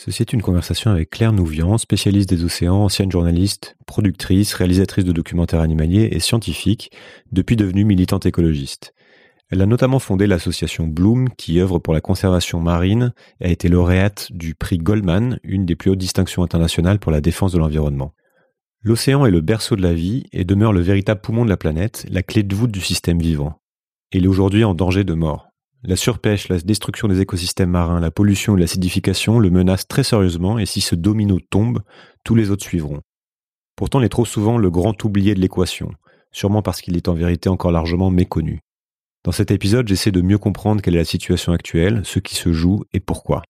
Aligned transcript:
Ceci 0.00 0.22
est 0.22 0.32
une 0.32 0.42
conversation 0.42 0.92
avec 0.92 1.10
Claire 1.10 1.32
Nouvian, 1.32 1.76
spécialiste 1.76 2.28
des 2.28 2.44
océans, 2.44 2.84
ancienne 2.84 3.10
journaliste, 3.10 3.76
productrice, 3.84 4.54
réalisatrice 4.54 5.04
de 5.04 5.10
documentaires 5.10 5.58
animaliers 5.58 6.10
et 6.12 6.20
scientifique, 6.20 6.92
depuis 7.32 7.56
devenue 7.56 7.84
militante 7.84 8.24
écologiste. 8.24 8.94
Elle 9.50 9.60
a 9.60 9.66
notamment 9.66 9.98
fondé 9.98 10.28
l'association 10.28 10.86
Bloom 10.86 11.30
qui 11.30 11.58
œuvre 11.58 11.80
pour 11.80 11.94
la 11.94 12.00
conservation 12.00 12.60
marine 12.60 13.12
et 13.40 13.46
a 13.46 13.50
été 13.50 13.68
lauréate 13.68 14.28
du 14.30 14.54
prix 14.54 14.78
Goldman, 14.78 15.40
une 15.42 15.66
des 15.66 15.74
plus 15.74 15.90
hautes 15.90 15.98
distinctions 15.98 16.44
internationales 16.44 17.00
pour 17.00 17.10
la 17.10 17.20
défense 17.20 17.50
de 17.50 17.58
l'environnement. 17.58 18.14
L'océan 18.84 19.26
est 19.26 19.32
le 19.32 19.40
berceau 19.40 19.74
de 19.74 19.82
la 19.82 19.94
vie 19.94 20.26
et 20.32 20.44
demeure 20.44 20.72
le 20.72 20.80
véritable 20.80 21.22
poumon 21.22 21.44
de 21.44 21.50
la 21.50 21.56
planète, 21.56 22.06
la 22.08 22.22
clé 22.22 22.44
de 22.44 22.54
voûte 22.54 22.70
du 22.70 22.80
système 22.80 23.18
vivant. 23.18 23.60
Il 24.12 24.26
est 24.26 24.28
aujourd'hui 24.28 24.62
en 24.62 24.74
danger 24.74 25.02
de 25.02 25.14
mort. 25.14 25.47
La 25.88 25.96
surpêche, 25.96 26.48
la 26.50 26.58
destruction 26.58 27.08
des 27.08 27.22
écosystèmes 27.22 27.70
marins, 27.70 27.98
la 27.98 28.10
pollution 28.10 28.54
et 28.54 28.60
l'acidification 28.60 29.38
le 29.38 29.48
menacent 29.48 29.88
très 29.88 30.02
sérieusement 30.02 30.58
et 30.58 30.66
si 30.66 30.82
ce 30.82 30.94
domino 30.94 31.38
tombe, 31.40 31.80
tous 32.24 32.34
les 32.34 32.50
autres 32.50 32.62
suivront. 32.62 33.00
Pourtant, 33.74 33.98
il 34.00 34.04
est 34.04 34.10
trop 34.10 34.26
souvent 34.26 34.58
le 34.58 34.70
grand 34.70 35.02
oublié 35.04 35.34
de 35.34 35.40
l'équation, 35.40 35.90
sûrement 36.30 36.60
parce 36.60 36.82
qu'il 36.82 36.98
est 36.98 37.08
en 37.08 37.14
vérité 37.14 37.48
encore 37.48 37.72
largement 37.72 38.10
méconnu. 38.10 38.60
Dans 39.24 39.32
cet 39.32 39.50
épisode, 39.50 39.88
j'essaie 39.88 40.10
de 40.10 40.20
mieux 40.20 40.36
comprendre 40.36 40.82
quelle 40.82 40.94
est 40.94 40.98
la 40.98 41.06
situation 41.06 41.52
actuelle, 41.52 42.02
ce 42.04 42.18
qui 42.18 42.34
se 42.34 42.52
joue 42.52 42.84
et 42.92 43.00
pourquoi. 43.00 43.42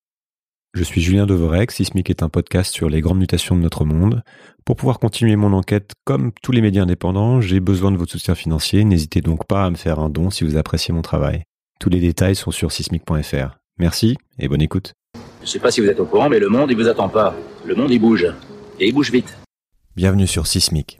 Je 0.74 0.84
suis 0.84 1.00
Julien 1.00 1.26
Devorec, 1.26 1.72
Sismic 1.72 2.08
est 2.08 2.22
un 2.22 2.28
podcast 2.28 2.72
sur 2.72 2.88
les 2.88 3.00
grandes 3.00 3.18
mutations 3.18 3.56
de 3.56 3.62
notre 3.62 3.84
monde. 3.84 4.22
Pour 4.64 4.76
pouvoir 4.76 5.00
continuer 5.00 5.34
mon 5.34 5.52
enquête 5.54 5.90
comme 6.04 6.30
tous 6.40 6.52
les 6.52 6.60
médias 6.60 6.84
indépendants, 6.84 7.40
j'ai 7.40 7.58
besoin 7.58 7.90
de 7.90 7.96
votre 7.96 8.12
soutien 8.12 8.36
financier, 8.36 8.84
n'hésitez 8.84 9.22
donc 9.22 9.44
pas 9.48 9.64
à 9.64 9.70
me 9.70 9.76
faire 9.76 9.98
un 9.98 10.08
don 10.08 10.30
si 10.30 10.44
vous 10.44 10.56
appréciez 10.56 10.94
mon 10.94 11.02
travail. 11.02 11.42
Tous 11.78 11.90
les 11.90 12.00
détails 12.00 12.34
sont 12.34 12.50
sur 12.50 12.72
sismic.fr. 12.72 13.56
Merci 13.78 14.16
et 14.40 14.48
bonne 14.48 14.62
écoute. 14.62 14.94
Je 15.42 15.46
sais 15.46 15.60
pas 15.60 15.70
si 15.70 15.80
vous 15.80 15.86
êtes 15.86 16.00
au 16.00 16.06
courant, 16.06 16.28
mais 16.28 16.40
le 16.40 16.48
monde, 16.48 16.72
il 16.72 16.76
vous 16.76 16.88
attend 16.88 17.08
pas. 17.08 17.36
Le 17.64 17.76
monde, 17.76 17.92
il 17.92 18.00
bouge. 18.00 18.26
Et 18.80 18.88
il 18.88 18.92
bouge 18.92 19.12
vite. 19.12 19.38
Bienvenue 19.94 20.26
sur 20.26 20.48
Sismic. 20.48 20.98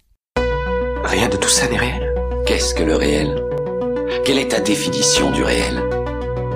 Rien 1.05 1.29
de 1.29 1.37
tout 1.37 1.49
ça 1.49 1.69
n'est 1.69 1.79
réel. 1.79 2.15
Qu'est-ce 2.47 2.75
que 2.75 2.85
le 2.85 2.95
réel? 2.95 3.45
Quelle 4.25 4.39
est 4.39 4.53
ta 4.53 4.61
définition 4.61 5.33
du 5.33 5.43
réel? 5.43 5.83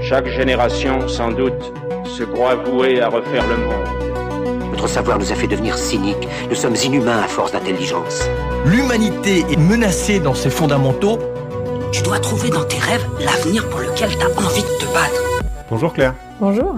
Chaque 0.01 0.29
génération, 0.29 1.09
sans 1.09 1.33
doute, 1.33 1.73
se 2.05 2.23
croit 2.23 2.55
vouée 2.55 3.01
à 3.01 3.09
refaire 3.09 3.47
le 3.49 3.57
monde. 3.57 4.71
Notre 4.71 4.89
savoir 4.89 5.19
nous 5.19 5.33
a 5.33 5.35
fait 5.35 5.49
devenir 5.49 5.77
cyniques. 5.77 6.29
Nous 6.49 6.55
sommes 6.55 6.77
inhumains 6.77 7.23
à 7.23 7.27
force 7.27 7.51
d'intelligence. 7.51 8.29
L'humanité 8.67 9.41
est 9.51 9.59
menacée 9.59 10.21
dans 10.21 10.35
ses 10.35 10.51
fondamentaux 10.51 11.19
tu 11.93 12.03
dois 12.03 12.19
trouver 12.19 12.49
dans 12.49 12.65
tes 12.65 12.79
rêves 12.79 13.07
l'avenir 13.21 13.69
pour 13.69 13.81
lequel 13.81 14.09
tu 14.11 14.25
as 14.25 14.31
envie 14.39 14.63
de 14.63 14.79
te 14.79 14.93
battre. 14.95 15.43
Bonjour 15.69 15.93
Claire. 15.93 16.15
Bonjour. 16.41 16.75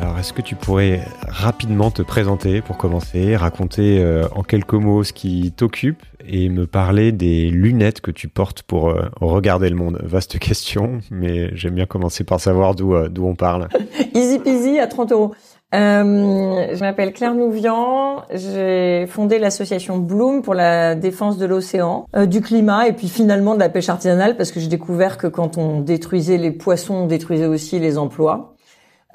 Alors, 0.00 0.18
est-ce 0.18 0.32
que 0.32 0.42
tu 0.42 0.54
pourrais 0.54 1.04
rapidement 1.28 1.90
te 1.90 2.02
présenter 2.02 2.62
pour 2.62 2.76
commencer, 2.76 3.36
raconter 3.36 4.02
euh, 4.02 4.26
en 4.34 4.42
quelques 4.42 4.74
mots 4.74 5.04
ce 5.04 5.12
qui 5.12 5.52
t'occupe 5.52 6.02
et 6.26 6.48
me 6.48 6.66
parler 6.66 7.12
des 7.12 7.48
lunettes 7.50 8.00
que 8.00 8.10
tu 8.10 8.28
portes 8.28 8.62
pour 8.62 8.88
euh, 8.88 9.08
regarder 9.20 9.68
le 9.68 9.76
monde? 9.76 10.00
Vaste 10.02 10.38
question, 10.38 11.00
mais 11.10 11.54
j'aime 11.56 11.74
bien 11.74 11.86
commencer 11.86 12.24
par 12.24 12.40
savoir 12.40 12.74
d'où 12.74 12.94
euh, 12.94 13.08
d'où 13.08 13.26
on 13.26 13.34
parle. 13.34 13.68
Easy 14.14 14.38
peasy 14.38 14.78
à 14.78 14.86
30 14.86 15.12
euros. 15.12 15.34
Euh, 15.74 16.68
je 16.72 16.80
m'appelle 16.80 17.12
Claire 17.12 17.34
Nouvian. 17.34 18.22
J'ai 18.32 19.06
fondé 19.08 19.38
l'association 19.38 19.98
Bloom 19.98 20.42
pour 20.42 20.54
la 20.54 20.94
défense 20.94 21.36
de 21.36 21.46
l'océan, 21.46 22.06
euh, 22.14 22.26
du 22.26 22.40
climat 22.40 22.86
et 22.86 22.92
puis 22.92 23.08
finalement 23.08 23.54
de 23.54 23.60
la 23.60 23.68
pêche 23.68 23.88
artisanale 23.88 24.36
parce 24.36 24.52
que 24.52 24.60
j'ai 24.60 24.68
découvert 24.68 25.18
que 25.18 25.26
quand 25.26 25.58
on 25.58 25.80
détruisait 25.80 26.36
les 26.36 26.52
poissons, 26.52 26.94
on 26.94 27.06
détruisait 27.06 27.46
aussi 27.46 27.80
les 27.80 27.98
emplois. 27.98 28.54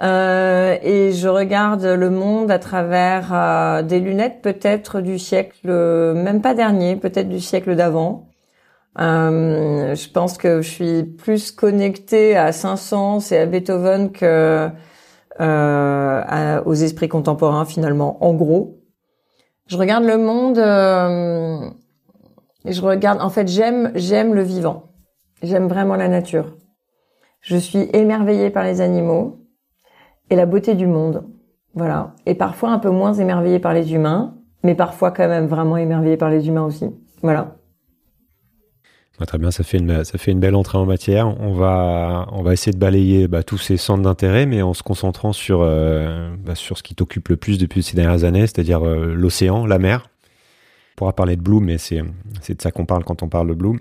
Euh, 0.01 0.77
et 0.81 1.13
je 1.13 1.27
regarde 1.29 1.85
le 1.85 2.09
monde 2.09 2.51
à 2.51 2.59
travers 2.59 3.83
des 3.83 3.99
lunettes 3.99 4.41
peut-être 4.41 5.01
du 5.01 5.17
siècle, 5.17 5.71
même 6.13 6.41
pas 6.41 6.53
dernier, 6.53 6.95
peut-être 6.97 7.29
du 7.29 7.39
siècle 7.39 7.75
d'avant. 7.75 8.27
je 8.97 10.11
pense 10.11 10.38
que 10.38 10.61
je 10.61 10.69
suis 10.69 11.03
plus 11.03 11.51
connectée 11.51 12.35
à 12.35 12.51
Saint-Saëns 12.51 13.31
et 13.31 13.38
à 13.38 13.45
Beethoven 13.45 14.11
que 14.11 14.69
euh, 15.41 16.61
aux 16.66 16.73
esprits 16.73 17.07
contemporains 17.07 17.66
finalement. 17.66 18.23
En 18.23 18.33
gros, 18.33 18.79
je 19.67 19.77
regarde 19.77 20.03
le 20.03 20.17
monde. 20.17 20.57
Euh, 20.57 21.69
je 22.66 22.81
regarde. 22.81 23.22
En 23.22 23.29
fait, 23.29 23.47
j'aime 23.47 23.91
j'aime 23.95 24.33
le 24.33 24.41
vivant. 24.41 24.91
J'aime 25.41 25.67
vraiment 25.67 25.95
la 25.95 26.07
nature. 26.07 26.57
Je 27.41 27.55
suis 27.55 27.89
émerveillée 27.94 28.49
par 28.49 28.63
les 28.63 28.81
animaux 28.81 29.45
et 30.29 30.35
la 30.35 30.45
beauté 30.45 30.75
du 30.75 30.88
monde. 30.88 31.23
Voilà. 31.73 32.16
Et 32.25 32.35
parfois 32.35 32.72
un 32.72 32.79
peu 32.79 32.89
moins 32.89 33.13
émerveillée 33.13 33.59
par 33.59 33.73
les 33.73 33.94
humains, 33.94 34.35
mais 34.63 34.75
parfois 34.75 35.11
quand 35.11 35.28
même 35.28 35.47
vraiment 35.47 35.78
émerveillée 35.78 36.17
par 36.17 36.29
les 36.29 36.47
humains 36.47 36.66
aussi. 36.66 36.89
Voilà 37.22 37.59
très 39.25 39.38
bien, 39.38 39.52
ça 39.52 39.63
fait 39.63 39.78
une 39.78 40.03
ça 40.06 40.18
fait 40.18 40.31
une 40.31 40.40
belle 40.40 40.56
entrée 40.56 40.78
en 40.78 40.85
matière. 40.85 41.28
On 41.41 41.53
va 41.53 42.28
on 42.31 42.41
va 42.41 42.53
essayer 42.53 42.72
de 42.72 42.78
balayer 42.78 43.28
bah, 43.28 43.44
tous 43.44 43.57
ces 43.57 43.75
centres 43.75 44.03
d'intérêt, 44.03 44.46
mais 44.46 44.62
en 44.62 44.74
se 44.74 44.81
concentrant 44.81 45.34
sur 45.34 45.59
euh, 45.62 46.34
bah, 46.38 46.56
sur 46.56 46.78
ce 46.78 46.84
qui 46.84 46.96
t'occupe 46.96 47.28
le 47.28 47.35
plus 47.35 47.58
depuis 47.58 47.84
ces 47.84 47.97
dernières 47.97 48.24
années, 48.24 48.47
c'est-à-dire 48.47 48.88
euh, 48.88 49.13
l'océan, 49.13 49.66
la 49.66 49.78
mer. 49.78 50.09
On 50.94 50.96
pourra 50.96 51.13
parler 51.13 51.35
de 51.35 51.41
Bloom, 51.41 51.66
mais 51.66 51.78
c'est 51.78 52.02
de 52.02 52.62
ça 52.62 52.72
qu'on 52.72 52.85
parle 52.85 53.03
quand 53.03 53.22
on 53.22 53.29
parle 53.29 53.50
de 53.50 53.53
Bloom. 53.53 53.79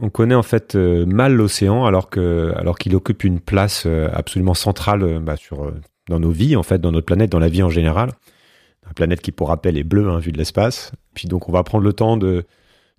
On 0.00 0.10
connaît 0.10 0.34
en 0.34 0.42
fait 0.42 0.74
euh, 0.74 1.06
mal 1.06 1.34
l'océan 1.34 1.84
alors 1.84 2.10
que 2.10 2.52
alors 2.56 2.76
qu'il 2.76 2.96
occupe 2.96 3.22
une 3.22 3.38
place 3.38 3.86
absolument 4.12 4.54
centrale 4.54 5.20
bah, 5.20 5.36
sur 5.36 5.72
dans 6.08 6.18
nos 6.18 6.30
vies 6.30 6.56
en 6.56 6.64
fait, 6.64 6.80
dans 6.80 6.90
notre 6.90 7.06
planète, 7.06 7.30
dans 7.30 7.38
la 7.38 7.48
vie 7.48 7.62
en 7.62 7.70
général. 7.70 8.10
La 8.86 8.92
planète 8.92 9.20
qui 9.20 9.30
pour 9.30 9.48
rappel 9.48 9.78
est 9.78 9.84
bleue 9.84 10.10
hein, 10.10 10.18
vue 10.18 10.32
de 10.32 10.38
l'espace. 10.38 10.92
Puis 11.14 11.28
donc 11.28 11.48
on 11.48 11.52
va 11.52 11.62
prendre 11.62 11.84
le 11.84 11.92
temps 11.92 12.16
de 12.16 12.44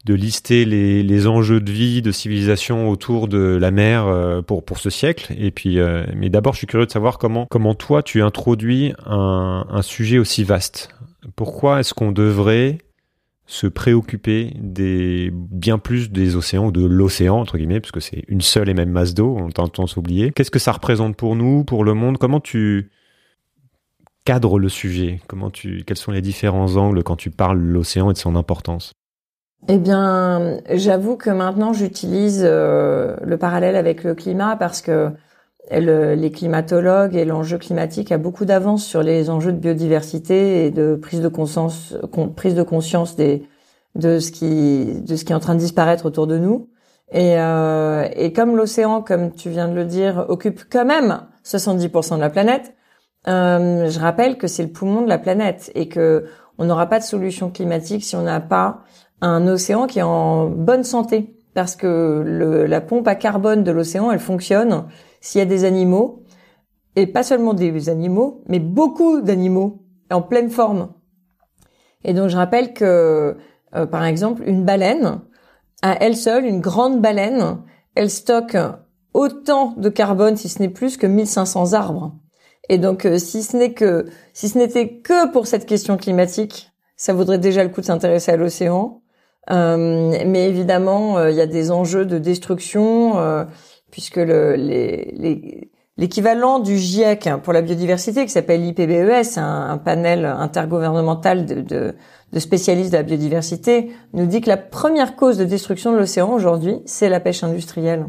de 0.06 0.14
lister 0.14 0.66
les, 0.66 1.28
enjeux 1.28 1.60
de 1.60 1.72
vie, 1.72 2.02
de 2.04 2.12
civilisation 2.12 2.90
autour 2.90 3.28
de 3.28 3.58
la 3.60 3.72
mer 3.72 4.06
euh, 4.06 4.42
pour, 4.44 4.64
pour 4.64 4.78
ce 4.78 4.92
siècle. 4.92 5.34
Et 5.38 5.50
puis, 5.50 5.80
euh, 5.80 6.06
mais 6.16 6.30
d'abord, 6.30 6.54
je 6.54 6.60
suis 6.60 6.68
curieux 6.68 6.86
de 6.86 6.92
savoir 6.92 7.18
comment, 7.18 7.48
comment 7.50 7.74
toi, 7.74 8.04
tu 8.04 8.22
introduis 8.22 8.94
un, 9.06 9.82
sujet 9.82 10.20
aussi 10.20 10.44
vaste. 10.44 10.90
Pourquoi 11.36 11.80
est-ce 11.80 11.94
qu'on 11.94 12.12
devrait 12.12 12.78
se 13.48 13.68
préoccuper 13.68 14.54
des 14.60 15.32
bien 15.34 15.78
plus 15.78 16.12
des 16.12 16.36
océans 16.36 16.68
ou 16.68 16.72
de 16.72 16.84
l'océan 16.84 17.40
entre 17.40 17.60
guillemets 17.60 17.80
parce 17.80 17.92
que 17.92 18.00
c'est 18.00 18.24
une 18.28 18.42
seule 18.42 18.70
et 18.70 18.74
même 18.74 18.90
masse 18.90 19.14
d'eau 19.14 19.38
on 19.40 19.52
tendance 19.52 19.92
s'oublier 19.92 20.32
qu'est-ce 20.32 20.50
que 20.50 20.58
ça 20.58 20.72
représente 20.72 21.16
pour 21.16 21.36
nous 21.36 21.64
pour 21.64 21.84
le 21.84 21.94
monde? 21.94 22.18
Comment 22.18 22.40
tu 22.40 22.90
cadres 24.24 24.58
le 24.58 24.68
sujet? 24.68 25.22
Comment 25.28 25.52
tu 25.52 25.84
quels 25.86 25.98
sont 25.98 26.12
les 26.12 26.24
différents 26.24 26.76
angles 26.76 27.04
quand 27.04 27.18
tu 27.18 27.30
parles 27.30 27.60
de 27.60 27.72
l'océan 27.72 28.10
et 28.10 28.14
de 28.14 28.18
son 28.18 28.36
importance? 28.36 28.94
Eh 29.68 29.78
bien, 29.78 30.60
j'avoue 30.72 31.16
que 31.16 31.30
maintenant 31.30 31.74
j'utilise 31.74 32.42
euh, 32.44 33.16
le 33.24 33.38
parallèle 33.38 33.76
avec 33.76 34.04
le 34.04 34.14
climat 34.14 34.56
parce 34.56 34.82
que 34.82 35.12
les 35.72 36.32
climatologues 36.32 37.16
et 37.16 37.26
l'enjeu 37.26 37.58
climatique 37.58 38.12
a 38.12 38.20
beaucoup 38.20 38.46
d'avance 38.46 38.86
sur 38.86 39.02
les 39.02 39.32
enjeux 39.32 39.52
de 39.52 39.58
biodiversité 39.58 40.66
et 40.66 40.72
de 40.72 40.96
prise 40.96 41.22
de 41.22 41.28
conscience, 41.28 41.96
prise 42.36 42.54
de 42.54 42.62
conscience 42.62 43.16
des, 43.16 43.48
de 43.96 44.20
ce 44.20 44.32
qui, 44.32 45.02
de 45.02 45.14
est 45.14 45.34
en 45.34 45.40
train 45.40 45.56
de 45.56 45.60
disparaître 45.60 46.06
autour 46.06 46.28
de 46.28 46.38
nous. 46.38 46.70
Et, 47.12 47.40
euh, 47.40 48.08
et 48.16 48.34
comme 48.34 48.56
l'océan, 48.56 49.02
comme 49.02 49.32
tu 49.32 49.50
viens 49.50 49.68
de 49.68 49.74
le 49.74 49.86
dire, 49.86 50.26
occupe 50.28 50.62
quand 50.70 50.86
même 50.86 51.22
70% 51.44 52.16
de 52.16 52.22
la 52.22 52.30
planète, 52.30 52.76
euh, 53.28 53.90
je 53.90 54.00
rappelle 54.00 54.38
que 54.38 54.48
c'est 54.48 54.64
le 54.64 54.70
poumon 54.70 55.02
de 55.02 55.10
la 55.10 55.18
planète 55.18 55.72
et 55.74 55.88
que 55.88 56.26
on 56.58 56.66
n'aura 56.66 56.88
pas 56.88 57.00
de 57.00 57.04
solution 57.04 57.50
climatique 57.50 58.04
si 58.04 58.16
on 58.16 58.22
n'a 58.22 58.40
pas 58.40 58.84
un 59.22 59.48
océan 59.48 59.88
qui 59.88 60.00
est 60.00 60.04
en 60.04 60.48
bonne 60.50 60.84
santé 60.84 61.36
parce 61.54 61.76
que 61.76 62.66
la 62.68 62.82
pompe 62.82 63.08
à 63.08 63.16
carbone 63.16 63.64
de 63.64 63.72
l'océan, 63.72 64.12
elle 64.12 64.20
fonctionne 64.20 64.86
s'il 65.22 65.40
y 65.40 65.42
a 65.42 65.46
des 65.46 65.64
animaux 65.64 66.24
et 66.98 67.08
pas 67.08 67.24
seulement 67.24 67.54
des 67.54 67.90
animaux, 67.90 68.44
mais 68.48 68.60
beaucoup 68.60 69.22
d'animaux 69.22 69.84
en 70.12 70.22
pleine 70.22 70.50
forme. 70.50 70.90
Et 72.04 72.14
donc 72.14 72.30
je 72.30 72.36
rappelle 72.36 72.74
que 72.74 73.38
euh, 73.76 73.86
par 73.86 74.04
exemple 74.04 74.44
une 74.46 74.66
baleine, 74.66 75.22
à 75.82 75.96
elle 76.02 76.16
seule, 76.16 76.46
une 76.46 76.62
grande 76.62 77.02
baleine, 77.02 77.60
elle 77.96 78.10
stocke 78.10 78.58
autant 79.14 79.74
de 79.78 79.90
carbone, 79.90 80.36
si 80.36 80.50
ce 80.50 80.62
n'est 80.62 80.70
plus, 80.70 80.98
que 80.98 81.08
1500 81.08 81.74
arbres. 81.74 82.14
Et 82.68 82.78
donc, 82.78 83.06
euh, 83.06 83.18
si 83.18 83.44
ce 83.44 83.56
n'est 83.56 83.74
que, 83.74 84.08
si 84.34 84.50
ce 84.50 84.58
n'était 84.58 84.98
que 84.98 85.32
pour 85.32 85.48
cette 85.48 85.66
question 85.66 85.96
climatique, 85.96 86.72
ça 86.98 87.14
vaudrait 87.14 87.40
déjà 87.40 87.64
le 87.64 87.70
coup 87.70 87.82
de 87.82 87.86
s'intéresser 87.86 88.32
à 88.32 88.38
l'océan. 88.38 89.02
Euh, 89.52 90.24
mais 90.26 90.50
évidemment, 90.50 91.18
euh, 91.18 91.32
il 91.32 91.38
y 91.38 91.42
a 91.42 91.46
des 91.46 91.72
enjeux 91.72 92.06
de 92.06 92.18
destruction 92.18 93.20
euh, 93.20 93.46
puisque 93.92 94.18
le, 94.18 94.56
les, 94.56 95.70
l'équivalent 95.98 96.60
du 96.60 96.78
GIEC 96.78 97.30
pour 97.44 97.54
la 97.54 97.62
biodiversité, 97.62 98.26
qui 98.26 98.32
s'appelle 98.32 98.62
l'IPBES, 98.62 99.38
un, 99.38 99.70
un, 99.70 99.78
panel 99.78 100.26
intergouvernemental 100.26 101.46
de, 101.46 101.62
de, 101.62 101.96
de, 102.34 102.40
spécialistes 102.40 102.92
de 102.92 102.98
la 102.98 103.04
biodiversité, 103.04 103.92
nous 104.14 104.26
dit 104.26 104.42
que 104.42 104.50
la 104.50 104.58
première 104.58 105.16
cause 105.16 105.38
de 105.38 105.46
destruction 105.46 105.94
de 105.94 105.98
l'océan 105.98 106.34
aujourd'hui, 106.34 106.82
c'est 106.86 107.10
la 107.10 107.20
pêche 107.20 107.44
industrielle. 107.44 108.08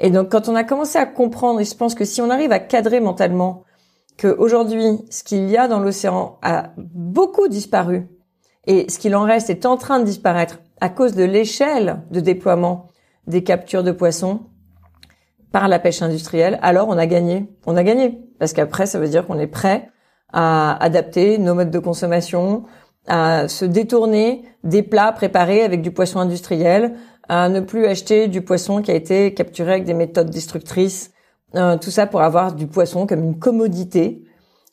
Et 0.00 0.10
donc, 0.10 0.30
quand 0.30 0.48
on 0.48 0.56
a 0.56 0.64
commencé 0.64 0.98
à 0.98 1.06
comprendre, 1.06 1.60
et 1.60 1.64
je 1.64 1.76
pense 1.76 1.94
que 1.94 2.04
si 2.04 2.20
on 2.20 2.30
arrive 2.30 2.50
à 2.50 2.58
cadrer 2.58 2.98
mentalement 2.98 3.62
qu'aujourd'hui, 4.18 4.98
ce 5.10 5.22
qu'il 5.22 5.48
y 5.48 5.56
a 5.56 5.68
dans 5.68 5.78
l'océan 5.78 6.38
a 6.42 6.72
beaucoup 6.76 7.46
disparu 7.48 8.08
et 8.66 8.90
ce 8.90 8.98
qu'il 8.98 9.14
en 9.16 9.24
reste 9.24 9.50
est 9.50 9.66
en 9.66 9.76
train 9.76 9.98
de 9.98 10.04
disparaître 10.04 10.60
à 10.80 10.88
cause 10.88 11.14
de 11.14 11.24
l'échelle 11.24 12.02
de 12.10 12.20
déploiement 12.20 12.88
des 13.26 13.44
captures 13.44 13.82
de 13.82 13.92
poissons 13.92 14.40
par 15.52 15.68
la 15.68 15.78
pêche 15.78 16.02
industrielle, 16.02 16.58
alors 16.62 16.88
on 16.88 16.96
a 16.98 17.06
gagné. 17.06 17.46
On 17.66 17.76
a 17.76 17.84
gagné. 17.84 18.18
Parce 18.38 18.52
qu'après, 18.52 18.86
ça 18.86 18.98
veut 18.98 19.08
dire 19.08 19.26
qu'on 19.26 19.38
est 19.38 19.46
prêt 19.46 19.90
à 20.32 20.82
adapter 20.82 21.38
nos 21.38 21.54
modes 21.54 21.70
de 21.70 21.78
consommation, 21.78 22.64
à 23.06 23.48
se 23.48 23.64
détourner 23.64 24.44
des 24.64 24.82
plats 24.82 25.12
préparés 25.12 25.62
avec 25.62 25.82
du 25.82 25.90
poisson 25.90 26.20
industriel, 26.20 26.94
à 27.28 27.48
ne 27.48 27.60
plus 27.60 27.86
acheter 27.86 28.28
du 28.28 28.42
poisson 28.42 28.80
qui 28.80 28.90
a 28.90 28.94
été 28.94 29.34
capturé 29.34 29.72
avec 29.72 29.84
des 29.84 29.94
méthodes 29.94 30.30
destructrices, 30.30 31.12
euh, 31.54 31.76
tout 31.76 31.90
ça 31.90 32.06
pour 32.06 32.22
avoir 32.22 32.54
du 32.54 32.66
poisson 32.66 33.06
comme 33.06 33.22
une 33.22 33.38
commodité, 33.38 34.24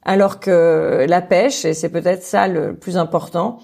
alors 0.03 0.39
que 0.39 1.05
la 1.07 1.21
pêche, 1.21 1.65
et 1.65 1.73
c'est 1.73 1.89
peut-être 1.89 2.23
ça 2.23 2.47
le 2.47 2.75
plus 2.75 2.97
important, 2.97 3.59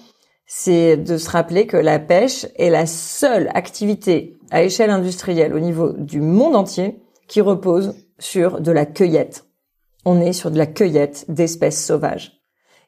c'est 0.46 0.96
de 0.96 1.18
se 1.18 1.28
rappeler 1.28 1.66
que 1.66 1.76
la 1.76 1.98
pêche 1.98 2.46
est 2.56 2.70
la 2.70 2.86
seule 2.86 3.50
activité 3.54 4.38
à 4.50 4.62
échelle 4.62 4.90
industrielle 4.90 5.54
au 5.54 5.60
niveau 5.60 5.92
du 5.92 6.20
monde 6.20 6.54
entier 6.54 7.02
qui 7.26 7.40
repose 7.40 7.94
sur 8.18 8.60
de 8.60 8.70
la 8.70 8.86
cueillette. 8.86 9.44
On 10.04 10.20
est 10.20 10.32
sur 10.32 10.52
de 10.52 10.58
la 10.58 10.66
cueillette 10.66 11.24
d'espèces 11.28 11.84
sauvages. 11.84 12.40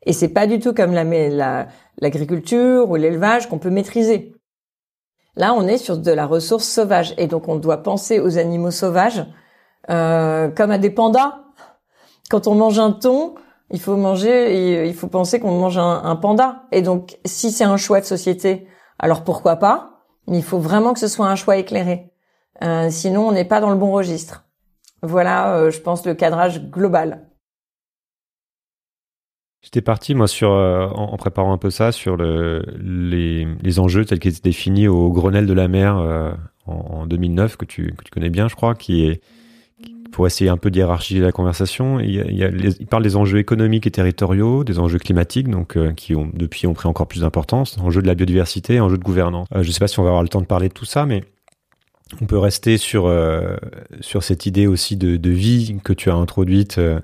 Et 0.07 0.13
c'est 0.13 0.29
pas 0.29 0.47
du 0.47 0.61
tout 0.61 0.73
comme 0.73 0.95
l'agriculture 0.95 2.83
la, 2.83 2.87
ou 2.87 2.95
l'élevage 2.95 3.49
qu'on 3.49 3.59
peut 3.59 3.71
maîtriser. 3.71 4.33
Là, 5.35 5.53
on 5.55 5.67
est 5.67 5.79
sur 5.79 5.99
de 5.99 6.13
la 6.13 6.27
ressource 6.27 6.65
sauvage. 6.65 7.15
Et 7.19 7.27
donc, 7.27 7.49
on 7.49 7.57
doit 7.57 7.83
penser 7.83 8.21
aux 8.21 8.39
animaux 8.39 8.71
sauvages 8.71 9.25
euh, 9.91 10.49
comme 10.49 10.71
à 10.71 10.79
des 10.79 10.91
pandas. 10.91 11.45
Quand 12.31 12.47
on 12.47 12.55
mange 12.55 12.79
un 12.79 12.93
thon, 12.93 13.35
il 13.71 13.81
faut 13.81 13.97
manger, 13.97 14.87
il 14.87 14.95
faut 14.95 15.09
penser 15.09 15.41
qu'on 15.41 15.59
mange 15.59 15.79
un, 15.79 16.03
un, 16.05 16.17
panda. 16.17 16.63
Et 16.73 16.83
donc, 16.83 17.19
si 17.25 17.51
c'est 17.51 17.65
un 17.65 17.77
choix 17.77 18.01
de 18.01 18.07
société, 18.07 18.67
alors 18.99 19.25
pourquoi 19.25 19.57
pas? 19.57 20.05
Mais 20.27 20.39
il 20.39 20.45
faut 20.45 20.59
vraiment 20.59 20.93
que 20.93 21.01
ce 21.01 21.09
soit 21.09 21.27
un 21.27 21.37
choix 21.37 21.57
éclairé. 21.57 22.11
Euh, 22.63 22.89
sinon, 22.91 23.29
on 23.29 23.33
n'est 23.33 23.45
pas 23.45 23.61
dans 23.61 23.71
le 23.71 23.77
bon 23.77 23.93
registre. 23.93 24.45
Voilà, 25.03 25.55
euh, 25.57 25.71
je 25.71 25.81
pense, 25.81 26.05
le 26.07 26.15
cadrage 26.15 26.63
global. 26.71 27.29
J'étais 29.63 29.83
parti, 29.83 30.15
moi, 30.15 30.29
sur, 30.29 30.53
euh, 30.53 30.87
en, 30.89 31.17
préparant 31.17 31.53
un 31.53 31.59
peu 31.59 31.71
ça, 31.71 31.93
sur 31.93 32.17
le, 32.17 32.65
les, 32.79 33.47
les, 33.61 33.79
enjeux 33.81 34.05
tels 34.05 34.19
qu'ils 34.19 34.33
étaient 34.33 34.49
définis 34.49 34.89
au 34.89 35.11
Grenelle 35.11 35.47
de 35.47 35.53
la 35.53 35.69
mer 35.69 35.99
euh, 35.99 36.33
en, 36.67 36.73
en, 36.73 37.07
2009, 37.07 37.57
que 37.57 37.65
tu, 37.65 37.93
que 37.93 38.05
tu 38.05 38.11
connais 38.11 38.31
bien, 38.31 38.49
je 38.49 38.55
crois, 38.55 38.75
qui 38.75 39.05
est 39.05 39.21
pour 40.19 40.27
essayer 40.27 40.51
un 40.51 40.57
peu 40.57 40.73
d'hiérarchiser 40.73 41.21
la 41.21 41.31
conversation. 41.31 42.01
Il, 42.01 42.87
parle 42.91 43.05
des 43.05 43.15
enjeux 43.15 43.39
économiques 43.39 43.87
et 43.87 43.93
territoriaux, 43.93 44.65
des 44.65 44.81
enjeux 44.81 44.99
climatiques, 44.99 45.49
donc 45.49 45.77
euh, 45.77 45.93
qui 45.93 46.17
ont 46.17 46.29
depuis 46.35 46.67
ont 46.67 46.75
pris 46.75 46.89
encore 46.89 47.07
plus 47.07 47.21
d'importance, 47.21 47.79
enjeux 47.79 48.03
de 48.03 48.09
la 48.09 48.17
biodiversité, 48.17 48.81
enjeux 48.81 48.99
de 48.99 49.05
gouvernance. 49.05 49.47
je 49.55 49.59
ne 49.59 49.71
sais 49.71 49.79
pas 49.79 49.87
si 49.87 50.01
on 50.01 50.03
va 50.03 50.09
avoir 50.09 50.25
le 50.25 50.29
temps 50.29 50.41
de 50.41 50.47
parler 50.47 50.71
de 50.71 50.73
tout 50.73 50.87
ça, 50.87 51.07
mais 51.07 51.23
on 52.21 52.27
peut 52.27 52.37
rester 52.37 52.79
sur 52.79 53.07
euh, 53.07 53.55
sur 54.01 54.25
cette 54.25 54.45
idée 54.45 54.67
aussi 54.67 54.97
de, 54.97 55.31
vie 55.31 55.77
que 55.85 55.93
tu 55.93 56.11
as 56.11 56.17
introduite 56.17 56.79
euh, 56.79 57.01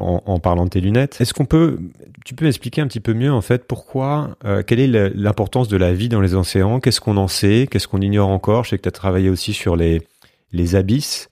en, 0.00 0.40
parlant 0.40 0.64
de 0.64 0.70
tes 0.70 0.80
lunettes. 0.80 1.20
Est-ce 1.20 1.34
qu'on 1.34 1.44
peut, 1.44 1.78
tu 2.24 2.34
peux 2.34 2.48
expliquer 2.48 2.80
un 2.80 2.88
petit 2.88 2.98
peu 2.98 3.14
mieux 3.14 3.32
en 3.32 3.40
fait 3.40 3.68
pourquoi, 3.68 4.36
euh, 4.44 4.64
quelle 4.66 4.80
est 4.80 5.12
l'importance 5.14 5.68
de 5.68 5.76
la 5.76 5.92
vie 5.92 6.08
dans 6.08 6.20
les 6.20 6.34
océans? 6.34 6.80
Qu'est-ce 6.80 7.00
qu'on 7.00 7.18
en 7.18 7.28
sait? 7.28 7.68
Qu'est-ce 7.70 7.86
qu'on 7.86 8.00
ignore 8.00 8.30
encore? 8.30 8.64
Je 8.64 8.70
sais 8.70 8.78
que 8.78 8.82
tu 8.82 8.88
as 8.88 8.90
travaillé 8.90 9.30
aussi 9.30 9.52
sur 9.52 9.76
les 9.76 10.02
les 10.50 10.74
abysses. 10.74 11.28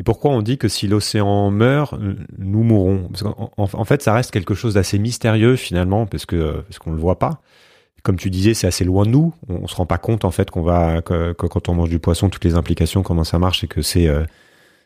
Et 0.00 0.02
pourquoi 0.02 0.32
on 0.32 0.42
dit 0.42 0.58
que 0.58 0.68
si 0.68 0.88
l'océan 0.88 1.50
meurt, 1.50 1.94
nous 2.38 2.62
mourrons? 2.62 3.08
Parce 3.12 3.24
en, 3.56 3.84
fait, 3.84 4.02
ça 4.02 4.12
reste 4.12 4.32
quelque 4.32 4.54
chose 4.54 4.74
d'assez 4.74 4.98
mystérieux 4.98 5.56
finalement, 5.56 6.06
parce 6.06 6.26
que 6.26 6.62
parce 6.62 6.78
qu'on 6.78 6.92
le 6.92 6.98
voit 6.98 7.18
pas 7.18 7.40
comme 8.04 8.16
tu 8.16 8.28
disais, 8.28 8.52
c'est 8.52 8.66
assez 8.66 8.84
loin 8.84 9.06
de 9.06 9.10
nous. 9.10 9.32
On, 9.48 9.62
on, 9.62 9.66
se 9.66 9.74
rend 9.74 9.86
pas 9.86 9.96
compte 9.96 10.26
en 10.26 10.30
fait 10.30 10.50
qu'on 10.50 10.62
va 10.62 11.00
que, 11.00 11.32
quand 11.32 11.68
on 11.70 11.74
mange 11.74 11.88
du 11.88 11.98
poisson, 11.98 12.28
toutes 12.28 12.44
les 12.44 12.54
implications, 12.54 13.02
comment 13.02 13.24
ça 13.24 13.38
marche, 13.38 13.64
et 13.64 13.66
que 13.66 13.80
c'est 13.80 14.08
euh, 14.08 14.24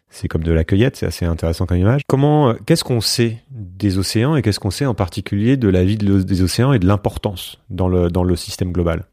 c'est 0.09 0.29
comme 0.29 0.45
de 0.45 0.53
la 0.53 0.65
cueillette. 0.65 0.97
C'est 0.97 1.07
assez 1.07 1.27
intéressant 1.27 1.67
comme 1.67 1.77
image. 1.77 2.03
Comment, 2.07 2.51
euh, 2.51 2.55
qu'est-ce 2.65 2.85
qu'on 2.85 3.01
sait 3.01 3.43
des 3.51 3.99
océans 3.99 4.37
et 4.37 4.43
qu'est-ce 4.43 4.61
qu'on 4.61 4.71
sait 4.71 4.87
en 4.87 4.95
particulier 4.95 5.57
de 5.57 5.69
la 5.69 5.85
vie 5.85 5.97
de 5.97 6.23
des 6.23 6.43
océans 6.43 6.73
et 6.73 6.79
de 6.79 6.87
l'importance 6.87 7.59
dans 7.71 7.89
le 7.89 8.09
dans 8.09 8.23
le 8.23 8.37
système 8.37 8.73
global? 8.73 9.05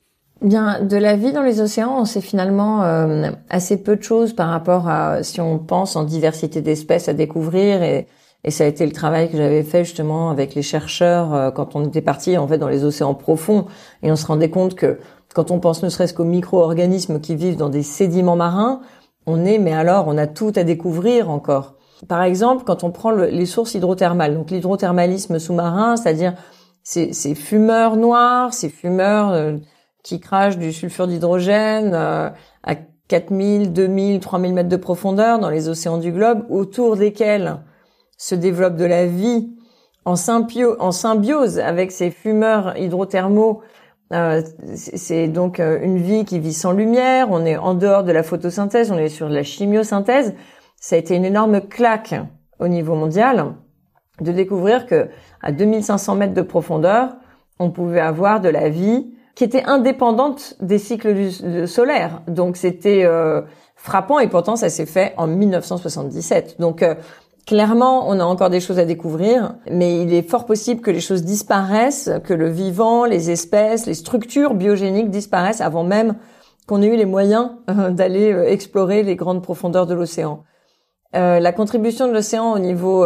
Bien, 0.46 0.82
de 0.82 0.96
la 0.96 1.18
vie 1.18 1.34
dans 1.34 1.42
les 1.42 1.60
océans, 1.60 2.00
on 2.00 2.06
sait 2.06 2.22
finalement 2.22 2.84
euh, 2.84 3.32
assez 3.50 3.82
peu 3.82 3.98
de 3.98 4.04
choses 4.04 4.34
par 4.34 4.48
rapport 4.50 4.88
à 4.88 5.24
si 5.24 5.42
on 5.42 5.60
pense 5.60 5.96
en 5.96 6.04
diversité 6.04 6.62
d'espèces 6.62 7.10
à 7.10 7.14
découvrir 7.14 7.84
et 7.84 8.08
et 8.46 8.52
ça 8.52 8.64
a 8.64 8.68
été 8.68 8.86
le 8.86 8.92
travail 8.92 9.30
que 9.30 9.38
j'avais 9.38 9.64
fait 9.64 9.84
justement 9.84 10.30
avec 10.30 10.54
les 10.54 10.62
chercheurs 10.62 11.34
euh, 11.34 11.50
quand 11.50 11.76
on 11.76 11.84
était 11.84 12.02
parti 12.02 12.38
en 12.38 12.48
fait 12.48 12.60
dans 12.60 12.68
les 12.68 12.84
océans 12.86 13.16
profonds 13.16 13.66
et 14.04 14.12
on 14.12 14.16
se 14.16 14.28
rendait 14.28 14.52
compte 14.52 14.76
que 14.76 15.00
quand 15.34 15.50
on 15.50 15.60
pense 15.60 15.82
ne 15.82 15.90
serait-ce 15.90 16.14
qu'aux 16.14 16.24
micro-organismes 16.24 17.20
qui 17.20 17.36
vivent 17.36 17.58
dans 17.58 17.70
des 17.70 17.82
sédiments 17.82 18.36
marins, 18.36 18.82
on 19.26 19.44
est 19.46 19.58
mais 19.58 19.74
alors 19.74 20.06
on 20.08 20.18
a 20.18 20.28
tout 20.28 20.54
à 20.56 20.64
découvrir 20.64 21.30
encore. 21.30 21.74
Par 22.08 22.22
exemple, 22.22 22.64
quand 22.66 22.84
on 22.84 22.92
prend 22.92 23.10
le, 23.10 23.26
les 23.26 23.48
sources 23.48 23.74
hydrothermales, 23.74 24.36
donc 24.36 24.52
l'hydrothermalisme 24.52 25.40
sous-marin, 25.40 25.98
c'est-à-dire 25.98 26.36
ces, 26.84 27.14
ces, 27.14 27.34
fumeurs 27.34 27.98
noirs, 27.98 28.54
ces 28.54 28.70
fumeurs 28.70 29.32
euh, 29.32 29.58
qui 30.06 30.20
crachent 30.20 30.60
du 30.60 30.72
sulfure 30.72 31.08
d'hydrogène 31.08 31.94
euh, 31.96 32.30
à 32.64 32.76
4000, 33.08 33.74
2000, 33.74 34.20
3000 34.20 34.54
mètres 34.54 34.70
de 34.70 34.76
profondeur 34.78 35.40
dans 35.40 35.50
les 35.50 35.68
océans 35.68 35.98
du 35.98 36.12
globe, 36.12 36.46
autour 36.50 36.96
desquels 36.96 37.58
se 38.16 38.36
développe 38.36 38.76
de 38.76 38.86
la 38.86 39.08
vie 39.08 39.50
en, 40.06 40.14
en 40.14 40.92
symbiose 40.92 41.58
avec 41.58 41.92
ces 41.92 42.12
fumeurs 42.12 42.78
hydrothermaux. 42.78 43.64
Euh, 44.14 44.44
c'est 44.76 45.28
donc 45.28 45.60
euh, 45.60 45.80
une 45.82 45.98
vie 45.98 46.24
qui 46.24 46.38
vit 46.38 46.54
sans 46.54 46.72
lumière, 46.72 47.30
on 47.32 47.44
est 47.44 47.58
en 47.58 47.74
dehors 47.74 48.04
de 48.04 48.12
la 48.12 48.22
photosynthèse, 48.22 48.92
on 48.92 49.00
est 49.00 49.10
sur 49.10 49.28
de 49.28 49.34
la 49.34 49.42
chimiosynthèse. 49.42 50.36
Ça 50.80 50.98
a 50.98 51.00
été 51.00 51.16
une 51.16 51.26
énorme 51.26 51.62
claque 51.62 52.14
au 52.60 52.68
niveau 52.68 52.94
mondial 52.94 53.56
de 54.22 54.32
découvrir 54.32 54.86
que 54.86 55.10
à 55.42 55.52
2500 55.52 56.14
mètres 56.14 56.36
de 56.36 56.44
profondeur, 56.44 57.16
on 57.58 57.72
pouvait 57.72 58.02
avoir 58.02 58.40
de 58.40 58.50
la 58.50 58.70
vie 58.70 59.15
qui 59.36 59.44
était 59.44 59.64
indépendante 59.66 60.56
des 60.62 60.80
cycles 60.80 61.68
solaires. 61.68 62.22
Donc 62.28 62.58
c'était 62.58 63.04
euh, 63.04 63.42
frappant 63.76 64.20
et 64.20 64.28
pourtant 64.28 64.56
ça 64.56 64.70
s'est 64.70 64.86
fait 64.86 65.14
en 65.18 65.28
1977. 65.28 66.56
Donc 66.60 66.82
euh, 66.82 66.96
Clairement, 67.46 68.10
on 68.10 68.20
a 68.20 68.24
encore 68.24 68.50
des 68.50 68.60
choses 68.60 68.80
à 68.80 68.86
découvrir, 68.86 69.54
mais 69.70 70.02
il 70.02 70.12
est 70.16 70.28
fort 70.28 70.48
possible 70.48 70.82
que 70.82 70.90
les 70.90 71.00
choses 71.00 71.24
disparaissent, 71.24 72.10
que 72.24 72.34
le 72.34 72.50
vivant, 72.50 73.06
les 73.06 73.30
espèces, 73.30 73.86
les 73.86 73.94
structures 73.94 74.56
biogéniques 74.56 75.12
disparaissent 75.12 75.62
avant 75.62 75.84
même 75.84 76.16
qu'on 76.68 76.82
ait 76.82 76.88
eu 76.88 76.96
les 76.96 77.06
moyens 77.06 77.52
euh, 77.70 77.92
d'aller 77.92 78.34
euh, 78.34 78.50
explorer 78.50 79.04
les 79.04 79.16
grandes 79.16 79.44
profondeurs 79.44 79.86
de 79.86 79.94
l'océan. 79.94 80.44
Euh, 81.16 81.40
la 81.40 81.52
contribution 81.52 82.08
de 82.08 82.14
l'océan 82.14 82.52
au 82.52 82.58
niveau 82.58 83.06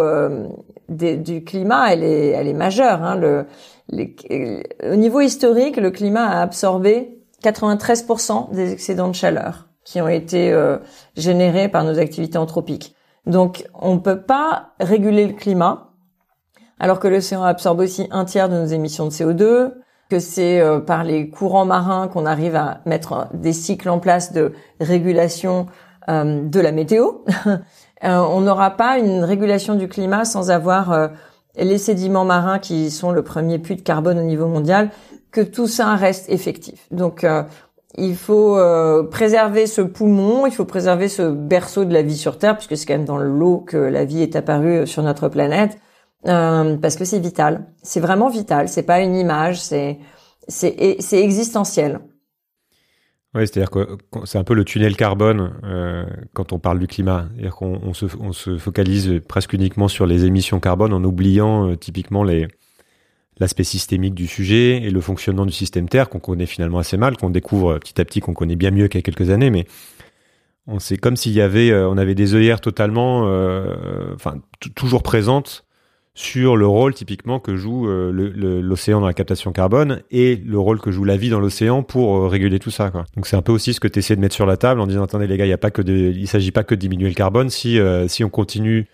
du 0.88 1.44
climat, 1.44 1.94
elle 1.94 2.04
est, 2.04 2.30
elle 2.30 2.48
est 2.48 2.54
majeure. 2.54 3.04
Hein. 3.04 3.46
Les, 3.90 4.64
au 4.84 4.96
niveau 4.96 5.22
historique, 5.22 5.78
le 5.78 5.92
climat 5.92 6.26
a 6.26 6.42
absorbé 6.42 7.20
93% 7.44 8.54
des 8.54 8.74
excédents 8.74 9.08
de 9.08 9.16
chaleur 9.16 9.68
qui 9.86 10.02
ont 10.02 10.08
été 10.08 10.56
générés 11.16 11.68
par 11.68 11.84
nos 11.84 11.98
activités 11.98 12.38
anthropiques. 12.38 12.96
Donc, 13.26 13.66
on 13.74 13.96
ne 13.96 14.00
peut 14.00 14.22
pas 14.22 14.74
réguler 14.80 15.26
le 15.26 15.34
climat, 15.34 15.92
alors 16.80 17.00
que 17.00 17.08
l'océan 17.08 17.44
absorbe 17.44 17.80
aussi 17.80 18.08
un 18.12 18.26
tiers 18.26 18.50
de 18.50 18.56
nos 18.56 18.66
émissions 18.66 19.06
de 19.06 19.12
CO2, 19.12 19.74
que 20.10 20.20
c'est 20.20 20.60
euh, 20.60 20.80
par 20.80 21.04
les 21.04 21.30
courants 21.30 21.66
marins 21.66 22.08
qu'on 22.08 22.26
arrive 22.26 22.56
à 22.56 22.82
mettre 22.86 23.28
des 23.34 23.54
cycles 23.54 23.90
en 23.90 24.00
place 24.00 24.34
de 24.34 24.54
régulation 24.80 25.68
euh, 26.10 26.42
de 26.44 26.60
la 26.60 26.72
météo. 26.72 27.12
Euh, 28.06 28.16
on 28.16 28.40
n'aura 28.40 28.78
pas 28.78 28.98
une 28.98 29.26
régulation 29.26 29.76
du 29.76 29.90
climat 29.90 30.24
sans 30.24 30.52
avoir 30.52 31.10
les 31.60 31.78
sédiments 31.78 32.26
marins 32.26 32.60
qui 32.60 32.92
sont 32.92 33.12
le 33.12 33.24
premier 33.24 33.60
puits 33.60 33.76
de 33.76 33.82
carbone 33.82 34.18
au 34.20 34.24
niveau 34.24 34.48
mondial, 34.48 34.90
que 35.32 35.42
tout 35.42 35.68
ça 35.68 35.96
reste 35.96 36.30
effectif. 36.30 36.88
Donc, 36.92 37.26
il 37.98 38.16
faut 38.16 38.58
euh, 38.58 39.04
préserver 39.04 39.68
ce 39.68 39.82
poumon, 39.82 40.46
il 40.46 40.54
faut 40.54 40.66
préserver 40.66 41.08
ce 41.08 41.24
berceau 41.24 41.86
de 41.86 41.94
la 41.94 42.02
vie 42.02 42.18
sur 42.18 42.38
Terre, 42.38 42.56
puisque 42.56 42.78
c'est 42.78 42.86
quand 42.86 42.94
même 42.94 43.06
dans 43.06 43.18
l'eau 43.18 43.58
que 43.60 43.78
la 43.78 44.06
vie 44.06 44.22
est 44.22 44.36
apparue 44.36 44.86
sur 44.86 45.04
notre 45.04 45.28
planète, 45.28 45.78
euh, 46.28 46.78
parce 46.78 46.96
que 46.96 47.06
c'est 47.06 47.20
vital. 47.20 47.66
C'est 47.82 48.00
vraiment 48.00 48.30
vital. 48.30 48.70
C'est 48.70 48.84
pas 48.84 49.00
une 49.00 49.16
image, 49.16 49.62
c'est 49.62 50.00
c'est 50.48 51.04
existentiel. 51.12 52.00
Oui, 53.36 53.42
c'est-à-dire 53.42 53.70
que 53.70 53.98
c'est 54.26 54.40
un 54.40 54.44
peu 54.44 54.56
le 54.56 54.66
tunnel 54.66 54.96
carbone 54.96 55.54
euh, 55.64 56.06
quand 56.34 56.52
on 56.52 56.60
parle 56.60 56.80
du 56.80 56.88
climat. 56.88 57.28
C'est-à-dire 57.34 57.56
qu'on 57.56 57.80
on 57.84 57.94
se, 57.94 58.58
focalise 58.58 59.22
presque 59.28 59.54
uniquement 59.54 59.88
sur 59.88 60.08
les 60.08 60.26
émissions 60.26 60.60
carbone 60.60 60.94
en 60.94 61.04
oubliant 61.04 61.76
typiquement 61.76 62.24
les 62.24 62.48
l'aspect 63.40 63.64
systémique 63.64 64.14
du 64.14 64.28
sujet 64.28 64.82
et 64.84 64.92
le 64.92 65.02
fonctionnement 65.02 65.46
du 65.46 65.52
système 65.52 65.88
Terre 65.88 66.10
qu'on 66.10 66.20
connaît 66.20 66.46
finalement 66.46 66.80
assez 66.80 66.98
mal, 66.98 67.18
qu'on 67.18 67.30
découvre 67.30 67.78
petit 67.80 68.00
à 68.00 68.06
petit, 68.06 68.20
qu'on 68.20 68.34
connaît 68.34 68.56
bien 68.56 68.72
mieux 68.72 68.88
qu'il 68.88 68.98
y 68.98 69.04
a 69.04 69.04
quelques 69.04 69.30
années, 69.30 69.50
mais 69.50 69.66
on 70.68 70.80
c'est 70.80 70.98
comme 70.98 71.16
s'il 71.16 71.32
y 71.32 71.42
avait, 71.42 71.72
euh, 71.72 71.90
on 71.90 71.98
avait 71.98 72.16
des 72.16 72.36
œillères 72.36 72.62
totalement, 72.62 73.28
euh, 73.28 74.14
enfin 74.14 74.36
toujours 74.76 75.04
présentes 75.04 75.66
sur 76.20 76.58
le 76.58 76.68
rôle 76.68 76.94
typiquement 76.94 77.40
que 77.40 77.56
joue 77.56 77.88
euh, 77.88 78.12
l'océan 78.62 79.00
dans 79.00 79.08
la 79.08 79.14
captation 79.14 79.54
carbone 79.54 80.02
et 80.12 80.36
le 80.36 80.60
rôle 80.60 80.82
que 80.82 80.92
joue 80.92 81.06
la 81.06 81.16
vie 81.16 81.30
dans 81.30 81.40
l'océan 81.40 81.82
pour 81.82 82.18
euh, 82.18 82.28
réguler 82.28 82.60
tout 82.60 82.72
ça. 82.72 82.92
Donc 83.16 83.26
c'est 83.26 83.38
un 83.38 83.42
peu 83.42 83.54
aussi 83.54 83.74
ce 83.74 83.80
que 83.80 83.88
tu 83.88 84.00
essaies 84.00 84.18
de 84.18 84.22
mettre 84.22 84.36
sur 84.36 84.46
la 84.46 84.58
table 84.58 84.82
en 84.82 84.88
disant 84.88 85.04
attendez 85.04 85.28
les 85.28 85.38
gars, 85.38 85.46
il 85.46 85.50
y 85.50 85.54
a 85.54 85.58
pas 85.58 85.72
que 85.72 85.82
il 85.82 86.28
s'agit 86.28 86.52
pas 86.52 86.66
que 86.66 86.76
de 86.76 86.80
diminuer 86.82 87.08
le 87.08 87.16
carbone 87.16 87.50
si 87.50 87.80
euh, 87.80 88.10
si 88.10 88.26
on 88.26 88.30
continue 88.30 88.88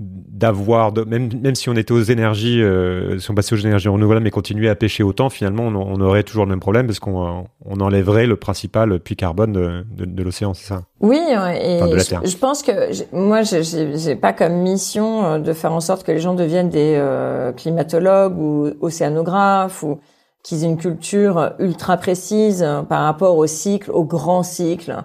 d'avoir 0.00 0.92
même 1.06 1.28
même 1.42 1.54
si 1.54 1.68
on 1.68 1.74
était 1.74 1.92
aux 1.92 2.02
énergies 2.02 2.62
euh, 2.62 3.18
si 3.18 3.30
on 3.30 3.34
passait 3.34 3.54
aux 3.54 3.58
énergies 3.58 3.88
renouvelables 3.88 4.24
mais 4.24 4.30
continuait 4.30 4.70
à 4.70 4.74
pêcher 4.74 5.02
autant 5.02 5.28
finalement 5.28 5.64
on, 5.64 5.74
on 5.74 6.00
aurait 6.00 6.22
toujours 6.22 6.46
le 6.46 6.48
même 6.48 6.60
problème 6.60 6.86
parce 6.86 6.98
qu'on 6.98 7.44
on 7.66 7.80
enlèverait 7.80 8.26
le 8.26 8.36
principal 8.36 8.98
puits 8.98 9.16
carbone 9.16 9.52
de, 9.52 9.84
de, 9.94 10.06
de 10.06 10.22
l'océan 10.22 10.54
c'est 10.54 10.68
ça? 10.68 10.82
Oui 11.00 11.18
et 11.18 11.80
je, 12.24 12.36
pense 12.38 12.62
que 12.62 12.72
moi 13.14 13.42
j'ai 13.42 14.16
pas 14.16 14.32
comme 14.32 14.54
mission 14.54 15.24
euh, 15.24 15.38
de 15.38 15.52
faire 15.52 15.72
en 15.72 15.80
sorte 15.80 16.02
que 16.02 16.12
les 16.12 16.18
gens 16.18 16.34
deviennent 16.34 16.70
des 16.70 16.94
euh, 16.96 17.52
climatologues 17.52 18.38
ou 18.38 18.70
océanographes 18.80 19.82
ou 19.82 20.00
qu'ils 20.42 20.64
aient 20.64 20.68
une 20.68 20.78
culture 20.78 21.52
ultra 21.58 21.98
précise 21.98 22.62
euh, 22.62 22.80
par 22.80 23.02
rapport 23.02 23.36
au 23.36 23.46
cycle 23.46 23.90
au 23.90 24.04
grand 24.04 24.42
cycle 24.42 24.96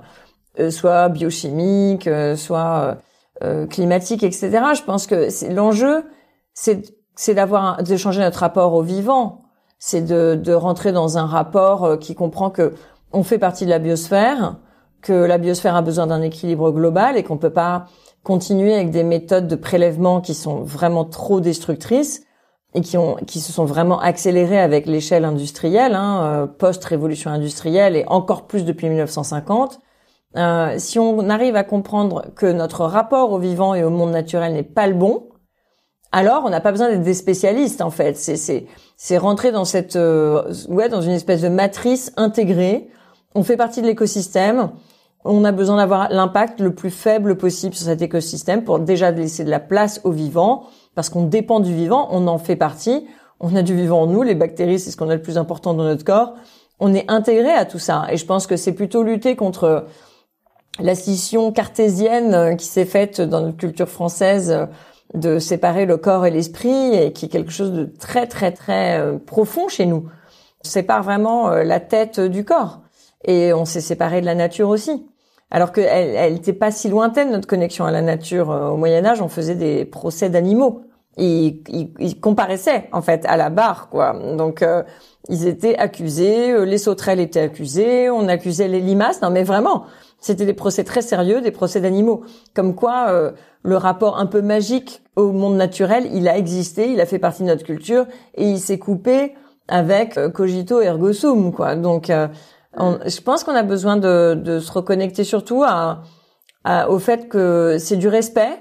soit 0.70 1.10
biochimique 1.10 2.10
soit 2.38 2.98
euh, 3.44 3.68
climatique, 3.68 4.24
etc. 4.24 4.50
Je 4.76 4.84
pense 4.84 5.08
que 5.08 5.28
l'enjeu, 5.54 6.06
c'est 6.54 7.34
d'avoir 7.34 7.84
de 7.84 7.98
changer 7.98 8.22
notre 8.22 8.40
rapport 8.40 8.74
au 8.74 8.82
vivant, 8.82 9.44
c'est 9.78 10.02
de, 10.02 10.40
de 10.42 10.54
rentrer 10.54 10.92
dans 10.92 11.18
un 11.18 11.26
rapport 11.26 11.84
euh, 11.84 11.98
qui 11.98 12.16
comprend 12.16 12.50
que 12.50 12.74
on 13.12 13.24
fait 13.24 13.38
partie 13.38 13.66
de 13.66 13.70
la 13.70 13.80
biosphère, 13.80 14.58
que 15.02 15.14
la 15.14 15.38
biosphère 15.38 15.76
a 15.76 15.82
besoin 15.82 16.08
d'un 16.08 16.22
équilibre 16.22 16.72
global 16.72 17.18
et 17.18 17.24
qu'on 17.24 17.38
peut 17.38 17.50
pas 17.50 17.86
continuer 18.24 18.74
avec 18.74 18.90
des 18.90 19.04
méthodes 19.04 19.48
de 19.48 19.56
prélèvement 19.56 20.22
qui 20.22 20.34
sont 20.34 20.62
vraiment 20.62 21.06
trop 21.06 21.40
destructrices 21.42 22.24
et 22.74 22.82
qui 22.82 22.98
ont 22.98 23.16
qui 23.28 23.40
se 23.40 23.54
sont 23.54 23.66
vraiment 23.66 24.00
accélérées 24.00 24.60
avec 24.60 24.86
l'échelle 24.86 25.26
industrielle, 25.26 25.94
hein, 25.94 26.24
euh, 26.24 26.48
post-révolution 26.48 27.32
industrielle 27.32 27.96
et 27.96 28.06
encore 28.08 28.48
plus 28.48 28.66
depuis 28.66 28.88
1950. 28.88 29.80
Euh, 30.38 30.76
si 30.78 31.00
on 31.00 31.30
arrive 31.30 31.56
à 31.56 31.64
comprendre 31.64 32.26
que 32.36 32.46
notre 32.46 32.86
rapport 32.86 33.32
au 33.32 33.40
vivant 33.40 33.74
et 33.74 33.84
au 33.84 33.90
monde 33.90 34.12
naturel 34.12 34.54
n'est 34.54 34.64
pas 34.64 34.88
le 34.88 34.94
bon, 34.94 35.30
alors 36.12 36.44
on 36.46 36.50
n'a 36.50 36.62
pas 36.62 36.72
besoin 36.72 36.90
d'être 36.90 37.04
des 37.04 37.14
spécialistes 37.14 37.82
en 37.82 37.90
fait. 37.90 38.18
C'est 38.18 38.38
c'est 38.38 38.68
c'est 38.98 39.18
rentrer 39.18 39.52
dans 39.52 39.66
cette 39.66 39.96
euh, 39.96 40.54
ouais 40.70 40.90
dans 40.90 41.02
une 41.02 41.12
espèce 41.12 41.42
de 41.42 41.50
matrice 41.50 42.12
intégrée. 42.18 42.90
On 43.34 43.44
fait 43.44 43.58
partie 43.58 43.82
de 43.82 43.88
l'écosystème. 43.88 44.72
On 45.24 45.44
a 45.44 45.52
besoin 45.52 45.78
d'avoir 45.78 46.10
l'impact 46.10 46.60
le 46.60 46.76
plus 46.76 46.92
faible 46.92 47.36
possible 47.36 47.74
sur 47.74 47.86
cet 47.86 48.02
écosystème 48.02 48.64
pour 48.64 48.80
déjà 48.80 49.12
laisser 49.12 49.44
de 49.44 49.50
la 49.50 49.60
place 49.60 50.00
au 50.04 50.12
vivant 50.12 50.66
parce 50.96 51.10
qu'on 51.10 51.24
dépend 51.24 51.60
du 51.60 51.74
vivant, 51.74 52.08
on 52.12 52.28
en 52.28 52.38
fait 52.38 52.56
partie. 52.56 53.08
On 53.40 53.56
a 53.56 53.62
du 53.62 53.76
vivant 53.76 54.04
en 54.04 54.08
nous, 54.08 54.22
les 54.22 54.36
bactéries 54.36 54.80
c'est 54.80 54.92
ce 54.92 54.98
qu'on 54.98 55.10
a 55.10 55.16
le 55.16 55.22
plus 55.22 55.38
important 55.38 55.74
dans 55.74 55.84
notre 55.84 56.06
corps. 56.06 56.36
On 56.80 56.94
est 56.94 57.10
intégré 57.10 57.52
à 57.52 57.66
tout 57.66 57.80
ça 57.80 58.06
et 58.10 58.18
je 58.18 58.26
pense 58.26 58.48
que 58.48 58.56
c'est 58.56 58.74
plutôt 58.74 59.04
lutter 59.04 59.36
contre 59.36 59.86
la 60.80 60.96
scission 60.96 61.52
cartésienne 61.52 62.34
euh, 62.34 62.56
qui 62.56 62.66
s'est 62.66 62.86
faite 62.86 63.22
dans 63.22 63.42
notre 63.42 63.58
culture 63.58 63.90
française 63.90 64.52
euh, 64.52 64.66
de 65.14 65.40
séparer 65.40 65.86
le 65.86 65.98
corps 65.98 66.26
et 66.26 66.32
l'esprit 66.32 66.96
et 66.96 67.14
qui 67.14 67.26
est 67.26 67.30
quelque 67.30 67.52
chose 67.52 67.72
de 67.72 67.86
très 67.86 68.28
très 68.28 68.52
très 68.52 69.00
euh, 69.00 69.18
profond 69.18 69.68
chez 69.68 69.86
nous. 69.86 70.10
On 70.66 70.68
sépare 70.68 71.04
vraiment 71.04 71.50
la 71.50 71.80
tête 71.80 72.20
du 72.20 72.44
corps 72.44 72.82
et 73.24 73.54
on 73.54 73.66
s'est 73.66 73.82
séparé 73.82 74.20
de 74.20 74.26
la 74.26 74.34
nature 74.34 74.70
aussi. 74.70 75.06
Alors 75.52 75.72
qu'elle 75.72 76.16
elle 76.16 76.34
n'était 76.34 76.54
pas 76.54 76.72
si 76.72 76.90
lointaine 76.90 77.32
notre 77.32 77.48
connexion 77.48 77.86
à 77.86 77.92
la 77.92 78.02
nature. 78.02 78.50
Au 78.50 78.76
Moyen 78.76 79.06
Âge, 79.06 79.22
on 79.22 79.28
faisait 79.30 79.54
des 79.54 79.86
procès 79.86 80.28
d'animaux. 80.28 80.82
Ils, 81.18 81.62
ils, 82.00 82.20
comparaissaient 82.20 82.90
en 82.92 83.04
fait 83.04 83.24
à 83.28 83.38
la 83.38 83.52
barre, 83.52 83.90
quoi. 83.90 84.14
Donc 84.36 84.66
ils 85.30 85.46
étaient 85.46 85.78
accusés, 85.78 86.66
les 86.66 86.80
sauterelles 86.80 87.20
étaient 87.20 87.42
accusées, 87.42 88.10
on 88.10 88.28
accusait 88.28 88.68
les 88.68 88.82
limaces. 88.82 89.22
Non 89.22 89.30
mais 89.30 89.44
vraiment, 89.44 89.86
c'était 90.26 90.48
des 90.48 90.54
procès 90.54 90.84
très 90.84 91.04
sérieux, 91.04 91.40
des 91.42 91.52
procès 91.52 91.80
d'animaux. 91.80 92.24
Comme 92.56 92.74
quoi, 92.74 93.10
euh, 93.10 93.32
le 93.62 93.78
rapport 93.78 94.18
un 94.18 94.26
peu 94.26 94.42
magique 94.42 95.04
au 95.16 95.32
monde 95.32 95.56
naturel, 95.56 96.10
il 96.12 96.28
a 96.28 96.36
existé, 96.36 96.92
il 96.92 97.00
a 97.00 97.06
fait 97.06 97.20
partie 97.20 97.44
de 97.44 97.48
notre 97.48 97.64
culture 97.64 98.08
et 98.34 98.50
il 98.50 98.60
s'est 98.60 98.80
coupé 98.80 99.36
avec 99.68 100.18
euh, 100.18 100.32
cogito 100.32 100.82
ergo 100.82 101.14
sum, 101.14 101.54
quoi. 101.54 101.76
Donc, 101.76 102.10
euh, 102.10 102.28
je 102.76 103.22
pense 103.22 103.44
qu'on 103.44 103.54
a 103.54 103.62
besoin 103.62 103.98
de, 103.98 104.34
de, 104.34 104.60
se 104.60 104.72
reconnecter 104.72 105.24
surtout 105.24 105.64
à, 105.64 106.02
au 106.90 106.98
fait 106.98 107.30
que 107.30 107.78
c'est 107.80 107.96
du 107.96 108.08
respect 108.08 108.60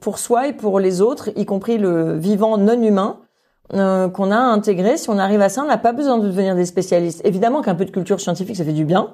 pour 0.00 0.18
soi 0.18 0.46
et 0.46 0.52
pour 0.52 0.78
les 0.78 1.02
autres, 1.02 1.30
y 1.36 1.44
compris 1.44 1.76
le 1.76 2.16
vivant 2.16 2.56
non 2.56 2.80
humain. 2.80 3.18
qu'on 3.72 4.30
a 4.30 4.38
intégré. 4.38 4.96
Si 4.96 5.10
on 5.10 5.18
arrive 5.18 5.42
à 5.42 5.48
ça, 5.48 5.62
on 5.62 5.66
n'a 5.66 5.76
pas 5.76 5.92
besoin 5.92 6.18
de 6.18 6.26
devenir 6.28 6.54
des 6.54 6.64
spécialistes. 6.64 7.20
Évidemment 7.24 7.62
qu'un 7.62 7.74
peu 7.74 7.84
de 7.84 7.90
culture 7.90 8.20
scientifique, 8.20 8.56
ça 8.56 8.64
fait 8.64 8.72
du 8.72 8.84
bien. 8.84 9.12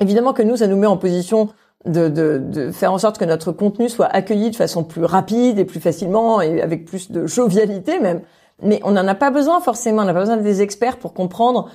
Évidemment 0.00 0.32
que 0.32 0.42
nous, 0.42 0.56
ça 0.56 0.66
nous 0.66 0.76
met 0.76 0.86
en 0.86 0.96
position 0.96 1.48
de, 1.84 2.08
de, 2.08 2.38
de, 2.38 2.70
faire 2.72 2.92
en 2.92 2.98
sorte 2.98 3.18
que 3.18 3.24
notre 3.24 3.52
contenu 3.52 3.88
soit 3.88 4.06
accueilli 4.06 4.50
de 4.50 4.56
façon 4.56 4.84
plus 4.84 5.04
rapide 5.04 5.58
et 5.58 5.64
plus 5.64 5.80
facilement 5.80 6.40
et 6.40 6.60
avec 6.60 6.84
plus 6.84 7.10
de 7.10 7.26
jovialité 7.26 8.00
même. 8.00 8.22
Mais 8.62 8.80
on 8.84 8.92
n'en 8.92 9.06
a 9.06 9.14
pas 9.14 9.30
besoin 9.30 9.60
forcément. 9.60 10.02
On 10.02 10.04
n'a 10.06 10.14
pas 10.14 10.20
besoin 10.20 10.36
des 10.36 10.62
experts 10.62 10.98
pour 10.98 11.12
comprendre 11.12 11.70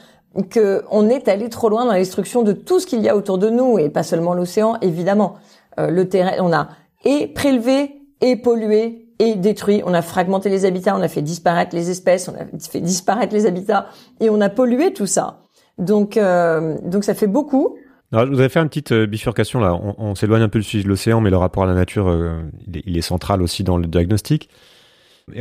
que 0.50 0.84
on 0.90 1.10
est 1.10 1.28
allé 1.28 1.50
trop 1.50 1.70
loin 1.70 1.86
dans 1.86 1.92
la 1.92 2.00
destruction 2.00 2.42
de 2.42 2.54
tout 2.54 2.80
ce 2.80 2.88
qu'il 2.88 3.02
y 3.02 3.10
a 3.10 3.16
autour 3.16 3.38
de 3.38 3.50
nous 3.50 3.80
et 3.80 3.90
pas 3.90 4.04
seulement 4.04 4.34
l'océan, 4.34 4.78
évidemment. 4.82 5.36
Euh, 5.80 5.90
le 5.90 6.08
terrain, 6.10 6.34
on 6.40 6.52
a 6.54 6.70
et 7.06 7.28
prélevé 7.28 8.02
et 8.22 8.36
pollué 8.36 9.08
et 9.20 9.36
détruit. 9.36 9.82
On 9.86 9.94
a 9.94 10.02
fragmenté 10.02 10.50
les 10.50 10.66
habitats, 10.66 10.96
on 10.96 11.02
a 11.02 11.08
fait 11.08 11.22
disparaître 11.22 11.76
les 11.76 11.90
espèces, 11.90 12.30
on 12.30 12.34
a 12.34 12.46
fait 12.60 12.82
disparaître 12.82 13.34
les 13.34 13.46
habitats 13.46 13.88
et 14.20 14.30
on 14.30 14.42
a 14.42 14.50
pollué 14.50 14.94
tout 14.94 15.06
ça. 15.06 15.42
Donc, 15.78 16.18
euh, 16.18 16.78
donc 16.84 17.04
ça 17.04 17.14
fait 17.14 17.28
beaucoup. 17.28 17.76
Alors, 18.12 18.28
vous 18.28 18.40
avez 18.40 18.50
fait 18.50 18.60
une 18.60 18.68
petite 18.68 18.92
euh, 18.92 19.06
bifurcation 19.06 19.60
là. 19.60 19.74
On, 19.74 20.16
s'éloigne 20.16 20.42
un 20.42 20.50
peu 20.50 20.60
de 20.60 20.88
l'océan, 20.88 21.22
mais 21.22 21.30
le 21.30 21.38
rapport 21.38 21.64
à 21.64 21.68
la 21.68 21.74
nature, 21.74 22.10
euh, 22.10 22.42
il, 22.68 22.98
est, 22.98 23.02
central 23.02 23.42
aussi 23.42 23.64
dans 23.64 23.78
le 23.78 23.88
diagnostic. 23.88 24.50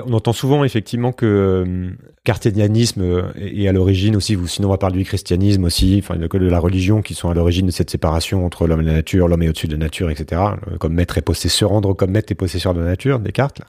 On 0.07 0.13
entend 0.13 0.33
souvent 0.33 0.63
effectivement 0.63 1.11
que 1.11 1.27
euh, 1.27 1.91
cartésianisme 2.23 3.25
est, 3.35 3.67
à 3.67 3.73
l'origine 3.73 4.15
aussi, 4.15 4.39
sinon 4.47 4.69
on 4.69 4.71
va 4.71 4.79
parler 4.79 4.99
du 4.99 5.05
christianisme 5.05 5.65
aussi, 5.65 6.01
enfin 6.01 6.17
de, 6.17 6.29
de 6.29 6.47
la 6.47 6.61
religion 6.61 7.03
qui 7.03 7.15
sont 7.15 7.29
à 7.29 7.35
l'origine 7.35 7.67
de 7.67 7.73
cette 7.73 7.91
séparation 7.91 8.47
entre 8.47 8.69
l'homme 8.69 8.83
et 8.83 8.85
la 8.85 8.93
nature, 8.93 9.27
l'homme 9.27 9.43
est 9.43 9.49
au-dessus 9.49 9.67
de 9.67 9.73
la 9.73 9.79
nature, 9.79 10.11
etc. 10.11 10.41
Comme 10.79 10.95
maître 10.95 11.19
et 11.19 11.23
possesseur, 11.23 11.71
rendre 11.71 11.95
comme 11.95 12.13
maître 12.13 12.31
et 12.31 12.37
possesseur 12.37 12.73
de 12.75 12.81
la 12.81 12.87
nature, 12.87 13.19
Descartes. 13.19 13.59
Là. 13.59 13.67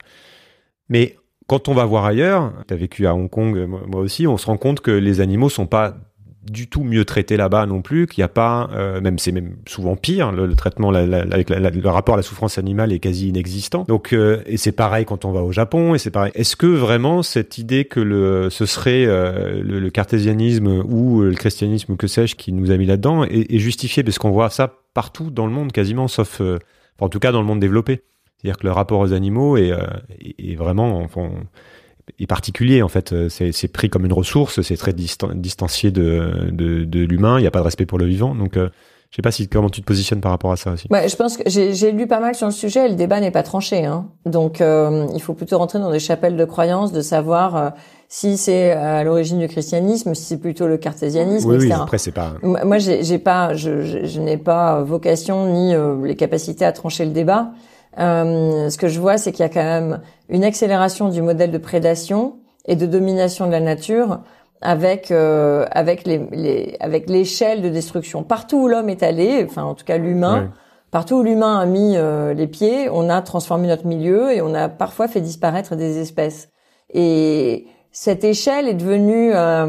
Mais 0.89 1.15
quand 1.47 1.69
on 1.69 1.73
va 1.73 1.85
voir 1.85 2.05
ailleurs, 2.05 2.53
tu 2.67 2.73
as 2.73 2.77
vécu 2.77 3.07
à 3.07 3.15
Hong 3.15 3.29
Kong, 3.29 3.67
moi 3.87 4.01
aussi, 4.01 4.27
on 4.27 4.37
se 4.37 4.45
rend 4.45 4.57
compte 4.57 4.81
que 4.81 4.91
les 4.91 5.21
animaux 5.21 5.49
sont 5.49 5.65
pas 5.65 5.95
du 6.49 6.67
tout 6.67 6.83
mieux 6.83 7.05
traité 7.05 7.37
là-bas 7.37 7.65
non 7.67 7.81
plus, 7.81 8.07
qu'il 8.07 8.21
n'y 8.21 8.25
a 8.25 8.29
pas, 8.29 8.69
euh, 8.73 8.99
même 8.99 9.19
c'est 9.19 9.31
même 9.31 9.57
souvent 9.67 9.95
pire, 9.95 10.31
le, 10.31 10.55
traitement 10.55 10.89
le 10.89 11.87
rapport 11.87 12.15
à 12.15 12.17
la 12.17 12.23
souffrance 12.23 12.57
animale 12.57 12.91
est 12.91 12.99
quasi 12.99 13.29
inexistant. 13.29 13.85
Donc 13.87 14.13
euh, 14.13 14.41
et 14.47 14.57
c'est 14.57 14.71
pareil 14.71 15.05
quand 15.05 15.23
on 15.25 15.31
va 15.31 15.41
au 15.41 15.51
Japon 15.51 15.93
et 15.93 15.99
c'est 15.99 16.09
pareil. 16.09 16.31
Est-ce 16.33 16.55
que 16.55 16.65
vraiment 16.65 17.21
cette 17.21 17.57
idée 17.59 17.85
que 17.85 17.99
le 17.99 18.49
ce 18.49 18.65
serait 18.65 19.05
euh, 19.05 19.61
le, 19.61 19.89
cartésianisme 19.91 20.83
ou 20.87 21.21
le 21.21 21.35
christianisme 21.35 21.95
que 21.95 22.07
sais-je 22.07 22.35
qui 22.35 22.53
nous 22.53 22.71
a 22.71 22.77
mis 22.77 22.85
là-dedans 22.87 23.23
est, 23.23 23.53
est 23.53 23.59
justifié? 23.59 24.03
Parce 24.03 24.17
qu'on 24.17 24.31
voit 24.31 24.49
ça 24.49 24.73
partout 24.93 25.29
dans 25.29 25.45
le 25.45 25.53
monde 25.53 25.71
quasiment, 25.71 26.07
sauf 26.07 26.41
en 26.99 27.09
tout 27.09 27.19
cas 27.19 27.31
dans 27.31 27.41
le 27.41 27.47
monde 27.47 27.59
développé. 27.59 28.01
C'est-à-dire 28.37 28.57
que 28.57 28.65
le 28.65 28.71
rapport 28.71 28.99
aux 28.99 29.13
animaux 29.13 29.57
est 29.57 29.75
vraiment 30.55 31.01
enfin, 31.01 31.29
est 32.19 32.27
particulier 32.27 32.81
en 32.81 32.87
fait. 32.87 33.13
Euh, 33.13 33.29
c'est 33.29 33.67
pris 33.67 33.89
comme 33.89 34.05
une 34.05 34.13
ressource, 34.13 34.61
c'est 34.61 34.77
très 34.77 34.93
distancié 34.93 35.91
de, 35.91 36.49
de, 36.51 36.83
de 36.83 36.99
l'humain. 37.01 37.39
Il 37.39 37.41
n'y 37.41 37.47
a 37.47 37.51
pas 37.51 37.59
de 37.59 37.65
respect 37.65 37.85
pour 37.85 37.97
le 37.97 38.05
vivant. 38.05 38.35
Donc, 38.35 38.57
euh, 38.57 38.69
je 39.09 39.17
sais 39.17 39.21
pas 39.21 39.31
si 39.31 39.47
comment 39.47 39.69
tu 39.69 39.81
te 39.81 39.85
positionnes 39.85 40.21
par 40.21 40.31
rapport 40.31 40.51
à 40.51 40.55
ça 40.55 40.71
aussi. 40.71 40.87
Ouais, 40.89 41.09
je 41.09 41.15
pense 41.15 41.35
que 41.37 41.43
j'ai 41.47 41.91
lu 41.91 42.07
pas 42.07 42.19
mal 42.19 42.33
sur 42.33 42.47
le 42.47 42.53
sujet. 42.53 42.85
Et 42.85 42.89
le 42.89 42.95
débat 42.95 43.19
n'est 43.19 43.31
pas 43.31 43.43
tranché. 43.43 43.85
Hein. 43.85 44.05
Donc, 44.25 44.61
euh, 44.61 45.07
il 45.13 45.21
faut 45.21 45.33
plutôt 45.33 45.57
rentrer 45.57 45.79
dans 45.79 45.91
des 45.91 45.99
chapelles 45.99 46.37
de 46.37 46.45
croyances, 46.45 46.93
de 46.93 47.01
savoir 47.01 47.73
si 48.07 48.37
c'est 48.37 48.71
à 48.71 49.03
l'origine 49.03 49.39
du 49.39 49.47
christianisme, 49.47 50.13
si 50.13 50.23
c'est 50.23 50.39
plutôt 50.39 50.67
le 50.67 50.77
cartésianisme, 50.77 51.49
oui, 51.49 51.55
etc. 51.55 51.73
Oui, 51.75 51.81
après 51.81 51.97
c'est 51.97 52.11
pas. 52.11 52.35
Moi, 52.41 52.77
j'ai 52.77 53.17
pas, 53.19 53.53
je, 53.53 53.81
je, 53.81 54.05
je 54.05 54.19
n'ai 54.21 54.37
pas 54.37 54.81
vocation 54.81 55.45
ni 55.53 55.73
les 56.07 56.15
capacités 56.15 56.63
à 56.63 56.71
trancher 56.71 57.05
le 57.05 57.11
débat. 57.11 57.51
Euh, 57.99 58.69
ce 58.69 58.77
que 58.77 58.87
je 58.87 58.99
vois, 58.99 59.17
c'est 59.17 59.31
qu'il 59.31 59.41
y 59.41 59.45
a 59.45 59.49
quand 59.49 59.63
même 59.63 60.01
une 60.29 60.43
accélération 60.43 61.09
du 61.09 61.21
modèle 61.21 61.51
de 61.51 61.57
prédation 61.57 62.39
et 62.65 62.75
de 62.75 62.85
domination 62.85 63.47
de 63.47 63.51
la 63.51 63.59
nature 63.59 64.21
avec 64.61 65.11
euh, 65.11 65.65
avec 65.71 66.05
les, 66.05 66.19
les 66.31 66.77
avec 66.79 67.09
l'échelle 67.09 67.61
de 67.61 67.69
destruction. 67.69 68.23
Partout 68.23 68.57
où 68.57 68.67
l'homme 68.67 68.89
est 68.89 69.03
allé, 69.03 69.45
enfin 69.49 69.63
en 69.63 69.73
tout 69.73 69.85
cas 69.85 69.97
l'humain, 69.97 70.51
partout 70.91 71.15
où 71.15 71.23
l'humain 71.23 71.59
a 71.59 71.65
mis 71.65 71.97
euh, 71.97 72.33
les 72.33 72.47
pieds, 72.47 72.87
on 72.89 73.09
a 73.09 73.21
transformé 73.21 73.67
notre 73.67 73.87
milieu 73.87 74.31
et 74.31 74.41
on 74.41 74.53
a 74.53 74.69
parfois 74.69 75.07
fait 75.07 75.21
disparaître 75.21 75.75
des 75.75 75.99
espèces. 75.99 76.49
Et 76.93 77.65
cette 77.91 78.23
échelle 78.23 78.67
est 78.67 78.75
devenue 78.75 79.33
euh, 79.33 79.67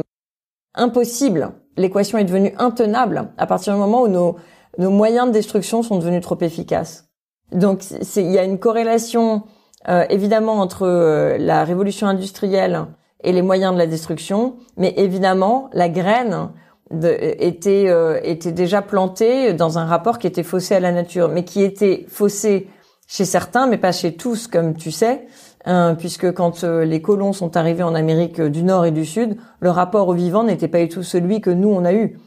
impossible. 0.74 1.52
L'équation 1.76 2.18
est 2.18 2.24
devenue 2.24 2.52
intenable 2.58 3.30
à 3.38 3.46
partir 3.46 3.72
du 3.72 3.80
moment 3.80 4.02
où 4.02 4.08
nos 4.08 4.36
nos 4.78 4.90
moyens 4.90 5.26
de 5.26 5.32
destruction 5.32 5.82
sont 5.82 5.98
devenus 5.98 6.22
trop 6.22 6.38
efficaces. 6.40 7.11
Donc 7.52 7.82
il 8.16 8.30
y 8.30 8.38
a 8.38 8.44
une 8.44 8.58
corrélation 8.58 9.42
euh, 9.88 10.04
évidemment 10.10 10.54
entre 10.54 10.86
euh, 10.86 11.38
la 11.38 11.64
révolution 11.64 12.06
industrielle 12.06 12.86
et 13.24 13.32
les 13.32 13.42
moyens 13.42 13.72
de 13.72 13.78
la 13.78 13.86
destruction, 13.86 14.56
mais 14.76 14.94
évidemment 14.96 15.70
la 15.72 15.88
graine 15.88 16.50
de, 16.90 17.08
était 17.38 17.88
était 18.24 18.52
déjà 18.52 18.82
plantée 18.82 19.54
dans 19.54 19.78
un 19.78 19.86
rapport 19.86 20.18
qui 20.18 20.26
était 20.26 20.42
faussé 20.42 20.74
à 20.74 20.80
la 20.80 20.92
nature, 20.92 21.28
mais 21.28 21.44
qui 21.44 21.62
était 21.62 22.04
faussé 22.08 22.68
chez 23.06 23.24
certains, 23.24 23.66
mais 23.66 23.78
pas 23.78 23.92
chez 23.92 24.14
tous, 24.14 24.46
comme 24.46 24.74
tu 24.74 24.90
sais, 24.90 25.26
hein, 25.64 25.94
puisque 25.98 26.32
quand 26.32 26.64
les 26.64 27.00
colons 27.00 27.32
sont 27.32 27.56
arrivés 27.56 27.82
en 27.82 27.94
Amérique 27.94 28.40
du 28.40 28.62
Nord 28.62 28.86
et 28.86 28.90
du 28.90 29.06
Sud, 29.06 29.36
le 29.60 29.70
rapport 29.70 30.08
au 30.08 30.14
vivant 30.14 30.44
n'était 30.44 30.68
pas 30.68 30.80
du 30.80 30.88
tout 30.88 31.02
celui 31.02 31.40
que 31.40 31.50
nous 31.50 31.68
on 31.68 31.84
a 31.84 31.92
eu. 31.92 32.18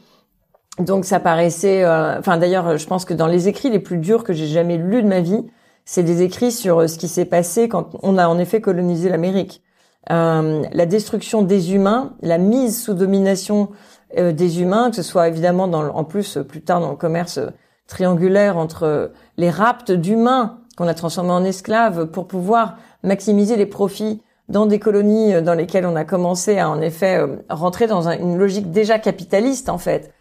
Donc 0.78 1.04
ça 1.04 1.20
paraissait, 1.20 1.84
euh, 1.84 2.18
enfin 2.18 2.36
d'ailleurs, 2.36 2.76
je 2.76 2.86
pense 2.86 3.04
que 3.04 3.14
dans 3.14 3.26
les 3.26 3.48
écrits 3.48 3.70
les 3.70 3.78
plus 3.78 3.98
durs 3.98 4.24
que 4.24 4.32
j'ai 4.32 4.46
jamais 4.46 4.76
lus 4.76 5.02
de 5.02 5.08
ma 5.08 5.20
vie, 5.20 5.46
c'est 5.86 6.02
des 6.02 6.22
écrits 6.22 6.52
sur 6.52 6.80
euh, 6.80 6.86
ce 6.88 6.98
qui 6.98 7.08
s'est 7.08 7.24
passé 7.24 7.68
quand 7.68 7.96
on 8.02 8.18
a 8.18 8.28
en 8.28 8.38
effet 8.38 8.60
colonisé 8.60 9.08
l'Amérique. 9.08 9.62
Euh, 10.10 10.62
la 10.72 10.86
destruction 10.86 11.42
des 11.42 11.74
humains, 11.74 12.14
la 12.20 12.38
mise 12.38 12.82
sous 12.82 12.92
domination 12.92 13.70
euh, 14.18 14.32
des 14.32 14.60
humains, 14.60 14.90
que 14.90 14.96
ce 14.96 15.02
soit 15.02 15.28
évidemment 15.28 15.68
dans, 15.68 15.88
en 15.88 16.04
plus 16.04 16.38
plus 16.46 16.60
tard 16.60 16.80
dans 16.80 16.90
le 16.90 16.96
commerce 16.96 17.40
triangulaire 17.86 18.56
entre 18.56 19.12
les 19.36 19.48
raptes 19.48 19.92
d'humains 19.92 20.58
qu'on 20.76 20.88
a 20.88 20.94
transformés 20.94 21.30
en 21.30 21.44
esclaves 21.44 22.06
pour 22.06 22.26
pouvoir 22.26 22.76
maximiser 23.04 23.56
les 23.56 23.66
profits 23.66 24.22
dans 24.48 24.66
des 24.66 24.78
colonies 24.80 25.40
dans 25.40 25.54
lesquelles 25.54 25.86
on 25.86 25.96
a 25.96 26.04
commencé 26.04 26.58
à 26.58 26.68
en 26.68 26.80
effet 26.80 27.24
rentrer 27.48 27.86
dans 27.86 28.08
une 28.08 28.36
logique 28.36 28.72
déjà 28.72 28.98
capitaliste 28.98 29.68
en 29.68 29.78
fait 29.78 30.12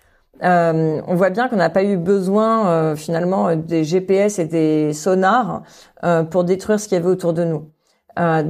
euh, 0.44 1.02
on 1.08 1.16
voit 1.16 1.30
bien 1.30 1.48
qu'on 1.48 1.56
n'a 1.56 1.70
pas 1.70 1.84
eu 1.84 1.98
besoin 1.98 2.68
euh, 2.68 2.96
finalement 2.96 3.56
des 3.56 3.84
GPS 3.84 4.40
et 4.40 4.46
des 4.46 4.94
sonars 4.94 5.64
euh, 6.04 6.24
pour 6.24 6.44
détruire 6.44 6.80
ce 6.80 6.88
qu'il 6.88 6.98
y 6.98 7.02
avait 7.02 7.10
autour 7.10 7.34
de 7.34 7.46
nous. 7.46 7.72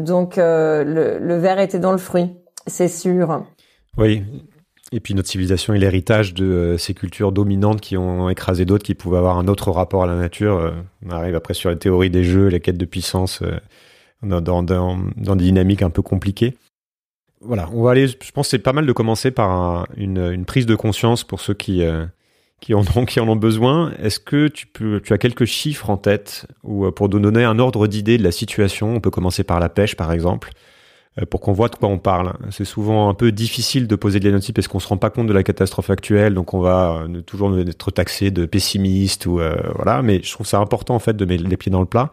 donc 0.03 0.37
le, 0.37 1.17
le 1.19 1.37
verre 1.37 1.59
était 1.59 1.79
dans 1.79 1.91
le 1.91 1.97
fruit, 1.97 2.31
c'est 2.67 2.87
sûr. 2.87 3.43
Oui. 3.97 4.23
Et 4.91 4.99
puis 4.99 5.15
notre 5.15 5.27
civilisation 5.27 5.73
est 5.73 5.79
l'héritage 5.79 6.33
de 6.33 6.75
ces 6.77 6.93
cultures 6.93 7.31
dominantes 7.31 7.81
qui 7.81 7.97
ont 7.97 8.29
écrasé 8.29 8.65
d'autres, 8.65 8.83
qui 8.83 8.93
pouvaient 8.93 9.17
avoir 9.17 9.37
un 9.37 9.47
autre 9.47 9.71
rapport 9.71 10.03
à 10.03 10.07
la 10.07 10.15
nature. 10.15 10.73
on 11.05 11.09
arrive 11.09 11.35
après 11.35 11.53
sur 11.53 11.69
les 11.69 11.77
théories 11.77 12.11
des 12.11 12.23
jeux, 12.23 12.47
les 12.47 12.59
quêtes 12.59 12.77
de 12.77 12.85
puissance, 12.85 13.41
dans, 14.21 14.41
dans 14.41 15.35
des 15.35 15.43
dynamiques 15.43 15.81
un 15.81 15.89
peu 15.89 16.01
compliquées 16.01 16.55
voilà, 17.45 17.69
on 17.73 17.83
va 17.83 17.91
aller. 17.91 18.07
Je 18.07 18.31
pense 18.33 18.49
c'est 18.49 18.59
pas 18.59 18.73
mal 18.73 18.85
de 18.85 18.91
commencer 18.91 19.31
par 19.31 19.87
une, 19.97 20.45
prise 20.45 20.65
de 20.65 20.75
conscience 20.75 21.23
pour 21.23 21.39
ceux 21.41 21.53
qui 21.53 21.83
euh, 21.83 22.05
qui 22.59 22.73
en 22.73 22.83
ont 22.95 23.05
qui 23.05 23.19
en 23.19 23.27
ont 23.27 23.35
besoin. 23.35 23.93
Est-ce 24.01 24.19
que 24.19 24.47
tu 24.47 24.67
peux, 24.67 25.01
tu 25.01 25.13
as 25.13 25.17
quelques 25.17 25.45
chiffres 25.45 25.89
en 25.89 25.97
tête 25.97 26.47
ou 26.63 26.85
euh, 26.85 26.91
pour 26.91 27.09
nous 27.09 27.19
donner 27.19 27.43
un 27.43 27.59
ordre 27.59 27.87
d'idée 27.87 28.17
de 28.17 28.23
la 28.23 28.31
situation? 28.31 28.95
On 28.95 28.99
peut 28.99 29.11
commencer 29.11 29.43
par 29.43 29.59
la 29.59 29.69
pêche, 29.69 29.95
par 29.95 30.11
exemple, 30.11 30.49
euh, 31.21 31.25
pour 31.25 31.41
qu'on 31.41 31.53
voit 31.53 31.69
de 31.69 31.75
quoi 31.75 31.89
on 31.89 31.99
parle. 31.99 32.33
C'est 32.51 32.65
souvent 32.65 33.09
un 33.09 33.13
peu 33.13 33.31
difficile 33.31 33.87
de 33.87 33.95
poser 33.95 34.19
de 34.19 34.23
diagnostic 34.23 34.55
parce 34.55 34.67
qu'on 34.67 34.79
se 34.79 34.87
rend 34.87 34.97
pas 34.97 35.09
compte 35.09 35.27
de 35.27 35.33
la 35.33 35.43
catastrophe 35.43 35.89
actuelle, 35.89 36.33
donc 36.33 36.53
on 36.53 36.59
va 36.59 37.05
toujours 37.25 37.57
être 37.57 37.91
taxé 37.91 38.31
de 38.31 38.45
pessimiste 38.45 39.25
ou 39.25 39.39
voilà. 39.75 40.01
Mais 40.01 40.21
je 40.23 40.31
trouve 40.31 40.47
ça 40.47 40.59
important 40.59 40.95
en 40.95 40.99
fait 40.99 41.15
de 41.15 41.25
mettre 41.25 41.43
les 41.43 41.57
pieds 41.57 41.71
dans 41.71 41.81
le 41.81 41.85
plat 41.85 42.11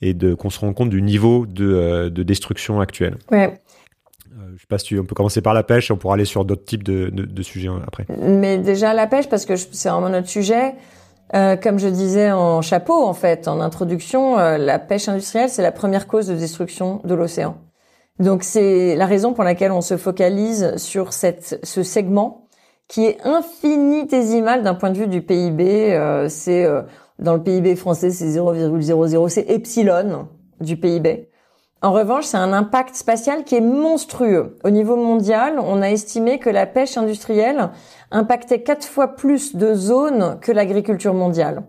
et 0.00 0.14
de 0.14 0.34
qu'on 0.34 0.50
se 0.50 0.60
rende 0.60 0.74
compte 0.76 0.90
du 0.90 1.02
niveau 1.02 1.44
de, 1.46 2.08
de 2.08 2.22
destruction 2.22 2.80
actuelle. 2.80 3.16
Ouais. 3.32 3.58
Euh, 4.38 4.52
je 4.54 4.60
sais 4.60 4.66
pas 4.68 4.78
si 4.78 4.86
tu, 4.86 4.98
on 4.98 5.04
peut 5.04 5.14
commencer 5.14 5.40
par 5.40 5.54
la 5.54 5.62
pêche 5.62 5.90
et 5.90 5.92
on 5.92 5.96
pourra 5.96 6.14
aller 6.14 6.24
sur 6.24 6.44
d'autres 6.44 6.64
types 6.64 6.84
de, 6.84 7.10
de, 7.10 7.24
de, 7.24 7.42
sujets 7.42 7.68
après. 7.86 8.06
Mais 8.20 8.58
déjà 8.58 8.94
la 8.94 9.06
pêche 9.06 9.28
parce 9.28 9.44
que 9.44 9.56
c'est 9.56 9.88
vraiment 9.88 10.10
notre 10.10 10.28
sujet. 10.28 10.74
Euh, 11.34 11.56
comme 11.56 11.78
je 11.78 11.88
disais 11.88 12.32
en 12.32 12.62
chapeau, 12.62 13.04
en 13.04 13.12
fait, 13.12 13.48
en 13.48 13.60
introduction, 13.60 14.38
euh, 14.38 14.56
la 14.56 14.78
pêche 14.78 15.08
industrielle, 15.08 15.50
c'est 15.50 15.62
la 15.62 15.72
première 15.72 16.06
cause 16.06 16.26
de 16.26 16.34
destruction 16.34 17.02
de 17.04 17.14
l'océan. 17.14 17.58
Donc 18.18 18.42
c'est 18.42 18.96
la 18.96 19.06
raison 19.06 19.32
pour 19.32 19.44
laquelle 19.44 19.72
on 19.72 19.80
se 19.80 19.96
focalise 19.96 20.76
sur 20.76 21.12
cette, 21.12 21.60
ce 21.62 21.82
segment 21.82 22.48
qui 22.88 23.04
est 23.04 23.18
infinitésimal 23.24 24.62
d'un 24.62 24.74
point 24.74 24.90
de 24.90 24.98
vue 24.98 25.06
du 25.06 25.22
PIB. 25.22 25.92
Euh, 25.92 26.28
c'est 26.28 26.64
euh, 26.64 26.82
dans 27.18 27.34
le 27.34 27.42
PIB 27.42 27.76
français, 27.76 28.10
c'est 28.10 28.28
0,00, 28.28 29.28
c'est 29.28 29.50
epsilon 29.50 30.28
du 30.60 30.76
PIB. 30.76 31.28
En 31.80 31.92
revanche, 31.92 32.24
c'est 32.24 32.36
un 32.36 32.52
impact 32.52 32.96
spatial 32.96 33.44
qui 33.44 33.54
est 33.54 33.60
monstrueux. 33.60 34.56
Au 34.64 34.70
niveau 34.70 34.96
mondial, 34.96 35.60
on 35.60 35.80
a 35.80 35.90
estimé 35.90 36.40
que 36.40 36.50
la 36.50 36.66
pêche 36.66 36.96
industrielle 36.96 37.70
impactait 38.10 38.62
quatre 38.62 38.84
fois 38.84 39.14
plus 39.14 39.54
de 39.54 39.74
zones 39.74 40.38
que 40.40 40.50
l'agriculture 40.50 41.14
mondiale. 41.14 41.62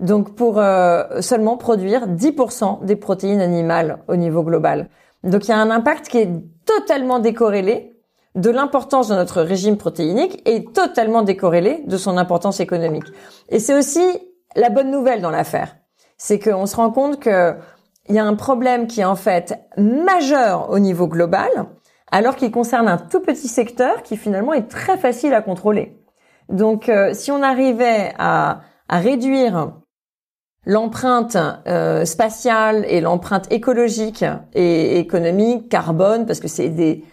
Donc 0.00 0.34
pour 0.34 0.58
euh, 0.58 1.20
seulement 1.20 1.58
produire 1.58 2.08
10% 2.08 2.86
des 2.86 2.96
protéines 2.96 3.42
animales 3.42 3.98
au 4.08 4.16
niveau 4.16 4.42
global. 4.42 4.88
Donc 5.24 5.46
il 5.46 5.50
y 5.50 5.54
a 5.54 5.58
un 5.58 5.70
impact 5.70 6.08
qui 6.08 6.18
est 6.18 6.30
totalement 6.64 7.18
décorrélé 7.18 7.92
de 8.36 8.48
l'importance 8.48 9.08
de 9.08 9.14
notre 9.14 9.42
régime 9.42 9.76
protéinique 9.76 10.40
et 10.48 10.64
totalement 10.64 11.20
décorrélé 11.20 11.82
de 11.86 11.98
son 11.98 12.16
importance 12.16 12.60
économique. 12.60 13.12
Et 13.50 13.58
c'est 13.58 13.76
aussi 13.76 14.06
la 14.56 14.70
bonne 14.70 14.90
nouvelle 14.90 15.20
dans 15.20 15.30
l'affaire. 15.30 15.76
C'est 16.16 16.38
qu'on 16.38 16.64
se 16.64 16.76
rend 16.76 16.90
compte 16.90 17.20
que 17.20 17.56
il 18.10 18.16
y 18.16 18.18
a 18.18 18.24
un 18.24 18.34
problème 18.34 18.88
qui 18.88 19.00
est 19.00 19.04
en 19.04 19.16
fait 19.16 19.58
majeur 19.78 20.70
au 20.70 20.80
niveau 20.80 21.06
global, 21.06 21.48
alors 22.10 22.34
qu'il 22.34 22.50
concerne 22.50 22.88
un 22.88 22.98
tout 22.98 23.20
petit 23.20 23.46
secteur 23.46 24.02
qui 24.02 24.16
finalement 24.16 24.52
est 24.52 24.68
très 24.68 24.98
facile 24.98 25.32
à 25.32 25.42
contrôler. 25.42 25.96
Donc 26.48 26.88
euh, 26.88 27.14
si 27.14 27.30
on 27.30 27.40
arrivait 27.40 28.12
à, 28.18 28.62
réduire 28.88 29.74
l'empreinte 30.66 31.36
euh, 31.68 32.04
spatiale 32.04 32.84
et 32.88 33.00
l'empreinte 33.00 33.50
écologique 33.52 34.24
et 34.54 34.98
économique, 34.98 35.68
carbone, 35.68 36.26
parce 36.26 36.40
que 36.40 36.48
c'est 36.48 36.68
des 36.68 37.04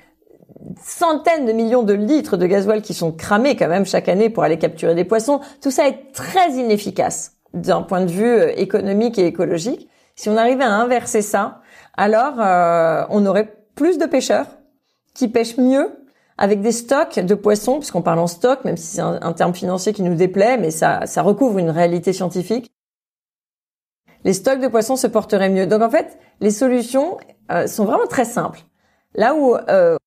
centaines 0.84 1.46
de 1.46 1.52
millions 1.52 1.84
de 1.84 1.94
litres 1.94 2.38
de 2.38 2.48
gasoil 2.48 2.82
qui 2.82 2.96
sont 2.96 3.12
cramés 3.12 3.56
quand 3.56 3.68
même 3.68 3.86
chaque 3.86 4.10
année 4.10 4.32
pour 4.32 4.44
aller 4.44 4.58
capturer 4.58 4.96
des 4.96 5.06
poissons, 5.06 5.42
tout 5.62 5.70
ça 5.70 5.88
est 5.88 6.12
très 6.12 6.54
inefficace 6.54 7.34
d'un 7.54 7.84
point 7.84 8.02
de 8.02 8.12
vue 8.12 8.26
euh, 8.26 8.52
économique 8.58 9.20
et 9.20 9.28
écologique. 9.28 9.88
Si 10.18 10.30
on 10.30 10.36
arrivait 10.36 10.64
à 10.64 10.74
inverser 10.74 11.22
ça, 11.22 11.62
alors 11.96 12.42
euh, 12.42 13.06
on 13.10 13.26
aurait 13.26 13.56
plus 13.76 13.98
de 13.98 14.06
pêcheurs 14.06 14.48
qui 15.14 15.28
pêchent 15.28 15.58
mieux 15.58 15.92
avec 16.38 16.62
des 16.62 16.72
stocks 16.72 17.20
de 17.20 17.36
poissons, 17.36 17.80
puisqu'on 17.80 18.02
parle 18.02 18.20
en 18.20 18.28
stock, 18.28 18.66
même 18.66 18.78
si 18.78 18.96
c'est 18.96 19.02
un, 19.02 19.34
terme 19.34 19.54
financier 19.54 19.94
qui 19.94 20.04
nous 20.04 20.16
déplaît, 20.16 20.58
mais 20.58 20.72
ça, 20.72 21.00
recouvre 21.18 21.60
une 21.60 21.70
réalité 21.70 22.14
scientifique. 22.14 22.72
Les 24.24 24.34
stocks 24.34 24.60
de 24.60 24.68
poissons 24.68 24.96
se 24.96 25.08
porteraient 25.08 25.50
mieux. 25.50 25.68
Donc 25.68 25.82
en 25.82 25.90
fait, 25.90 26.18
les 26.42 26.52
solutions 26.52 27.18
euh, 27.52 27.68
sont 27.68 27.86
vraiment 27.86 28.08
très 28.08 28.26
simples. 28.26 28.60
Là 29.16 29.36
où 29.36 29.56
euh, 29.56 29.98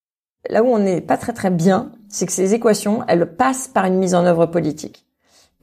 là 0.48 0.62
où 0.62 0.66
on 0.66 0.78
n'est 0.78 1.00
pas 1.00 1.16
très 1.16 1.32
très 1.32 1.50
bien, 1.50 1.92
c'est 2.08 2.26
que 2.26 2.32
ces 2.32 2.54
équations, 2.54 3.04
elles 3.08 3.36
passent 3.36 3.68
par 3.68 3.84
une 3.84 3.96
mise 3.96 4.14
en 4.14 4.24
œuvre 4.24 4.46
politique. 4.46 5.06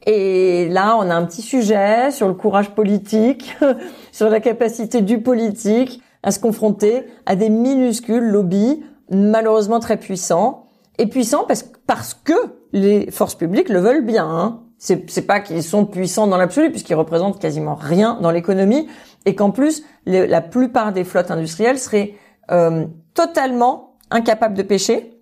Et 0.09 0.69
là, 0.69 0.97
on 0.97 1.09
a 1.09 1.13
un 1.13 1.25
petit 1.25 1.41
sujet 1.41 2.11
sur 2.11 2.29
le 2.29 2.33
courage 2.33 2.71
politique, 2.71 3.57
sur 4.13 4.29
la 4.29 4.39
capacité 4.39 5.01
du 5.01 5.21
politique 5.21 6.01
à 6.23 6.31
se 6.31 6.39
confronter 6.39 7.03
à 7.25 7.35
des 7.35 7.49
minuscules 7.49 8.23
lobbies, 8.23 8.83
malheureusement 9.11 9.81
très 9.81 9.97
puissants. 9.97 10.63
Et 10.97 11.07
puissants 11.07 11.43
parce, 11.45 11.69
parce 11.85 12.13
que 12.13 12.33
les 12.71 13.11
forces 13.11 13.35
publiques 13.35 13.67
le 13.67 13.79
veulent 13.79 14.05
bien. 14.05 14.25
Hein. 14.25 14.61
C'est 14.77 15.27
pas 15.27 15.41
qu'ils 15.41 15.61
sont 15.61 15.85
puissants 15.85 16.27
dans 16.27 16.37
l'absolu, 16.37 16.71
puisqu'ils 16.71 16.95
représentent 16.95 17.39
quasiment 17.39 17.75
rien 17.75 18.17
dans 18.21 18.31
l'économie, 18.31 18.87
et 19.25 19.35
qu'en 19.35 19.51
plus, 19.51 19.83
la 20.05 20.41
plupart 20.41 20.93
des 20.93 21.03
flottes 21.03 21.31
industrielles 21.31 21.79
seraient 21.79 22.13
euh, 22.51 22.85
totalement 23.13 23.97
incapables 24.09 24.55
de 24.55 24.63
pêcher, 24.63 25.16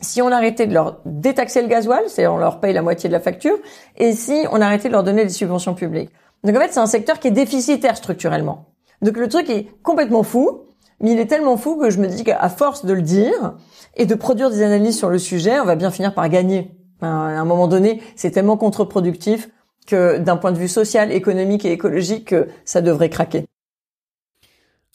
si 0.00 0.22
on 0.22 0.30
arrêtait 0.32 0.66
de 0.66 0.74
leur 0.74 1.00
détaxer 1.04 1.62
le 1.62 1.68
gasoil, 1.68 2.02
c'est-à-dire 2.06 2.32
on 2.32 2.38
leur 2.38 2.60
paye 2.60 2.72
la 2.72 2.82
moitié 2.82 3.08
de 3.08 3.12
la 3.12 3.20
facture, 3.20 3.56
et 3.96 4.12
si 4.12 4.44
on 4.52 4.60
arrêtait 4.60 4.88
de 4.88 4.92
leur 4.92 5.04
donner 5.04 5.24
des 5.24 5.30
subventions 5.30 5.74
publiques. 5.74 6.10
Donc 6.44 6.56
en 6.56 6.60
fait, 6.60 6.72
c'est 6.72 6.80
un 6.80 6.86
secteur 6.86 7.18
qui 7.18 7.28
est 7.28 7.32
déficitaire 7.32 7.96
structurellement. 7.96 8.66
Donc 9.02 9.16
le 9.16 9.28
truc 9.28 9.48
est 9.50 9.68
complètement 9.82 10.22
fou, 10.22 10.62
mais 11.00 11.12
il 11.12 11.18
est 11.18 11.26
tellement 11.26 11.56
fou 11.56 11.76
que 11.76 11.90
je 11.90 11.98
me 11.98 12.06
dis 12.06 12.24
qu'à 12.24 12.48
force 12.48 12.84
de 12.84 12.92
le 12.92 13.02
dire 13.02 13.54
et 13.96 14.06
de 14.06 14.14
produire 14.14 14.50
des 14.50 14.62
analyses 14.62 14.96
sur 14.98 15.10
le 15.10 15.18
sujet, 15.18 15.60
on 15.60 15.64
va 15.64 15.76
bien 15.76 15.90
finir 15.90 16.14
par 16.14 16.28
gagner. 16.28 16.70
À 17.02 17.06
un 17.06 17.44
moment 17.44 17.68
donné, 17.68 18.02
c'est 18.16 18.30
tellement 18.30 18.58
contre-productif 18.58 19.48
que 19.86 20.18
d'un 20.18 20.36
point 20.36 20.52
de 20.52 20.58
vue 20.58 20.68
social, 20.68 21.10
économique 21.12 21.64
et 21.64 21.72
écologique, 21.72 22.34
ça 22.64 22.82
devrait 22.82 23.08
craquer. 23.08 23.46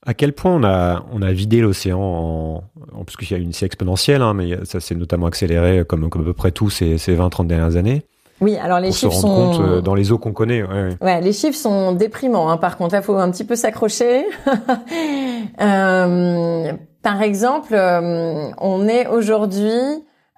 À 0.05 0.13
quel 0.13 0.33
point 0.33 0.51
on 0.51 0.63
a, 0.63 1.03
on 1.11 1.21
a 1.21 1.31
vidé 1.31 1.61
l'océan 1.61 1.99
en, 1.99 2.63
en 2.93 3.03
parce 3.03 3.17
qu'il 3.17 3.31
y 3.31 3.33
a 3.33 3.37
une 3.37 3.53
scie 3.53 3.65
exponentielle, 3.65 4.21
hein, 4.21 4.33
mais 4.33 4.63
ça 4.63 4.79
s'est 4.79 4.95
notamment 4.95 5.25
accéléré 5.25 5.83
comme, 5.85 6.09
comme 6.09 6.21
à 6.21 6.25
peu 6.25 6.33
près 6.33 6.51
tout 6.51 6.69
ces, 6.69 6.97
ces 6.97 7.15
20-30 7.15 7.47
dernières 7.47 7.75
années. 7.75 8.03
Oui, 8.41 8.57
alors 8.57 8.79
les 8.79 8.89
pour 8.89 8.97
chiffres 8.97 9.13
se 9.13 9.25
rendre 9.25 9.53
sont 9.53 9.59
compte 9.59 9.69
euh, 9.69 9.81
dans 9.81 9.95
les 9.95 10.11
eaux 10.11 10.17
qu'on 10.17 10.33
connaît. 10.33 10.61
Ouais, 10.63 10.97
ouais. 10.99 11.21
les 11.21 11.31
chiffres 11.31 11.57
sont 11.57 11.93
déprimants. 11.93 12.49
Hein, 12.49 12.57
par 12.57 12.77
contre, 12.77 12.95
il 12.95 13.01
faut 13.01 13.15
un 13.15 13.31
petit 13.31 13.45
peu 13.45 13.55
s'accrocher. 13.55 14.25
euh, 15.61 16.73
par 17.01 17.21
exemple, 17.21 17.73
euh, 17.73 18.49
on 18.59 18.87
est 18.87 19.07
aujourd'hui 19.07 19.71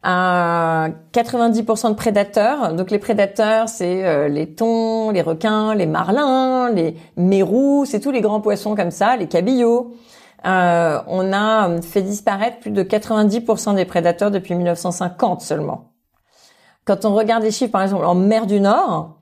à 0.03 0.89
90% 1.13 1.89
de 1.89 1.95
prédateurs. 1.95 2.73
Donc 2.73 2.91
les 2.91 2.99
prédateurs, 2.99 3.67
c'est 3.69 4.05
euh, 4.05 4.27
les 4.27 4.53
thons, 4.53 5.09
les 5.11 5.21
requins, 5.21 5.75
les 5.75 5.85
marlins, 5.85 6.69
les 6.71 6.95
mérous, 7.15 7.85
c'est 7.85 7.99
tous 7.99 8.11
les 8.11 8.21
grands 8.21 8.41
poissons 8.41 8.75
comme 8.75 8.91
ça, 8.91 9.17
les 9.17 9.27
cabillots. 9.27 9.93
Euh, 10.45 10.99
on 11.07 11.33
a 11.33 11.81
fait 11.81 12.03
disparaître 12.03 12.59
plus 12.59 12.71
de 12.71 12.83
90% 12.83 13.75
des 13.75 13.85
prédateurs 13.85 14.31
depuis 14.31 14.55
1950 14.55 15.41
seulement. 15.41 15.91
Quand 16.85 17.03
on 17.03 17.13
regarde 17.13 17.43
les 17.43 17.51
chiffres, 17.51 17.71
par 17.71 17.81
exemple, 17.81 18.05
en 18.05 18.15
mer 18.15 18.45
du 18.45 18.61
Nord, 18.61 19.17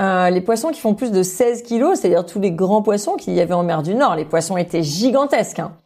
euh, 0.00 0.30
les 0.30 0.40
poissons 0.40 0.70
qui 0.70 0.80
font 0.80 0.94
plus 0.94 1.12
de 1.12 1.22
16 1.22 1.62
kilos, 1.62 2.00
c'est-à-dire 2.00 2.26
tous 2.26 2.40
les 2.40 2.50
grands 2.50 2.82
poissons 2.82 3.14
qu'il 3.14 3.34
y 3.34 3.40
avait 3.40 3.54
en 3.54 3.62
mer 3.62 3.82
du 3.82 3.94
Nord, 3.94 4.16
les 4.16 4.24
poissons 4.24 4.56
étaient 4.56 4.82
gigantesques. 4.82 5.60
Hein. 5.60 5.76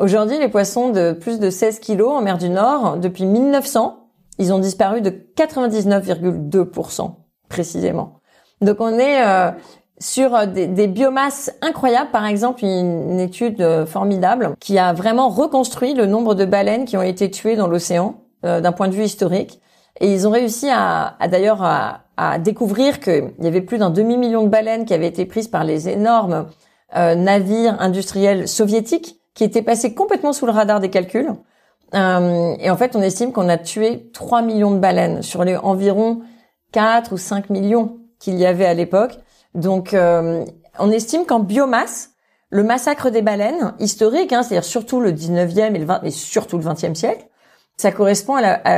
Aujourd'hui, 0.00 0.38
les 0.38 0.48
poissons 0.48 0.88
de 0.88 1.12
plus 1.12 1.38
de 1.38 1.50
16 1.50 1.78
kilos 1.78 2.12
en 2.12 2.22
mer 2.22 2.38
du 2.38 2.48
Nord, 2.48 2.96
depuis 2.96 3.26
1900, 3.26 4.08
ils 4.38 4.52
ont 4.52 4.58
disparu 4.58 5.02
de 5.02 5.10
99,2% 5.10 7.10
précisément. 7.48 8.14
Donc 8.62 8.78
on 8.80 8.98
est 8.98 9.22
euh, 9.22 9.50
sur 9.98 10.46
des, 10.46 10.66
des, 10.66 10.86
biomasses 10.86 11.52
incroyables. 11.60 12.10
Par 12.10 12.24
exemple, 12.24 12.64
une, 12.64 13.20
étude 13.20 13.60
euh, 13.60 13.84
formidable 13.84 14.54
qui 14.60 14.78
a 14.78 14.94
vraiment 14.94 15.28
reconstruit 15.28 15.92
le 15.92 16.06
nombre 16.06 16.34
de 16.34 16.46
baleines 16.46 16.86
qui 16.86 16.96
ont 16.96 17.02
été 17.02 17.30
tuées 17.30 17.56
dans 17.56 17.68
l'océan 17.68 18.22
euh, 18.46 18.62
d'un 18.62 18.72
point 18.72 18.88
de 18.88 18.94
vue 18.94 19.04
historique. 19.04 19.60
Et 20.00 20.10
ils 20.10 20.26
ont 20.26 20.30
réussi 20.30 20.70
à, 20.70 21.16
à 21.20 21.28
d'ailleurs 21.28 21.62
à, 21.62 22.04
à, 22.16 22.38
découvrir 22.38 22.98
qu'il 22.98 23.34
y 23.40 23.46
avait 23.46 23.60
plus 23.60 23.76
d'un 23.76 23.90
demi-million 23.90 24.42
de 24.42 24.48
baleines 24.48 24.86
qui 24.86 24.94
avaient 24.94 25.06
été 25.06 25.26
prises 25.26 25.48
par 25.48 25.64
les 25.64 25.90
énormes 25.90 26.46
navires 26.94 27.80
industriels 27.80 28.46
soviétiques 28.46 29.21
qui 29.34 29.44
était 29.44 29.62
passé 29.62 29.94
complètement 29.94 30.32
sous 30.32 30.46
le 30.46 30.52
radar 30.52 30.80
des 30.80 30.90
calculs. 30.90 31.32
Euh, 31.94 32.54
et 32.58 32.70
en 32.70 32.76
fait, 32.76 32.96
on 32.96 33.02
estime 33.02 33.32
qu'on 33.32 33.48
a 33.48 33.58
tué 33.58 34.10
3 34.12 34.42
millions 34.42 34.70
de 34.70 34.78
baleines 34.78 35.22
sur 35.22 35.44
les 35.44 35.56
environ 35.56 36.22
4 36.72 37.12
ou 37.12 37.16
5 37.18 37.50
millions 37.50 37.98
qu'il 38.18 38.36
y 38.36 38.46
avait 38.46 38.66
à 38.66 38.74
l'époque. 38.74 39.18
Donc, 39.54 39.92
euh, 39.94 40.44
on 40.78 40.90
estime 40.90 41.26
qu'en 41.26 41.40
biomasse, 41.40 42.10
le 42.50 42.62
massacre 42.62 43.10
des 43.10 43.22
baleines, 43.22 43.74
historique, 43.78 44.32
hein, 44.32 44.42
c'est-à-dire 44.42 44.64
surtout 44.64 45.00
le 45.00 45.12
19e 45.12 45.74
et 45.74 45.78
le 45.78 45.84
20, 45.84 46.00
mais 46.02 46.10
surtout 46.10 46.58
le 46.58 46.64
20e 46.64 46.94
siècle, 46.94 47.26
ça 47.76 47.90
correspond 47.90 48.36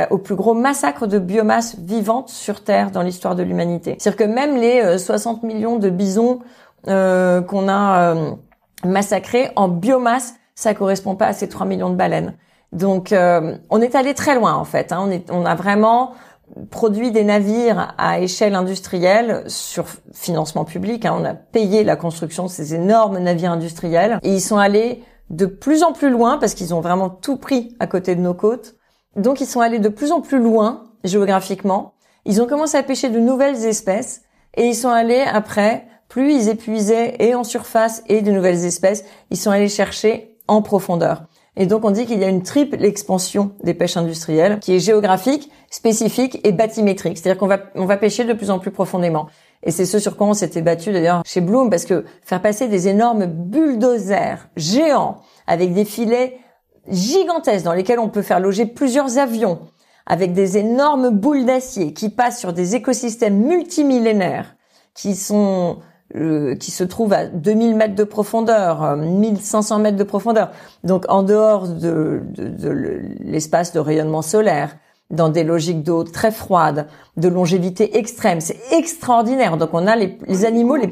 au 0.09 0.17
plus 0.17 0.35
gros 0.35 0.53
massacre 0.53 1.05
de 1.05 1.19
biomasse 1.19 1.77
vivante 1.77 2.29
sur 2.29 2.63
Terre 2.63 2.91
dans 2.91 3.01
l'histoire 3.01 3.35
de 3.35 3.43
l'humanité. 3.43 3.97
C'est-à-dire 3.99 4.25
que 4.25 4.31
même 4.31 4.55
les 4.55 4.97
60 4.97 5.43
euh, 5.43 5.47
millions 5.47 5.77
de 5.77 5.89
bisons 5.89 6.39
euh, 6.87 7.41
qu'on 7.41 7.67
a 7.67 8.15
euh, 8.15 8.31
massacrés 8.83 9.51
en 9.55 9.67
biomasse, 9.67 10.35
ça 10.55 10.73
correspond 10.73 11.15
pas 11.15 11.27
à 11.27 11.33
ces 11.33 11.49
3 11.49 11.65
millions 11.65 11.89
de 11.89 11.95
baleines. 11.95 12.33
Donc, 12.71 13.11
euh, 13.11 13.57
on 13.69 13.81
est 13.81 13.95
allé 13.95 14.13
très 14.13 14.35
loin 14.35 14.53
en 14.55 14.65
fait. 14.65 14.91
Hein. 14.91 14.99
On, 15.01 15.11
est, 15.11 15.29
on 15.31 15.45
a 15.45 15.55
vraiment 15.55 16.13
produit 16.69 17.11
des 17.11 17.23
navires 17.23 17.93
à 17.97 18.19
échelle 18.19 18.55
industrielle 18.55 19.43
sur 19.47 19.85
financement 20.13 20.65
public. 20.65 21.05
Hein. 21.05 21.15
On 21.19 21.25
a 21.25 21.33
payé 21.33 21.83
la 21.83 21.95
construction 21.95 22.45
de 22.45 22.49
ces 22.49 22.73
énormes 22.73 23.19
navires 23.19 23.51
industriels 23.51 24.19
et 24.23 24.33
ils 24.33 24.41
sont 24.41 24.57
allés 24.57 25.03
de 25.29 25.45
plus 25.45 25.83
en 25.83 25.91
plus 25.91 26.09
loin 26.09 26.37
parce 26.37 26.53
qu'ils 26.53 26.73
ont 26.73 26.81
vraiment 26.81 27.09
tout 27.09 27.37
pris 27.37 27.75
à 27.79 27.87
côté 27.87 28.15
de 28.15 28.21
nos 28.21 28.33
côtes. 28.33 28.75
Donc, 29.15 29.41
ils 29.41 29.47
sont 29.47 29.61
allés 29.61 29.79
de 29.79 29.89
plus 29.89 30.11
en 30.11 30.21
plus 30.21 30.39
loin 30.39 30.83
géographiquement. 31.03 31.93
Ils 32.25 32.41
ont 32.41 32.47
commencé 32.47 32.77
à 32.77 32.83
pêcher 32.83 33.09
de 33.09 33.19
nouvelles 33.19 33.65
espèces 33.65 34.23
et 34.55 34.65
ils 34.65 34.75
sont 34.75 34.89
allés 34.89 35.21
après, 35.21 35.87
plus 36.09 36.33
ils 36.33 36.49
épuisaient 36.49 37.15
et 37.19 37.35
en 37.35 37.43
surface 37.43 38.03
et 38.07 38.21
de 38.21 38.31
nouvelles 38.31 38.65
espèces, 38.65 39.05
ils 39.29 39.37
sont 39.37 39.51
allés 39.51 39.69
chercher 39.69 40.34
en 40.47 40.61
profondeur. 40.61 41.23
Et 41.57 41.65
donc 41.65 41.85
on 41.85 41.91
dit 41.91 42.05
qu'il 42.05 42.19
y 42.19 42.23
a 42.23 42.29
une 42.29 42.43
triple 42.43 42.83
expansion 42.83 43.51
des 43.63 43.73
pêches 43.73 43.97
industrielles 43.97 44.59
qui 44.59 44.75
est 44.75 44.79
géographique, 44.79 45.49
spécifique 45.69 46.39
et 46.43 46.51
bathymétrique. 46.51 47.17
C'est-à-dire 47.17 47.39
qu'on 47.39 47.47
va, 47.47 47.59
on 47.75 47.85
va 47.85 47.97
pêcher 47.97 48.25
de 48.25 48.33
plus 48.33 48.49
en 48.49 48.59
plus 48.59 48.71
profondément. 48.71 49.27
Et 49.63 49.71
c'est 49.71 49.85
ce 49.85 49.99
sur 49.99 50.17
quoi 50.17 50.27
on 50.27 50.33
s'était 50.33 50.61
battu 50.61 50.91
d'ailleurs 50.91 51.23
chez 51.25 51.41
Bloom 51.41 51.69
parce 51.69 51.85
que 51.85 52.05
faire 52.23 52.41
passer 52.41 52.67
des 52.67 52.87
énormes 52.87 53.25
bulldozers 53.25 54.49
géants 54.57 55.21
avec 55.47 55.73
des 55.73 55.85
filets 55.85 56.39
gigantesques 56.89 57.65
dans 57.65 57.73
lesquels 57.73 57.99
on 57.99 58.09
peut 58.09 58.21
faire 58.21 58.39
loger 58.39 58.65
plusieurs 58.65 59.17
avions 59.17 59.59
avec 60.05 60.33
des 60.33 60.57
énormes 60.57 61.09
boules 61.09 61.45
d'acier 61.45 61.93
qui 61.93 62.09
passent 62.09 62.39
sur 62.39 62.53
des 62.53 62.75
écosystèmes 62.75 63.37
multimillénaires 63.37 64.55
qui 64.93 65.15
sont 65.15 65.79
euh, 66.13 66.55
qui 66.55 66.69
se 66.69 66.83
trouve 66.83 67.13
à 67.13 67.25
2000 67.25 67.75
mètres 67.75 67.95
de 67.95 68.03
profondeur, 68.03 68.95
1500 68.95 69.79
euh, 69.79 69.81
mètres 69.81 69.97
de 69.97 70.03
profondeur. 70.03 70.51
Donc 70.83 71.05
en 71.09 71.23
dehors 71.23 71.67
de, 71.67 72.21
de, 72.35 72.47
de 72.47 72.69
l'espace 73.21 73.73
de 73.73 73.79
rayonnement 73.79 74.21
solaire, 74.21 74.77
dans 75.09 75.29
des 75.29 75.43
logiques 75.43 75.83
d'eau 75.83 76.03
très 76.03 76.31
froides, 76.31 76.87
de 77.17 77.27
longévité 77.27 77.97
extrême, 77.97 78.39
c'est 78.39 78.59
extraordinaire. 78.71 79.57
Donc 79.57 79.71
on 79.73 79.87
a 79.87 79.95
les, 79.95 80.17
les 80.27 80.45
animaux 80.45 80.75
les 80.75 80.89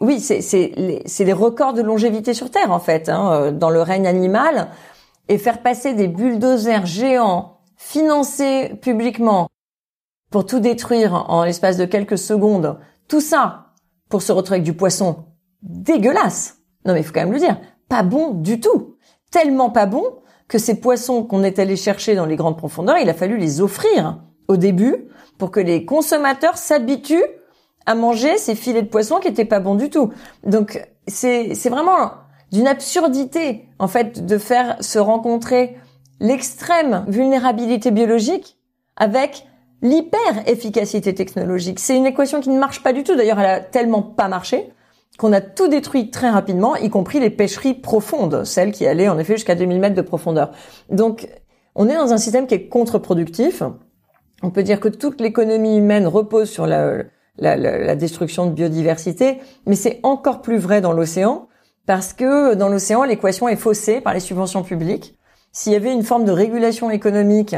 oui, 0.00 0.20
c'est 0.20 0.40
c'est 0.40 0.72
les, 0.76 1.02
les 1.24 1.32
records 1.32 1.72
de 1.72 1.80
longévité 1.80 2.34
sur 2.34 2.50
Terre 2.50 2.72
en 2.72 2.80
fait, 2.80 3.08
hein, 3.08 3.32
euh, 3.32 3.50
dans 3.52 3.70
le 3.70 3.80
règne 3.80 4.06
animal, 4.06 4.68
et 5.28 5.38
faire 5.38 5.62
passer 5.62 5.94
des 5.94 6.08
bulldozers 6.08 6.84
géants 6.84 7.58
financés 7.76 8.72
publiquement 8.82 9.48
pour 10.30 10.46
tout 10.46 10.58
détruire 10.58 11.26
en 11.28 11.44
l'espace 11.44 11.76
de 11.76 11.84
quelques 11.84 12.18
secondes, 12.18 12.78
tout 13.08 13.20
ça 13.20 13.63
pour 14.08 14.22
se 14.22 14.32
retrouver 14.32 14.56
avec 14.56 14.64
du 14.64 14.74
poisson 14.74 15.24
dégueulasse. 15.62 16.58
Non 16.84 16.92
mais 16.92 17.00
il 17.00 17.04
faut 17.04 17.12
quand 17.12 17.20
même 17.20 17.32
le 17.32 17.38
dire, 17.38 17.58
pas 17.88 18.02
bon 18.02 18.30
du 18.30 18.60
tout. 18.60 18.96
Tellement 19.30 19.70
pas 19.70 19.86
bon 19.86 20.04
que 20.48 20.58
ces 20.58 20.80
poissons 20.80 21.24
qu'on 21.24 21.42
est 21.42 21.58
allé 21.58 21.76
chercher 21.76 22.14
dans 22.14 22.26
les 22.26 22.36
grandes 22.36 22.58
profondeurs, 22.58 22.98
il 22.98 23.08
a 23.08 23.14
fallu 23.14 23.38
les 23.38 23.60
offrir 23.60 24.20
au 24.48 24.56
début 24.56 25.08
pour 25.38 25.50
que 25.50 25.60
les 25.60 25.84
consommateurs 25.84 26.58
s'habituent 26.58 27.24
à 27.86 27.94
manger 27.94 28.36
ces 28.38 28.54
filets 28.54 28.82
de 28.82 28.88
poisson 28.88 29.18
qui 29.18 29.28
étaient 29.28 29.44
pas 29.44 29.60
bons 29.60 29.74
du 29.74 29.90
tout. 29.90 30.12
Donc 30.44 30.80
c'est 31.06 31.54
c'est 31.54 31.70
vraiment 31.70 32.12
d'une 32.52 32.66
absurdité 32.68 33.68
en 33.78 33.88
fait 33.88 34.24
de 34.24 34.38
faire 34.38 34.76
se 34.80 34.98
rencontrer 34.98 35.76
l'extrême 36.20 37.04
vulnérabilité 37.08 37.90
biologique 37.90 38.58
avec 38.96 39.46
l'hyper-efficacité 39.84 41.14
technologique. 41.14 41.78
C'est 41.78 41.96
une 41.96 42.06
équation 42.06 42.40
qui 42.40 42.48
ne 42.48 42.58
marche 42.58 42.82
pas 42.82 42.92
du 42.92 43.04
tout. 43.04 43.14
D'ailleurs, 43.14 43.38
elle 43.38 43.46
a 43.46 43.60
tellement 43.60 44.02
pas 44.02 44.26
marché 44.26 44.72
qu'on 45.18 45.32
a 45.32 45.40
tout 45.40 45.68
détruit 45.68 46.10
très 46.10 46.30
rapidement, 46.30 46.74
y 46.74 46.90
compris 46.90 47.20
les 47.20 47.30
pêcheries 47.30 47.74
profondes, 47.74 48.42
celles 48.42 48.72
qui 48.72 48.84
allaient 48.84 49.08
en 49.08 49.16
effet 49.18 49.34
jusqu'à 49.34 49.54
2000 49.54 49.78
mètres 49.78 49.94
de 49.94 50.02
profondeur. 50.02 50.50
Donc, 50.90 51.28
on 51.76 51.88
est 51.88 51.94
dans 51.94 52.12
un 52.12 52.16
système 52.16 52.48
qui 52.48 52.54
est 52.54 52.66
contre-productif. 52.66 53.62
On 54.42 54.50
peut 54.50 54.64
dire 54.64 54.80
que 54.80 54.88
toute 54.88 55.20
l'économie 55.20 55.76
humaine 55.76 56.08
repose 56.08 56.50
sur 56.50 56.66
la, 56.66 57.04
la, 57.38 57.56
la, 57.56 57.94
destruction 57.94 58.46
de 58.46 58.52
biodiversité, 58.52 59.38
mais 59.66 59.76
c'est 59.76 60.00
encore 60.02 60.42
plus 60.42 60.58
vrai 60.58 60.80
dans 60.80 60.92
l'océan, 60.92 61.46
parce 61.86 62.12
que 62.12 62.54
dans 62.54 62.68
l'océan, 62.68 63.04
l'équation 63.04 63.48
est 63.48 63.56
faussée 63.56 64.00
par 64.00 64.14
les 64.14 64.20
subventions 64.20 64.64
publiques. 64.64 65.16
S'il 65.52 65.72
y 65.72 65.76
avait 65.76 65.92
une 65.92 66.02
forme 66.02 66.24
de 66.24 66.32
régulation 66.32 66.90
économique 66.90 67.54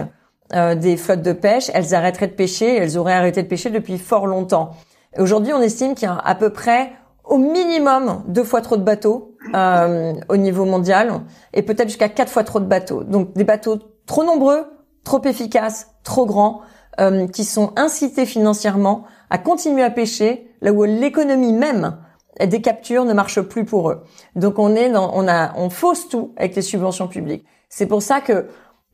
des 0.53 0.97
flottes 0.97 1.23
de 1.23 1.33
pêche, 1.33 1.71
elles 1.75 1.95
arrêteraient 1.95 2.29
de 2.29 2.33
pêcher, 2.33 2.77
elles 2.77 2.97
auraient 2.99 3.15
arrêté 3.15 3.43
de 3.43 3.49
pêcher 3.49 3.71
depuis 3.71 3.99
fort 3.99 4.27
longtemps. 4.27 4.71
Aujourd'hui, 5.19 5.53
on 5.53 5.61
estime 5.61 5.95
qu'il 5.95 6.07
y 6.07 6.11
a 6.11 6.17
à 6.17 6.35
peu 6.35 6.51
près 6.51 6.93
au 7.25 7.39
minimum 7.39 8.23
deux 8.29 8.45
fois 8.45 8.61
trop 8.61 8.77
de 8.77 8.83
bateaux 8.83 9.37
euh, 9.55 10.15
au 10.29 10.37
niveau 10.37 10.65
mondial 10.65 11.23
et 11.53 11.63
peut-être 11.63 11.89
jusqu'à 11.89 12.09
quatre 12.09 12.31
fois 12.31 12.45
trop 12.45 12.61
de 12.61 12.67
bateaux. 12.67 13.03
Donc 13.03 13.33
des 13.35 13.45
bateaux 13.45 13.79
trop 14.07 14.25
nombreux, 14.25 14.65
trop 15.05 15.23
efficaces, 15.25 15.89
trop 16.05 16.27
grands, 16.27 16.61
euh, 17.01 17.27
qui 17.27 17.45
sont 17.45 17.73
incités 17.77 18.27
financièrement 18.27 19.05
à 19.31 19.39
continuer 19.39 19.83
à 19.83 19.91
pêcher 19.91 20.51
là 20.61 20.73
où 20.73 20.85
l'économie 20.85 21.53
même 21.53 21.99
des 22.41 22.61
captures 22.61 23.05
ne 23.05 23.13
marche 23.13 23.41
plus 23.41 23.65
pour 23.65 23.91
eux. 23.91 24.03
Donc 24.35 24.59
on 24.59 24.75
est 24.75 24.89
dans, 24.89 25.11
on 25.15 25.27
a, 25.27 25.53
on 25.57 25.71
fausse 25.71 26.09
tout 26.09 26.33
avec 26.37 26.55
les 26.55 26.63
subventions 26.63 27.09
publiques. 27.09 27.45
C'est 27.69 27.87
pour 27.87 28.03
ça 28.03 28.21
que 28.21 28.47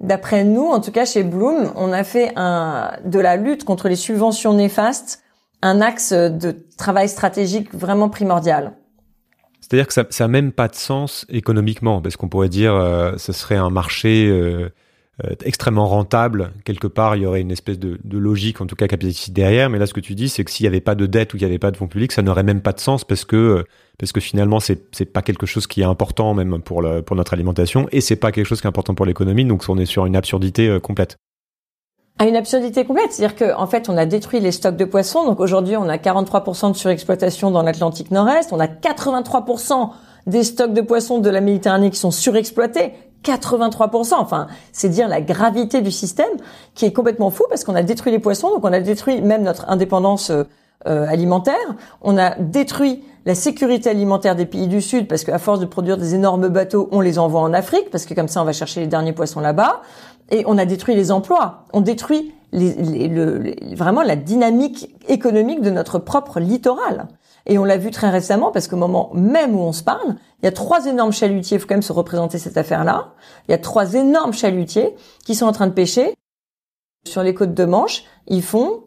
D'après 0.02 0.44
nous, 0.44 0.66
en 0.66 0.80
tout 0.80 0.90
cas 0.90 1.04
chez 1.04 1.22
Bloom, 1.22 1.72
on 1.76 1.92
a 1.92 2.04
fait 2.04 2.34
de 2.34 3.18
la 3.18 3.36
lutte 3.36 3.64
contre 3.64 3.88
les 3.88 3.96
subventions 3.96 4.52
néfastes 4.52 5.22
un 5.62 5.80
axe 5.80 6.12
de 6.12 6.56
travail 6.76 7.08
stratégique 7.08 7.72
vraiment 7.72 8.08
primordial. 8.08 8.72
C'est-à-dire 9.60 9.86
que 9.86 9.94
ça 9.94 10.04
n'a 10.24 10.28
même 10.28 10.52
pas 10.52 10.68
de 10.68 10.74
sens 10.74 11.24
économiquement, 11.28 12.02
parce 12.02 12.16
qu'on 12.16 12.28
pourrait 12.28 12.48
dire 12.48 12.74
euh, 12.74 13.14
ce 13.16 13.32
serait 13.32 13.56
un 13.56 13.70
marché 13.70 14.26
euh, 14.28 14.70
extrêmement 15.44 15.86
rentable. 15.86 16.52
Quelque 16.64 16.86
part, 16.86 17.16
il 17.16 17.22
y 17.22 17.26
aurait 17.26 17.40
une 17.40 17.50
espèce 17.50 17.78
de, 17.78 17.98
de 18.02 18.18
logique, 18.18 18.60
en 18.60 18.66
tout 18.66 18.76
cas 18.76 18.88
capitalistique 18.88 19.34
derrière. 19.34 19.70
Mais 19.70 19.78
là, 19.78 19.86
ce 19.86 19.94
que 19.94 20.00
tu 20.00 20.14
dis, 20.14 20.28
c'est 20.28 20.42
que 20.42 20.50
s'il 20.50 20.64
n'y 20.64 20.68
avait 20.68 20.80
pas 20.80 20.94
de 20.94 21.06
dette 21.06 21.34
ou 21.34 21.36
qu'il 21.36 21.46
n'y 21.46 21.52
avait 21.52 21.58
pas 21.58 21.70
de 21.70 21.76
fonds 21.76 21.86
publics, 21.86 22.12
ça 22.12 22.22
n'aurait 22.22 22.42
même 22.42 22.62
pas 22.62 22.72
de 22.72 22.80
sens 22.80 23.04
parce 23.04 23.24
que 23.24 23.36
euh, 23.36 23.64
parce 23.98 24.12
que 24.12 24.20
finalement, 24.20 24.58
c'est 24.58 24.86
c'est 24.92 25.04
pas 25.04 25.22
quelque 25.22 25.46
chose 25.46 25.66
qui 25.66 25.82
est 25.82 25.84
important 25.84 26.34
même 26.34 26.60
pour 26.62 26.82
le, 26.82 27.02
pour 27.02 27.14
notre 27.14 27.34
alimentation 27.34 27.86
et 27.92 28.00
c'est 28.00 28.16
pas 28.16 28.32
quelque 28.32 28.46
chose 28.46 28.60
qui 28.60 28.66
est 28.66 28.68
important 28.68 28.94
pour 28.94 29.06
l'économie. 29.06 29.44
Donc, 29.44 29.64
on 29.68 29.78
est 29.78 29.86
sur 29.86 30.06
une 30.06 30.16
absurdité 30.16 30.68
euh, 30.68 30.80
complète. 30.80 31.16
À 32.18 32.26
une 32.26 32.36
absurdité 32.36 32.84
complète, 32.84 33.12
c'est-à-dire 33.12 33.36
qu'en 33.36 33.62
en 33.62 33.66
fait, 33.66 33.88
on 33.88 33.96
a 33.96 34.06
détruit 34.06 34.40
les 34.40 34.52
stocks 34.52 34.76
de 34.76 34.84
poissons. 34.84 35.24
Donc 35.24 35.40
aujourd'hui, 35.40 35.76
on 35.76 35.88
a 35.88 35.96
43% 35.96 36.72
de 36.72 36.76
surexploitation 36.76 37.50
dans 37.50 37.62
l'Atlantique 37.62 38.10
Nord-Est. 38.10 38.52
On 38.52 38.60
a 38.60 38.66
83% 38.66 39.90
des 40.26 40.44
stocks 40.44 40.72
de 40.72 40.82
poissons 40.82 41.18
de 41.18 41.30
la 41.30 41.40
Méditerranée 41.40 41.90
qui 41.90 41.96
sont 41.98 42.10
surexploités. 42.10 42.92
83%. 43.24 44.14
Enfin, 44.14 44.46
c'est 44.72 44.88
dire 44.88 45.08
la 45.08 45.20
gravité 45.20 45.80
du 45.80 45.90
système 45.90 46.30
qui 46.74 46.84
est 46.84 46.92
complètement 46.92 47.30
fou 47.30 47.44
parce 47.48 47.64
qu'on 47.64 47.74
a 47.74 47.82
détruit 47.82 48.12
les 48.12 48.18
poissons, 48.18 48.50
donc 48.50 48.64
on 48.64 48.72
a 48.72 48.80
détruit 48.80 49.20
même 49.20 49.42
notre 49.42 49.68
indépendance 49.68 50.30
euh, 50.30 50.44
euh, 50.88 51.06
alimentaire. 51.06 51.54
On 52.00 52.18
a 52.18 52.34
détruit 52.36 53.04
la 53.24 53.36
sécurité 53.36 53.90
alimentaire 53.90 54.34
des 54.34 54.46
pays 54.46 54.66
du 54.66 54.80
Sud 54.80 55.06
parce 55.06 55.22
qu'à 55.22 55.38
force 55.38 55.60
de 55.60 55.66
produire 55.66 55.96
des 55.96 56.14
énormes 56.14 56.48
bateaux, 56.48 56.88
on 56.90 57.00
les 57.00 57.20
envoie 57.20 57.40
en 57.40 57.52
Afrique 57.52 57.90
parce 57.90 58.04
que 58.04 58.14
comme 58.14 58.26
ça, 58.26 58.42
on 58.42 58.44
va 58.44 58.52
chercher 58.52 58.80
les 58.80 58.88
derniers 58.88 59.12
poissons 59.12 59.40
là-bas. 59.40 59.82
Et 60.30 60.42
on 60.46 60.58
a 60.58 60.64
détruit 60.64 60.96
les 60.96 61.12
emplois. 61.12 61.66
On 61.72 61.82
détruit 61.82 62.34
les, 62.52 63.08
le, 63.08 63.54
vraiment 63.76 64.02
la 64.02 64.16
dynamique 64.16 64.94
économique 65.08 65.60
de 65.60 65.70
notre 65.70 65.98
propre 65.98 66.40
littoral. 66.40 67.06
Et 67.46 67.58
on 67.58 67.64
l'a 67.64 67.76
vu 67.76 67.90
très 67.90 68.10
récemment 68.10 68.52
parce 68.52 68.68
qu'au 68.68 68.76
moment 68.76 69.10
même 69.14 69.54
où 69.54 69.60
on 69.60 69.72
se 69.72 69.82
parle, 69.82 70.16
il 70.40 70.44
y 70.44 70.48
a 70.48 70.52
trois 70.52 70.86
énormes 70.86 71.12
chalutiers. 71.12 71.56
Il 71.56 71.60
faut 71.60 71.66
quand 71.66 71.74
même 71.74 71.82
se 71.82 71.92
représenter 71.92 72.38
cette 72.38 72.56
affaire-là. 72.56 73.14
Il 73.48 73.52
y 73.52 73.54
a 73.54 73.58
trois 73.58 73.94
énormes 73.94 74.32
chalutiers 74.32 74.94
qui 75.24 75.34
sont 75.34 75.46
en 75.46 75.52
train 75.52 75.66
de 75.66 75.72
pêcher 75.72 76.14
sur 77.04 77.22
les 77.22 77.34
côtes 77.34 77.54
de 77.54 77.64
Manche. 77.64 78.04
Ils 78.28 78.42
font 78.42 78.84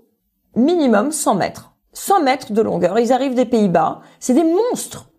minimum 0.55 1.11
100 1.11 1.35
mètres. 1.35 1.73
100 1.93 2.23
mètres 2.23 2.53
de 2.53 2.61
longueur. 2.61 2.97
Ils 2.99 3.13
arrivent 3.13 3.35
des 3.35 3.45
Pays-Bas. 3.45 4.01
C'est 4.19 4.33
des 4.33 4.43
monstres. 4.43 5.09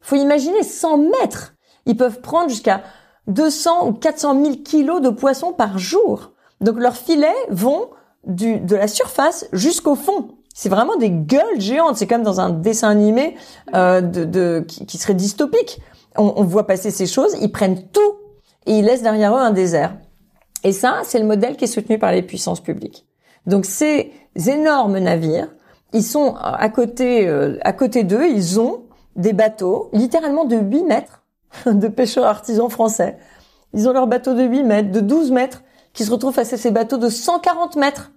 Faut 0.00 0.16
imaginer 0.16 0.62
100 0.62 0.98
mètres. 0.98 1.54
Ils 1.86 1.96
peuvent 1.96 2.20
prendre 2.20 2.48
jusqu'à 2.48 2.82
200 3.26 3.88
ou 3.88 3.92
400 3.92 4.42
000 4.42 4.56
kilos 4.64 5.00
de 5.00 5.10
poissons 5.10 5.52
par 5.52 5.78
jour. 5.78 6.32
Donc 6.60 6.78
leurs 6.78 6.96
filets 6.96 7.34
vont 7.50 7.90
de 8.24 8.74
la 8.74 8.88
surface 8.88 9.46
jusqu'au 9.52 9.94
fond. 9.94 10.36
C'est 10.56 10.70
vraiment 10.70 10.96
des 10.96 11.10
gueules 11.10 11.60
géantes. 11.60 11.96
C'est 11.96 12.06
comme 12.06 12.22
dans 12.22 12.40
un 12.40 12.50
dessin 12.50 12.88
animé 12.88 13.36
euh, 13.74 14.00
de, 14.00 14.64
qui, 14.66 14.96
serait 14.96 15.14
dystopique. 15.14 15.80
On, 16.16 16.32
on 16.36 16.44
voit 16.44 16.66
passer 16.66 16.90
ces 16.90 17.06
choses. 17.06 17.36
Ils 17.42 17.52
prennent 17.52 17.88
tout 17.88 18.14
et 18.64 18.78
ils 18.78 18.84
laissent 18.84 19.02
derrière 19.02 19.34
eux 19.34 19.40
un 19.40 19.50
désert. 19.50 19.96
Et 20.64 20.72
ça, 20.72 21.00
c'est 21.04 21.18
le 21.18 21.26
modèle 21.26 21.56
qui 21.56 21.64
est 21.64 21.68
soutenu 21.68 21.98
par 21.98 22.10
les 22.10 22.22
puissances 22.22 22.62
publiques. 22.62 23.06
Donc 23.46 23.66
ces 23.66 24.12
énormes 24.34 24.98
navires 24.98 25.48
ils 25.92 26.02
sont 26.02 26.34
à 26.36 26.68
côté, 26.68 27.26
euh, 27.28 27.58
à 27.62 27.72
côté 27.72 28.04
d'eux, 28.04 28.26
ils 28.28 28.60
ont 28.60 28.84
des 29.14 29.32
bateaux, 29.32 29.88
littéralement 29.92 30.44
de 30.44 30.56
8 30.56 30.84
mètres, 30.84 31.22
de 31.66 31.88
pêcheurs 31.88 32.26
artisans 32.26 32.68
français. 32.68 33.18
Ils 33.72 33.88
ont 33.88 33.92
leurs 33.92 34.06
bateaux 34.06 34.34
de 34.34 34.42
8 34.42 34.62
mètres, 34.62 34.92
de 34.92 35.00
12 35.00 35.30
mètres, 35.32 35.62
qui 35.92 36.04
se 36.04 36.10
retrouvent 36.10 36.34
face 36.34 36.52
à 36.52 36.58
ces 36.58 36.70
bateaux 36.70 36.98
de 36.98 37.08
140 37.08 37.76
mètres, 37.76 38.12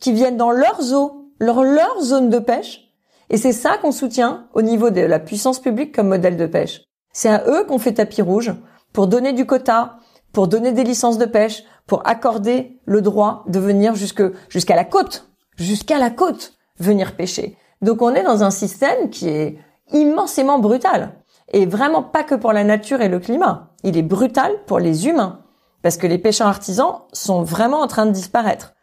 qui 0.00 0.12
viennent 0.12 0.36
dans 0.36 0.50
leurs 0.50 0.92
eaux, 0.92 1.29
leur, 1.40 1.64
leur 1.64 2.00
zone 2.00 2.30
de 2.30 2.38
pêche. 2.38 2.92
Et 3.30 3.36
c'est 3.36 3.52
ça 3.52 3.78
qu'on 3.78 3.92
soutient 3.92 4.46
au 4.54 4.62
niveau 4.62 4.90
de 4.90 5.00
la 5.00 5.18
puissance 5.18 5.60
publique 5.60 5.94
comme 5.94 6.08
modèle 6.08 6.36
de 6.36 6.46
pêche. 6.46 6.82
C'est 7.12 7.28
à 7.28 7.44
eux 7.48 7.64
qu'on 7.64 7.78
fait 7.78 7.94
tapis 7.94 8.22
rouge 8.22 8.52
pour 8.92 9.06
donner 9.06 9.32
du 9.32 9.46
quota, 9.46 9.96
pour 10.32 10.48
donner 10.48 10.72
des 10.72 10.84
licences 10.84 11.18
de 11.18 11.26
pêche, 11.26 11.64
pour 11.86 12.06
accorder 12.06 12.78
le 12.84 13.02
droit 13.02 13.44
de 13.48 13.58
venir 13.58 13.94
jusque, 13.94 14.22
jusqu'à 14.48 14.76
la 14.76 14.84
côte, 14.84 15.28
jusqu'à 15.56 15.98
la 15.98 16.10
côte 16.10 16.54
venir 16.78 17.16
pêcher. 17.16 17.56
Donc 17.82 18.02
on 18.02 18.14
est 18.14 18.22
dans 18.22 18.44
un 18.44 18.50
système 18.50 19.10
qui 19.10 19.28
est 19.28 19.58
immensément 19.92 20.58
brutal. 20.58 21.14
Et 21.52 21.66
vraiment 21.66 22.02
pas 22.02 22.22
que 22.22 22.36
pour 22.36 22.52
la 22.52 22.62
nature 22.62 23.00
et 23.00 23.08
le 23.08 23.18
climat. 23.18 23.70
Il 23.82 23.96
est 23.96 24.02
brutal 24.02 24.52
pour 24.66 24.78
les 24.78 25.08
humains. 25.08 25.40
Parce 25.82 25.96
que 25.96 26.06
les 26.06 26.18
pêcheurs 26.18 26.46
artisans 26.46 27.00
sont 27.12 27.42
vraiment 27.42 27.80
en 27.80 27.86
train 27.88 28.06
de 28.06 28.12
disparaître. 28.12 28.74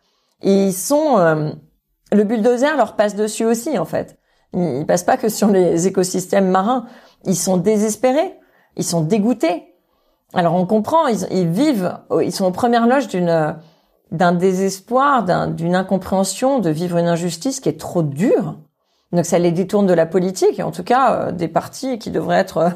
ils 0.42 0.74
sont... 0.74 1.18
Euh, 1.20 1.52
le 2.12 2.24
bulldozer 2.24 2.76
leur 2.78 2.96
passe 2.96 3.16
dessus 3.16 3.46
aussi, 3.46 3.78
en 3.78 3.86
fait. 3.86 4.18
Ils 4.54 4.86
passent 4.86 5.04
pas 5.04 5.18
que 5.18 5.30
sur 5.30 5.50
les 5.50 5.88
écosystèmes 5.88 6.50
marins. 6.50 6.86
Ils 7.26 7.36
sont 7.36 7.58
désespérés. 7.58 8.34
Ils 8.78 8.86
sont 8.86 9.02
dégoûtés. 9.02 9.64
Alors 10.34 10.56
on 10.56 10.66
comprend, 10.66 11.08
ils, 11.08 11.48
vivent, 11.48 11.98
ils 12.22 12.34
sont 12.34 12.46
aux 12.46 12.52
premières 12.52 12.88
loges 12.88 13.08
d'une 13.08 13.56
d'un 14.12 14.32
désespoir, 14.32 15.26
d'une 15.54 15.76
incompréhension 15.76 16.60
de 16.60 16.70
vivre 16.70 16.98
une 16.98 17.08
injustice 17.08 17.60
qui 17.60 17.68
est 17.68 17.80
trop 17.80 18.04
dure. 18.04 18.56
Donc 19.12 19.26
ça 19.26 19.38
les 19.40 19.52
détourne 19.52 19.86
de 19.86 19.94
la 19.94 20.06
politique 20.06 20.60
et 20.60 20.64
en 20.64 20.72
tout 20.72 20.84
cas 20.84 21.14
euh, 21.14 21.32
des 21.32 21.48
partis 21.48 21.98
qui 21.98 22.12
devraient 22.12 22.38
être 22.38 22.72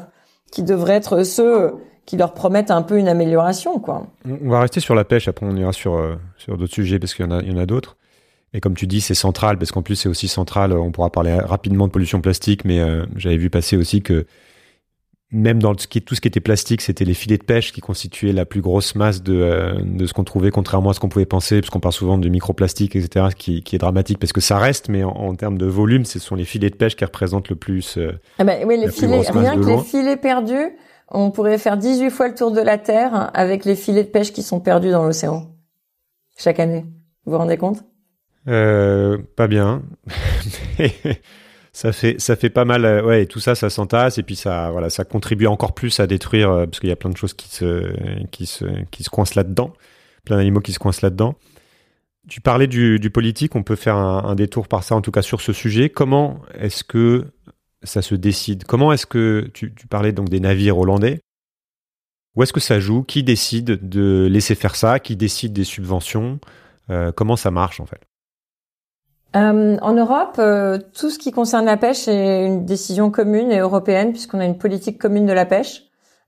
qui 0.50 0.62
devraient 0.62 0.94
être 0.94 1.24
ceux 1.24 1.74
qui 2.04 2.16
leur 2.16 2.34
promettent 2.34 2.70
un 2.70 2.82
peu 2.82 2.98
une 2.98 3.08
amélioration 3.08 3.78
quoi. 3.78 4.06
On 4.26 4.50
va 4.50 4.60
rester 4.60 4.80
sur 4.80 4.94
la 4.94 5.04
pêche 5.04 5.28
après 5.28 5.46
on 5.46 5.56
ira 5.56 5.72
sur 5.72 5.94
euh, 5.94 6.16
sur 6.38 6.56
d'autres 6.56 6.72
sujets 6.72 6.98
parce 6.98 7.14
qu'il 7.14 7.26
y 7.26 7.28
en 7.28 7.32
a 7.32 7.42
y 7.42 7.52
en 7.52 7.58
a 7.58 7.66
d'autres. 7.66 7.96
Et 8.54 8.60
comme 8.60 8.74
tu 8.74 8.86
dis, 8.86 9.00
c'est 9.00 9.14
central 9.14 9.58
parce 9.58 9.72
qu'en 9.72 9.82
plus 9.82 9.96
c'est 9.96 10.08
aussi 10.08 10.28
central. 10.28 10.72
On 10.72 10.92
pourra 10.92 11.10
parler 11.10 11.34
rapidement 11.34 11.86
de 11.86 11.92
pollution 11.92 12.20
plastique, 12.20 12.64
mais 12.64 12.80
j'avais 13.16 13.38
vu 13.38 13.48
passer 13.48 13.76
aussi 13.76 14.02
que 14.02 14.26
même 15.32 15.62
dans 15.62 15.74
tout 15.74 16.14
ce 16.14 16.20
qui 16.20 16.28
était 16.28 16.40
plastique, 16.40 16.82
c'était 16.82 17.06
les 17.06 17.14
filets 17.14 17.38
de 17.38 17.42
pêche 17.42 17.72
qui 17.72 17.80
constituaient 17.80 18.32
la 18.32 18.44
plus 18.44 18.60
grosse 18.60 18.94
masse 18.94 19.22
de, 19.22 19.34
euh, 19.34 19.72
de 19.82 20.06
ce 20.06 20.12
qu'on 20.12 20.24
trouvait, 20.24 20.50
contrairement 20.50 20.90
à 20.90 20.94
ce 20.94 21.00
qu'on 21.00 21.08
pouvait 21.08 21.24
penser, 21.24 21.60
parce 21.60 21.70
qu'on 21.70 21.80
parle 21.80 21.94
souvent 21.94 22.18
de 22.18 22.28
microplastique, 22.28 22.94
etc., 22.94 23.28
qui, 23.36 23.62
qui 23.62 23.74
est 23.74 23.78
dramatique 23.78 24.18
parce 24.18 24.32
que 24.32 24.42
ça 24.42 24.58
reste, 24.58 24.90
mais 24.90 25.02
en, 25.02 25.34
termes 25.34 25.56
de 25.56 25.64
volume, 25.64 26.04
ce 26.04 26.18
sont 26.18 26.34
les 26.34 26.44
filets 26.44 26.68
de 26.68 26.76
pêche 26.76 26.96
qui 26.96 27.04
représentent 27.04 27.48
le 27.48 27.56
plus. 27.56 27.96
Euh, 27.96 28.12
ah 28.38 28.44
ben, 28.44 28.66
oui, 28.66 28.76
les 28.78 28.90
filets, 28.90 29.22
rien 29.30 29.56
que 29.56 29.66
les 29.66 29.78
filets 29.78 30.18
perdus, 30.18 30.76
on 31.08 31.30
pourrait 31.30 31.58
faire 31.58 31.78
18 31.78 32.10
fois 32.10 32.28
le 32.28 32.34
tour 32.34 32.52
de 32.52 32.60
la 32.60 32.76
Terre 32.76 33.30
avec 33.32 33.64
les 33.64 33.74
filets 33.74 34.04
de 34.04 34.10
pêche 34.10 34.32
qui 34.32 34.42
sont 34.42 34.60
perdus 34.60 34.90
dans 34.90 35.04
l'océan 35.04 35.46
chaque 36.36 36.60
année. 36.60 36.84
Vous 37.24 37.32
vous 37.32 37.38
rendez 37.38 37.56
compte? 37.56 37.82
Euh, 38.48 39.18
Pas 39.36 39.48
bien. 39.48 39.82
ça 41.72 41.92
fait 41.92 42.20
ça 42.20 42.36
fait 42.36 42.50
pas 42.50 42.66
mal 42.66 42.84
euh, 42.84 43.02
ouais 43.02 43.24
tout 43.24 43.40
ça 43.40 43.54
ça 43.54 43.70
s'entasse 43.70 44.18
et 44.18 44.22
puis 44.22 44.36
ça 44.36 44.70
voilà 44.70 44.90
ça 44.90 45.04
contribue 45.06 45.46
encore 45.46 45.74
plus 45.74 46.00
à 46.00 46.06
détruire 46.06 46.50
euh, 46.50 46.66
parce 46.66 46.80
qu'il 46.80 46.90
y 46.90 46.92
a 46.92 46.96
plein 46.96 47.08
de 47.08 47.16
choses 47.16 47.32
qui 47.32 47.48
se 47.48 48.26
qui 48.26 48.44
se 48.44 48.66
qui 48.90 49.04
se 49.04 49.10
coincent 49.10 49.34
là-dedans. 49.36 49.72
Plein 50.24 50.36
d'animaux 50.36 50.60
qui 50.60 50.72
se 50.72 50.78
coincent 50.78 51.00
là-dedans. 51.02 51.34
Tu 52.28 52.40
parlais 52.40 52.68
du, 52.68 53.10
politique 53.12 53.56
on 53.56 53.64
peut 53.64 53.74
faire 53.74 53.96
un, 53.96 54.34
détour 54.36 54.68
par 54.68 54.84
ça 54.84 54.94
en 54.94 55.00
tout 55.00 55.10
cas 55.10 55.22
sur 55.22 55.40
ce 55.40 55.52
sujet. 55.52 55.90
Comment 55.90 56.40
est-ce 56.54 56.84
que 56.84 57.26
ça 57.82 58.00
se 58.02 58.14
décide? 58.14 58.64
Comment 58.64 58.92
est-ce 58.92 59.06
que 59.06 59.50
tu, 59.52 59.72
parlais 59.90 60.12
donc 60.12 60.28
des 60.28 60.38
navires 60.38 60.78
hollandais? 60.78 61.20
Où 62.36 62.44
est-ce 62.44 62.52
que 62.52 62.60
ça 62.60 62.78
joue? 62.78 63.02
Qui 63.02 63.24
décide 63.24 63.88
de 63.88 64.28
laisser 64.30 64.54
faire 64.54 64.76
ça? 64.76 65.00
Qui 65.00 65.16
décide 65.16 65.52
des 65.52 65.64
subventions? 65.64 66.38
Comment 67.16 67.36
ça 67.36 67.50
marche 67.50 67.80
en 67.80 67.86
fait? 67.86 68.00
Euh, 69.34 69.78
en 69.80 69.92
Europe, 69.94 70.36
euh, 70.38 70.78
tout 70.92 71.08
ce 71.08 71.18
qui 71.18 71.32
concerne 71.32 71.64
la 71.64 71.78
pêche 71.78 72.06
est 72.06 72.46
une 72.46 72.66
décision 72.66 73.10
commune 73.10 73.50
et 73.50 73.58
européenne 73.58 74.12
puisqu'on 74.12 74.40
a 74.40 74.44
une 74.44 74.58
politique 74.58 75.00
commune 75.00 75.26
de 75.26 75.32
la 75.32 75.46
pêche. 75.46 75.84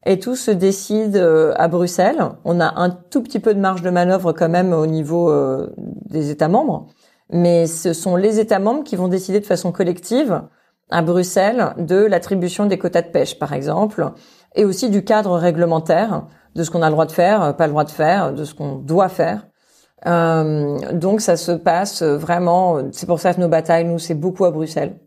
Et 0.07 0.19
tout 0.19 0.37
se 0.37 0.51
décide 0.51 1.17
euh, 1.17 1.55
à 1.57 1.69
Bruxelles. 1.69 2.23
On 2.45 2.61
a 2.61 2.81
un 2.81 2.91
tout 2.91 3.23
petit 3.23 3.41
peu 3.41 3.55
de 3.55 3.61
marge 3.61 3.83
de 3.83 3.91
manœuvre 3.91 4.33
quand 4.33 4.49
même 4.49 4.73
au 4.73 4.87
niveau 4.87 5.33
des 5.77 6.31
États 6.31 6.49
membres, 6.49 6.89
mais 7.31 7.67
ce 7.67 7.93
sont 7.93 8.17
les 8.17 8.39
États 8.41 8.59
membres 8.59 8.85
qui 8.85 8.97
vont 8.97 9.09
décider 9.09 9.41
de 9.41 9.47
façon 9.47 9.73
collective 9.73 10.43
à 10.91 11.03
Bruxelles 11.03 11.75
de 11.79 11.97
l'attribution 11.97 12.67
des 12.67 12.79
quotas 12.79 13.03
de 13.03 13.09
pêche, 13.09 13.39
par 13.39 13.55
exemple, 13.55 14.13
et 14.55 14.65
aussi 14.67 14.91
du 14.91 15.05
cadre 15.05 15.39
réglementaire 15.39 16.27
de 16.55 16.63
ce 16.63 16.71
qu'on 16.71 16.83
a 16.83 16.87
le 16.87 16.93
droit 16.93 17.07
de 17.07 17.13
faire, 17.13 17.57
pas 17.57 17.67
le 17.67 17.73
droit 17.73 17.85
de 17.85 17.91
faire, 17.91 18.35
de 18.35 18.45
ce 18.45 18.55
qu'on 18.55 18.77
doit 18.77 19.09
faire 19.09 19.47
euh, 20.07 20.79
donc 20.93 21.21
ça 21.21 21.37
se 21.37 21.53
passe 21.53 22.03
vraiment. 22.03 22.83
C'est 22.93 23.07
pour 23.07 23.21
ça 23.21 23.35
que 23.35 23.41
nos 23.41 23.49
batailles, 23.49 23.85
nous, 23.85 23.99
c'est 23.99 24.15
beaucoup 24.15 24.45
à 24.45 24.51
Bruxelles. 24.51 24.99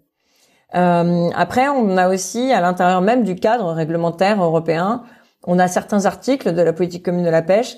Euh, 0.76 1.30
après, 1.36 1.68
on 1.70 1.98
a 1.98 2.10
aussi 2.10 2.52
à 2.52 2.62
l'intérieur 2.62 3.02
même 3.02 3.24
du 3.24 3.36
cadre 3.36 3.72
réglementaire 3.72 4.44
européen, 4.44 5.04
on 5.46 5.60
a 5.60 5.68
certains 5.68 6.06
articles 6.06 6.54
de 6.54 6.62
la 6.62 6.74
politique 6.74 7.06
commune 7.06 7.24
de 7.24 7.30
la 7.30 7.42
pêche 7.42 7.78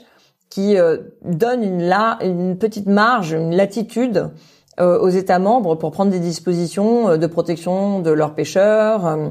qui 0.49 0.77
euh, 0.77 0.97
donnent 1.23 1.63
une, 1.63 1.83
la, 1.83 2.17
une 2.21 2.57
petite 2.57 2.87
marge, 2.87 3.33
une 3.33 3.55
latitude 3.55 4.31
euh, 4.79 4.99
aux 4.99 5.09
États 5.09 5.39
membres 5.39 5.75
pour 5.75 5.91
prendre 5.91 6.11
des 6.11 6.19
dispositions 6.19 7.09
euh, 7.09 7.17
de 7.17 7.27
protection 7.27 7.99
de 7.99 8.09
leurs 8.09 8.33
pêcheurs, 8.33 9.29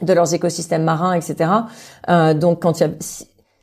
de 0.00 0.12
leurs 0.12 0.32
écosystèmes 0.32 0.84
marins, 0.84 1.14
etc. 1.14 1.50
donc, 2.34 2.62
quand 2.62 2.80
il 2.80 2.82
y 2.82 2.86
a, 2.86 2.90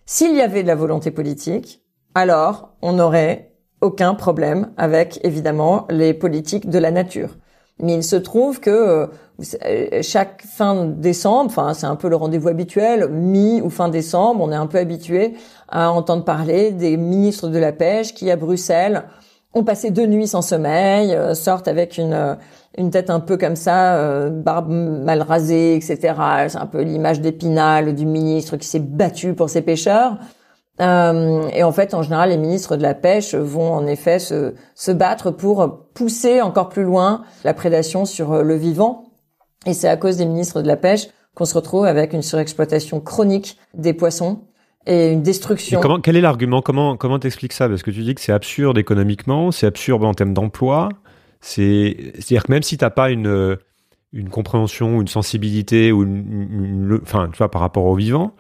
s'il 0.05 0.35
y 0.35 0.41
avait 0.41 0.63
de 0.63 0.67
la 0.67 0.75
volonté 0.75 1.11
politique, 1.11 1.81
alors 2.13 2.75
on 2.81 2.99
aurait 2.99 3.48
aucun 3.81 4.13
problème 4.13 4.71
avec 4.77 5.19
évidemment 5.23 5.85
les 5.89 6.13
politiques 6.13 6.69
de 6.69 6.79
la 6.79 6.91
nature. 6.91 7.37
Mais 7.81 7.95
il 7.95 8.03
se 8.03 8.17
trouve 8.17 8.59
que 8.59 8.69
euh, 8.69 10.01
chaque 10.01 10.41
fin 10.43 10.85
décembre, 10.85 11.45
enfin 11.45 11.73
c'est 11.73 11.85
un 11.85 11.95
peu 11.95 12.09
le 12.09 12.17
rendez-vous 12.17 12.49
habituel, 12.49 13.07
mi 13.09 13.61
ou 13.61 13.69
fin 13.69 13.87
décembre, 13.87 14.43
on 14.43 14.51
est 14.51 14.55
un 14.55 14.67
peu 14.67 14.79
habitué 14.79 15.35
à 15.69 15.91
entendre 15.91 16.25
parler 16.25 16.71
des 16.71 16.97
ministres 16.97 17.47
de 17.47 17.57
la 17.57 17.71
pêche 17.71 18.13
qui 18.13 18.29
à 18.31 18.35
Bruxelles 18.35 19.03
ont 19.53 19.63
passé 19.63 19.91
deux 19.91 20.07
nuits 20.07 20.27
sans 20.27 20.41
sommeil, 20.41 21.13
euh, 21.13 21.33
sortent 21.33 21.69
avec 21.69 21.97
une 21.97 22.13
euh, 22.13 22.35
une 22.77 22.91
tête 22.91 23.09
un 23.09 23.19
peu 23.19 23.35
comme 23.35 23.55
ça, 23.55 24.29
barbe 24.29 24.69
mal 24.69 25.21
rasée, 25.23 25.75
etc. 25.75 26.13
C'est 26.47 26.57
un 26.57 26.67
peu 26.67 26.81
l'image 26.81 27.19
d'Épinal 27.19 27.93
du 27.93 28.05
ministre 28.05 28.55
qui 28.55 28.67
s'est 28.67 28.79
battu 28.79 29.33
pour 29.33 29.49
ses 29.49 29.63
pêcheurs. 29.63 30.17
Euh, 30.81 31.47
et 31.53 31.63
en 31.63 31.71
fait, 31.71 31.93
en 31.93 32.01
général, 32.01 32.29
les 32.29 32.37
ministres 32.37 32.77
de 32.77 32.81
la 32.81 32.93
pêche 32.93 33.35
vont 33.35 33.73
en 33.73 33.85
effet 33.85 34.19
se, 34.19 34.53
se 34.75 34.91
battre 34.91 35.31
pour 35.31 35.89
pousser 35.93 36.41
encore 36.41 36.69
plus 36.69 36.83
loin 36.83 37.23
la 37.43 37.53
prédation 37.53 38.05
sur 38.05 38.43
le 38.43 38.55
vivant. 38.55 39.11
Et 39.65 39.73
c'est 39.73 39.89
à 39.89 39.97
cause 39.97 40.17
des 40.17 40.25
ministres 40.25 40.61
de 40.61 40.67
la 40.67 40.77
pêche 40.77 41.07
qu'on 41.35 41.45
se 41.45 41.53
retrouve 41.53 41.85
avec 41.85 42.13
une 42.13 42.21
surexploitation 42.21 42.99
chronique 43.01 43.57
des 43.73 43.93
poissons 43.93 44.41
et 44.85 45.11
une 45.11 45.21
destruction. 45.21 45.81
quel 46.01 46.15
est 46.15 46.21
l'argument? 46.21 46.61
Comment 46.61 46.97
comment 46.97 47.19
t'expliques 47.19 47.53
ça? 47.53 47.67
Parce 47.67 47.83
que 47.83 47.91
tu 47.91 48.01
dis 48.01 48.15
que 48.15 48.21
c'est 48.21 48.31
absurde 48.31 48.77
économiquement, 48.77 49.51
c'est 49.51 49.67
absurde 49.67 50.03
en 50.03 50.13
termes 50.13 50.33
d'emploi. 50.33 50.89
C'est 51.41 52.13
c'est-à-dire 52.15 52.43
que 52.43 52.51
même 52.51 52.63
si 52.63 52.77
t'as 52.77 52.89
pas 52.89 53.09
une 53.09 53.57
une 54.11 54.29
compréhension, 54.29 55.01
une 55.01 55.07
sensibilité 55.07 55.91
ou 55.91 56.03
une, 56.03 56.99
enfin 57.03 57.29
tu 57.31 57.37
vois 57.37 57.51
par 57.51 57.61
rapport 57.61 57.85
au 57.85 57.95
vivant, 57.95 58.33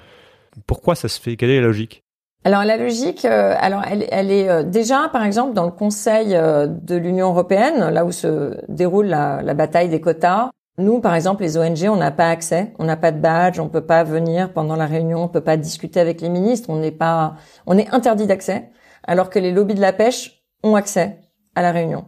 pourquoi 0.65 0.95
ça 0.95 1.07
se 1.07 1.21
fait? 1.21 1.35
Quelle 1.35 1.51
est 1.51 1.61
la 1.61 1.67
logique? 1.67 2.03
Alors 2.45 2.63
la 2.63 2.77
logique, 2.77 3.25
euh, 3.25 3.53
alors 3.59 3.81
elle, 3.89 4.07
elle 4.11 4.31
est 4.31 4.49
euh, 4.49 4.63
déjà 4.63 5.09
par 5.11 5.25
exemple 5.25 5.53
dans 5.53 5.65
le 5.65 5.71
Conseil 5.71 6.35
euh, 6.35 6.67
de 6.67 6.95
l'Union 6.95 7.29
européenne, 7.29 7.89
là 7.89 8.05
où 8.05 8.13
se 8.13 8.55
déroule 8.69 9.07
la, 9.07 9.41
la, 9.41 9.53
bataille 9.53 9.89
des 9.89 9.99
quotas. 9.99 10.49
Nous, 10.77 11.01
par 11.01 11.15
exemple, 11.15 11.43
les 11.43 11.57
ONG, 11.57 11.89
on 11.89 11.97
n'a 11.97 12.11
pas 12.11 12.29
accès, 12.29 12.73
on 12.79 12.85
n'a 12.85 12.95
pas 12.95 13.11
de 13.11 13.19
badge, 13.19 13.59
on 13.59 13.67
peut 13.67 13.85
pas 13.85 14.05
venir 14.05 14.53
pendant 14.53 14.77
la 14.77 14.85
réunion, 14.85 15.23
on 15.23 15.27
peut 15.27 15.41
pas 15.41 15.57
discuter 15.57 15.99
avec 15.99 16.21
les 16.21 16.29
ministres, 16.29 16.69
on 16.69 16.77
n'est 16.77 16.91
pas, 16.91 17.35
on 17.67 17.77
est 17.77 17.93
interdit 17.93 18.25
d'accès, 18.25 18.69
alors 19.03 19.29
que 19.29 19.39
les 19.39 19.51
lobbies 19.51 19.75
de 19.75 19.81
la 19.81 19.91
pêche 19.91 20.41
ont 20.63 20.75
accès 20.75 21.19
à 21.55 21.61
la 21.61 21.73
réunion. 21.73 22.05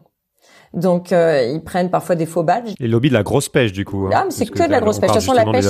Donc 0.74 1.12
ils 1.12 1.62
prennent 1.66 1.90
parfois 1.90 2.16
des 2.16 2.26
faux 2.26 2.44
badges. 2.44 2.76
Les 2.80 2.88
lobbies 2.88 3.10
de 3.10 3.14
la 3.14 3.24
grosse 3.24 3.50
pêche, 3.50 3.74
du 3.74 3.84
coup. 3.84 4.06
Hein, 4.08 4.12
ah, 4.14 4.24
mais 4.24 4.32
c'est 4.32 4.46
que, 4.46 4.66
de 4.66 4.72
la 4.72 4.80
grosse 4.80 5.00
pêche. 5.00 5.10
De 5.10 5.16
toute 5.16 5.26
façon, 5.26 5.34
la 5.34 5.44
pêche, 5.52 5.66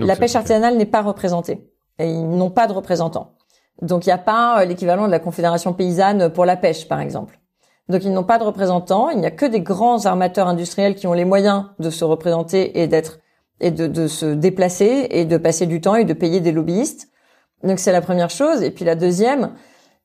la 0.00 0.16
pêche 0.16 0.34
artisanale 0.34 0.76
n'est 0.76 0.86
pas 0.86 1.02
représentée 1.02 1.70
et 2.00 2.10
ils 2.10 2.28
n'ont 2.28 2.50
pas 2.50 2.66
de 2.66 2.72
représentants. 2.72 3.36
Donc 3.82 4.06
il 4.06 4.08
n'y 4.08 4.14
a 4.14 4.18
pas 4.18 4.60
euh, 4.60 4.64
l'équivalent 4.64 5.06
de 5.06 5.10
la 5.10 5.18
Confédération 5.18 5.72
paysanne 5.72 6.30
pour 6.30 6.44
la 6.44 6.56
pêche, 6.56 6.88
par 6.88 7.00
exemple. 7.00 7.38
Donc 7.88 8.04
ils 8.04 8.12
n'ont 8.12 8.24
pas 8.24 8.38
de 8.38 8.44
représentants. 8.44 9.10
Il 9.10 9.18
n'y 9.18 9.26
a 9.26 9.30
que 9.30 9.46
des 9.46 9.60
grands 9.60 10.06
armateurs 10.06 10.48
industriels 10.48 10.94
qui 10.94 11.06
ont 11.06 11.12
les 11.12 11.24
moyens 11.24 11.66
de 11.78 11.90
se 11.90 12.04
représenter 12.04 12.80
et 12.80 12.86
d'être 12.86 13.18
et 13.62 13.70
de, 13.70 13.86
de, 13.86 14.06
se 14.06 14.24
déplacer 14.24 15.08
et 15.10 15.26
de 15.26 15.36
passer 15.36 15.66
du 15.66 15.82
temps 15.82 15.94
et 15.94 16.04
de 16.04 16.14
payer 16.14 16.40
des 16.40 16.52
lobbyistes. 16.52 17.08
Donc 17.62 17.78
c'est 17.78 17.92
la 17.92 18.00
première 18.00 18.30
chose. 18.30 18.62
Et 18.62 18.70
puis 18.70 18.86
la 18.86 18.94
deuxième, 18.94 19.52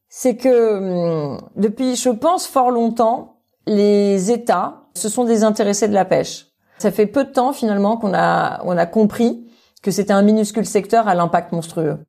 c'est 0.10 0.36
que 0.36 1.34
hum, 1.34 1.42
depuis, 1.56 1.96
je 1.96 2.10
pense, 2.10 2.48
fort 2.48 2.72
longtemps, 2.72 3.38
les 3.66 4.32
États 4.32 4.84
se 4.94 5.08
sont 5.10 5.24
désintéressés 5.24 5.88
de 5.88 5.94
la 5.94 6.06
pêche. 6.06 6.48
Ça 6.80 6.92
fait 6.92 7.06
peu 7.06 7.24
de 7.24 7.32
temps 7.32 7.54
finalement 7.54 7.98
qu'on 7.98 8.14
a 8.14 8.62
on 8.66 8.78
a 8.78 8.86
compris 8.86 9.48
que 9.82 9.92
c'était 9.92 10.14
un 10.14 10.22
minuscule 10.22 10.66
secteur 10.66 11.08
à 11.08 11.16
l'impact 11.16 11.52
monstrueux. 11.52 12.00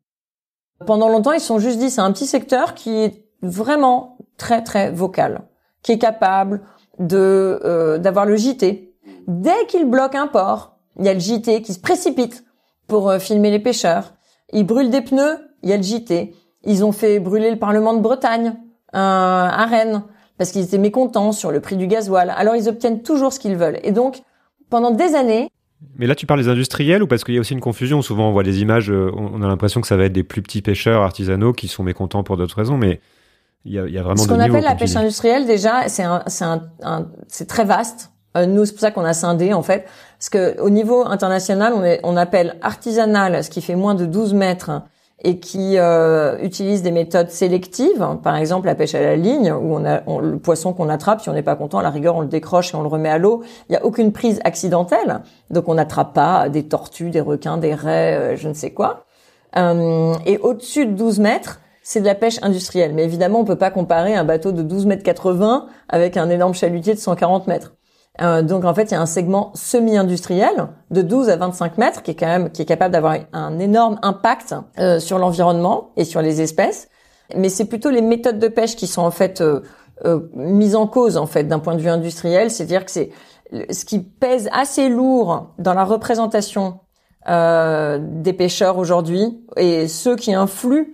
Pendant 0.84 1.08
longtemps, 1.08 1.32
ils 1.32 1.40
se 1.40 1.46
sont 1.46 1.58
juste 1.58 1.78
dit 1.78 1.90
c'est 1.90 2.00
un 2.00 2.12
petit 2.12 2.26
secteur 2.26 2.74
qui 2.74 2.90
est 2.96 3.24
vraiment 3.42 4.18
très 4.36 4.62
très 4.62 4.90
vocal, 4.90 5.42
qui 5.82 5.92
est 5.92 5.98
capable 5.98 6.62
de 6.98 7.60
euh, 7.64 7.98
d'avoir 7.98 8.26
le 8.26 8.36
JT. 8.36 8.94
Dès 9.26 9.66
qu'il 9.68 9.86
bloque 9.86 10.14
un 10.14 10.26
port, 10.26 10.76
il 10.98 11.06
y 11.06 11.08
a 11.08 11.14
le 11.14 11.20
JT 11.20 11.62
qui 11.62 11.72
se 11.72 11.80
précipite 11.80 12.44
pour 12.86 13.08
euh, 13.08 13.18
filmer 13.18 13.50
les 13.50 13.58
pêcheurs. 13.58 14.14
Ils 14.52 14.64
brûlent 14.64 14.90
des 14.90 15.00
pneus, 15.00 15.38
il 15.62 15.70
y 15.70 15.72
a 15.72 15.76
le 15.76 15.82
JT. 15.82 16.34
Ils 16.64 16.84
ont 16.84 16.92
fait 16.92 17.20
brûler 17.20 17.50
le 17.50 17.58
Parlement 17.58 17.94
de 17.94 18.00
Bretagne 18.00 18.54
euh, 18.94 18.98
à 18.98 19.66
Rennes 19.66 20.02
parce 20.38 20.50
qu'ils 20.50 20.64
étaient 20.64 20.78
mécontents 20.78 21.32
sur 21.32 21.50
le 21.50 21.60
prix 21.60 21.76
du 21.76 21.86
gasoil. 21.86 22.32
Alors 22.36 22.56
ils 22.56 22.68
obtiennent 22.68 23.02
toujours 23.02 23.32
ce 23.32 23.40
qu'ils 23.40 23.56
veulent. 23.56 23.80
Et 23.82 23.92
donc 23.92 24.22
pendant 24.68 24.90
des 24.90 25.14
années, 25.14 25.50
mais 25.98 26.06
là, 26.06 26.14
tu 26.14 26.26
parles 26.26 26.40
des 26.40 26.48
industriels 26.48 27.02
ou 27.02 27.06
parce 27.06 27.24
qu'il 27.24 27.34
y 27.34 27.38
a 27.38 27.40
aussi 27.40 27.52
une 27.52 27.60
confusion? 27.60 28.02
Souvent, 28.02 28.28
on 28.28 28.32
voit 28.32 28.42
des 28.42 28.60
images, 28.60 28.90
euh, 28.90 29.10
on 29.14 29.42
a 29.42 29.46
l'impression 29.46 29.80
que 29.80 29.86
ça 29.86 29.96
va 29.96 30.04
être 30.04 30.12
des 30.12 30.24
plus 30.24 30.42
petits 30.42 30.62
pêcheurs 30.62 31.02
artisanaux 31.02 31.52
qui 31.52 31.68
sont 31.68 31.82
mécontents 31.82 32.22
pour 32.22 32.36
d'autres 32.36 32.56
raisons, 32.56 32.78
mais 32.78 33.00
il 33.64 33.72
y 33.72 33.78
a, 33.78 33.86
il 33.86 33.92
y 33.92 33.98
a 33.98 34.02
vraiment 34.02 34.22
Ce 34.22 34.28
qu'on 34.28 34.40
appelle 34.40 34.64
la 34.64 34.74
pêche 34.74 34.96
industrielle, 34.96 35.46
déjà, 35.46 35.88
c'est 35.88 36.02
un, 36.02 36.22
un, 36.82 37.06
très 37.48 37.64
vaste. 37.64 38.10
Euh, 38.36 38.46
nous, 38.46 38.64
c'est 38.64 38.72
pour 38.72 38.80
ça 38.80 38.90
qu'on 38.90 39.04
a 39.04 39.12
scindé, 39.12 39.52
en 39.52 39.62
fait. 39.62 39.86
Parce 40.18 40.30
que 40.30 40.60
au 40.60 40.70
niveau 40.70 41.06
international, 41.06 41.72
on, 41.74 41.84
est, 41.84 42.00
on 42.04 42.16
appelle 42.16 42.56
artisanal 42.62 43.42
ce 43.44 43.50
qui 43.50 43.60
fait 43.60 43.74
moins 43.74 43.94
de 43.94 44.06
12 44.06 44.34
mètres 44.34 44.82
et 45.24 45.38
qui 45.38 45.78
euh, 45.78 46.36
utilisent 46.42 46.82
des 46.82 46.90
méthodes 46.90 47.30
sélectives, 47.30 48.06
par 48.22 48.36
exemple 48.36 48.66
la 48.66 48.74
pêche 48.74 48.94
à 48.94 49.00
la 49.00 49.16
ligne, 49.16 49.50
où 49.50 49.74
on 49.74 49.84
a 49.84 50.02
le 50.20 50.38
poisson 50.38 50.72
qu'on 50.74 50.88
attrape, 50.88 51.22
si 51.22 51.28
on 51.30 51.32
n'est 51.32 51.42
pas 51.42 51.56
content, 51.56 51.78
à 51.78 51.82
la 51.82 51.90
rigueur 51.90 52.16
on 52.16 52.20
le 52.20 52.26
décroche 52.26 52.74
et 52.74 52.76
on 52.76 52.82
le 52.82 52.88
remet 52.88 53.08
à 53.08 53.18
l'eau. 53.18 53.42
Il 53.68 53.72
n'y 53.72 53.76
a 53.76 53.84
aucune 53.84 54.12
prise 54.12 54.40
accidentelle, 54.44 55.22
donc 55.50 55.68
on 55.68 55.74
n'attrape 55.74 56.12
pas 56.12 56.48
des 56.48 56.64
tortues, 56.64 57.10
des 57.10 57.22
requins, 57.22 57.56
des 57.56 57.74
raies, 57.74 58.16
euh, 58.16 58.36
je 58.36 58.48
ne 58.48 58.54
sais 58.54 58.72
quoi. 58.72 59.04
Euh, 59.56 60.12
et 60.26 60.38
au-dessus 60.38 60.86
de 60.86 60.92
12 60.92 61.20
mètres, 61.20 61.60
c'est 61.82 62.00
de 62.00 62.06
la 62.06 62.14
pêche 62.14 62.38
industrielle. 62.42 62.92
Mais 62.94 63.04
évidemment, 63.04 63.40
on 63.40 63.44
peut 63.44 63.56
pas 63.56 63.70
comparer 63.70 64.14
un 64.14 64.24
bateau 64.24 64.52
de 64.52 64.62
12 64.62 64.86
mètres 64.86 65.04
80 65.04 65.66
avec 65.88 66.16
un 66.16 66.28
énorme 66.28 66.52
chalutier 66.52 66.94
de 66.94 66.98
140 66.98 67.46
mètres. 67.46 67.75
Euh, 68.20 68.42
donc 68.42 68.64
en 68.64 68.74
fait, 68.74 68.84
il 68.84 68.92
y 68.92 68.94
a 68.94 69.00
un 69.00 69.06
segment 69.06 69.52
semi-industriel 69.54 70.68
de 70.90 71.02
12 71.02 71.28
à 71.28 71.36
25 71.36 71.78
mètres 71.78 72.02
qui 72.02 72.12
est 72.12 72.14
quand 72.14 72.26
même 72.26 72.50
qui 72.50 72.62
est 72.62 72.66
capable 72.66 72.92
d'avoir 72.92 73.16
un 73.32 73.58
énorme 73.58 73.98
impact 74.02 74.54
euh, 74.78 75.00
sur 75.00 75.18
l'environnement 75.18 75.90
et 75.96 76.04
sur 76.04 76.22
les 76.22 76.40
espèces. 76.40 76.88
Mais 77.36 77.48
c'est 77.48 77.66
plutôt 77.66 77.90
les 77.90 78.02
méthodes 78.02 78.38
de 78.38 78.48
pêche 78.48 78.76
qui 78.76 78.86
sont 78.86 79.02
en 79.02 79.10
fait 79.10 79.40
euh, 79.40 79.60
mises 80.34 80.76
en 80.76 80.86
cause 80.86 81.16
en 81.16 81.26
fait 81.26 81.44
d'un 81.44 81.58
point 81.58 81.74
de 81.74 81.80
vue 81.80 81.88
industriel, 81.88 82.50
c'est-à-dire 82.50 82.84
que 82.84 82.90
c'est 82.90 83.10
ce 83.70 83.84
qui 83.84 84.00
pèse 84.00 84.48
assez 84.52 84.88
lourd 84.88 85.54
dans 85.58 85.74
la 85.74 85.84
représentation 85.84 86.80
des 87.28 88.32
pêcheurs 88.32 88.78
aujourd'hui 88.78 89.44
et 89.56 89.88
ceux 89.88 90.14
qui 90.14 90.32
influent 90.32 90.86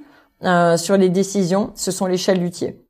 sur 0.76 0.96
les 0.96 1.10
décisions, 1.10 1.72
ce 1.74 1.90
sont 1.90 2.06
les 2.06 2.16
chalutiers. 2.16 2.81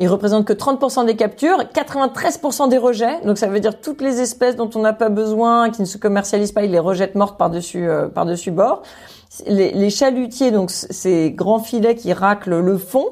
Ils 0.00 0.08
représentent 0.08 0.44
que 0.44 0.52
30% 0.52 1.06
des 1.06 1.16
captures, 1.16 1.58
93% 1.74 2.68
des 2.68 2.78
rejets. 2.78 3.20
Donc 3.24 3.36
ça 3.36 3.48
veut 3.48 3.58
dire 3.58 3.80
toutes 3.80 4.00
les 4.00 4.20
espèces 4.20 4.54
dont 4.54 4.70
on 4.76 4.78
n'a 4.78 4.92
pas 4.92 5.08
besoin, 5.08 5.70
qui 5.70 5.80
ne 5.80 5.86
se 5.86 5.98
commercialisent 5.98 6.52
pas, 6.52 6.62
ils 6.62 6.70
les 6.70 6.78
rejettent 6.78 7.16
mortes 7.16 7.36
par-dessus 7.36 7.88
euh, 7.88 8.08
par-dessus 8.08 8.52
bord. 8.52 8.82
Les, 9.46 9.90
chalutiers, 9.90 10.50
donc 10.52 10.70
ces 10.70 11.32
grands 11.32 11.58
filets 11.58 11.96
qui 11.96 12.12
raclent 12.12 12.58
le 12.58 12.78
fond, 12.78 13.06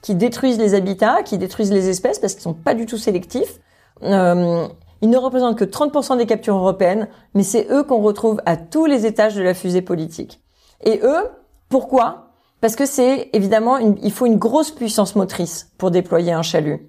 qui 0.00 0.14
détruisent 0.14 0.58
les 0.58 0.74
habitats, 0.74 1.22
qui 1.22 1.38
détruisent 1.38 1.72
les 1.72 1.88
espèces 1.88 2.18
parce 2.18 2.34
qu'ils 2.34 2.42
sont 2.42 2.54
pas 2.54 2.74
du 2.74 2.86
tout 2.86 2.98
sélectifs. 2.98 3.60
Euh, 4.02 4.66
ils 5.02 5.10
ne 5.10 5.18
représentent 5.18 5.58
que 5.58 5.64
30% 5.64 6.18
des 6.18 6.26
captures 6.26 6.56
européennes, 6.56 7.08
mais 7.34 7.42
c'est 7.42 7.66
eux 7.70 7.82
qu'on 7.82 8.00
retrouve 8.00 8.40
à 8.46 8.56
tous 8.56 8.86
les 8.86 9.06
étages 9.06 9.34
de 9.34 9.42
la 9.42 9.54
fusée 9.54 9.82
politique. 9.82 10.40
Et 10.84 11.00
eux, 11.02 11.28
pourquoi? 11.68 12.25
Parce 12.60 12.76
que 12.76 12.86
c'est 12.86 13.30
évidemment, 13.32 13.78
il 13.78 14.12
faut 14.12 14.26
une 14.26 14.38
grosse 14.38 14.70
puissance 14.70 15.14
motrice 15.14 15.70
pour 15.78 15.90
déployer 15.90 16.32
un 16.32 16.42
chalut. 16.42 16.88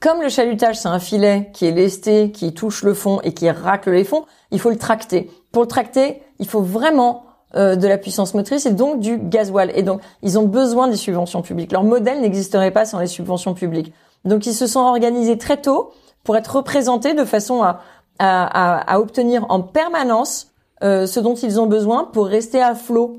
Comme 0.00 0.20
le 0.20 0.28
chalutage, 0.28 0.80
c'est 0.80 0.88
un 0.88 0.98
filet 0.98 1.50
qui 1.52 1.66
est 1.66 1.70
lesté, 1.70 2.32
qui 2.32 2.52
touche 2.52 2.82
le 2.82 2.92
fond 2.92 3.20
et 3.22 3.34
qui 3.34 3.48
racle 3.48 3.90
les 3.90 4.02
fonds, 4.02 4.24
il 4.50 4.58
faut 4.58 4.70
le 4.70 4.78
tracter. 4.78 5.30
Pour 5.52 5.62
le 5.62 5.68
tracter, 5.68 6.22
il 6.40 6.48
faut 6.48 6.60
vraiment 6.60 7.24
euh, 7.54 7.76
de 7.76 7.86
la 7.86 7.98
puissance 7.98 8.34
motrice 8.34 8.66
et 8.66 8.72
donc 8.72 8.98
du 8.98 9.18
gasoil. 9.18 9.70
Et 9.76 9.82
donc, 9.82 10.00
ils 10.22 10.38
ont 10.38 10.46
besoin 10.46 10.88
des 10.88 10.96
subventions 10.96 11.42
publiques. 11.42 11.70
Leur 11.70 11.84
modèle 11.84 12.20
n'existerait 12.20 12.72
pas 12.72 12.84
sans 12.84 12.98
les 12.98 13.06
subventions 13.06 13.54
publiques. 13.54 13.92
Donc, 14.24 14.46
ils 14.46 14.54
se 14.54 14.66
sont 14.66 14.80
organisés 14.80 15.38
très 15.38 15.60
tôt 15.60 15.92
pour 16.24 16.36
être 16.36 16.56
représentés 16.56 17.14
de 17.14 17.24
façon 17.24 17.62
à, 17.62 17.80
à, 18.18 18.92
à, 18.92 18.98
obtenir 18.98 19.46
en 19.50 19.60
permanence 19.60 20.48
euh, 20.82 21.06
ce 21.06 21.20
dont 21.20 21.34
ils 21.34 21.60
ont 21.60 21.66
besoin 21.66 22.04
pour 22.04 22.26
rester 22.26 22.60
à 22.60 22.74
flot 22.74 23.18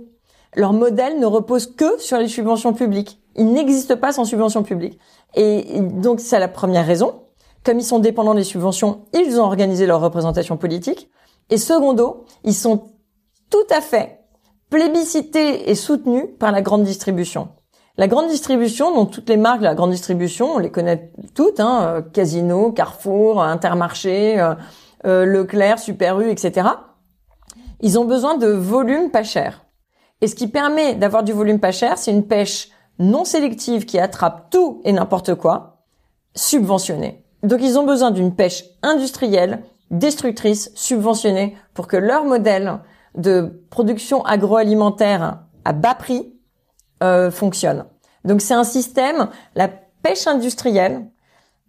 leur 0.55 0.73
modèle 0.73 1.19
ne 1.19 1.25
repose 1.25 1.67
que 1.67 1.99
sur 1.99 2.17
les 2.17 2.27
subventions 2.27 2.73
publiques. 2.73 3.19
Il 3.35 3.51
n'existe 3.53 3.95
pas 3.95 4.11
sans 4.11 4.25
subventions 4.25 4.63
publiques. 4.63 4.99
Et 5.35 5.79
donc, 5.79 6.19
c'est 6.19 6.39
la 6.39 6.47
première 6.47 6.85
raison. 6.85 7.21
Comme 7.63 7.79
ils 7.79 7.85
sont 7.85 7.99
dépendants 7.99 8.35
des 8.35 8.43
subventions, 8.43 9.05
ils 9.13 9.39
ont 9.39 9.43
organisé 9.43 9.85
leur 9.85 10.01
représentation 10.01 10.57
politique. 10.57 11.09
Et 11.49 11.57
secondo, 11.57 12.25
ils 12.43 12.53
sont 12.53 12.87
tout 13.49 13.65
à 13.69 13.81
fait 13.81 14.19
plébiscités 14.69 15.69
et 15.69 15.75
soutenus 15.75 16.25
par 16.39 16.51
la 16.51 16.61
grande 16.61 16.83
distribution. 16.83 17.49
La 17.95 18.07
grande 18.07 18.27
distribution, 18.27 18.93
dont 18.93 19.05
toutes 19.05 19.29
les 19.29 19.37
marques 19.37 19.59
de 19.59 19.65
la 19.65 19.75
grande 19.75 19.91
distribution, 19.91 20.55
on 20.55 20.57
les 20.57 20.71
connaît 20.71 21.11
toutes, 21.35 21.59
hein, 21.59 21.81
euh, 21.83 22.01
Casino, 22.01 22.71
Carrefour, 22.71 23.43
Intermarché, 23.43 24.39
euh, 24.39 24.55
euh, 25.05 25.25
Leclerc, 25.25 25.77
Super 25.77 26.19
U, 26.19 26.29
etc. 26.31 26.69
Ils 27.81 27.99
ont 27.99 28.05
besoin 28.05 28.35
de 28.35 28.47
volumes 28.47 29.11
pas 29.11 29.23
chers. 29.23 29.63
Et 30.23 30.27
ce 30.27 30.35
qui 30.35 30.47
permet 30.47 30.95
d'avoir 30.95 31.23
du 31.23 31.33
volume 31.33 31.59
pas 31.59 31.73
cher, 31.73 31.97
c'est 31.97 32.09
une 32.09 32.25
pêche 32.25 32.69
non 32.97 33.25
sélective 33.25 33.83
qui 33.83 33.99
attrape 33.99 34.49
tout 34.49 34.79
et 34.85 34.93
n'importe 34.93 35.35
quoi, 35.35 35.83
subventionnée. 36.33 37.25
Donc 37.43 37.59
ils 37.61 37.77
ont 37.77 37.83
besoin 37.83 38.09
d'une 38.09 38.33
pêche 38.33 38.63
industrielle, 38.83 39.63
destructrice, 39.91 40.71
subventionnée, 40.75 41.57
pour 41.73 41.87
que 41.87 41.97
leur 41.97 42.23
modèle 42.23 42.79
de 43.17 43.65
production 43.69 44.23
agroalimentaire 44.23 45.41
à 45.65 45.73
bas 45.73 45.93
prix 45.93 46.33
euh, 47.03 47.29
fonctionne. 47.29 47.83
Donc 48.23 48.39
c'est 48.39 48.53
un 48.53 48.63
système, 48.63 49.27
la 49.55 49.67
pêche 49.67 50.25
industrielle 50.25 51.05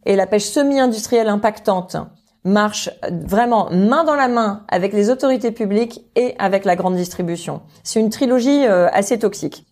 et 0.07 0.15
la 0.15 0.29
pêche 0.29 0.45
semi-industrielle 0.45 1.29
impactante 1.29 1.97
marche 2.45 2.91
vraiment 3.11 3.71
main 3.71 4.05
dans 4.05 4.15
la 4.15 4.29
main 4.29 4.65
avec 4.69 4.93
les 4.93 5.11
autorités 5.11 5.51
publiques 5.51 6.03
et 6.15 6.35
avec 6.39 6.65
la 6.65 6.77
grande 6.77 6.97
distribution. 6.97 7.63
C'est 7.83 8.01
une 8.01 8.11
trilogie 8.11 8.67
euh, 8.67 8.89
assez 8.93 9.19
toxique. 9.19 9.65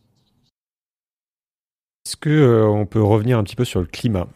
Est-ce 2.07 2.17
que 2.17 2.31
euh, 2.31 2.67
on 2.67 2.87
peut 2.87 3.03
revenir 3.03 3.39
un 3.39 3.45
petit 3.45 3.57
peu 3.57 3.65
sur 3.65 3.81
le 3.81 3.87
climat? 3.87 4.27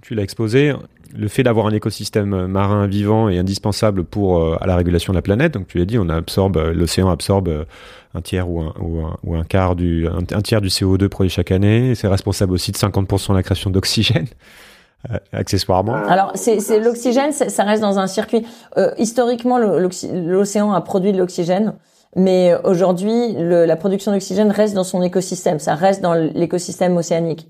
Tu 0.00 0.14
l'as 0.14 0.22
exposé, 0.22 0.72
le 1.14 1.28
fait 1.28 1.42
d'avoir 1.42 1.66
un 1.66 1.72
écosystème 1.72 2.46
marin 2.46 2.86
vivant 2.86 3.28
est 3.28 3.36
indispensable 3.36 4.04
pour 4.04 4.40
euh, 4.40 4.56
à 4.60 4.66
la 4.66 4.74
régulation 4.76 5.12
de 5.12 5.18
la 5.18 5.22
planète. 5.22 5.52
Donc 5.52 5.66
tu 5.66 5.78
l'as 5.78 5.84
dit, 5.84 5.98
on 5.98 6.08
absorbe 6.08 6.56
l'océan 6.72 7.10
absorbe 7.10 7.66
un 8.14 8.20
tiers 8.22 8.48
ou 8.48 8.62
un, 8.62 8.72
ou 8.80 9.04
un, 9.04 9.18
ou 9.24 9.34
un 9.34 9.44
quart 9.44 9.76
du 9.76 10.06
un, 10.06 10.20
un, 10.30 10.40
tiers 10.40 10.62
du 10.62 10.68
CO2 10.68 11.08
produit 11.08 11.30
chaque 11.30 11.50
année. 11.50 11.94
C'est 11.94 12.08
responsable 12.08 12.52
aussi 12.54 12.72
de 12.72 12.78
50% 12.78 13.30
de 13.30 13.34
la 13.34 13.42
création 13.42 13.68
d'oxygène. 13.70 14.28
Accessoirement. 15.32 15.94
Alors, 15.94 16.32
c'est 16.34 16.78
l'oxygène, 16.78 17.32
ça 17.32 17.64
reste 17.64 17.82
dans 17.82 17.98
un 17.98 18.06
circuit. 18.06 18.46
Euh, 18.76 18.90
historiquement, 18.98 19.58
l'océan 19.58 20.72
a 20.72 20.80
produit 20.80 21.12
de 21.12 21.18
l'oxygène, 21.18 21.74
mais 22.16 22.54
aujourd'hui, 22.64 23.34
la 23.38 23.76
production 23.76 24.12
d'oxygène 24.12 24.50
reste 24.50 24.74
dans 24.74 24.84
son 24.84 25.02
écosystème. 25.02 25.58
Ça 25.58 25.74
reste 25.74 26.02
dans 26.02 26.14
l'écosystème 26.14 26.96
océanique. 26.96 27.48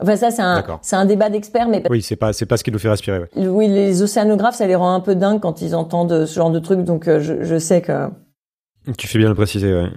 Enfin 0.00 0.16
ça 0.16 0.32
c'est 0.32 0.42
un 0.42 0.64
c'est 0.80 0.96
un 0.96 1.04
débat 1.04 1.30
d'experts 1.30 1.68
mais 1.68 1.80
oui 1.88 2.02
c'est 2.02 2.16
pas 2.16 2.32
c'est 2.32 2.46
pas 2.46 2.56
ce 2.56 2.64
qui 2.64 2.72
nous 2.72 2.78
fait 2.80 2.88
respirer. 2.88 3.20
Ouais. 3.20 3.46
Oui 3.46 3.68
les 3.68 4.02
océanographes 4.02 4.56
ça 4.56 4.66
les 4.66 4.74
rend 4.74 4.94
un 4.94 5.00
peu 5.00 5.14
dingues 5.14 5.38
quand 5.38 5.62
ils 5.62 5.76
entendent 5.76 6.26
ce 6.26 6.34
genre 6.34 6.50
de 6.50 6.58
trucs 6.58 6.82
donc 6.82 7.06
euh, 7.06 7.20
je, 7.20 7.44
je 7.44 7.58
sais 7.58 7.82
que 7.82 8.08
tu 8.98 9.06
fais 9.06 9.18
bien 9.18 9.28
le 9.28 9.34
préciser. 9.36 9.72
Ouais. 9.72 9.88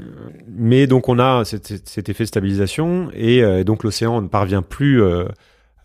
Mais 0.47 0.85
donc 0.85 1.09
on 1.09 1.17
a 1.17 1.43
cet, 1.43 1.87
cet 1.87 2.09
effet 2.09 2.23
de 2.23 2.27
stabilisation 2.27 3.09
et 3.13 3.43
euh, 3.43 3.63
donc 3.63 3.83
l'océan 3.83 4.21
ne 4.21 4.27
parvient 4.27 4.61
plus 4.61 5.01
euh, 5.01 5.25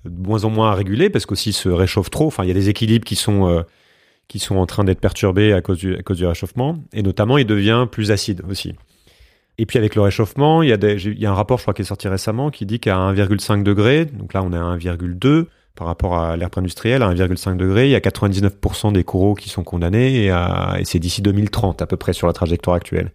de 0.05 0.28
moins 0.28 0.44
en 0.44 0.51
moins 0.51 0.70
à 0.70 0.74
réguler 0.74 1.11
parce 1.11 1.26
qu'aussi 1.26 1.53
se 1.53 1.68
réchauffe 1.68 2.11
trop. 2.11 2.26
Enfin 2.26 2.44
il 2.44 2.48
y 2.48 2.51
a 2.51 2.55
des 2.55 2.68
équilibres 2.68 3.05
qui 3.05 3.16
sont 3.16 3.48
euh, 3.48 3.62
qui 4.28 4.38
sont 4.38 4.57
en 4.57 4.66
train 4.66 4.84
d'être 4.84 5.01
perturbés 5.01 5.53
à 5.53 5.61
cause 5.61 5.78
du 5.78 6.26
réchauffement 6.26 6.78
et 6.92 7.03
notamment 7.03 7.38
il 7.38 7.46
devient 7.46 7.86
plus 7.90 8.11
acide 8.11 8.42
aussi. 8.48 8.74
Et 9.61 9.66
puis 9.66 9.76
avec 9.76 9.94
le 9.94 10.01
réchauffement, 10.01 10.62
il 10.62 10.70
y, 10.70 10.72
a 11.26 11.30
un 11.30 11.34
rapport, 11.34 11.59
je 11.59 11.64
crois, 11.64 11.74
qui 11.74 11.82
est 11.82 11.84
sorti 11.84 12.09
récemment, 12.09 12.51
qui 12.51 12.64
dit 12.64 12.80
qu'à 12.80 12.96
1,5 12.96 13.62
degré, 13.62 14.07
donc 14.07 14.32
là 14.32 14.42
on 14.42 14.55
est 14.55 14.57
à 14.57 14.94
1,2 14.94 15.46
par 15.74 15.86
rapport 15.86 16.18
à 16.18 16.34
l'ère 16.38 16.48
industrielle, 16.57 17.03
à 17.03 17.12
1,5 17.12 17.59
degré, 17.59 17.86
il 17.86 17.90
y 17.90 17.94
a 17.94 18.01
99% 18.01 18.94
des 18.94 19.05
coraux 19.05 19.34
qui 19.34 19.51
sont 19.51 19.62
condamnés 19.62 20.24
et, 20.24 20.32
c'est 20.84 20.98
d'ici 20.98 21.20
2030 21.20 21.82
à 21.82 21.86
peu 21.86 21.98
près 21.98 22.14
sur 22.14 22.26
la 22.26 22.32
trajectoire 22.32 22.74
actuelle. 22.74 23.12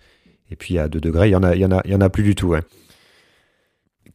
Et 0.51 0.55
puis 0.55 0.77
à 0.77 0.88
2 0.88 0.99
degrés, 0.99 1.29
il 1.29 1.31
y 1.31 1.36
en 1.36 1.41
a, 1.41 1.55
en 1.55 1.81
il 1.83 1.95
en 1.95 2.01
a 2.01 2.09
plus 2.09 2.21
du 2.21 2.36
tout. 2.36 2.53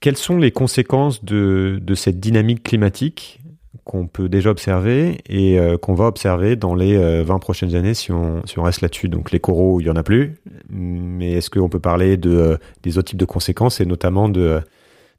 Quelles 0.00 0.16
sont 0.16 0.38
les 0.38 0.50
conséquences 0.50 1.22
de, 1.24 1.78
de 1.82 1.94
cette 1.94 2.18
dynamique 2.18 2.62
climatique 2.62 3.40
qu'on 3.84 4.06
peut 4.06 4.30
déjà 4.30 4.50
observer 4.50 5.18
et 5.28 5.58
euh, 5.58 5.76
qu'on 5.76 5.92
va 5.92 6.06
observer 6.06 6.56
dans 6.56 6.74
les 6.74 6.96
20 6.96 7.34
euh, 7.34 7.38
prochaines 7.38 7.74
années 7.74 7.92
si 7.92 8.10
on, 8.10 8.40
si 8.46 8.58
on 8.58 8.62
reste 8.62 8.80
là-dessus? 8.80 9.08
Donc 9.08 9.30
les 9.30 9.40
coraux, 9.40 9.78
il 9.80 9.86
y 9.86 9.90
en 9.90 9.96
a 9.96 10.02
plus, 10.02 10.36
mais 10.70 11.32
est-ce 11.32 11.50
qu'on 11.50 11.68
peut 11.68 11.80
parler 11.80 12.16
de, 12.16 12.30
euh, 12.30 12.56
des 12.82 12.96
autres 12.96 13.10
types 13.10 13.18
de 13.18 13.26
conséquences 13.26 13.80
et 13.80 13.84
notamment 13.84 14.30
de, 14.30 14.60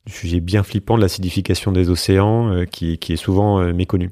du 0.07 0.13
sujet 0.13 0.39
bien 0.39 0.63
flippant 0.63 0.97
de 0.97 1.01
l'acidification 1.01 1.71
des 1.71 1.91
océans 1.91 2.65
qui, 2.71 2.97
qui 2.97 3.13
est 3.13 3.17
souvent 3.17 3.61
méconnu? 3.73 4.09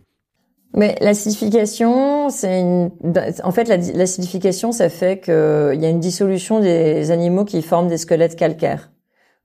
Mais 0.75 0.95
l'acidification, 1.01 2.29
c'est 2.29 2.61
une... 2.61 2.91
en 3.43 3.51
fait 3.51 3.67
l'acidification, 3.67 4.71
ça 4.71 4.89
fait 4.89 5.19
qu'il 5.19 5.33
y 5.81 5.85
a 5.85 5.89
une 5.89 5.99
dissolution 5.99 6.59
des 6.59 7.09
animaux 7.09 7.43
qui 7.43 7.63
forment 7.63 7.87
des 7.87 7.97
squelettes 7.97 8.35
calcaires 8.35 8.91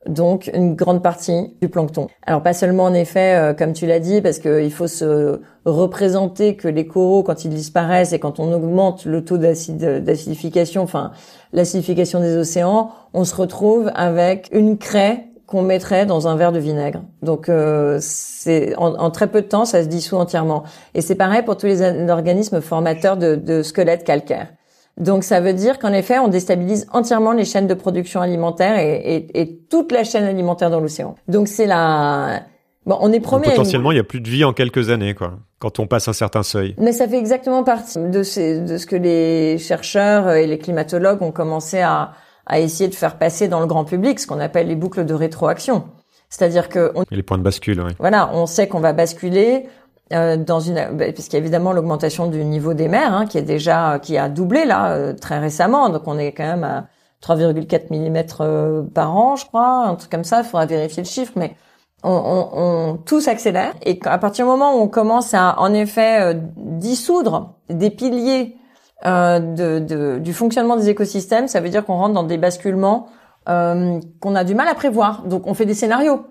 donc 0.07 0.51
une 0.55 0.75
grande 0.75 1.03
partie 1.03 1.55
du 1.61 1.69
plancton. 1.69 2.09
Alors 2.27 2.43
pas 2.43 2.53
seulement 2.53 2.85
en 2.85 2.95
effet, 2.95 3.37
euh, 3.37 3.55
comme 3.55 3.73
tu 3.73 3.87
l'as 3.87 4.01
dit, 4.01 4.21
parce 4.21 4.39
qu'il 4.39 4.73
faut 4.73 4.87
se 4.87 5.41
représenter 5.65 6.57
que 6.57 6.69
les 6.69 6.87
coraux, 6.87 7.23
quand 7.23 7.45
ils 7.45 7.51
disparaissent 7.51 8.13
et 8.13 8.19
quand 8.19 8.39
on 8.41 8.53
augmente 8.53 9.05
le 9.07 9.25
taux 9.25 9.39
d'acidification, 9.39 10.83
enfin 10.83 11.13
l'acidification 11.53 12.21
des 12.21 12.37
océans, 12.37 12.91
on 13.13 13.25
se 13.25 13.35
retrouve 13.35 13.91
avec 13.95 14.49
une 14.53 14.79
craie 14.79 15.27
qu'on 15.47 15.63
mettrait 15.63 16.07
dans 16.07 16.27
un 16.27 16.37
verre 16.37 16.53
de 16.53 16.59
vinaigre. 16.59 17.03
Donc 17.23 17.49
euh, 17.49 17.99
c'est 18.01 18.75
en, 18.77 19.11
très 19.11 19.27
peu 19.27 19.43
de 19.43 19.47
temps, 19.47 19.65
ça 19.65 19.83
se 19.83 19.89
dissout 19.89 20.17
entièrement. 20.17 20.65
Et 20.95 21.01
c'est 21.01 21.15
pareil 21.15 21.43
pour 21.43 21.57
tous 21.57 21.67
les 21.67 22.11
organismes 22.11 22.61
formateurs 22.61 23.17
de, 23.17 23.37
de 23.37 23.63
squelettes 23.63 24.05
calcaires. 24.05 24.49
Donc 24.97 25.25
ça 25.25 25.41
veut 25.41 25.55
dire 25.55 25.79
qu'en 25.79 25.93
effet, 25.93 26.19
on 26.19 26.29
déstabilise 26.29 26.87
entièrement 26.93 27.33
les 27.33 27.45
chaînes 27.45 27.67
de 27.67 27.75
production 27.75 28.21
alimentaire 28.21 28.79
et, 28.79 28.95
et, 29.17 29.41
et 29.41 29.59
toute 29.69 29.91
la 29.91 30.05
chaîne 30.05 30.25
alimentaire 30.25 30.71
dans 30.71 30.81
l'océan. 30.81 31.17
Donc 31.27 31.49
c'est 31.49 31.67
la 31.67 32.43
Bon, 32.87 32.99
on 33.01 33.13
est 33.13 33.21
promis. 33.21 33.45
potentiellement, 33.45 33.93
il 33.93 33.97
y 33.97 34.01
a 34.01 34.05
plus 34.05 34.21
de 34.21 34.29
vie 34.29 34.45
en 34.45 34.53
quelques 34.53 34.91
années, 34.91 35.15
quoi, 35.15 35.39
quand 35.59 35.79
on 35.79 35.87
passe 35.87 36.07
un 36.09 36.13
certain 36.13 36.43
seuil. 36.43 36.75
Mais 36.79 36.93
ça 36.93 37.09
fait 37.09 37.19
exactement 37.19 37.65
partie 37.65 37.99
de, 37.99 38.23
ces, 38.23 38.61
de 38.61 38.77
ce 38.77 38.85
que 38.87 38.97
les 38.97 39.57
chercheurs 39.57 40.31
et 40.33 40.47
les 40.47 40.59
climatologues 40.59 41.23
ont 41.23 41.33
commencé 41.33 41.81
à, 41.81 42.13
à 42.45 42.61
essayer 42.61 42.91
de 42.91 42.95
faire 42.95 43.17
passer 43.17 43.49
dans 43.49 43.61
le 43.61 43.67
grand 43.67 43.85
public, 43.85 44.21
ce 44.21 44.27
qu'on 44.27 44.41
appelle 44.41 44.69
les 44.69 44.77
boucles 44.77 45.07
de 45.07 45.15
rétroaction. 45.15 45.85
C'est-à-dire 46.29 46.69
que 46.69 46.93
on... 46.95 47.05
les 47.11 47.23
points 47.23 47.39
de 47.39 47.43
bascule, 47.43 47.81
oui. 47.81 47.93
Voilà, 47.99 48.31
on 48.35 48.45
sait 48.45 48.69
qu'on 48.69 48.81
va 48.81 48.93
basculer, 48.93 49.67
euh, 50.13 50.37
dans 50.37 50.61
une 50.61 50.75
bah, 50.93 51.07
parce 51.15 51.25
qu'il 51.25 51.33
y 51.33 51.37
a 51.37 51.39
évidemment 51.39 51.73
l'augmentation 51.73 52.27
du 52.27 52.45
niveau 52.45 52.75
des 52.75 52.89
mers 52.89 53.15
hein, 53.15 53.25
qui 53.25 53.39
est 53.39 53.43
déjà 53.43 53.99
qui 53.99 54.19
a 54.19 54.29
doublé 54.29 54.67
là 54.67 54.93
euh, 54.93 55.15
très 55.15 55.39
récemment. 55.39 55.89
Donc 55.89 56.03
on 56.07 56.19
est 56.19 56.33
quand 56.33 56.45
même 56.45 56.65
à 56.65 56.89
3,4 57.23 57.87
mm 57.91 58.25
euh, 58.41 58.83
par 58.83 59.17
an 59.17 59.37
je 59.37 59.47
crois 59.47 59.87
un 59.87 59.95
truc 59.95 60.11
comme 60.11 60.25
ça. 60.25 60.41
Il 60.41 60.45
faudra 60.45 60.67
vérifier 60.67 61.03
le 61.03 61.09
chiffre 61.09 61.33
mais 61.37 61.57
on, 62.03 62.11
on, 62.13 62.49
on 62.53 62.97
tout 62.99 63.23
s'accélère. 63.23 63.73
Et 63.87 63.99
à 64.05 64.19
partir 64.19 64.45
du 64.45 64.51
moment 64.51 64.77
où 64.77 64.83
on 64.83 64.89
commence 64.89 65.33
à 65.33 65.59
en 65.59 65.73
effet 65.73 66.37
dissoudre 66.57 67.55
des 67.71 67.89
piliers 67.89 68.57
de, 69.05 69.79
de, 69.79 70.19
du 70.19 70.35
fonctionnement 70.35 70.77
des 70.77 70.91
écosystèmes 70.91 71.49
ça 71.49 71.61
veut 71.61 71.71
dire 71.71 71.85
qu'on 71.85 71.97
rentre 71.97 72.15
dans 72.15 72.25
des 72.25 72.37
basculements 72.39 73.07
qu'on 73.47 74.35
a 74.35 74.45
du 74.45 74.55
mal 74.55 74.69
à 74.69 74.75
prévoir. 74.75 75.23
Donc 75.23 75.47
on 75.47 75.55
fait 75.55 75.67
des 75.67 75.75
scénarios 75.75 76.27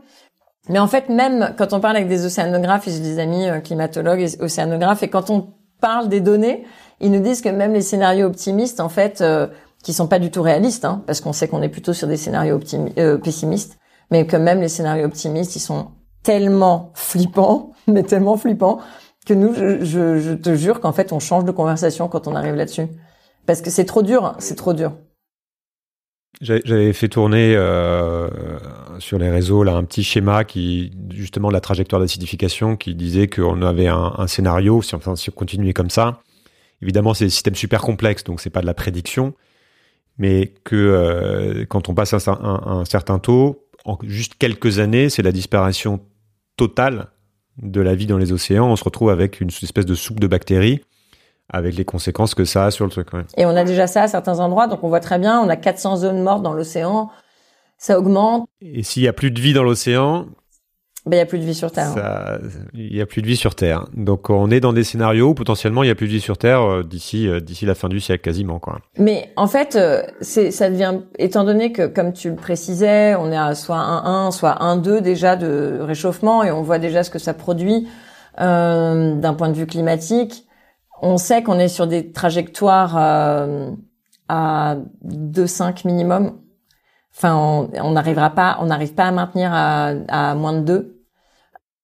mais 0.70 0.80
en 0.80 0.88
fait, 0.88 1.10
même 1.10 1.54
quand 1.58 1.74
on 1.74 1.80
parle 1.80 1.98
avec 1.98 2.08
des 2.08 2.26
océanographes, 2.26 2.86
j'ai 2.88 3.00
des 3.00 3.20
amis 3.20 3.50
euh, 3.50 3.60
climatologues 3.60 4.22
et 4.22 4.42
océanographes, 4.42 5.04
et 5.04 5.10
quand 5.10 5.30
on 5.30 5.54
parle 5.82 6.08
des 6.08 6.22
données, 6.22 6.66
ils 7.02 7.12
nous 7.12 7.20
disent 7.20 7.42
que 7.42 7.50
même 7.50 7.74
les 7.74 7.82
scénarios 7.82 8.28
optimistes, 8.28 8.80
en 8.80 8.90
fait, 8.90 9.22
euh, 9.22 9.48
qui 9.84 9.92
sont 9.92 10.08
pas 10.08 10.20
du 10.20 10.32
tout 10.32 10.42
réalistes, 10.42 10.86
hein, 10.86 11.04
parce 11.06 11.20
qu'on 11.20 11.34
sait 11.34 11.48
qu'on 11.50 11.62
est 11.62 11.70
plutôt 11.70 11.94
sur 11.94 12.08
des 12.08 12.16
scénarios 12.16 12.60
euh, 12.98 13.18
pessimistes, 13.18 13.78
mais 14.10 14.26
que 14.26 14.38
même 14.38 14.62
les 14.62 14.70
scénarios 14.70 15.06
optimistes, 15.06 15.56
ils 15.58 15.60
sont 15.60 15.92
tellement 16.24 16.92
flippants, 16.94 17.74
mais 17.88 18.04
tellement 18.04 18.38
flippants, 18.38 18.80
que 19.26 19.34
nous, 19.34 19.54
je, 19.54 19.84
je, 19.84 20.20
je 20.20 20.34
te 20.34 20.56
jure 20.56 20.80
qu'en 20.80 20.94
fait, 20.94 21.12
on 21.12 21.20
change 21.20 21.44
de 21.44 21.52
conversation 21.52 22.08
quand 22.08 22.28
on 22.28 22.36
arrive 22.36 22.56
là-dessus. 22.56 22.88
Parce 23.46 23.62
que 23.62 23.70
c'est 23.70 23.86
trop 23.86 24.02
dur, 24.02 24.36
c'est 24.40 24.56
trop 24.56 24.74
dur. 24.74 24.94
J'avais 26.42 26.94
fait 26.94 27.10
tourner 27.10 27.54
euh, 27.56 28.28
sur 29.04 29.20
les 29.20 29.30
réseaux 29.30 29.64
là 29.64 29.76
un 29.76 29.84
petit 29.84 30.04
schéma 30.04 30.44
qui 30.44 30.92
justement 31.12 31.50
la 31.50 31.60
trajectoire 31.60 32.02
d'acidification 32.02 32.76
qui 32.76 32.96
disait 32.96 33.28
qu'on 33.28 33.62
avait 33.62 33.88
un, 33.88 34.28
scénario 34.28 34.82
si 34.82 34.96
on, 34.96 35.32
continuait 35.36 35.74
comme 35.74 35.90
ça. 35.90 36.22
Évidemment, 36.82 37.14
c'est 37.14 37.26
des 37.26 37.30
systèmes 37.30 37.56
super 37.56 37.82
complexes, 37.82 38.24
donc 38.24 38.42
c'est 38.42 38.50
pas 38.50 38.62
de 38.62 38.66
la 38.66 38.74
prédiction, 38.74 39.34
mais 40.18 40.54
que 40.64 40.76
euh, 40.76 41.66
quand 41.66 41.88
on 41.88 41.94
passe 41.94 42.14
un, 42.14 42.34
un, 42.34 42.86
certain 42.86 43.20
taux, 43.20 43.68
en 43.86 43.98
juste 44.04 44.36
quelques 44.38 44.80
années, 44.80 45.10
c'est 45.10 45.22
la 45.22 45.32
disparition 45.32 46.02
totale 46.58 47.08
de 47.62 47.80
la 47.80 47.96
vie 47.96 48.06
dans 48.06 48.18
les 48.18 48.32
océans. 48.34 48.68
On 48.68 48.76
se 48.76 48.84
retrouve 48.84 49.10
avec 49.12 49.40
une 49.40 49.50
espèce 49.50 49.86
de 49.86 49.96
soupe 49.96 50.20
de 50.20 50.28
bactéries 50.28 50.82
avec 51.50 51.76
les 51.76 51.86
conséquences 51.86 52.36
que 52.36 52.46
ça 52.46 52.66
a 52.66 52.72
sur 52.72 52.86
le 52.86 52.92
truc. 52.92 53.10
Et 53.38 53.46
on 53.46 53.56
a 53.56 53.64
déjà 53.64 53.88
ça 53.88 54.04
à 54.04 54.08
certains 54.08 54.40
endroits, 54.40 54.68
donc 54.68 54.84
on 54.84 54.90
voit 54.90 55.00
très 55.00 55.20
bien, 55.20 55.40
on 55.40 55.50
a 55.50 55.56
400 55.56 55.98
zones 55.98 56.22
mortes 56.22 56.42
dans 56.42 56.54
l'océan, 56.54 57.10
ça 57.84 58.00
augmente. 58.00 58.48
Et 58.62 58.84
s'il 58.84 59.04
y 59.04 59.08
a 59.08 59.14
plus 59.14 59.32
de 59.32 59.40
vie 59.40 59.54
dans 59.54 59.64
l'océan, 59.64 60.28
ben, 61.06 61.18
il 61.18 61.20
y 61.20 61.22
a 61.22 61.26
plus 61.26 61.40
de 61.40 61.44
vie 61.44 61.54
sur 61.54 61.70
Terre. 61.70 61.90
Ça, 61.90 62.40
il 62.74 62.96
y 62.96 63.02
a 63.02 63.06
plus 63.06 63.22
de 63.22 63.28
vie 63.28 63.36
sur 63.36 63.56
Terre. 63.56 63.86
Donc 63.94 64.30
on 64.30 64.50
est 64.50 64.62
dans 64.62 64.72
des 64.72 64.86
scénarios 64.86 65.30
où 65.30 65.34
potentiellement 65.34 65.84
il 65.84 65.88
y 65.88 65.92
a 65.92 65.96
plus 65.96 66.08
de 66.08 66.14
vie 66.14 66.22
sur 66.22 66.38
Terre 66.38 66.62
euh, 66.62 66.84
d'ici 66.84 67.28
euh, 67.28 67.42
d'ici 67.42 67.66
la 67.66 67.76
fin 67.76 67.90
du 67.90 68.00
siècle 68.00 68.24
quasiment 68.24 68.60
quoi. 68.60 68.80
Mais 68.98 69.34
en 69.36 69.48
fait, 69.48 69.76
euh, 69.76 70.02
c'est 70.22 70.52
ça 70.52 70.70
devient 70.70 71.02
étant 71.20 71.44
donné 71.44 71.74
que 71.74 71.88
comme 71.88 72.14
tu 72.14 72.30
le 72.30 72.36
précisais, 72.36 73.16
on 73.16 73.32
est 73.32 73.38
à 73.38 73.54
soit 73.54 73.76
1,1, 73.76 74.32
soit 74.32 74.58
1,2 74.62 75.02
déjà 75.02 75.36
de 75.36 75.80
réchauffement 75.82 76.44
et 76.44 76.52
on 76.52 76.62
voit 76.62 76.80
déjà 76.80 77.04
ce 77.04 77.10
que 77.10 77.20
ça 77.20 77.34
produit 77.34 77.88
euh, 78.40 79.16
d'un 79.16 79.34
point 79.34 79.50
de 79.50 79.58
vue 79.58 79.68
climatique 79.68 80.48
on 81.04 81.18
sait 81.18 81.44
qu'on 81.44 81.60
est 81.60 81.68
sur 81.68 81.86
des 81.86 82.14
trajectoires 82.14 82.96
euh, 82.98 83.72
à 84.30 84.78
2,5 85.06 85.86
minimum. 85.86 86.40
Enfin, 87.16 87.70
on 87.82 87.92
n'arrivera 87.92 88.32
pas, 88.32 88.58
on 88.62 88.66
n'arrive 88.66 88.94
pas 88.94 89.06
à 89.06 89.12
maintenir 89.12 89.52
à, 89.54 90.36
moins 90.36 90.54
de 90.54 90.62
2 90.62 91.00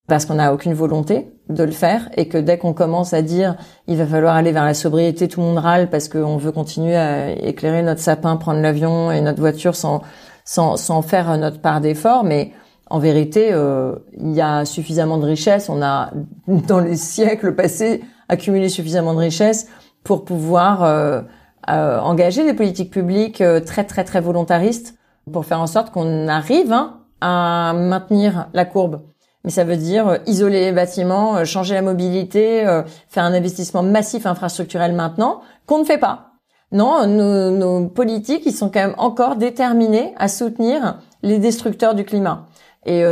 parce 0.08 0.24
qu'on 0.24 0.34
n'a 0.34 0.52
aucune 0.52 0.74
volonté 0.74 1.32
de 1.48 1.62
le 1.62 1.70
faire 1.70 2.08
et 2.16 2.26
que 2.26 2.36
dès 2.36 2.58
qu'on 2.58 2.72
commence 2.72 3.12
à 3.12 3.22
dire 3.22 3.56
il 3.86 3.96
va 3.96 4.06
falloir 4.06 4.34
aller 4.34 4.50
vers 4.50 4.64
la 4.64 4.74
sobriété, 4.74 5.28
tout 5.28 5.40
le 5.40 5.46
monde 5.46 5.58
râle 5.58 5.88
parce 5.88 6.08
qu'on 6.08 6.36
veut 6.36 6.50
continuer 6.50 6.96
à 6.96 7.30
éclairer 7.30 7.82
notre 7.82 8.00
sapin, 8.00 8.36
prendre 8.36 8.60
l'avion 8.60 9.12
et 9.12 9.20
notre 9.20 9.40
voiture 9.40 9.76
sans, 9.76 10.02
sans, 10.44 10.76
sans 10.76 11.02
faire 11.02 11.38
notre 11.38 11.60
part 11.60 11.80
d'effort. 11.80 12.24
Mais 12.24 12.52
en 12.88 12.98
vérité, 12.98 13.50
euh, 13.52 13.94
il 14.18 14.32
y 14.32 14.40
a 14.40 14.64
suffisamment 14.64 15.16
de 15.18 15.26
richesses. 15.26 15.68
On 15.68 15.80
a, 15.80 16.10
dans 16.48 16.80
les 16.80 16.96
siècles 16.96 17.54
passés, 17.54 18.02
accumuler 18.28 18.68
suffisamment 18.68 19.14
de 19.14 19.20
richesses 19.20 19.68
pour 20.02 20.24
pouvoir 20.24 20.82
euh, 20.82 21.20
euh, 21.68 21.98
engager 21.98 22.44
des 22.44 22.54
politiques 22.54 22.90
publiques 22.90 23.40
euh, 23.40 23.60
très 23.60 23.84
très 23.84 24.04
très 24.04 24.20
volontaristes 24.20 24.96
pour 25.32 25.44
faire 25.44 25.60
en 25.60 25.66
sorte 25.66 25.90
qu'on 25.90 26.28
arrive 26.28 26.72
hein, 26.72 27.00
à 27.20 27.72
maintenir 27.74 28.48
la 28.54 28.64
courbe. 28.64 29.02
mais 29.44 29.50
ça 29.50 29.64
veut 29.64 29.76
dire 29.76 30.08
euh, 30.08 30.16
isoler 30.26 30.60
les 30.60 30.72
bâtiments, 30.72 31.36
euh, 31.36 31.44
changer 31.44 31.74
la 31.74 31.82
mobilité, 31.82 32.66
euh, 32.66 32.82
faire 33.08 33.24
un 33.24 33.34
investissement 33.34 33.82
massif 33.82 34.26
infrastructurel 34.26 34.94
maintenant, 34.94 35.40
qu'on 35.66 35.78
ne 35.78 35.84
fait 35.84 35.98
pas. 35.98 36.26
Non, 36.72 37.06
nos, 37.06 37.50
nos, 37.50 37.88
politiques, 37.88 38.42
ils 38.46 38.54
sont 38.54 38.70
quand 38.70 38.80
même 38.80 38.94
encore 38.96 39.36
déterminés 39.36 40.14
à 40.18 40.28
soutenir 40.28 40.98
les 41.22 41.38
destructeurs 41.38 41.94
du 41.94 42.04
climat. 42.04 42.46
Et 42.86 43.02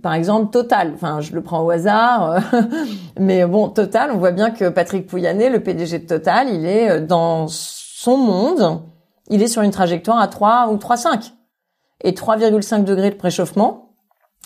par 0.00 0.14
exemple, 0.14 0.50
Total, 0.50 0.92
enfin 0.94 1.20
je 1.20 1.34
le 1.34 1.42
prends 1.42 1.62
au 1.62 1.70
hasard, 1.70 2.38
mais 3.18 3.44
bon, 3.46 3.68
Total, 3.68 4.12
on 4.14 4.18
voit 4.18 4.30
bien 4.30 4.52
que 4.52 4.68
Patrick 4.68 5.08
Pouyanné, 5.08 5.50
le 5.50 5.60
PDG 5.60 5.98
de 5.98 6.06
Total, 6.06 6.48
il 6.48 6.64
est 6.64 7.00
dans 7.00 7.48
son 7.48 8.16
monde, 8.16 8.80
il 9.28 9.42
est 9.42 9.48
sur 9.48 9.62
une 9.62 9.72
trajectoire 9.72 10.20
à 10.20 10.28
3 10.28 10.68
ou 10.72 10.76
3,5. 10.76 11.32
Et 12.02 12.12
3,5 12.12 12.84
degrés 12.84 13.10
de 13.10 13.16
préchauffement, 13.16 13.90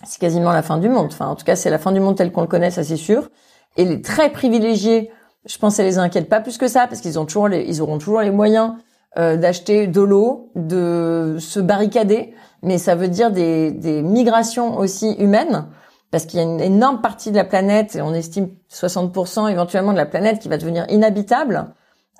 c'est 0.02 0.20
quasiment 0.20 0.52
la 0.52 0.62
fin 0.62 0.78
du 0.78 0.88
monde. 0.88 1.06
Enfin, 1.06 1.26
en 1.26 1.36
tout 1.36 1.44
cas, 1.44 1.56
c'est 1.56 1.70
la 1.70 1.78
fin 1.78 1.92
du 1.92 2.00
monde 2.00 2.16
tel 2.16 2.32
qu'on 2.32 2.42
le 2.42 2.46
connaît, 2.46 2.70
ça 2.70 2.82
c'est 2.82 2.96
sûr. 2.96 3.30
Et 3.76 3.84
les 3.84 4.02
très 4.02 4.30
privilégiés, 4.30 5.10
je 5.46 5.58
pense, 5.58 5.76
ça 5.76 5.82
les 5.82 5.98
inquiète 5.98 6.28
pas 6.28 6.40
plus 6.40 6.58
que 6.58 6.68
ça, 6.68 6.86
parce 6.86 7.00
qu'ils 7.00 7.18
ont 7.18 7.26
toujours 7.26 7.48
les, 7.48 7.62
ils 7.62 7.80
auront 7.80 7.98
toujours 7.98 8.20
les 8.20 8.30
moyens 8.30 8.74
euh, 9.16 9.36
d'acheter 9.36 9.86
de 9.86 10.00
l'eau, 10.00 10.50
de 10.54 11.36
se 11.38 11.60
barricader. 11.60 12.34
Mais 12.62 12.78
ça 12.78 12.94
veut 12.94 13.08
dire 13.08 13.30
des, 13.30 13.70
des 13.70 14.02
migrations 14.02 14.78
aussi 14.78 15.12
humaines, 15.12 15.66
parce 16.10 16.26
qu'il 16.26 16.40
y 16.40 16.42
a 16.42 16.46
une 16.46 16.60
énorme 16.60 17.00
partie 17.00 17.30
de 17.30 17.36
la 17.36 17.44
planète, 17.44 17.96
et 17.96 18.02
on 18.02 18.14
estime 18.14 18.50
60% 18.72 19.50
éventuellement 19.50 19.92
de 19.92 19.98
la 19.98 20.06
planète 20.06 20.40
qui 20.40 20.48
va 20.48 20.56
devenir 20.56 20.86
inhabitable, 20.88 21.66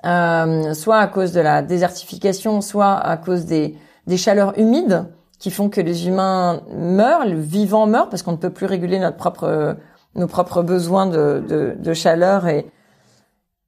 euh, 0.05 0.73
soit 0.73 0.97
à 0.97 1.07
cause 1.07 1.31
de 1.33 1.41
la 1.41 1.61
désertification, 1.61 2.61
soit 2.61 2.93
à 2.93 3.17
cause 3.17 3.45
des, 3.45 3.75
des 4.07 4.17
chaleurs 4.17 4.57
humides 4.59 5.05
qui 5.39 5.51
font 5.51 5.69
que 5.69 5.81
les 5.81 6.07
humains 6.07 6.61
meurent, 6.71 7.25
le 7.25 7.39
vivant 7.39 7.87
meurt 7.87 8.09
parce 8.09 8.23
qu'on 8.23 8.33
ne 8.33 8.37
peut 8.37 8.49
plus 8.49 8.65
réguler 8.65 8.99
notre 8.99 9.17
propre 9.17 9.77
nos 10.15 10.27
propres 10.27 10.63
besoins 10.63 11.07
de, 11.07 11.43
de, 11.47 11.75
de 11.77 11.93
chaleur 11.93 12.47
et 12.47 12.65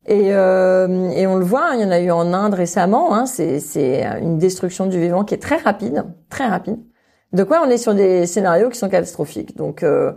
et, 0.07 0.33
euh, 0.33 1.09
et, 1.09 1.27
on 1.27 1.35
le 1.35 1.43
voit, 1.43 1.65
hein, 1.65 1.75
il 1.75 1.81
y 1.81 1.85
en 1.85 1.91
a 1.91 1.99
eu 1.99 2.11
en 2.11 2.33
Inde 2.33 2.53
récemment. 2.53 3.13
Hein, 3.13 3.25
c'est, 3.25 4.05
une 4.21 4.37
destruction 4.37 4.85
du 4.85 4.99
vivant 4.99 5.25
qui 5.25 5.33
est 5.33 5.41
très 5.41 5.57
rapide, 5.57 6.05
très 6.29 6.47
rapide. 6.47 6.79
De 7.33 7.43
quoi 7.43 7.61
on 7.65 7.69
est 7.69 7.77
sur 7.77 7.93
des 7.93 8.25
scénarios 8.25 8.69
qui 8.69 8.79
sont 8.79 8.87
catastrophiques. 8.87 9.57
Donc, 9.57 9.83
euh, 9.83 10.13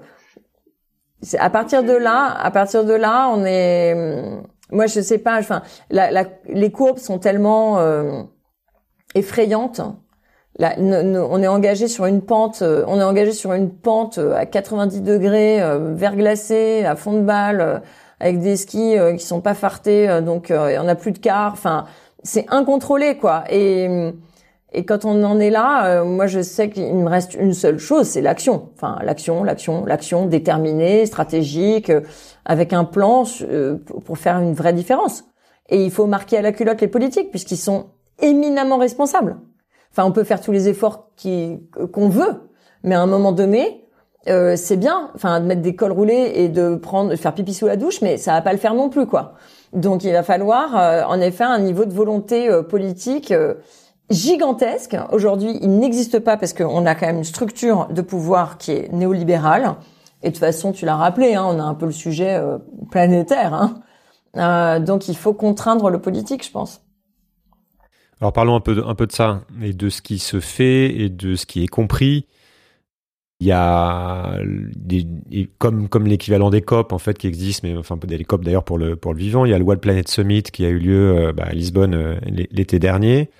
à 1.41 1.51
partir 1.51 1.83
de 1.83 1.93
là, 1.93 2.37
à 2.41 2.53
partir 2.53 2.85
de 2.85 2.95
là, 2.95 3.29
on 3.35 3.45
est. 3.45 3.97
Moi, 4.71 4.87
je 4.87 5.01
sais 5.01 5.19
pas. 5.19 5.41
Enfin, 5.41 5.63
la, 5.91 6.13
la, 6.13 6.25
les 6.47 6.71
courbes 6.71 6.99
sont 6.99 7.19
tellement 7.19 7.81
euh, 7.81 8.23
effrayantes 9.17 9.81
on 10.79 11.43
est 11.43 11.49
engagé 11.49 11.89
sur 11.89 12.07
une 12.07 12.23
pente, 12.23 12.63
euh, 12.63 12.85
on 12.87 12.99
est 13.01 13.05
engagé 13.05 13.33
sur 13.33 13.53
une 13.53 13.71
pente 13.71 14.19
euh, 14.19 14.35
à 14.35 14.47
90 14.47 15.03
degrés, 15.03 15.63
euh, 15.63 15.95
verglacée, 15.95 16.85
à 16.85 16.97
fond 16.97 17.15
de 17.15 17.23
balle, 17.23 17.83
avec 18.19 18.41
des 18.41 18.57
skis 18.57 18.97
qui 19.17 19.25
sont 19.25 19.41
pas 19.41 19.55
fartés, 19.55 20.21
donc 20.21 20.51
il 20.51 20.75
y 20.75 20.79
en 20.79 20.89
a 20.89 20.95
plus 20.95 21.13
de 21.13 21.19
quart. 21.19 21.53
Enfin, 21.55 21.87
c'est 22.23 22.45
incontrôlé 22.51 23.17
quoi. 23.17 23.45
Et 23.49 24.13
et 24.73 24.85
quand 24.85 25.07
on 25.07 25.25
en 25.25 25.41
est 25.41 25.49
là, 25.49 26.05
moi 26.05 26.27
je 26.27 26.43
sais 26.43 26.69
qu'il 26.69 26.95
me 26.95 27.09
reste 27.09 27.35
une 27.35 27.55
seule 27.55 27.79
chose, 27.79 28.07
c'est 28.07 28.21
l'action. 28.21 28.69
Enfin, 28.77 28.99
l'action, 29.03 29.43
l'action, 29.43 29.87
l'action 29.87 30.27
déterminée, 30.27 31.07
stratégique, 31.07 31.91
avec 32.45 32.75
un 32.75 32.85
plan 32.85 33.25
pour 34.05 34.19
faire 34.19 34.39
une 34.39 34.53
vraie 34.53 34.75
différence. 34.75 35.25
Et 35.71 35.83
il 35.83 35.91
faut 35.91 36.07
marquer 36.07 36.37
à 36.37 36.43
la 36.43 36.53
culotte 36.53 36.83
les 36.83 36.89
politiques 36.89 37.31
puisqu'ils 37.31 37.57
sont 37.57 37.87
éminemment 38.21 38.77
responsables. 38.77 39.39
Enfin, 39.93 40.05
on 40.05 40.13
peut 40.13 40.25
faire 40.25 40.41
tous 40.41 40.53
les 40.53 40.69
efforts 40.69 41.11
qu'on 41.93 42.09
veut, 42.09 42.51
mais 42.85 42.95
à 42.95 43.01
un 43.01 43.07
moment 43.07 43.33
donné, 43.33 43.81
euh, 44.29 44.55
c'est 44.57 44.77
bien, 44.77 45.11
enfin, 45.15 45.41
de 45.41 45.47
mettre 45.47 45.63
des 45.63 45.75
cols 45.75 45.93
roulés 45.93 46.33
et 46.35 46.49
de 46.49 46.77
prendre, 46.77 47.11
de 47.11 47.17
faire 47.17 47.35
pipi 47.35 47.55
sous 47.55 47.67
la 47.67 47.77
douche, 47.77 48.03
mais 48.03 48.19
ça 48.19 48.33
va 48.33 48.43
pas 48.43 48.53
le 48.53 48.59
faire 48.59 48.75
non 48.75 48.91
plus, 48.91 49.07
quoi. 49.07 49.35
Donc, 49.73 50.05
il 50.05 50.13
va 50.13 50.23
falloir, 50.23 50.77
euh, 50.77 51.03
en 51.05 51.21
effet, 51.21 51.45
un 51.45 51.59
niveau 51.59 51.85
de 51.87 51.93
volonté 51.93 52.49
euh, 52.49 52.63
politique 52.63 53.33
gigantesque. 54.11 54.97
Aujourd'hui, 55.13 55.59
il 55.63 55.79
n'existe 55.79 56.19
pas 56.19 56.37
parce 56.37 56.53
qu'on 56.53 56.85
a 56.85 56.95
quand 56.95 57.07
même 57.07 57.19
une 57.19 57.25
structure 57.25 57.89
de 57.93 58.03
pouvoir 58.03 58.59
qui 58.59 58.73
est 58.73 58.93
néolibérale. 58.93 59.77
Et 60.23 60.29
de 60.29 60.35
toute 60.35 60.41
façon, 60.41 60.73
tu 60.73 60.85
l'as 60.85 60.97
rappelé, 60.97 61.35
hein, 61.35 61.47
on 61.49 61.59
a 61.59 61.63
un 61.63 61.75
peu 61.75 61.87
le 61.87 61.93
sujet 61.93 62.43
planétaire. 62.91 63.55
Hein. 64.35 64.81
donc, 64.81 65.09
il 65.09 65.17
faut 65.17 65.33
contraindre 65.33 65.89
le 65.91 66.01
politique, 66.01 66.45
je 66.45 66.51
pense. 66.51 66.83
Alors 68.21 68.33
parlons 68.33 68.55
un 68.55 68.61
peu, 68.61 68.75
de, 68.75 69.13
ça 69.13 69.43
et 69.63 69.73
de 69.73 69.89
ce 69.89 70.03
qui 70.03 70.19
se 70.19 70.41
fait 70.41 70.95
et 70.95 71.09
de 71.09 71.37
ce 71.37 71.47
qui 71.47 71.65
est 71.65 71.69
compris. 71.69 72.27
Il 73.41 73.47
y 73.47 73.53
a 73.53 74.39
comme 75.57 75.89
comme 75.89 76.07
l'équivalent 76.07 76.51
des 76.51 76.61
COP 76.61 76.93
en 76.93 76.99
fait 76.99 77.17
qui 77.17 77.27
existe, 77.27 77.63
mais 77.63 77.75
enfin 77.75 77.97
des 77.97 78.23
COP 78.25 78.45
d'ailleurs 78.45 78.65
pour 78.65 78.77
le 78.77 78.97
pour 78.97 79.15
le 79.15 79.19
vivant. 79.19 79.47
Il 79.47 79.51
y 79.51 79.55
a 79.55 79.59
le 79.59 79.65
World 79.65 79.81
Planet 79.81 80.07
Summit 80.09 80.43
qui 80.43 80.67
a 80.67 80.69
eu 80.69 80.79
lieu 80.79 81.17
euh, 81.17 81.33
bah, 81.33 81.45
à 81.47 81.53
Lisbonne 81.55 81.95
euh, 81.95 82.17
l'été 82.27 82.79
dernier, 82.79 83.31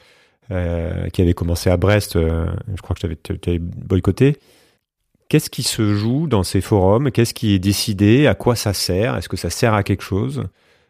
euh, 0.51 1.09
qui 1.09 1.21
avait 1.21 1.35
commencé 1.35 1.69
à 1.69 1.77
Brest. 1.77 2.15
je 2.15 2.81
crois 2.81 2.97
que 2.97 3.07
tu 3.15 3.51
avais, 3.51 3.59
boycotté. 3.59 4.39
Qu'est-ce 5.29 5.51
qui 5.51 5.63
se 5.63 5.95
joue 5.95 6.27
dans 6.27 6.43
ces 6.43 6.63
forums? 6.63 7.11
Qu'est-ce 7.11 7.35
qui 7.35 7.53
est 7.53 7.59
décidé? 7.59 8.27
À 8.27 8.35
quoi 8.35 8.57
ça 8.57 8.73
sert? 8.73 9.17
Est-ce 9.17 9.29
que 9.29 9.37
ça 9.37 9.51
sert 9.51 9.75
à 9.75 9.83
quelque 9.83 10.03
chose? 10.03 10.45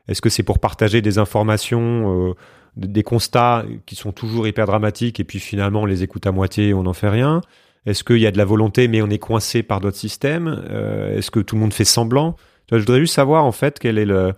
Est-ce 0.07 0.23
que 0.23 0.31
c'est 0.31 0.45
pour 0.45 0.61
partager 0.61 1.03
des 1.03 1.19
informations 1.19 2.35
des 2.77 3.03
constats 3.03 3.65
qui 3.87 3.97
sont 3.97 4.13
toujours 4.13 4.47
hyper 4.47 4.67
dramatiques 4.67 5.21
et 5.21 5.25
puis 5.25 5.41
finalement 5.41 5.83
on 5.83 5.87
les 5.87 6.03
écoute 6.03 6.27
à 6.27 6.33
moitié 6.33 6.69
et 6.69 6.75
on 6.75 6.85
n'en 6.85 6.93
fait 6.93 7.09
rien 7.09 7.41
Est-ce 7.87 8.05
qu'il 8.05 8.19
y 8.19 8.27
a 8.27 8.31
de 8.31 8.39
la 8.39 8.45
volonté 8.45 8.89
mais 8.89 9.03
on 9.03 9.09
est 9.09 9.19
coincé 9.19 9.63
par 9.63 9.81
d'autres 9.81 9.97
systèmes? 9.97 10.65
Euh, 10.71 11.17
Est-ce 11.17 11.31
que 11.31 11.41
tout 11.41 11.57
le 11.57 11.61
monde 11.61 11.75
fait 11.75 11.85
semblant? 11.85 12.37
Je 12.71 12.79
voudrais 12.79 13.01
juste 13.01 13.15
savoir 13.15 13.45
en 13.45 13.53
fait 13.53 13.79
quel 13.79 13.99
est 13.99 14.05
le 14.05 14.35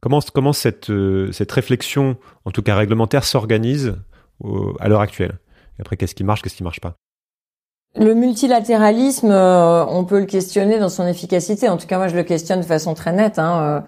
comment 0.00 0.20
comment 0.34 0.52
cette 0.52 0.90
euh, 0.90 1.30
cette 1.30 1.52
réflexion 1.52 2.16
en 2.44 2.50
tout 2.50 2.62
cas 2.62 2.74
réglementaire 2.74 3.24
s'organise 3.24 3.94
à 4.80 4.88
l'heure 4.88 5.00
actuelle? 5.00 5.38
Et 5.78 5.82
après 5.82 5.96
qu'est-ce 5.96 6.16
qui 6.16 6.24
marche, 6.24 6.42
qu'est-ce 6.42 6.56
qui 6.56 6.64
marche 6.64 6.80
pas? 6.80 6.96
Le 7.94 8.14
multilatéralisme, 8.14 9.30
euh, 9.30 9.84
on 9.84 10.04
peut 10.04 10.18
le 10.18 10.26
questionner 10.26 10.78
dans 10.78 10.88
son 10.88 11.06
efficacité. 11.06 11.68
En 11.68 11.76
tout 11.76 11.86
cas, 11.86 11.98
moi, 11.98 12.08
je 12.08 12.16
le 12.16 12.22
questionne 12.22 12.60
de 12.60 12.64
façon 12.64 12.94
très 12.94 13.12
nette. 13.12 13.38
Hein 13.38 13.84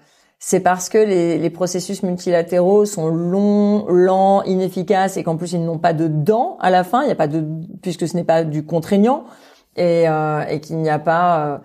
c'est 0.47 0.59
parce 0.59 0.89
que 0.89 0.99
les, 0.99 1.39
les, 1.39 1.49
processus 1.49 2.03
multilatéraux 2.03 2.85
sont 2.85 3.07
longs, 3.07 3.87
lents, 3.87 4.43
inefficaces 4.43 5.17
et 5.17 5.23
qu'en 5.23 5.37
plus 5.37 5.53
ils 5.53 5.65
n'ont 5.65 5.79
pas 5.79 5.93
de 5.93 6.07
dents 6.07 6.57
à 6.61 6.69
la 6.69 6.83
fin. 6.83 7.01
Il 7.01 7.07
n'y 7.07 7.11
a 7.11 7.15
pas 7.15 7.27
de 7.27 7.43
puisque 7.81 8.07
ce 8.07 8.15
n'est 8.15 8.23
pas 8.23 8.43
du 8.43 8.63
contraignant 8.63 9.23
et, 9.75 10.07
euh, 10.07 10.45
et 10.47 10.61
qu'il 10.61 10.77
n'y 10.77 10.89
a 10.91 10.99
pas 10.99 11.61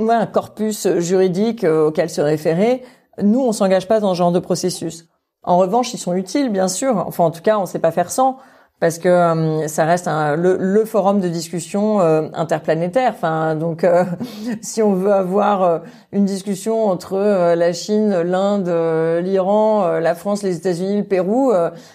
euh, 0.00 0.08
un 0.08 0.26
corpus 0.26 0.88
juridique 0.98 1.62
euh, 1.62 1.86
auquel 1.86 2.10
se 2.10 2.20
référer. 2.20 2.82
Nous, 3.22 3.38
on 3.38 3.52
s'engage 3.52 3.86
pas 3.86 4.00
dans 4.00 4.14
ce 4.14 4.18
genre 4.18 4.32
de 4.32 4.40
processus. 4.40 5.06
En 5.44 5.56
revanche, 5.56 5.94
ils 5.94 5.98
sont 5.98 6.14
utiles, 6.14 6.48
bien 6.48 6.66
sûr. 6.66 7.04
Enfin, 7.06 7.22
en 7.22 7.30
tout 7.30 7.42
cas, 7.42 7.56
on 7.58 7.62
ne 7.62 7.66
sait 7.66 7.78
pas 7.78 7.92
faire 7.92 8.10
sans 8.10 8.36
parce 8.82 8.98
que 8.98 9.08
euh, 9.08 9.68
ça 9.68 9.84
reste 9.84 10.08
un, 10.08 10.34
le, 10.34 10.56
le, 10.58 10.84
forum 10.84 11.20
de 11.20 11.28
discussion 11.28 12.00
euh, 12.00 12.26
interplanétaire. 12.34 13.12
Enfin, 13.14 13.54
donc, 13.54 13.84
euh, 13.84 14.02
si 14.60 14.82
on 14.82 14.92
veut 14.92 15.12
avoir 15.12 15.82
une 16.10 16.24
discussion 16.24 16.86
entre 16.86 17.54
la 17.54 17.72
Chine, 17.72 18.22
l'Inde, 18.22 19.22
l'Iran, 19.22 20.00
la 20.00 20.16
France, 20.16 20.42
les 20.42 20.56
États-Unis, 20.56 20.96
le 20.96 21.04
Pérou, 21.04 21.52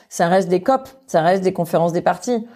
ça 0.08 0.30
reste 0.30 0.48
des 0.48 0.62
COP, 0.62 0.88
ça 1.08 1.22
reste 1.22 1.44
des 1.44 1.52
conférences 1.52 1.92
des 1.92 2.02
partis. 2.02 2.48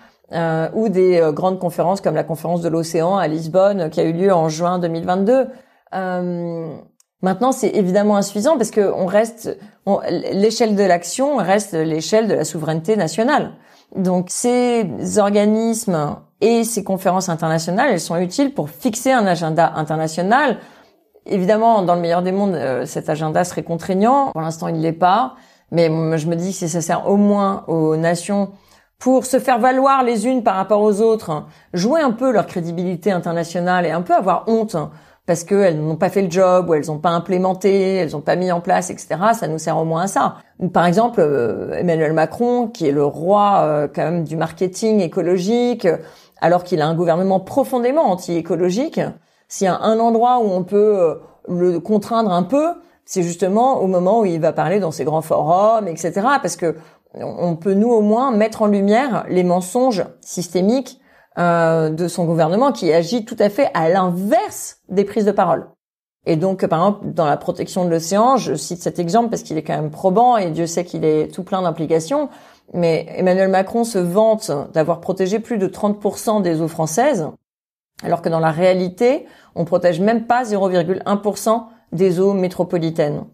ou 0.74 0.88
des 0.88 1.22
grandes 1.34 1.60
conférences 1.60 2.00
comme 2.00 2.16
la 2.16 2.24
conférence 2.24 2.62
de 2.62 2.70
l'océan 2.70 3.18
à 3.18 3.28
Lisbonne 3.28 3.90
qui 3.90 4.00
a 4.00 4.06
eu 4.06 4.14
lieu 4.14 4.32
en 4.34 4.48
juin 4.48 4.80
2022. 4.80 5.48
Maintenant, 7.22 7.52
c'est 7.52 7.72
évidemment 7.72 8.16
insuffisant 8.16 8.56
parce 8.56 8.72
que 8.72 8.94
on 8.96 9.08
reste, 9.08 9.60
l'échelle 10.32 10.78
de 10.78 10.84
l'action 10.84 11.36
reste 11.36 11.74
l'échelle 11.74 12.30
de 12.30 12.34
la 12.34 12.46
souveraineté 12.46 12.96
nationale. 12.96 13.52
Donc 13.96 14.28
ces 14.30 14.86
organismes 15.18 16.18
et 16.40 16.64
ces 16.64 16.84
conférences 16.84 17.30
internationales, 17.30 17.90
elles 17.92 18.00
sont 18.00 18.18
utiles 18.18 18.54
pour 18.54 18.70
fixer 18.70 19.12
un 19.12 19.26
agenda 19.26 19.74
international. 19.76 20.58
Évidemment, 21.26 21.84
dans 21.84 21.96
le 21.96 22.02
meilleur 22.02 22.24
des 22.24 22.32
mondes, 22.32 22.56
euh, 22.56 22.86
cet 22.86 23.10
agenda 23.10 23.44
serait 23.44 23.64
contraignant. 23.64 24.32
Pour 24.32 24.42
l'instant, 24.42 24.68
il 24.68 24.78
ne 24.78 24.82
l'est 24.82 24.92
pas. 24.92 25.36
Mais 25.72 25.88
je 26.18 26.28
me 26.28 26.36
dis 26.36 26.58
que 26.58 26.68
ça 26.68 26.82
sert 26.82 27.08
au 27.08 27.16
moins 27.16 27.64
aux 27.68 27.96
nations 27.96 28.52
pour 29.02 29.26
se 29.26 29.40
faire 29.40 29.58
valoir 29.58 30.04
les 30.04 30.28
unes 30.28 30.44
par 30.44 30.56
rapport 30.56 30.82
aux 30.82 31.02
autres, 31.02 31.46
jouer 31.74 32.02
un 32.02 32.12
peu 32.12 32.32
leur 32.32 32.46
crédibilité 32.46 33.12
internationale 33.12 33.86
et 33.86 33.92
un 33.92 34.02
peu 34.02 34.14
avoir 34.14 34.44
honte 34.48 34.76
parce 35.26 35.44
qu'elles 35.44 35.80
n'ont 35.80 35.96
pas 35.96 36.10
fait 36.10 36.22
le 36.22 36.30
job 36.30 36.70
ou 36.70 36.74
elles 36.76 36.88
n'ont 36.88 37.00
pas 37.00 37.10
implémenté, 37.10 37.96
elles 37.96 38.12
n'ont 38.12 38.22
pas 38.22 38.36
mis 38.36 38.52
en 38.52 38.62
place, 38.62 38.90
etc. 38.90 39.18
Ça 39.34 39.48
nous 39.48 39.58
sert 39.58 39.78
au 39.78 39.86
moins 39.86 40.04
à 40.04 40.08
ça. 40.08 40.36
Par 40.70 40.86
exemple, 40.86 41.20
euh, 41.22 41.74
Emmanuel 41.74 42.14
Macron, 42.14 42.68
qui 42.68 42.88
est 42.88 42.92
le 42.92 43.04
roi 43.04 43.62
euh, 43.64 43.88
quand 43.94 44.04
même 44.04 44.24
du 44.24 44.36
marketing 44.36 45.00
écologique, 45.00 45.88
alors 46.40 46.64
qu'il 46.64 46.82
a 46.82 46.88
un 46.88 46.96
gouvernement 46.96 47.40
profondément 47.40 48.12
anti-écologique, 48.12 49.02
s'il 49.48 49.66
y 49.66 49.68
a 49.68 49.80
un 49.80 50.00
endroit 50.00 50.40
où 50.40 50.52
on 50.52 50.64
peut 50.64 51.00
euh, 51.00 51.16
le 51.48 51.80
contraindre 51.80 52.32
un 52.32 52.44
peu, 52.44 52.74
c'est 53.06 53.24
justement 53.24 53.82
au 53.82 53.88
moment 53.88 54.22
où 54.22 54.26
il 54.26 54.40
va 54.40 54.54
parler 54.54 54.80
dans 54.80 54.92
ces 54.92 55.04
grands 55.04 55.22
forums, 55.22 55.88
etc. 55.88 56.14
Parce 56.42 56.56
que 56.56 56.76
on 57.16 57.58
peut 57.58 57.74
nous 57.74 57.90
au 57.90 58.02
moins 58.02 58.32
mettre 58.32 58.62
en 58.62 58.68
lumière 58.68 59.26
les 59.28 59.44
mensonges 59.44 60.06
systémiques 60.22 61.02
euh, 61.38 61.90
de 61.90 62.08
son 62.08 62.26
gouvernement 62.26 62.72
qui 62.72 62.92
agit 62.92 63.26
tout 63.26 63.36
à 63.40 63.50
fait 63.50 63.70
à 63.74 63.90
l'inverse 63.90 64.80
des 64.90 65.06
prises 65.06 65.26
de 65.26 65.32
parole. 65.32 65.70
Et 66.26 66.36
donc, 66.36 66.66
par 66.68 66.80
exemple, 66.80 67.12
dans 67.14 67.26
la 67.26 67.38
protection 67.38 67.84
de 67.86 67.90
l'océan, 67.90 68.38
je 68.38 68.54
cite 68.54 68.82
cet 68.82 69.00
exemple 69.00 69.30
parce 69.30 69.42
qu'il 69.42 69.58
est 69.58 69.64
quand 69.64 69.76
même 69.76 69.90
probant 69.90 70.38
et 70.38 70.52
Dieu 70.52 70.68
sait 70.68 70.86
qu'il 70.86 71.04
est 71.04 71.34
tout 71.34 71.44
plein 71.44 71.64
d'implications. 71.64 72.30
Mais 72.74 73.08
Emmanuel 73.18 73.50
Macron 73.50 73.84
se 73.84 73.98
vante 73.98 74.52
d'avoir 74.74 75.02
protégé 75.02 75.40
plus 75.40 75.58
de 75.58 75.68
30% 75.68 76.42
des 76.42 76.62
eaux 76.62 76.68
françaises, 76.68 77.28
alors 78.04 78.22
que 78.22 78.30
dans 78.30 78.40
la 78.40 78.52
réalité, 78.52 79.26
on 79.56 79.66
protège 79.66 80.00
même 80.00 80.26
pas 80.26 80.44
0,1% 80.44 81.64
des 81.92 82.20
eaux 82.20 82.34
métropolitaines. 82.34 83.26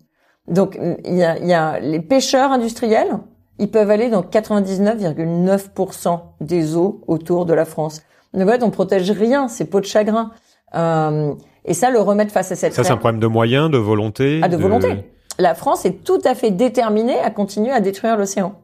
Donc, 0.48 0.80
il 1.06 1.18
y 1.18 1.24
a, 1.24 1.38
y 1.40 1.54
a 1.54 1.80
les 1.80 2.00
pêcheurs 2.00 2.52
industriels, 2.52 3.20
ils 3.60 3.70
peuvent 3.70 3.92
aller 3.92 4.10
dans 4.10 4.22
99,9% 4.22 6.20
des 6.42 6.76
eaux 6.76 7.02
autour 7.08 7.46
de 7.46 7.54
la 7.54 7.66
France. 7.66 8.02
Donc, 8.34 8.48
en 8.48 8.52
fait, 8.52 8.64
on 8.64 8.72
protège 8.72 9.12
rien, 9.12 9.48
c'est 9.50 9.66
peau 9.66 9.82
de 9.82 9.86
chagrin. 9.86 10.32
Euh, 10.76 11.34
et 11.68 11.74
ça, 11.74 11.90
le 11.92 12.00
remettre 12.00 12.32
face 12.32 12.52
à 12.52 12.56
cette 12.56 12.74
Ça, 12.74 12.84
c'est 12.84 12.92
un 12.92 12.98
problème 12.98 13.20
de 13.20 13.28
moyens, 13.28 13.70
de 13.70 13.78
volonté. 13.78 14.40
Ah, 14.42 14.48
de, 14.48 14.56
volonté. 14.56 15.04
La 15.38 15.54
France 15.54 15.86
est 15.86 16.04
tout 16.04 16.22
à 16.24 16.34
fait 16.34 16.50
déterminée 16.50 17.20
à 17.20 17.30
continuer 17.30 17.72
à 17.72 17.82
détruire 17.82 18.18
l'océan. 18.18 18.56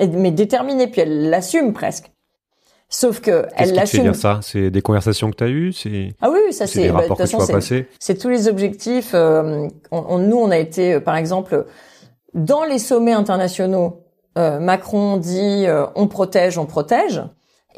Mais 0.00 0.32
déterminée, 0.32 0.88
puis 0.88 1.00
elle 1.00 1.30
l'assume 1.30 1.72
presque. 1.72 2.12
Sauf 2.90 3.20
que 3.20 3.46
elle 3.54 3.74
l'assume. 3.74 4.02
dire 4.02 4.16
ça? 4.16 4.40
C'est 4.42 4.70
des 4.70 4.80
conversations 4.80 5.30
que 5.30 5.36
tu 5.36 5.44
as 5.44 5.48
eues? 5.48 5.72
C'est 5.72 6.14
ah 6.20 6.30
oui, 6.30 6.52
ça 6.52 6.66
c'est 6.66 6.82
des 6.82 6.88
bah, 6.88 7.00
rapports 7.00 7.18
passer? 7.18 7.86
C'est 7.98 8.16
tous 8.16 8.28
les 8.28 8.48
objectifs. 8.48 9.10
Euh, 9.14 9.68
on, 9.90 10.18
nous, 10.18 10.38
on 10.38 10.50
a 10.50 10.56
été, 10.56 10.94
euh, 10.94 11.00
par 11.00 11.16
exemple, 11.16 11.66
dans 12.34 12.64
les 12.64 12.78
sommets 12.78 13.12
internationaux. 13.12 14.04
Euh, 14.38 14.58
Macron 14.60 15.16
dit 15.16 15.66
on 15.96 16.06
protège, 16.06 16.58
on 16.58 16.66
protège. 16.66 17.22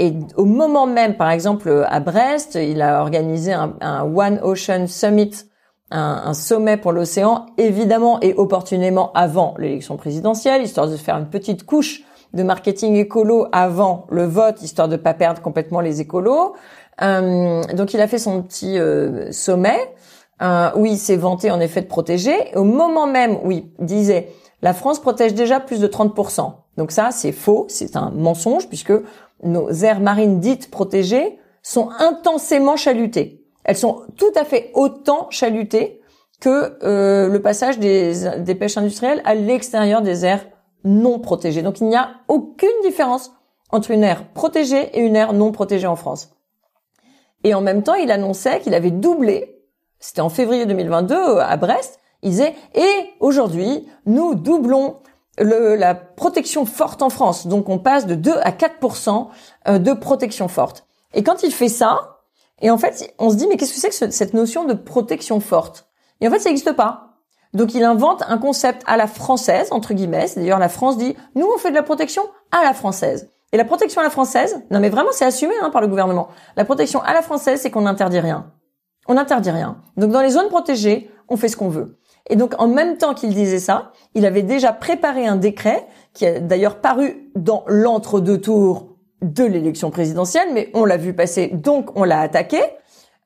Et 0.00 0.14
au 0.36 0.46
moment 0.46 0.86
même, 0.86 1.16
par 1.16 1.30
exemple, 1.30 1.84
à 1.88 2.00
Brest, 2.00 2.56
il 2.60 2.82
a 2.82 3.02
organisé 3.02 3.52
un, 3.52 4.02
One 4.02 4.40
Ocean 4.42 4.86
Summit, 4.88 5.30
un, 5.90 6.22
un 6.24 6.34
sommet 6.34 6.76
pour 6.76 6.92
l'océan, 6.92 7.46
évidemment 7.58 8.18
et 8.20 8.34
opportunément 8.34 9.12
avant 9.12 9.54
l'élection 9.58 9.96
présidentielle, 9.96 10.62
histoire 10.62 10.88
de 10.88 10.96
faire 10.96 11.16
une 11.16 11.28
petite 11.28 11.64
couche 11.64 12.02
de 12.32 12.42
marketing 12.42 12.96
écolo 12.96 13.46
avant 13.52 14.06
le 14.10 14.24
vote, 14.24 14.62
histoire 14.62 14.88
de 14.88 14.96
pas 14.96 15.14
perdre 15.14 15.42
complètement 15.42 15.80
les 15.80 16.00
écolos. 16.00 16.54
Euh, 17.02 17.62
donc 17.74 17.94
il 17.94 18.00
a 18.00 18.08
fait 18.08 18.18
son 18.18 18.42
petit 18.42 18.78
euh, 18.78 19.32
sommet 19.32 19.78
euh, 20.42 20.70
où 20.76 20.86
il 20.86 20.98
s'est 20.98 21.16
vanté 21.16 21.50
en 21.50 21.60
effet 21.60 21.82
de 21.82 21.86
protéger. 21.86 22.36
Au 22.54 22.64
moment 22.64 23.06
même 23.06 23.38
où 23.44 23.50
il 23.50 23.64
disait 23.78 24.28
la 24.62 24.74
France 24.74 25.00
protège 25.00 25.34
déjà 25.34 25.60
plus 25.60 25.80
de 25.80 25.88
30%. 25.88 26.52
Donc 26.76 26.92
ça 26.92 27.10
c'est 27.10 27.32
faux, 27.32 27.66
c'est 27.68 27.96
un 27.96 28.10
mensonge 28.10 28.68
puisque 28.68 28.92
nos 29.42 29.70
aires 29.70 30.00
marines 30.00 30.40
dites 30.40 30.70
protégées 30.70 31.38
sont 31.62 31.90
intensément 31.98 32.76
chalutées. 32.76 33.44
Elles 33.64 33.76
sont 33.76 34.02
tout 34.16 34.32
à 34.34 34.44
fait 34.44 34.70
autant 34.74 35.28
chalutées 35.30 36.00
que 36.40 36.78
euh, 36.82 37.28
le 37.28 37.42
passage 37.42 37.78
des, 37.78 38.54
pêches 38.58 38.78
industrielles 38.78 39.22
à 39.24 39.34
l'extérieur 39.34 40.00
des 40.02 40.24
aires 40.24 40.46
non 40.84 41.18
protégées. 41.18 41.62
Donc 41.62 41.80
il 41.80 41.88
n'y 41.88 41.96
a 41.96 42.12
aucune 42.28 42.68
différence 42.82 43.32
entre 43.70 43.90
une 43.90 44.02
aire 44.02 44.26
protégée 44.32 44.90
et 44.98 45.00
une 45.00 45.16
aire 45.16 45.32
non 45.32 45.52
protégée 45.52 45.86
en 45.86 45.96
France. 45.96 46.30
Et 47.44 47.54
en 47.54 47.60
même 47.60 47.82
temps, 47.82 47.94
il 47.94 48.10
annonçait 48.10 48.60
qu'il 48.60 48.74
avait 48.74 48.90
doublé, 48.90 49.62
c'était 49.98 50.20
en 50.20 50.28
février 50.28 50.66
2022 50.66 51.38
à 51.38 51.56
Brest, 51.56 52.00
il 52.22 52.30
disait, 52.30 52.54
et 52.74 53.10
aujourd'hui, 53.20 53.86
nous 54.04 54.34
doublons 54.34 54.96
le, 55.38 55.76
la 55.76 55.94
protection 55.94 56.66
forte 56.66 57.02
en 57.02 57.10
France. 57.10 57.46
Donc 57.46 57.68
on 57.68 57.78
passe 57.78 58.06
de 58.06 58.14
2 58.14 58.32
à 58.42 58.52
4 58.52 58.74
euh, 59.68 59.78
de 59.78 59.92
protection 59.92 60.48
forte. 60.48 60.86
Et 61.14 61.22
quand 61.22 61.42
il 61.42 61.52
fait 61.52 61.68
ça, 61.68 62.18
et 62.60 62.70
en 62.70 62.78
fait, 62.78 63.14
on 63.18 63.30
se 63.30 63.36
dit 63.36 63.46
mais 63.46 63.56
qu'est-ce 63.56 63.74
que 63.74 63.80
c'est 63.80 64.08
que 64.08 64.12
cette 64.12 64.34
notion 64.34 64.64
de 64.64 64.74
protection 64.74 65.40
forte? 65.40 65.88
Et 66.20 66.28
en 66.28 66.30
fait, 66.30 66.38
ça 66.38 66.50
n'existe 66.50 66.72
pas. 66.72 67.10
Donc 67.52 67.74
il 67.74 67.82
invente 67.82 68.22
un 68.28 68.38
concept 68.38 68.82
à 68.86 68.96
la 68.96 69.06
française 69.06 69.68
entre 69.72 69.92
guillemets. 69.94 70.26
D'ailleurs 70.36 70.58
la 70.58 70.68
France 70.68 70.96
dit 70.96 71.16
nous 71.34 71.48
on 71.52 71.58
fait 71.58 71.70
de 71.70 71.74
la 71.74 71.82
protection 71.82 72.22
à 72.52 72.62
la 72.62 72.74
française. 72.74 73.30
Et 73.52 73.56
la 73.56 73.64
protection 73.64 74.00
à 74.00 74.04
la 74.04 74.10
française, 74.10 74.62
non 74.70 74.78
mais 74.78 74.88
vraiment 74.88 75.10
c'est 75.10 75.24
assumé 75.24 75.54
hein, 75.60 75.70
par 75.70 75.80
le 75.80 75.88
gouvernement. 75.88 76.28
La 76.56 76.64
protection 76.64 77.02
à 77.02 77.12
la 77.12 77.22
française, 77.22 77.60
c'est 77.60 77.70
qu'on 77.70 77.80
n'interdit 77.82 78.20
rien. 78.20 78.52
On 79.08 79.14
n'interdit 79.14 79.50
rien. 79.50 79.78
Donc 79.96 80.12
dans 80.12 80.20
les 80.20 80.30
zones 80.30 80.48
protégées, 80.48 81.10
on 81.28 81.36
fait 81.36 81.48
ce 81.48 81.56
qu'on 81.56 81.68
veut. 81.68 81.98
Et 82.30 82.36
donc, 82.36 82.54
en 82.58 82.68
même 82.68 82.96
temps 82.96 83.12
qu'il 83.12 83.34
disait 83.34 83.58
ça, 83.58 83.92
il 84.14 84.24
avait 84.24 84.42
déjà 84.42 84.72
préparé 84.72 85.26
un 85.26 85.36
décret 85.36 85.86
qui 86.14 86.24
a 86.26 86.40
d'ailleurs 86.40 86.80
paru 86.80 87.30
dans 87.34 87.64
l'entre-deux 87.66 88.40
tours 88.40 88.96
de 89.20 89.44
l'élection 89.44 89.90
présidentielle, 89.90 90.48
mais 90.54 90.70
on 90.72 90.84
l'a 90.84 90.96
vu 90.96 91.12
passer, 91.12 91.48
donc 91.48 91.90
on 91.96 92.04
l'a 92.04 92.20
attaqué 92.20 92.60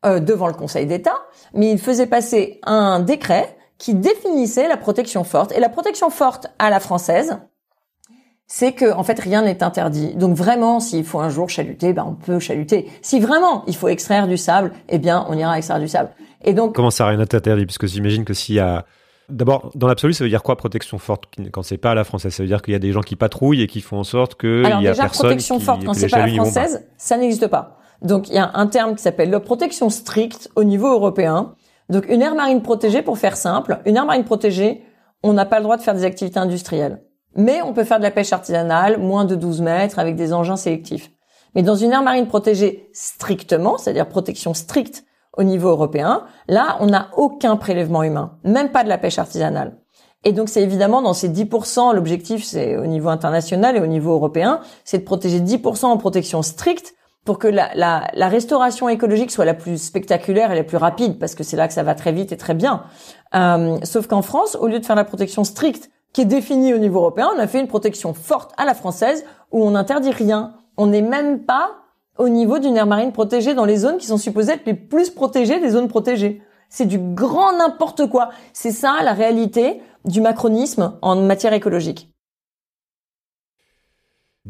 euh, 0.05 0.19
devant 0.19 0.49
le 0.49 0.55
Conseil 0.55 0.87
d'État. 0.87 1.17
Mais 1.53 1.71
il 1.71 1.79
faisait 1.79 2.07
passer 2.07 2.61
un 2.65 2.99
décret 2.99 3.57
qui 3.79 3.95
définissait 3.95 4.69
la 4.69 4.77
protection 4.77 5.23
forte. 5.23 5.53
Et 5.53 5.61
la 5.61 5.69
protection 5.69 6.11
forte 6.11 6.47
à 6.59 6.71
la 6.71 6.81
française, 6.81 7.39
c'est 8.47 8.73
que 8.73 8.93
en 8.93 9.03
fait 9.03 9.19
rien 9.19 9.43
n'est 9.43 9.63
interdit. 9.63 10.15
Donc 10.15 10.37
vraiment, 10.37 10.81
s'il 10.81 11.05
faut 11.05 11.21
un 11.21 11.29
jour 11.29 11.49
chaluter, 11.49 11.93
ben 11.93 12.05
on 12.07 12.15
peut 12.15 12.39
chaluter. 12.39 12.91
Si 13.03 13.21
vraiment 13.21 13.65
il 13.67 13.77
faut 13.77 13.89
extraire 13.89 14.29
du 14.29 14.37
sable, 14.37 14.73
eh 14.89 14.99
bien 14.99 15.27
on 15.29 15.37
ira 15.37 15.57
extraire 15.57 15.81
du 15.81 15.89
sable. 15.89 16.11
Et 16.45 16.53
donc 16.53 16.75
comment 16.75 16.91
ça 16.91 17.07
rien 17.07 17.19
n'est 17.19 17.35
interdit 17.35 17.67
Puisque 17.67 17.87
j'imagine 17.87 18.25
que 18.25 18.35
s'il 18.35 18.57
y 18.57 18.61
a 18.61 18.85
D'abord, 19.31 19.71
dans 19.75 19.87
l'absolu, 19.87 20.13
ça 20.13 20.25
veut 20.25 20.31
dire 20.31 20.43
quoi 20.43 20.57
protection 20.57 20.99
forte 20.99 21.25
quand 21.51 21.63
c'est 21.63 21.79
pas 21.79 21.93
à 21.93 21.95
la 21.95 22.05
française? 22.05 22.35
Ça 22.35 22.43
veut 22.43 22.47
dire 22.47 22.61
qu'il 22.61 22.73
y 22.73 22.77
a 22.77 22.81
des 22.81 22.93
gens 22.93 23.01
qui 23.01 23.17
patrouillent 23.17 23.63
et 23.63 23.67
qui 23.67 23.81
font 23.81 23.97
en 23.97 24.05
sorte 24.05 24.35
que 24.35 24.65
Alors 24.67 24.81
il 24.81 24.85
y 24.85 24.89
a 24.89 24.91
déjà, 24.91 25.05
personne 25.05 25.29
protection 25.29 25.59
qui, 25.59 25.65
forte 25.65 25.81
que 25.81 25.87
quand 25.87 25.95
c'est 25.95 26.09
pas 26.09 26.27
la 26.27 26.33
française, 26.35 26.87
ça 26.99 27.17
n'existe 27.17 27.47
pas. 27.47 27.79
Donc 28.03 28.29
il 28.29 28.35
y 28.35 28.39
a 28.39 28.51
un 28.55 28.67
terme 28.67 28.95
qui 28.95 29.03
s'appelle 29.03 29.31
la 29.31 29.41
protection 29.41 29.89
stricte 29.89 30.51
au 30.57 30.65
niveau 30.65 30.89
européen. 30.89 31.55
Donc 31.89 32.07
une 32.09 32.21
aire 32.21 32.35
marine 32.35 32.61
protégée, 32.61 33.01
pour 33.01 33.17
faire 33.17 33.37
simple, 33.37 33.81
une 33.87 33.97
aire 33.97 34.05
marine 34.05 34.25
protégée, 34.25 34.83
on 35.23 35.33
n'a 35.33 35.47
pas 35.47 35.59
le 35.59 35.63
droit 35.63 35.79
de 35.79 35.83
faire 35.83 35.95
des 35.95 36.05
activités 36.05 36.39
industrielles. 36.39 37.03
Mais 37.35 37.63
on 37.63 37.73
peut 37.73 37.85
faire 37.85 37.99
de 37.99 38.05
la 38.05 38.11
pêche 38.11 38.33
artisanale, 38.33 38.99
moins 38.99 39.25
de 39.25 39.37
12 39.37 39.63
mètres, 39.63 39.99
avec 39.99 40.17
des 40.17 40.35
engins 40.35 40.57
sélectifs. 40.57 41.11
Mais 41.55 41.63
dans 41.63 41.77
une 41.77 41.93
aire 41.93 42.03
marine 42.03 42.27
protégée 42.27 42.91
strictement, 42.93 43.79
c'est-à-dire 43.79 44.07
protection 44.07 44.53
stricte 44.53 45.05
au 45.37 45.43
niveau 45.43 45.69
européen, 45.69 46.25
là, 46.49 46.77
on 46.81 46.87
n'a 46.87 47.09
aucun 47.17 47.57
prélèvement 47.57 48.03
humain, 48.03 48.39
même 48.45 48.71
pas 48.71 48.85
de 48.85 48.89
la 48.89 48.99
pêche 48.99 49.19
artisanale. 49.19 49.77
Et 50.25 50.33
donc, 50.33 50.49
c'est 50.49 50.63
évidemment 50.63 51.03
dans 51.03 51.13
ces 51.13 51.29
10%, 51.29 51.95
l'objectif, 51.95 52.45
c'est 52.45 52.77
au 52.77 52.87
niveau 52.87 53.09
international 53.09 53.77
et 53.77 53.81
au 53.81 53.87
niveau 53.87 54.13
européen, 54.13 54.61
c'est 54.85 54.99
de 54.99 55.05
protéger 55.05 55.41
10% 55.41 55.85
en 55.87 55.97
protection 55.99 56.43
stricte 56.43 56.95
pour 57.25 57.39
que 57.39 57.49
la, 57.49 57.71
la, 57.75 58.09
la, 58.13 58.29
restauration 58.29 58.89
écologique 58.89 59.31
soit 59.31 59.47
la 59.47 59.55
plus 59.55 59.83
spectaculaire 59.83 60.53
et 60.53 60.55
la 60.55 60.65
plus 60.65 60.77
rapide, 60.77 61.19
parce 61.19 61.35
que 61.35 61.43
c'est 61.43 61.57
là 61.57 61.69
que 61.69 61.75
ça 61.75 61.83
va 61.83 61.95
très 61.95 62.13
vite 62.13 62.33
et 62.33 62.37
très 62.37 62.55
bien. 62.55 62.83
Euh, 63.35 63.79
sauf 63.83 64.07
qu'en 64.07 64.23
France, 64.23 64.57
au 64.61 64.67
lieu 64.67 64.79
de 64.79 64.85
faire 64.85 64.97
la 64.97 65.05
protection 65.05 65.45
stricte 65.45 65.91
qui 66.13 66.21
est 66.21 66.27
définie 66.27 66.75
au 66.75 66.79
niveau 66.79 67.01
européen, 67.01 67.29
on 67.35 67.39
a 67.39 67.47
fait 67.47 67.61
une 67.61 67.67
protection 67.67 68.15
forte 68.15 68.53
à 68.57 68.65
la 68.65 68.75
française 68.75 69.25
où 69.53 69.65
on 69.65 69.71
n'interdit 69.71 70.11
rien. 70.11 70.55
On 70.77 70.87
n'est 70.87 71.03
même 71.03 71.45
pas 71.45 71.84
au 72.19 72.29
niveau 72.29 72.59
d'une 72.59 72.77
aire 72.77 72.87
marine 72.87 73.13
protégée 73.13 73.55
dans 73.55 73.65
les 73.65 73.77
zones 73.77 73.99
qui 73.99 74.07
sont 74.07 74.19
supposées 74.19 74.53
être 74.53 74.67
les 74.67 74.75
plus 74.75 75.11
protégées 75.11 75.61
des 75.61 75.71
zones 75.71 75.89
protégées. 75.89 76.43
C'est 76.69 76.87
du 76.87 76.99
grand 76.99 77.57
n'importe 77.57 78.09
quoi. 78.09 78.31
C'est 78.53 78.71
ça 78.71 78.99
la 79.03 79.13
réalité 79.13 79.81
du 80.05 80.21
macronisme 80.21 80.97
en 81.03 81.17
matière 81.17 81.53
écologique. 81.53 82.11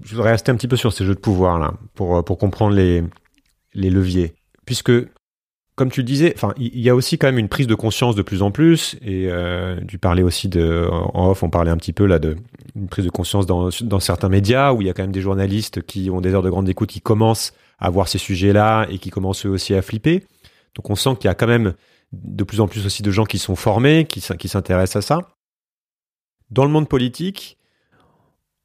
Je 0.00 0.14
voudrais 0.14 0.32
rester 0.32 0.50
un 0.50 0.56
petit 0.56 0.68
peu 0.68 0.76
sur 0.76 0.92
ces 0.92 1.04
jeux 1.04 1.14
de 1.14 1.20
pouvoir 1.20 1.58
là, 1.58 1.74
pour, 1.94 2.24
pour 2.24 2.38
comprendre 2.38 2.74
les, 2.74 3.04
les 3.74 3.90
leviers. 3.90 4.34
Puisque 4.66 4.92
comme 5.76 5.90
tu 5.90 6.00
le 6.00 6.06
disais, 6.06 6.32
enfin, 6.36 6.54
il 6.56 6.78
y 6.78 6.88
a 6.88 6.94
aussi 6.94 7.18
quand 7.18 7.26
même 7.26 7.38
une 7.38 7.48
prise 7.48 7.66
de 7.66 7.74
conscience 7.74 8.14
de 8.14 8.22
plus 8.22 8.42
en 8.42 8.52
plus, 8.52 8.96
et 9.02 9.28
euh, 9.28 9.80
tu 9.88 9.98
parlais 9.98 10.22
aussi 10.22 10.48
de, 10.48 10.88
en 10.90 11.30
off, 11.30 11.42
on 11.42 11.50
parlait 11.50 11.70
un 11.70 11.76
petit 11.76 11.92
peu 11.92 12.06
là 12.06 12.18
de 12.18 12.36
une 12.76 12.88
prise 12.88 13.04
de 13.04 13.10
conscience 13.10 13.46
dans, 13.46 13.70
dans 13.82 14.00
certains 14.00 14.28
médias 14.28 14.72
où 14.72 14.82
il 14.82 14.86
y 14.86 14.90
a 14.90 14.92
quand 14.92 15.02
même 15.02 15.12
des 15.12 15.20
journalistes 15.20 15.82
qui 15.82 16.10
ont 16.10 16.20
des 16.20 16.34
heures 16.34 16.42
de 16.42 16.50
grande 16.50 16.68
écoute 16.68 16.90
qui 16.90 17.00
commencent 17.00 17.52
à 17.78 17.90
voir 17.90 18.08
ces 18.08 18.18
sujets-là 18.18 18.86
et 18.88 18.98
qui 18.98 19.10
commencent 19.10 19.46
eux 19.46 19.50
aussi 19.50 19.74
à 19.74 19.82
flipper. 19.82 20.24
Donc 20.74 20.90
on 20.90 20.96
sent 20.96 21.16
qu'il 21.16 21.26
y 21.26 21.30
a 21.30 21.34
quand 21.34 21.46
même 21.46 21.74
de 22.12 22.44
plus 22.44 22.60
en 22.60 22.68
plus 22.68 22.86
aussi 22.86 23.02
de 23.02 23.10
gens 23.10 23.24
qui 23.24 23.38
sont 23.38 23.56
formés, 23.56 24.06
qui, 24.06 24.20
qui 24.20 24.48
s'intéressent 24.48 25.04
à 25.04 25.06
ça. 25.06 25.28
Dans 26.50 26.64
le 26.64 26.70
monde 26.70 26.88
politique, 26.88 27.58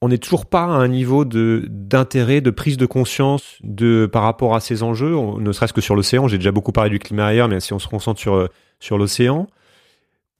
on 0.01 0.07
n'est 0.07 0.17
toujours 0.17 0.45
pas 0.45 0.63
à 0.63 0.67
un 0.67 0.87
niveau 0.87 1.25
de 1.25 1.65
d'intérêt, 1.69 2.41
de 2.41 2.51
prise 2.51 2.77
de 2.77 2.85
conscience 2.85 3.57
de 3.63 4.05
par 4.05 4.23
rapport 4.23 4.55
à 4.55 4.59
ces 4.59 4.83
enjeux, 4.83 5.15
ne 5.39 5.51
serait-ce 5.51 5.73
que 5.73 5.81
sur 5.81 5.95
l'océan. 5.95 6.27
J'ai 6.27 6.37
déjà 6.37 6.51
beaucoup 6.51 6.71
parlé 6.71 6.89
du 6.89 6.99
climat 6.99 7.27
ailleurs, 7.27 7.47
mais 7.47 7.59
si 7.59 7.73
on 7.73 7.79
se 7.79 7.87
concentre 7.87 8.19
sur 8.19 8.49
sur 8.79 8.97
l'océan, 8.97 9.47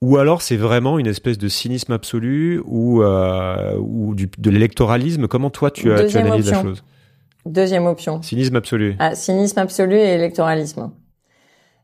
ou 0.00 0.16
alors 0.16 0.40
c'est 0.40 0.56
vraiment 0.56 0.98
une 0.98 1.06
espèce 1.06 1.36
de 1.36 1.48
cynisme 1.48 1.92
absolu 1.92 2.62
ou 2.64 3.02
euh, 3.02 3.76
ou 3.78 4.14
du, 4.14 4.30
de 4.38 4.50
l'électoralisme. 4.50 5.28
Comment 5.28 5.50
toi 5.50 5.70
tu, 5.70 5.90
tu 6.08 6.16
analyses 6.16 6.50
la 6.50 6.62
chose? 6.62 6.82
Deuxième 7.46 7.86
option. 7.86 8.22
Cynisme 8.22 8.56
absolu. 8.56 8.96
Ah, 8.98 9.14
cynisme 9.14 9.58
absolu 9.58 9.96
et 9.96 10.14
électoralisme. 10.14 10.90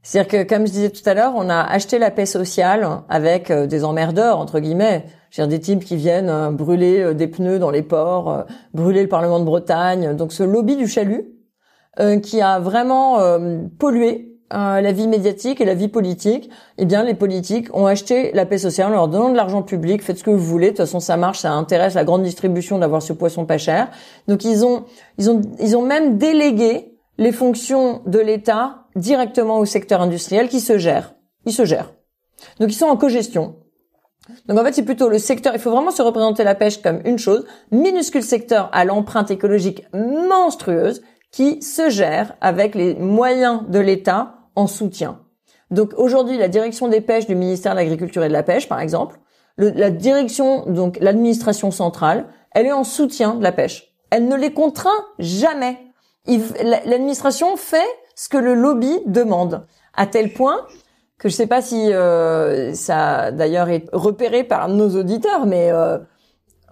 C'est-à-dire 0.06 0.30
que, 0.30 0.48
comme 0.48 0.68
je 0.68 0.72
disais 0.72 0.90
tout 0.90 1.02
à 1.04 1.14
l'heure, 1.14 1.32
on 1.34 1.50
a 1.50 1.60
acheté 1.60 1.98
la 1.98 2.12
paix 2.12 2.26
sociale 2.26 2.88
avec 3.08 3.50
euh, 3.50 3.66
des 3.66 3.82
emmerdeurs, 3.82 4.38
entre 4.38 4.60
guillemets. 4.60 5.04
cest 5.32 5.48
des 5.48 5.58
types 5.58 5.84
qui 5.84 5.96
viennent 5.96 6.30
euh, 6.30 6.50
brûler 6.52 7.00
euh, 7.00 7.12
des 7.12 7.26
pneus 7.26 7.58
dans 7.58 7.72
les 7.72 7.82
ports, 7.82 8.44
brûler 8.72 9.02
le 9.02 9.08
Parlement 9.08 9.40
de 9.40 9.44
Bretagne. 9.44 10.14
Donc 10.14 10.32
ce 10.32 10.44
lobby 10.44 10.76
du 10.76 10.86
chalut, 10.86 11.32
qui 12.22 12.42
a 12.42 12.60
vraiment 12.60 13.18
pollué 13.78 14.36
la 14.50 14.92
vie 14.92 15.08
médiatique 15.08 15.62
et 15.62 15.64
la 15.64 15.72
vie 15.72 15.88
politique, 15.88 16.50
eh 16.76 16.84
bien 16.84 17.02
les 17.02 17.14
politiques 17.14 17.74
ont 17.74 17.86
acheté 17.86 18.32
la 18.34 18.44
paix 18.44 18.58
sociale 18.58 18.88
en 18.88 18.90
leur 18.90 19.08
donnant 19.08 19.30
de 19.30 19.36
l'argent 19.36 19.62
public, 19.62 20.02
faites 20.02 20.18
ce 20.18 20.24
que 20.24 20.30
vous 20.30 20.36
voulez, 20.36 20.66
de 20.66 20.70
toute 20.72 20.84
façon 20.84 21.00
ça 21.00 21.16
marche, 21.16 21.38
ça 21.38 21.52
intéresse 21.52 21.94
la 21.94 22.04
grande 22.04 22.22
distribution 22.22 22.78
d'avoir 22.78 23.00
ce 23.00 23.14
poisson 23.14 23.46
pas 23.46 23.56
cher. 23.56 23.88
Donc 24.28 24.44
ils 24.44 24.62
ont 24.62 24.84
ils 25.16 25.30
ont 25.30 25.40
ils 25.58 25.74
ont 25.74 25.86
même 25.86 26.18
délégué 26.18 26.98
les 27.16 27.32
fonctions 27.32 28.02
de 28.04 28.18
l'État 28.18 28.85
directement 28.96 29.58
au 29.58 29.64
secteur 29.64 30.00
industriel 30.00 30.48
qui 30.48 30.60
se 30.60 30.78
gère. 30.78 31.14
Ils 31.44 31.52
se 31.52 31.64
gèrent. 31.64 31.92
Donc 32.58 32.70
ils 32.70 32.76
sont 32.76 32.86
en 32.86 32.96
cogestion. 32.96 33.56
Donc 34.46 34.58
en 34.58 34.64
fait, 34.64 34.72
c'est 34.72 34.84
plutôt 34.84 35.08
le 35.08 35.18
secteur, 35.18 35.54
il 35.54 35.60
faut 35.60 35.70
vraiment 35.70 35.92
se 35.92 36.02
représenter 36.02 36.42
la 36.42 36.56
pêche 36.56 36.82
comme 36.82 37.00
une 37.04 37.18
chose, 37.18 37.46
minuscule 37.70 38.24
secteur 38.24 38.68
à 38.72 38.84
l'empreinte 38.84 39.30
écologique 39.30 39.84
monstrueuse 39.94 41.02
qui 41.30 41.62
se 41.62 41.90
gère 41.90 42.34
avec 42.40 42.74
les 42.74 42.94
moyens 42.94 43.62
de 43.68 43.78
l'État 43.78 44.34
en 44.56 44.66
soutien. 44.66 45.20
Donc 45.70 45.92
aujourd'hui, 45.96 46.38
la 46.38 46.48
direction 46.48 46.88
des 46.88 47.00
pêches 47.00 47.26
du 47.26 47.34
ministère 47.34 47.72
de 47.72 47.78
l'Agriculture 47.78 48.24
et 48.24 48.28
de 48.28 48.32
la 48.32 48.42
Pêche, 48.42 48.68
par 48.68 48.80
exemple, 48.80 49.18
la 49.58 49.90
direction, 49.90 50.66
donc 50.66 50.98
l'administration 51.00 51.70
centrale, 51.70 52.26
elle 52.52 52.66
est 52.66 52.72
en 52.72 52.84
soutien 52.84 53.34
de 53.34 53.42
la 53.42 53.52
pêche. 53.52 53.94
Elle 54.10 54.28
ne 54.28 54.36
les 54.36 54.52
contraint 54.52 55.04
jamais. 55.18 55.78
L'administration 56.84 57.56
fait 57.56 57.86
ce 58.16 58.28
que 58.28 58.38
le 58.38 58.54
lobby 58.54 58.98
demande, 59.06 59.64
à 59.94 60.06
tel 60.06 60.32
point 60.32 60.66
que 61.18 61.28
je 61.28 61.34
sais 61.34 61.46
pas 61.46 61.62
si 61.62 61.92
euh, 61.92 62.74
ça 62.74 63.30
d'ailleurs 63.30 63.68
est 63.68 63.84
repéré 63.92 64.44
par 64.44 64.68
nos 64.68 64.90
auditeurs, 64.96 65.46
mais 65.46 65.70
euh, 65.70 65.98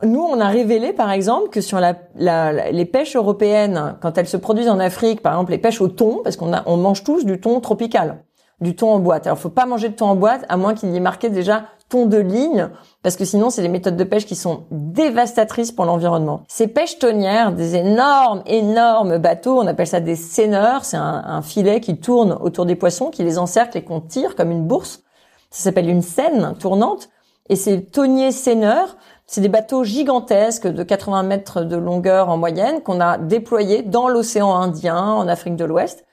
nous 0.02 0.20
on 0.20 0.40
a 0.40 0.48
révélé 0.48 0.92
par 0.92 1.10
exemple 1.10 1.48
que 1.48 1.60
sur 1.60 1.80
les 1.80 2.84
pêches 2.84 3.16
européennes, 3.16 3.96
quand 4.02 4.18
elles 4.18 4.28
se 4.28 4.36
produisent 4.36 4.68
en 4.68 4.80
Afrique, 4.80 5.22
par 5.22 5.34
exemple 5.34 5.52
les 5.52 5.58
pêches 5.58 5.80
au 5.80 5.88
thon, 5.88 6.20
parce 6.22 6.36
qu'on 6.36 6.52
on 6.66 6.76
mange 6.76 7.04
tous 7.04 7.24
du 7.24 7.40
thon 7.40 7.60
tropical, 7.60 8.24
du 8.60 8.76
thon 8.76 8.90
en 8.90 8.98
boîte. 8.98 9.26
Alors 9.26 9.38
faut 9.38 9.48
pas 9.48 9.66
manger 9.66 9.88
de 9.88 9.94
thon 9.94 10.06
en 10.06 10.16
boîte 10.16 10.44
à 10.48 10.56
moins 10.56 10.74
qu'il 10.74 10.90
y 10.90 10.96
ait 10.96 11.00
marqué 11.00 11.30
déjà 11.30 11.64
de 11.94 12.18
ligne, 12.18 12.68
parce 13.02 13.16
que 13.16 13.24
sinon 13.24 13.50
c'est 13.50 13.62
des 13.62 13.68
méthodes 13.68 13.96
de 13.96 14.04
pêche 14.04 14.26
qui 14.26 14.34
sont 14.34 14.64
dévastatrices 14.70 15.72
pour 15.72 15.84
l'environnement. 15.84 16.42
Ces 16.48 16.66
pêches 16.66 16.98
tonnières, 16.98 17.52
des 17.52 17.76
énormes, 17.76 18.42
énormes 18.46 19.18
bateaux, 19.18 19.60
on 19.60 19.66
appelle 19.66 19.86
ça 19.86 20.00
des 20.00 20.16
seineurs, 20.16 20.84
c'est 20.84 20.96
un, 20.96 21.42
filet 21.42 21.80
qui 21.80 21.98
tourne 21.98 22.36
autour 22.40 22.66
des 22.66 22.74
poissons, 22.74 23.10
qui 23.10 23.22
les 23.22 23.38
encercle 23.38 23.78
et 23.78 23.82
qu'on 23.82 24.00
tire 24.00 24.34
comme 24.34 24.50
une 24.50 24.66
bourse. 24.66 25.02
Ça 25.50 25.64
s'appelle 25.64 25.88
une 25.88 26.02
scène 26.02 26.54
tournante. 26.58 27.08
Et 27.48 27.56
ces 27.56 27.84
tonniers 27.84 28.32
seineurs, 28.32 28.96
c'est 29.26 29.40
des 29.40 29.48
bateaux 29.48 29.84
gigantesques 29.84 30.66
de 30.66 30.82
80 30.82 31.22
mètres 31.22 31.62
de 31.62 31.76
longueur 31.76 32.28
en 32.28 32.36
moyenne 32.36 32.82
qu'on 32.82 33.00
a 33.00 33.18
déployés 33.18 33.82
dans 33.82 34.08
l'océan 34.08 34.54
Indien, 34.54 34.98
en 35.00 35.28
Afrique 35.28 35.56
de 35.56 35.64
l'Ouest. 35.64 36.04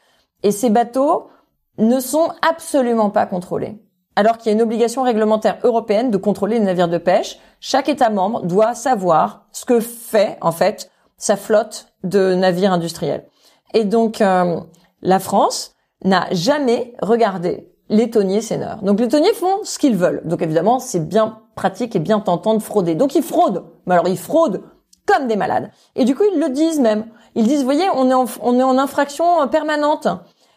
Et 0.43 0.51
ces 0.51 0.69
bateaux 0.69 1.29
ne 1.77 1.99
sont 1.99 2.31
absolument 2.41 3.09
pas 3.09 3.25
contrôlés 3.25 3.79
alors 4.15 4.37
qu'il 4.37 4.47
y 4.47 4.49
a 4.49 4.53
une 4.53 4.61
obligation 4.61 5.03
réglementaire 5.03 5.57
européenne 5.63 6.11
de 6.11 6.17
contrôler 6.17 6.59
les 6.59 6.65
navires 6.65 6.87
de 6.87 6.97
pêche. 6.97 7.39
Chaque 7.59 7.89
État 7.89 8.09
membre 8.09 8.43
doit 8.43 8.75
savoir 8.75 9.45
ce 9.51 9.65
que 9.65 9.79
fait 9.79 10.37
en 10.41 10.51
fait 10.51 10.89
sa 11.17 11.37
flotte 11.37 11.87
de 12.03 12.33
navires 12.33 12.73
industriels. 12.73 13.25
Et 13.73 13.85
donc 13.85 14.21
euh, 14.21 14.59
la 15.01 15.19
France 15.19 15.75
n'a 16.03 16.27
jamais 16.31 16.93
regardé 17.01 17.71
les 17.89 18.09
tonniers 18.09 18.41
seineurs. 18.41 18.81
Donc 18.81 18.99
les 18.99 19.07
tonniers 19.07 19.33
font 19.33 19.59
ce 19.63 19.77
qu'ils 19.77 19.95
veulent. 19.95 20.21
Donc 20.25 20.41
évidemment, 20.41 20.79
c'est 20.79 21.07
bien 21.07 21.39
pratique 21.55 21.95
et 21.95 21.99
bien 21.99 22.19
tentant 22.19 22.53
de 22.53 22.61
frauder. 22.61 22.95
Donc 22.95 23.15
ils 23.15 23.23
fraudent. 23.23 23.65
Mais 23.85 23.93
alors 23.93 24.07
ils 24.07 24.17
fraudent 24.17 24.63
comme 25.05 25.27
des 25.27 25.35
malades. 25.35 25.71
Et 25.95 26.05
du 26.05 26.15
coup, 26.15 26.23
ils 26.33 26.39
le 26.39 26.49
disent 26.49 26.79
même. 26.79 27.05
Ils 27.35 27.47
disent, 27.47 27.63
voyez, 27.63 27.87
on 27.95 28.09
est 28.09 28.13
en, 28.13 28.25
on 28.41 28.59
est 28.59 28.63
en 28.63 28.77
infraction 28.77 29.47
permanente. 29.49 30.07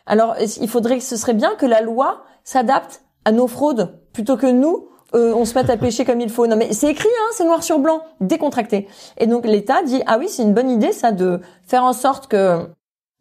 Alors 0.07 0.37
il 0.39 0.69
faudrait 0.69 0.99
que 0.99 1.05
ce 1.05 1.17
serait 1.17 1.35
bien 1.35 1.55
que 1.57 1.67
la 1.67 1.81
loi 1.81 2.23
s'adapte 2.45 3.04
à 3.25 3.33
nos 3.33 3.47
fraudes 3.47 3.99
plutôt 4.13 4.37
que 4.37 4.47
nous 4.47 4.89
euh, 5.15 5.33
on 5.35 5.45
se 5.45 5.55
mette 5.55 5.71
à 5.71 5.77
pêcher 5.79 6.05
comme 6.05 6.21
il 6.21 6.31
faut. 6.31 6.47
Non 6.47 6.57
mais 6.57 6.73
c'est 6.73 6.91
écrit, 6.91 7.09
hein, 7.09 7.31
c'est 7.33 7.45
noir 7.45 7.63
sur 7.63 7.79
blanc, 7.79 8.03
décontracté. 8.21 8.89
Et 9.19 9.27
donc 9.27 9.47
l'État 9.47 9.83
dit 9.83 10.03
ah 10.07 10.19
oui 10.19 10.29
c'est 10.29 10.43
une 10.43 10.55
bonne 10.55 10.71
idée 10.71 10.93
ça 10.93 11.13
de 11.13 11.41
faire 11.67 11.85
en 11.85 11.93
sorte 11.93 12.27
que 12.27 12.67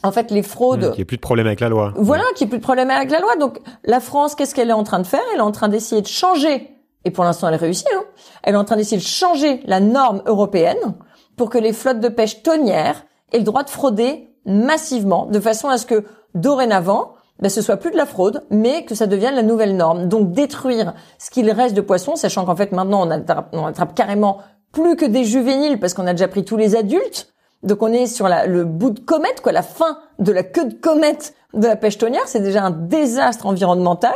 en 0.03 0.11
fait 0.11 0.31
les 0.31 0.43
fraudes. 0.43 0.85
Mmh, 0.85 0.89
qu'il 0.89 0.95
n'y 0.95 1.01
ait 1.01 1.05
plus 1.05 1.17
de 1.17 1.21
problème 1.21 1.47
avec 1.47 1.59
la 1.59 1.69
loi. 1.69 1.93
Voilà, 1.95 2.23
qu'il 2.35 2.45
n'y 2.45 2.49
ait 2.49 2.51
plus 2.51 2.59
de 2.59 2.63
problème 2.63 2.89
avec 2.89 3.11
la 3.11 3.19
loi. 3.19 3.35
Donc 3.35 3.59
la 3.83 3.99
France, 3.99 4.35
qu'est-ce 4.35 4.55
qu'elle 4.55 4.69
est 4.69 4.73
en 4.73 4.83
train 4.83 4.99
de 4.99 5.07
faire? 5.07 5.21
Elle 5.33 5.39
est 5.39 5.41
en 5.41 5.51
train 5.51 5.69
d'essayer 5.69 6.01
de 6.01 6.07
changer. 6.07 6.69
Et 7.05 7.11
pour 7.11 7.23
l'instant 7.23 7.47
elle 7.49 7.55
réussit. 7.55 7.87
Hein, 7.95 8.03
elle 8.43 8.55
est 8.55 8.57
en 8.57 8.65
train 8.65 8.77
d'essayer 8.77 8.97
de 8.97 9.03
changer 9.03 9.61
la 9.65 9.79
norme 9.79 10.23
européenne 10.25 10.95
pour 11.35 11.49
que 11.49 11.57
les 11.57 11.73
flottes 11.73 11.99
de 11.99 12.09
pêche 12.09 12.43
tonnières 12.43 13.05
aient 13.31 13.39
le 13.39 13.43
droit 13.43 13.63
de 13.63 13.69
frauder 13.69 14.29
massivement, 14.45 15.25
de 15.25 15.39
façon 15.39 15.69
à 15.69 15.77
ce 15.77 15.85
que 15.85 16.03
dorénavant 16.35 17.13
ben, 17.39 17.49
ce 17.49 17.61
soit 17.61 17.77
plus 17.77 17.91
de 17.91 17.97
la 17.97 18.05
fraude, 18.05 18.43
mais 18.49 18.85
que 18.85 18.95
ça 18.95 19.07
devienne 19.07 19.35
la 19.35 19.43
nouvelle 19.43 19.75
norme. 19.75 20.07
Donc 20.07 20.31
détruire 20.31 20.93
ce 21.19 21.29
qu'il 21.29 21.49
reste 21.51 21.75
de 21.75 21.81
poissons, 21.81 22.15
sachant 22.15 22.45
qu'en 22.45 22.55
fait 22.55 22.71
maintenant 22.71 23.07
on 23.07 23.65
attrape, 23.65 23.95
carrément 23.95 24.39
plus 24.71 24.95
que 24.95 25.05
des 25.05 25.23
juvéniles 25.23 25.79
parce 25.79 25.93
qu'on 25.93 26.07
a 26.07 26.13
déjà 26.13 26.27
pris 26.27 26.45
tous 26.45 26.57
les 26.57 26.75
adultes. 26.75 27.33
Donc 27.63 27.81
on 27.81 27.91
est 27.91 28.07
sur 28.07 28.27
le 28.27 28.65
bout 28.65 28.91
de 28.91 28.99
comète, 28.99 29.41
quoi, 29.41 29.51
la 29.51 29.61
fin 29.61 29.97
de 30.19 30.31
la 30.31 30.43
queue 30.43 30.65
de 30.65 30.73
comète 30.73 31.33
de 31.53 31.67
la 31.67 31.75
pêche 31.75 31.97
tonnière. 31.97 32.27
C'est 32.27 32.41
déjà 32.41 32.63
un 32.63 32.71
désastre 32.71 33.45
environnemental, 33.45 34.15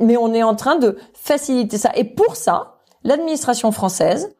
mais 0.00 0.16
on 0.16 0.32
est 0.32 0.42
en 0.42 0.54
train 0.54 0.76
de 0.76 0.96
faciliter 1.12 1.78
ça. 1.78 1.90
Et 1.94 2.04
pour 2.04 2.36
ça, 2.36 2.76
l'administration 3.02 3.72
française 3.72 4.34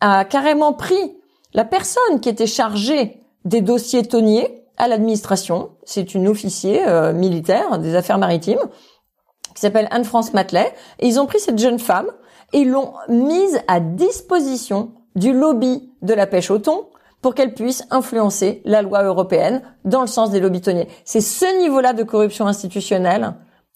a 0.00 0.24
carrément 0.24 0.72
pris 0.72 1.18
la 1.54 1.64
personne 1.64 2.20
qui 2.20 2.28
était 2.28 2.46
chargée 2.46 3.22
des 3.44 3.60
dossiers 3.60 4.02
tonniers 4.04 4.64
à 4.78 4.88
l'administration. 4.88 5.70
C'est 5.84 6.14
une 6.14 6.28
officier 6.28 6.86
euh, 6.86 7.12
militaire 7.12 7.78
des 7.78 7.94
affaires 7.94 8.18
maritimes 8.18 8.60
qui 9.54 9.60
s'appelle 9.60 9.88
Anne-France 9.90 10.32
Matelet. 10.32 10.72
Et 11.00 11.06
ils 11.06 11.20
ont 11.20 11.26
pris 11.26 11.40
cette 11.40 11.58
jeune 11.58 11.78
femme 11.78 12.06
et 12.52 12.64
l'ont 12.64 12.92
mise 13.08 13.60
à 13.66 13.80
disposition 13.80 14.92
du 15.14 15.32
lobby 15.32 15.92
de 16.02 16.14
la 16.14 16.26
pêche 16.26 16.50
au 16.50 16.58
thon 16.58 16.86
pour 17.20 17.34
qu'elle 17.34 17.54
puisse 17.54 17.84
influencer 17.90 18.62
la 18.64 18.82
loi 18.82 19.02
européenne 19.02 19.62
dans 19.84 20.00
le 20.00 20.06
sens 20.06 20.30
des 20.30 20.40
lobbies 20.40 20.60
tonniers. 20.60 20.88
C'est 21.04 21.20
ce 21.20 21.58
niveau-là 21.60 21.92
de 21.92 22.04
corruption 22.04 22.46
institutionnelle 22.46 23.34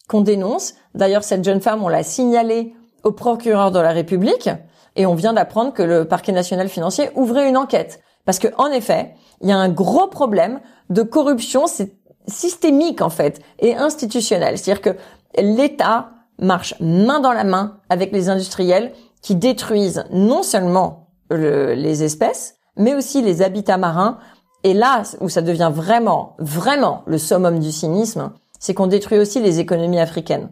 qu'on 0.08 0.20
dénonce. 0.20 0.74
D'ailleurs, 0.94 1.24
cette 1.24 1.44
jeune 1.44 1.60
femme, 1.60 1.82
on 1.82 1.88
l'a 1.88 2.04
signalée 2.04 2.74
au 3.02 3.10
procureur 3.10 3.72
de 3.72 3.80
la 3.80 3.90
République 3.90 4.48
et 4.94 5.06
on 5.06 5.14
vient 5.14 5.32
d'apprendre 5.32 5.72
que 5.72 5.82
le 5.82 6.06
parquet 6.06 6.32
national 6.32 6.68
financier 6.68 7.10
ouvrait 7.14 7.48
une 7.48 7.56
enquête. 7.56 8.00
Parce 8.24 8.38
que, 8.38 8.48
en 8.58 8.70
effet, 8.70 9.14
il 9.40 9.48
y 9.48 9.52
a 9.52 9.56
un 9.56 9.68
gros 9.68 10.06
problème 10.06 10.60
de 10.90 11.02
corruption 11.02 11.66
c'est 11.66 11.96
systémique 12.28 13.02
en 13.02 13.10
fait 13.10 13.40
et 13.58 13.74
institutionnelle. 13.74 14.58
C'est-à-dire 14.58 14.82
que 14.82 14.96
l'État 15.40 16.10
marche 16.38 16.74
main 16.80 17.20
dans 17.20 17.32
la 17.32 17.44
main 17.44 17.78
avec 17.88 18.12
les 18.12 18.28
industriels 18.28 18.92
qui 19.22 19.34
détruisent 19.34 20.04
non 20.10 20.42
seulement 20.42 21.08
les 21.30 22.02
espèces, 22.02 22.56
mais 22.76 22.94
aussi 22.94 23.22
les 23.22 23.42
habitats 23.42 23.78
marins. 23.78 24.18
Et 24.64 24.74
là 24.74 25.02
où 25.20 25.28
ça 25.28 25.42
devient 25.42 25.70
vraiment, 25.72 26.36
vraiment 26.38 27.02
le 27.06 27.18
summum 27.18 27.58
du 27.58 27.72
cynisme, 27.72 28.32
c'est 28.58 28.74
qu'on 28.74 28.86
détruit 28.86 29.18
aussi 29.18 29.40
les 29.40 29.58
économies 29.58 29.98
africaines. 29.98 30.50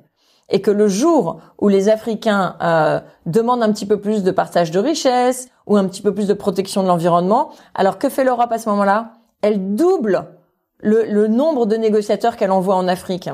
Et 0.50 0.60
que 0.60 0.70
le 0.70 0.88
jour 0.88 1.40
où 1.58 1.68
les 1.68 1.88
Africains 1.88 2.56
euh, 2.60 3.00
demandent 3.26 3.62
un 3.62 3.72
petit 3.72 3.86
peu 3.86 4.00
plus 4.00 4.22
de 4.22 4.30
partage 4.30 4.70
de 4.70 4.80
richesses 4.80 5.48
ou 5.66 5.76
un 5.76 5.86
petit 5.86 6.02
peu 6.02 6.12
plus 6.12 6.26
de 6.26 6.34
protection 6.34 6.82
de 6.82 6.88
l'environnement, 6.88 7.50
alors 7.74 7.98
que 7.98 8.08
fait 8.08 8.24
l'Europe 8.24 8.50
à 8.50 8.58
ce 8.58 8.68
moment-là? 8.68 9.12
Elle 9.42 9.74
double 9.74 10.26
le, 10.80 11.26
nombre 11.28 11.66
de 11.66 11.76
négociateurs 11.76 12.36
qu'elle 12.36 12.50
envoie 12.50 12.74
en 12.74 12.88
Afrique. 12.88 13.30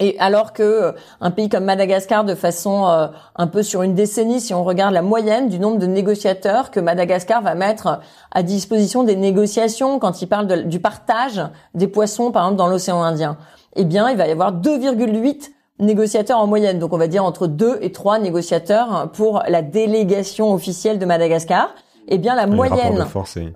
Et 0.00 0.16
alors 0.20 0.52
que 0.52 0.62
euh, 0.62 0.92
un 1.20 1.32
pays 1.32 1.48
comme 1.48 1.64
Madagascar, 1.64 2.24
de 2.24 2.36
façon 2.36 2.86
euh, 2.86 3.08
un 3.34 3.46
peu 3.48 3.62
sur 3.62 3.82
une 3.82 3.94
décennie, 3.94 4.40
si 4.40 4.54
on 4.54 4.62
regarde 4.62 4.94
la 4.94 5.02
moyenne 5.02 5.48
du 5.48 5.58
nombre 5.58 5.78
de 5.78 5.86
négociateurs 5.86 6.70
que 6.70 6.78
Madagascar 6.78 7.42
va 7.42 7.56
mettre 7.56 8.00
à 8.30 8.42
disposition 8.44 9.02
des 9.02 9.16
négociations 9.16 9.98
quand 9.98 10.22
il 10.22 10.28
parle 10.28 10.68
du 10.68 10.78
partage 10.78 11.42
des 11.74 11.88
poissons, 11.88 12.30
par 12.30 12.44
exemple 12.44 12.58
dans 12.58 12.68
l'océan 12.68 13.02
Indien, 13.02 13.38
eh 13.74 13.84
bien, 13.84 14.08
il 14.08 14.16
va 14.16 14.28
y 14.28 14.30
avoir 14.30 14.52
2,8 14.52 15.50
négociateurs 15.78 16.38
en 16.38 16.46
moyenne. 16.46 16.78
Donc, 16.78 16.92
on 16.92 16.98
va 16.98 17.06
dire 17.06 17.24
entre 17.24 17.46
2 17.46 17.78
et 17.80 17.92
3 17.92 18.18
négociateurs 18.18 19.10
pour 19.12 19.42
la 19.48 19.62
délégation 19.62 20.52
officielle 20.52 20.98
de 20.98 21.06
Madagascar 21.06 21.74
eh 22.08 22.18
bien 22.18 22.34
la 22.34 22.46
moyenne, 22.46 23.06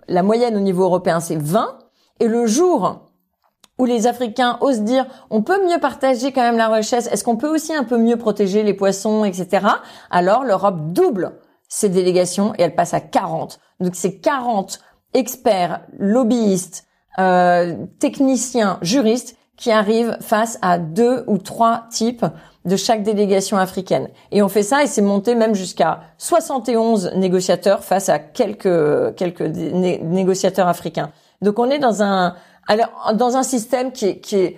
la 0.08 0.22
moyenne 0.22 0.56
au 0.56 0.60
niveau 0.60 0.84
européen, 0.84 1.20
c'est 1.20 1.36
20. 1.36 1.78
Et 2.20 2.28
le 2.28 2.46
jour 2.46 3.06
où 3.78 3.86
les 3.86 4.06
Africains 4.06 4.58
osent 4.60 4.82
dire 4.82 5.06
on 5.30 5.42
peut 5.42 5.66
mieux 5.66 5.80
partager 5.80 6.32
quand 6.32 6.42
même 6.42 6.58
la 6.58 6.68
richesse, 6.68 7.08
est-ce 7.10 7.24
qu'on 7.24 7.36
peut 7.36 7.48
aussi 7.48 7.74
un 7.74 7.84
peu 7.84 7.96
mieux 7.96 8.16
protéger 8.16 8.62
les 8.62 8.74
poissons, 8.74 9.24
etc. 9.24 9.66
Alors 10.10 10.44
l'Europe 10.44 10.92
double 10.92 11.38
ses 11.68 11.88
délégations 11.88 12.52
et 12.58 12.62
elle 12.62 12.74
passe 12.74 12.92
à 12.92 13.00
40. 13.00 13.58
Donc 13.80 13.94
c'est 13.94 14.18
40 14.18 14.78
experts, 15.14 15.80
lobbyistes, 15.98 16.84
euh, 17.18 17.74
techniciens, 17.98 18.78
juristes 18.82 19.36
qui 19.62 19.70
arrivent 19.70 20.16
face 20.20 20.58
à 20.60 20.76
deux 20.76 21.22
ou 21.28 21.38
trois 21.38 21.84
types 21.88 22.26
de 22.64 22.74
chaque 22.74 23.04
délégation 23.04 23.58
africaine. 23.58 24.08
Et 24.32 24.42
on 24.42 24.48
fait 24.48 24.64
ça 24.64 24.82
et 24.82 24.88
c'est 24.88 25.02
monté 25.02 25.36
même 25.36 25.54
jusqu'à 25.54 26.00
71 26.18 27.12
négociateurs 27.14 27.84
face 27.84 28.08
à 28.08 28.18
quelques 28.18 29.14
quelques 29.14 29.40
négociateurs 29.40 30.66
africains. 30.66 31.12
Donc 31.42 31.60
on 31.60 31.70
est 31.70 31.78
dans 31.78 32.02
un, 32.02 32.34
Alors, 32.66 33.14
dans 33.14 33.36
un 33.36 33.44
système 33.44 33.92
qui 33.92 34.06
est, 34.06 34.18
qui 34.18 34.34
est, 34.34 34.56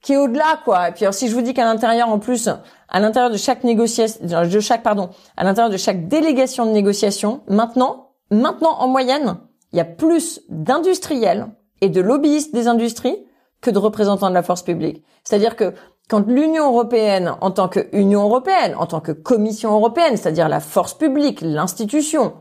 qui 0.00 0.14
est 0.14 0.16
au-delà, 0.16 0.58
quoi. 0.64 0.88
Et 0.88 0.92
puis, 0.92 1.04
alors, 1.04 1.14
si 1.14 1.28
je 1.28 1.34
vous 1.34 1.42
dis 1.42 1.52
qu'à 1.52 1.64
l'intérieur, 1.64 2.08
en 2.08 2.18
plus, 2.18 2.48
à 2.88 3.00
l'intérieur 3.00 3.30
de 3.30 3.36
chaque 3.36 3.62
négociation, 3.62 4.24
de 4.24 4.60
chaque, 4.60 4.82
pardon, 4.82 5.10
à 5.36 5.44
l'intérieur 5.44 5.70
de 5.70 5.76
chaque 5.76 6.08
délégation 6.08 6.64
de 6.64 6.70
négociation, 6.70 7.42
maintenant, 7.46 8.12
maintenant, 8.30 8.78
en 8.78 8.88
moyenne, 8.88 9.36
il 9.72 9.78
y 9.78 9.80
a 9.80 9.84
plus 9.84 10.40
d'industriels 10.48 11.48
et 11.82 11.90
de 11.90 12.00
lobbyistes 12.00 12.54
des 12.54 12.68
industries 12.68 13.18
que 13.60 13.70
de 13.70 13.78
représentants 13.78 14.28
de 14.28 14.34
la 14.34 14.42
force 14.42 14.62
publique. 14.62 15.04
C'est-à-dire 15.24 15.56
que 15.56 15.74
quand 16.08 16.26
l'Union 16.26 16.68
européenne, 16.68 17.34
en 17.40 17.50
tant 17.50 17.68
qu'Union 17.68 18.22
européenne, 18.22 18.74
en 18.78 18.86
tant 18.86 19.00
que 19.00 19.12
Commission 19.12 19.72
européenne, 19.72 20.16
c'est-à-dire 20.16 20.48
la 20.48 20.60
force 20.60 20.94
publique, 20.94 21.40
l'institution, 21.40 22.34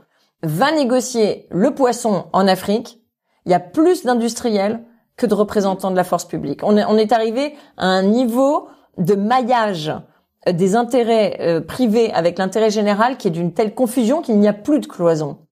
va 0.43 0.71
négocier 0.71 1.47
le 1.49 1.73
poisson 1.73 2.25
en 2.31 2.47
Afrique, 2.47 3.01
il 3.45 3.51
y 3.51 3.55
a 3.55 3.59
plus 3.59 4.03
d'industriels 4.03 4.83
que 5.17 5.25
de 5.25 5.33
représentants 5.33 5.91
de 5.91 5.95
la 5.95 6.03
force 6.03 6.25
publique. 6.25 6.61
On 6.63 6.77
est, 6.77 6.85
on 6.85 6.97
est 6.97 7.11
arrivé 7.11 7.55
à 7.77 7.87
un 7.87 8.03
niveau 8.03 8.67
de 8.97 9.15
maillage 9.15 9.93
des 10.51 10.75
intérêts 10.75 11.37
euh, 11.39 11.61
privés 11.61 12.11
avec 12.13 12.37
l'intérêt 12.37 12.69
général 12.69 13.17
qui 13.17 13.29
est 13.29 13.31
d'une 13.31 13.53
telle 13.53 13.73
confusion 13.73 14.21
qu'il 14.21 14.39
n'y 14.39 14.47
a 14.47 14.53
plus 14.53 14.79
de 14.79 14.85
cloison. 14.85 15.44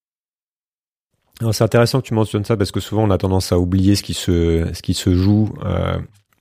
C'est 1.42 1.64
intéressant 1.64 2.00
que 2.02 2.08
tu 2.08 2.14
mentionnes 2.14 2.46
ça 2.46 2.56
parce 2.58 2.72
que 2.72 2.80
souvent 2.80 3.04
on 3.04 3.10
a 3.10 3.18
tendance 3.18 3.52
à 3.52 3.60
oublier 3.60 3.96
ce 3.96 4.04
qui 4.04 4.14
se, 4.14 4.70
ce 4.72 4.82
qui 4.82 4.94
se 4.94 5.14
joue 5.16 5.50
euh, 5.66 5.98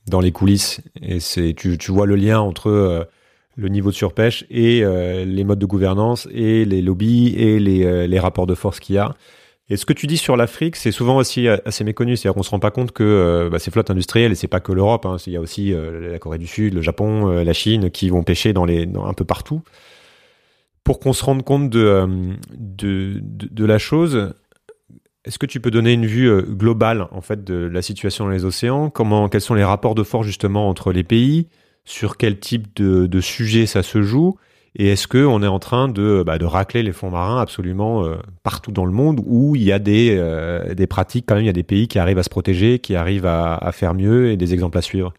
dans 0.07 0.19
les 0.19 0.31
coulisses 0.31 0.81
et 1.01 1.19
tu, 1.55 1.77
tu 1.77 1.91
vois 1.91 2.05
le 2.05 2.15
lien 2.15 2.39
entre 2.39 2.69
euh, 2.69 3.03
le 3.55 3.69
niveau 3.69 3.89
de 3.89 3.95
surpêche 3.95 4.45
et 4.51 4.83
euh, 4.83 5.25
les 5.25 5.43
modes 5.43 5.59
de 5.59 5.65
gouvernance 5.65 6.27
et 6.31 6.63
les 6.63 6.81
lobbies 6.81 7.33
et 7.35 7.59
les, 7.59 8.07
les 8.07 8.19
rapports 8.19 8.47
de 8.47 8.55
force 8.55 8.79
qu'il 8.79 8.95
y 8.95 8.97
a. 8.99 9.15
Et 9.69 9.77
ce 9.77 9.85
que 9.85 9.93
tu 9.93 10.07
dis 10.07 10.17
sur 10.17 10.37
l'Afrique, 10.37 10.75
c'est 10.75 10.91
souvent 10.91 11.17
aussi 11.17 11.47
assez 11.47 11.83
méconnu. 11.83 12.15
C'est-à-dire 12.15 12.35
qu'on 12.35 12.43
se 12.43 12.51
rend 12.51 12.59
pas 12.59 12.69
compte 12.69 12.91
que 12.91 13.47
bah, 13.49 13.59
ces 13.59 13.71
flottes 13.71 13.89
industrielles, 13.89 14.31
et 14.31 14.35
c'est 14.35 14.49
pas 14.49 14.59
que 14.59 14.73
l'Europe, 14.73 15.05
hein, 15.05 15.15
il 15.25 15.33
y 15.33 15.37
a 15.37 15.39
aussi 15.39 15.73
la 15.73 16.19
Corée 16.19 16.37
du 16.37 16.47
Sud, 16.47 16.73
le 16.73 16.81
Japon, 16.81 17.27
la 17.27 17.53
Chine, 17.53 17.89
qui 17.89 18.09
vont 18.09 18.23
pêcher 18.23 18.51
dans 18.51 18.65
les, 18.65 18.85
dans, 18.85 19.05
un 19.05 19.13
peu 19.13 19.23
partout. 19.23 19.61
Pour 20.83 20.99
qu'on 20.99 21.13
se 21.13 21.23
rende 21.23 21.43
compte 21.43 21.69
de, 21.69 22.35
de, 22.51 23.21
de 23.23 23.65
la 23.65 23.79
chose, 23.79 24.33
est-ce 25.25 25.39
que 25.39 25.45
tu 25.45 25.61
peux 25.61 25.71
donner 25.71 25.93
une 25.93 26.05
vue 26.05 26.29
euh, 26.29 26.41
globale 26.41 27.07
en 27.11 27.21
fait 27.21 27.43
de 27.43 27.55
la 27.55 27.81
situation 27.81 28.25
dans 28.25 28.31
les 28.31 28.45
océans? 28.45 28.89
Comment, 28.89 29.29
quels 29.29 29.41
sont 29.41 29.53
les 29.53 29.63
rapports 29.63 29.95
de 29.95 30.03
force 30.03 30.25
justement 30.25 30.67
entre 30.67 30.91
les 30.91 31.03
pays? 31.03 31.47
Sur 31.85 32.17
quel 32.17 32.39
type 32.39 32.75
de, 32.75 33.21
sujet 33.21 33.65
ça 33.65 33.83
se 33.83 34.01
joue? 34.01 34.35
Et 34.75 34.89
est-ce 34.89 35.07
que 35.07 35.23
on 35.23 35.43
est 35.43 35.47
en 35.47 35.59
train 35.59 35.87
de, 35.87 36.23
bah, 36.25 36.37
de 36.37 36.45
racler 36.45 36.81
les 36.81 36.91
fonds 36.91 37.11
marins 37.11 37.39
absolument 37.39 38.05
euh, 38.05 38.15
partout 38.41 38.71
dans 38.71 38.85
le 38.85 38.91
monde 38.91 39.21
où 39.25 39.55
il 39.55 39.63
y 39.63 39.71
a 39.71 39.79
des, 39.79 40.15
euh, 40.17 40.73
des 40.73 40.87
pratiques 40.87 41.25
quand 41.27 41.35
même, 41.35 41.43
il 41.43 41.47
y 41.47 41.49
a 41.49 41.53
des 41.53 41.63
pays 41.63 41.87
qui 41.87 41.99
arrivent 41.99 42.17
à 42.17 42.23
se 42.23 42.29
protéger, 42.29 42.79
qui 42.79 42.95
arrivent 42.95 43.25
à, 43.25 43.69
faire 43.71 43.93
mieux 43.93 44.31
et 44.31 44.37
des 44.37 44.53
exemples 44.53 44.77
à 44.77 44.81
suivre? 44.81 45.13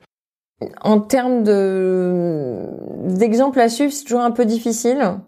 En 0.82 1.00
termes 1.00 1.42
de 1.44 2.68
d'exemples 3.16 3.60
à 3.60 3.68
suivre, 3.68 3.92
c'est 3.92 4.04
toujours 4.04 4.22
un 4.22 4.30
peu 4.30 4.44
difficile 4.44 5.18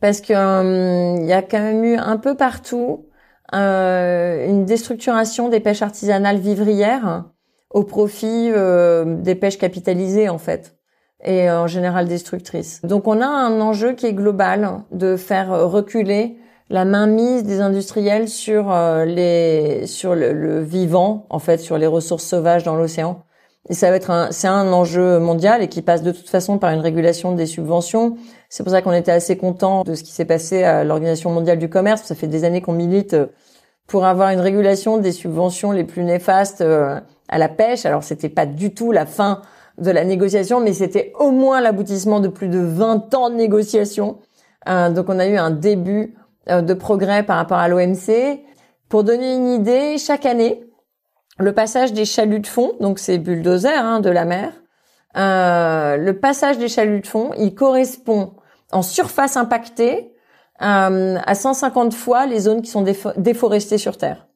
parce 0.00 0.20
que 0.20 1.20
il 1.20 1.26
y 1.26 1.32
a 1.32 1.42
quand 1.42 1.60
même 1.60 1.84
eu 1.84 1.96
un 1.96 2.16
peu 2.16 2.36
partout 2.36 3.06
euh, 3.06 3.09
une 3.52 4.64
déstructuration 4.64 5.48
des 5.48 5.60
pêches 5.60 5.82
artisanales 5.82 6.38
vivrières 6.38 7.24
au 7.70 7.84
profit 7.84 8.50
euh, 8.50 9.16
des 9.20 9.34
pêches 9.34 9.58
capitalisées 9.58 10.28
en 10.28 10.38
fait 10.38 10.76
et 11.24 11.50
en 11.50 11.66
général 11.66 12.08
destructrices. 12.08 12.80
Donc 12.82 13.06
on 13.06 13.20
a 13.20 13.26
un 13.26 13.60
enjeu 13.60 13.92
qui 13.92 14.06
est 14.06 14.14
global 14.14 14.82
de 14.90 15.16
faire 15.16 15.70
reculer 15.70 16.38
la 16.70 16.84
mainmise 16.84 17.42
des 17.42 17.60
industriels 17.60 18.28
sur 18.28 18.72
euh, 18.72 19.04
les 19.04 19.86
sur 19.86 20.14
le, 20.14 20.32
le, 20.32 20.60
vivant 20.60 21.26
en 21.28 21.38
fait 21.38 21.58
sur 21.58 21.78
les 21.78 21.86
ressources 21.86 22.24
sauvages 22.24 22.62
dans 22.62 22.76
l'océan. 22.76 23.24
Et 23.68 23.74
ça 23.74 23.90
va 23.90 23.96
être 23.96 24.10
un 24.10 24.30
c'est 24.30 24.48
un 24.48 24.72
enjeu 24.72 25.18
mondial 25.18 25.62
et 25.62 25.68
qui 25.68 25.82
passe 25.82 26.02
de 26.02 26.12
toute 26.12 26.28
façon 26.28 26.58
par 26.58 26.70
une 26.70 26.80
régulation 26.80 27.32
des 27.32 27.46
subventions. 27.46 28.16
C'est 28.50 28.64
pour 28.64 28.72
ça 28.72 28.82
qu'on 28.82 28.92
était 28.92 29.12
assez 29.12 29.36
content 29.36 29.84
de 29.84 29.94
ce 29.94 30.02
qui 30.02 30.10
s'est 30.10 30.24
passé 30.24 30.64
à 30.64 30.82
l'Organisation 30.82 31.30
mondiale 31.30 31.58
du 31.58 31.70
commerce. 31.70 32.02
Ça 32.02 32.16
fait 32.16 32.26
des 32.26 32.42
années 32.44 32.60
qu'on 32.60 32.72
milite 32.72 33.16
pour 33.86 34.04
avoir 34.04 34.30
une 34.30 34.40
régulation 34.40 34.98
des 34.98 35.12
subventions 35.12 35.70
les 35.70 35.84
plus 35.84 36.02
néfastes 36.02 36.60
euh, 36.60 37.00
à 37.28 37.38
la 37.38 37.48
pêche. 37.48 37.86
Alors 37.86 38.02
c'était 38.02 38.28
pas 38.28 38.46
du 38.46 38.74
tout 38.74 38.90
la 38.90 39.06
fin 39.06 39.42
de 39.78 39.90
la 39.92 40.04
négociation, 40.04 40.58
mais 40.60 40.72
c'était 40.72 41.12
au 41.20 41.30
moins 41.30 41.60
l'aboutissement 41.60 42.18
de 42.18 42.26
plus 42.26 42.48
de 42.48 42.58
20 42.58 43.14
ans 43.14 43.30
de 43.30 43.36
négociation. 43.36 44.18
Euh, 44.68 44.90
donc 44.90 45.06
on 45.08 45.20
a 45.20 45.28
eu 45.28 45.36
un 45.36 45.52
début 45.52 46.16
euh, 46.48 46.60
de 46.60 46.74
progrès 46.74 47.22
par 47.22 47.36
rapport 47.36 47.58
à 47.58 47.68
l'OMC. 47.68 48.40
Pour 48.88 49.04
donner 49.04 49.32
une 49.32 49.48
idée, 49.48 49.96
chaque 49.96 50.26
année, 50.26 50.64
le 51.38 51.52
passage 51.52 51.92
des 51.92 52.04
chaluts 52.04 52.40
de 52.40 52.48
fond, 52.48 52.72
donc 52.80 52.98
ces 52.98 53.18
bulldozers 53.18 53.84
hein, 53.84 54.00
de 54.00 54.10
la 54.10 54.24
mer, 54.24 54.52
le 55.14 56.12
passage 56.12 56.58
des 56.58 56.68
chaluts 56.68 57.00
de 57.00 57.06
fond, 57.06 57.30
il 57.38 57.54
correspond 57.54 58.34
en 58.72 58.82
surface 58.82 59.36
impactée 59.36 60.12
euh, 60.62 61.18
à 61.24 61.34
150 61.34 61.94
fois 61.94 62.26
les 62.26 62.40
zones 62.40 62.62
qui 62.62 62.70
sont 62.70 62.84
déforestées 63.16 63.78
sur 63.78 63.96
Terre. 63.96 64.26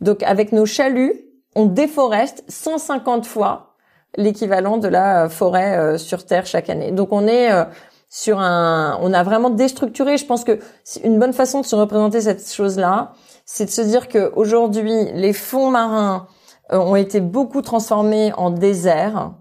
Donc 0.00 0.22
avec 0.24 0.52
nos 0.52 0.66
chaluts, 0.66 1.14
on 1.54 1.66
déforeste 1.66 2.44
150 2.48 3.26
fois 3.26 3.76
l'équivalent 4.16 4.78
de 4.78 4.88
la 4.88 5.28
forêt 5.28 5.78
euh, 5.78 5.98
sur 5.98 6.26
Terre 6.26 6.46
chaque 6.46 6.68
année. 6.68 6.90
Donc 6.90 7.12
on 7.12 7.26
est 7.28 7.52
euh, 7.52 7.64
sur 8.08 8.40
un, 8.40 8.98
on 9.00 9.12
a 9.12 9.22
vraiment 9.22 9.50
déstructuré. 9.50 10.18
Je 10.18 10.26
pense 10.26 10.44
que 10.44 10.58
une 11.04 11.18
bonne 11.18 11.32
façon 11.32 11.60
de 11.60 11.66
se 11.66 11.76
représenter 11.76 12.20
cette 12.20 12.46
chose-là, 12.50 13.12
c'est 13.46 13.66
de 13.66 13.70
se 13.70 13.82
dire 13.82 14.08
que 14.08 14.32
aujourd'hui 14.34 15.12
les 15.14 15.32
fonds 15.32 15.70
marins 15.70 16.26
ont 16.70 16.96
été 16.96 17.20
beaucoup 17.20 17.62
transformés 17.62 18.32
en 18.36 18.50
déserts, 18.50 19.32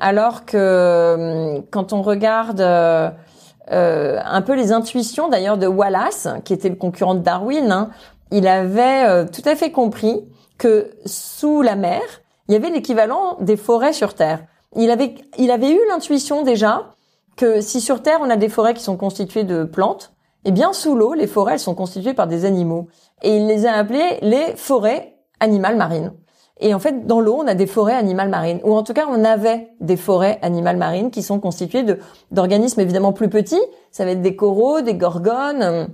alors 0.00 0.44
que 0.44 1.60
quand 1.70 1.92
on 1.92 2.02
regarde 2.02 2.60
euh, 3.72 4.20
un 4.24 4.42
peu 4.42 4.54
les 4.54 4.70
intuitions 4.70 5.28
d'ailleurs 5.28 5.58
de 5.58 5.66
Wallace, 5.66 6.28
qui 6.44 6.52
était 6.52 6.68
le 6.68 6.76
concurrent 6.76 7.16
de 7.16 7.20
Darwin. 7.20 7.72
Hein. 7.72 7.90
Il 8.30 8.46
avait 8.46 9.08
euh, 9.08 9.24
tout 9.26 9.42
à 9.44 9.56
fait 9.56 9.72
compris 9.72 10.24
que 10.56 10.90
sous 11.04 11.62
la 11.62 11.74
mer, 11.74 12.00
il 12.48 12.52
y 12.52 12.56
avait 12.56 12.70
l'équivalent 12.70 13.36
des 13.40 13.56
forêts 13.56 13.92
sur 13.92 14.14
Terre. 14.14 14.44
Il 14.76 14.90
avait, 14.90 15.16
il 15.36 15.50
avait 15.50 15.72
eu 15.72 15.80
l'intuition 15.88 16.42
déjà 16.42 16.92
que 17.36 17.60
si 17.60 17.80
sur 17.80 18.02
Terre 18.02 18.20
on 18.22 18.30
a 18.30 18.36
des 18.36 18.48
forêts 18.48 18.74
qui 18.74 18.82
sont 18.82 18.96
constituées 18.96 19.44
de 19.44 19.64
plantes, 19.64 20.12
eh 20.44 20.52
bien 20.52 20.72
sous 20.72 20.94
l'eau, 20.94 21.14
les 21.14 21.26
forêts 21.26 21.54
elles 21.54 21.58
sont 21.58 21.74
constituées 21.74 22.14
par 22.14 22.28
des 22.28 22.44
animaux. 22.44 22.86
Et 23.22 23.36
il 23.36 23.48
les 23.48 23.66
a 23.66 23.72
appelées 23.72 24.18
les 24.22 24.54
forêts 24.54 25.16
animales 25.40 25.76
marines. 25.76 26.12
Et 26.58 26.72
en 26.72 26.78
fait, 26.78 27.06
dans 27.06 27.20
l'eau, 27.20 27.36
on 27.38 27.46
a 27.46 27.54
des 27.54 27.66
forêts 27.66 27.94
animales 27.94 28.30
marines, 28.30 28.60
ou 28.64 28.74
en 28.74 28.82
tout 28.82 28.94
cas, 28.94 29.06
on 29.10 29.24
avait 29.24 29.68
des 29.80 29.96
forêts 29.96 30.38
animales 30.40 30.78
marines 30.78 31.10
qui 31.10 31.22
sont 31.22 31.38
constituées 31.38 31.84
d'organismes 32.30 32.80
évidemment 32.80 33.12
plus 33.12 33.28
petits. 33.28 33.60
Ça 33.90 34.04
va 34.04 34.12
être 34.12 34.22
des 34.22 34.36
coraux, 34.36 34.80
des 34.80 34.94
gorgones, 34.94 35.88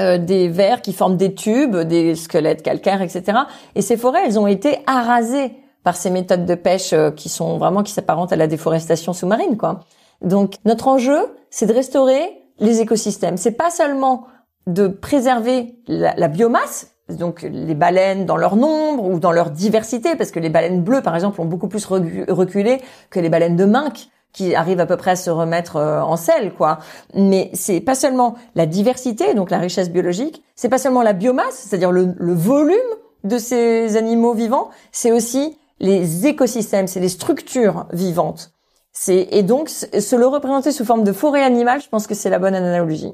euh, 0.00 0.16
des 0.16 0.48
vers 0.48 0.80
qui 0.80 0.94
forment 0.94 1.16
des 1.16 1.34
tubes, 1.34 1.76
des 1.76 2.14
squelettes 2.14 2.62
calcaires, 2.62 3.02
etc. 3.02 3.38
Et 3.74 3.82
ces 3.82 3.98
forêts, 3.98 4.20
elles 4.24 4.38
ont 4.38 4.46
été 4.46 4.78
arasées 4.86 5.52
par 5.84 5.96
ces 5.96 6.10
méthodes 6.10 6.46
de 6.46 6.54
pêche 6.54 6.92
euh, 6.94 7.10
qui 7.10 7.28
sont 7.28 7.58
vraiment 7.58 7.82
qui 7.82 7.92
s'apparentent 7.92 8.32
à 8.32 8.36
la 8.36 8.46
déforestation 8.46 9.12
sous-marine, 9.12 9.58
quoi. 9.58 9.80
Donc, 10.22 10.54
notre 10.64 10.88
enjeu, 10.88 11.18
c'est 11.50 11.66
de 11.66 11.72
restaurer 11.72 12.42
les 12.58 12.80
écosystèmes. 12.80 13.36
C'est 13.36 13.52
pas 13.52 13.70
seulement 13.70 14.26
de 14.66 14.88
préserver 14.88 15.76
la 15.86 16.28
biomasse, 16.28 16.97
donc 17.08 17.42
les 17.42 17.74
baleines 17.74 18.26
dans 18.26 18.36
leur 18.36 18.56
nombre 18.56 19.04
ou 19.04 19.18
dans 19.18 19.32
leur 19.32 19.50
diversité, 19.50 20.16
parce 20.16 20.30
que 20.30 20.40
les 20.40 20.50
baleines 20.50 20.82
bleues, 20.82 21.02
par 21.02 21.14
exemple, 21.14 21.40
ont 21.40 21.46
beaucoup 21.46 21.68
plus 21.68 21.86
reculé 21.86 22.80
que 23.10 23.20
les 23.20 23.28
baleines 23.28 23.56
de 23.56 23.64
minque 23.64 24.08
qui 24.32 24.54
arrivent 24.54 24.80
à 24.80 24.86
peu 24.86 24.96
près 24.96 25.12
à 25.12 25.16
se 25.16 25.30
remettre 25.30 25.76
euh, 25.76 26.00
en 26.00 26.16
selle, 26.16 26.52
quoi. 26.52 26.78
Mais 27.14 27.50
c'est 27.54 27.80
pas 27.80 27.94
seulement 27.94 28.36
la 28.54 28.66
diversité, 28.66 29.34
donc 29.34 29.50
la 29.50 29.58
richesse 29.58 29.90
biologique, 29.90 30.44
c'est 30.54 30.68
pas 30.68 30.78
seulement 30.78 31.02
la 31.02 31.12
biomasse, 31.12 31.54
c'est-à-dire 31.54 31.90
le, 31.90 32.14
volume 32.34 32.76
de 33.24 33.38
ces 33.38 33.96
animaux 33.96 34.34
vivants, 34.34 34.70
c'est 34.92 35.12
aussi 35.12 35.58
les 35.80 36.26
écosystèmes, 36.26 36.86
c'est 36.86 37.00
les 37.00 37.08
structures 37.08 37.86
vivantes. 37.92 38.52
C'est 38.92 39.28
et 39.30 39.42
donc 39.42 39.68
se 39.68 40.16
le 40.16 40.26
représenter 40.26 40.72
sous 40.72 40.84
forme 40.84 41.04
de 41.04 41.12
forêt 41.12 41.42
animale, 41.42 41.80
je 41.80 41.88
pense 41.88 42.06
que 42.06 42.14
c'est 42.14 42.30
la 42.30 42.38
bonne 42.38 42.54
analogie. 42.54 43.12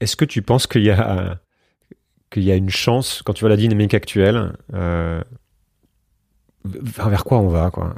Est-ce 0.00 0.16
que 0.16 0.24
tu 0.24 0.42
penses 0.42 0.66
qu'il 0.66 0.84
y 0.84 0.90
a 0.90 1.38
qu'il 2.36 2.44
y 2.44 2.52
a 2.52 2.56
une 2.56 2.68
chance, 2.68 3.22
quand 3.24 3.32
tu 3.32 3.40
vois 3.40 3.48
la 3.48 3.56
dynamique 3.56 3.94
actuelle, 3.94 4.52
euh, 4.74 5.22
vers 6.66 7.24
quoi 7.24 7.38
on 7.38 7.48
va 7.48 7.70
quoi? 7.70 7.94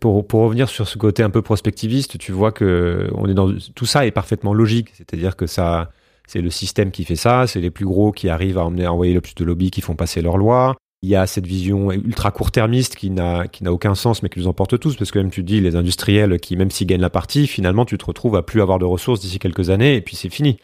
Pour, 0.00 0.26
pour 0.26 0.40
revenir 0.40 0.68
sur 0.68 0.88
ce 0.88 0.98
côté 0.98 1.22
un 1.22 1.30
peu 1.30 1.42
prospectiviste 1.42 2.18
tu 2.18 2.32
vois 2.32 2.52
que 2.52 3.08
on 3.14 3.28
est 3.28 3.34
dans 3.34 3.52
tout 3.74 3.86
ça 3.86 4.06
est 4.06 4.10
parfaitement 4.10 4.54
logique. 4.54 4.90
C'est-à-dire 4.94 5.36
que 5.36 5.46
ça 5.46 5.90
c'est 6.26 6.40
le 6.40 6.50
système 6.50 6.90
qui 6.90 7.04
fait 7.04 7.16
ça 7.16 7.46
c'est 7.46 7.60
les 7.60 7.70
plus 7.70 7.84
gros 7.84 8.10
qui 8.10 8.28
arrivent 8.28 8.58
à 8.58 8.64
emmener 8.64 8.86
à 8.86 8.92
envoyer 8.92 9.12
le 9.12 9.20
plus 9.20 9.34
de 9.34 9.44
lobbies 9.44 9.70
qui 9.70 9.80
font 9.80 9.94
passer 9.94 10.22
leurs 10.22 10.38
lois. 10.38 10.74
Il 11.02 11.08
y 11.08 11.14
a 11.14 11.28
cette 11.28 11.46
vision 11.46 11.92
ultra 11.92 12.32
court-termiste 12.32 12.96
qui 12.96 13.10
n'a 13.10 13.46
qui 13.46 13.62
n'a 13.62 13.72
aucun 13.72 13.94
sens 13.94 14.22
mais 14.22 14.28
qui 14.28 14.40
nous 14.40 14.48
emporte 14.48 14.80
tous 14.80 14.96
parce 14.96 15.10
que 15.10 15.18
même 15.18 15.30
tu 15.30 15.44
dis 15.44 15.60
les 15.60 15.76
industriels 15.76 16.40
qui 16.40 16.56
même 16.56 16.70
s'ils 16.70 16.86
gagnent 16.86 17.02
la 17.02 17.10
partie 17.10 17.46
finalement 17.46 17.84
tu 17.84 17.98
te 17.98 18.06
retrouves 18.06 18.36
à 18.36 18.42
plus 18.42 18.62
avoir 18.62 18.78
de 18.78 18.86
ressources 18.86 19.20
d'ici 19.20 19.38
quelques 19.38 19.70
années 19.70 19.96
et 19.96 20.00
puis 20.00 20.16
c'est 20.16 20.30
fini 20.30 20.58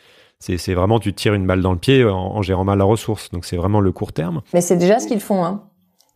c'est 0.58 0.74
vraiment 0.74 0.98
tu 0.98 1.12
tires 1.14 1.34
une 1.34 1.46
balle 1.46 1.62
dans 1.62 1.72
le 1.72 1.78
pied 1.78 2.04
en, 2.04 2.42
gérant 2.42 2.64
mal 2.64 2.78
la 2.78 2.84
ressource. 2.84 3.30
Donc 3.30 3.44
c'est 3.44 3.56
vraiment 3.56 3.80
le 3.80 3.92
court 3.92 4.12
terme. 4.12 4.42
Mais 4.52 4.60
c'est 4.60 4.76
déjà 4.76 4.98
ce 4.98 5.06
qu'ils 5.06 5.20
font. 5.20 5.44
Hein. 5.44 5.62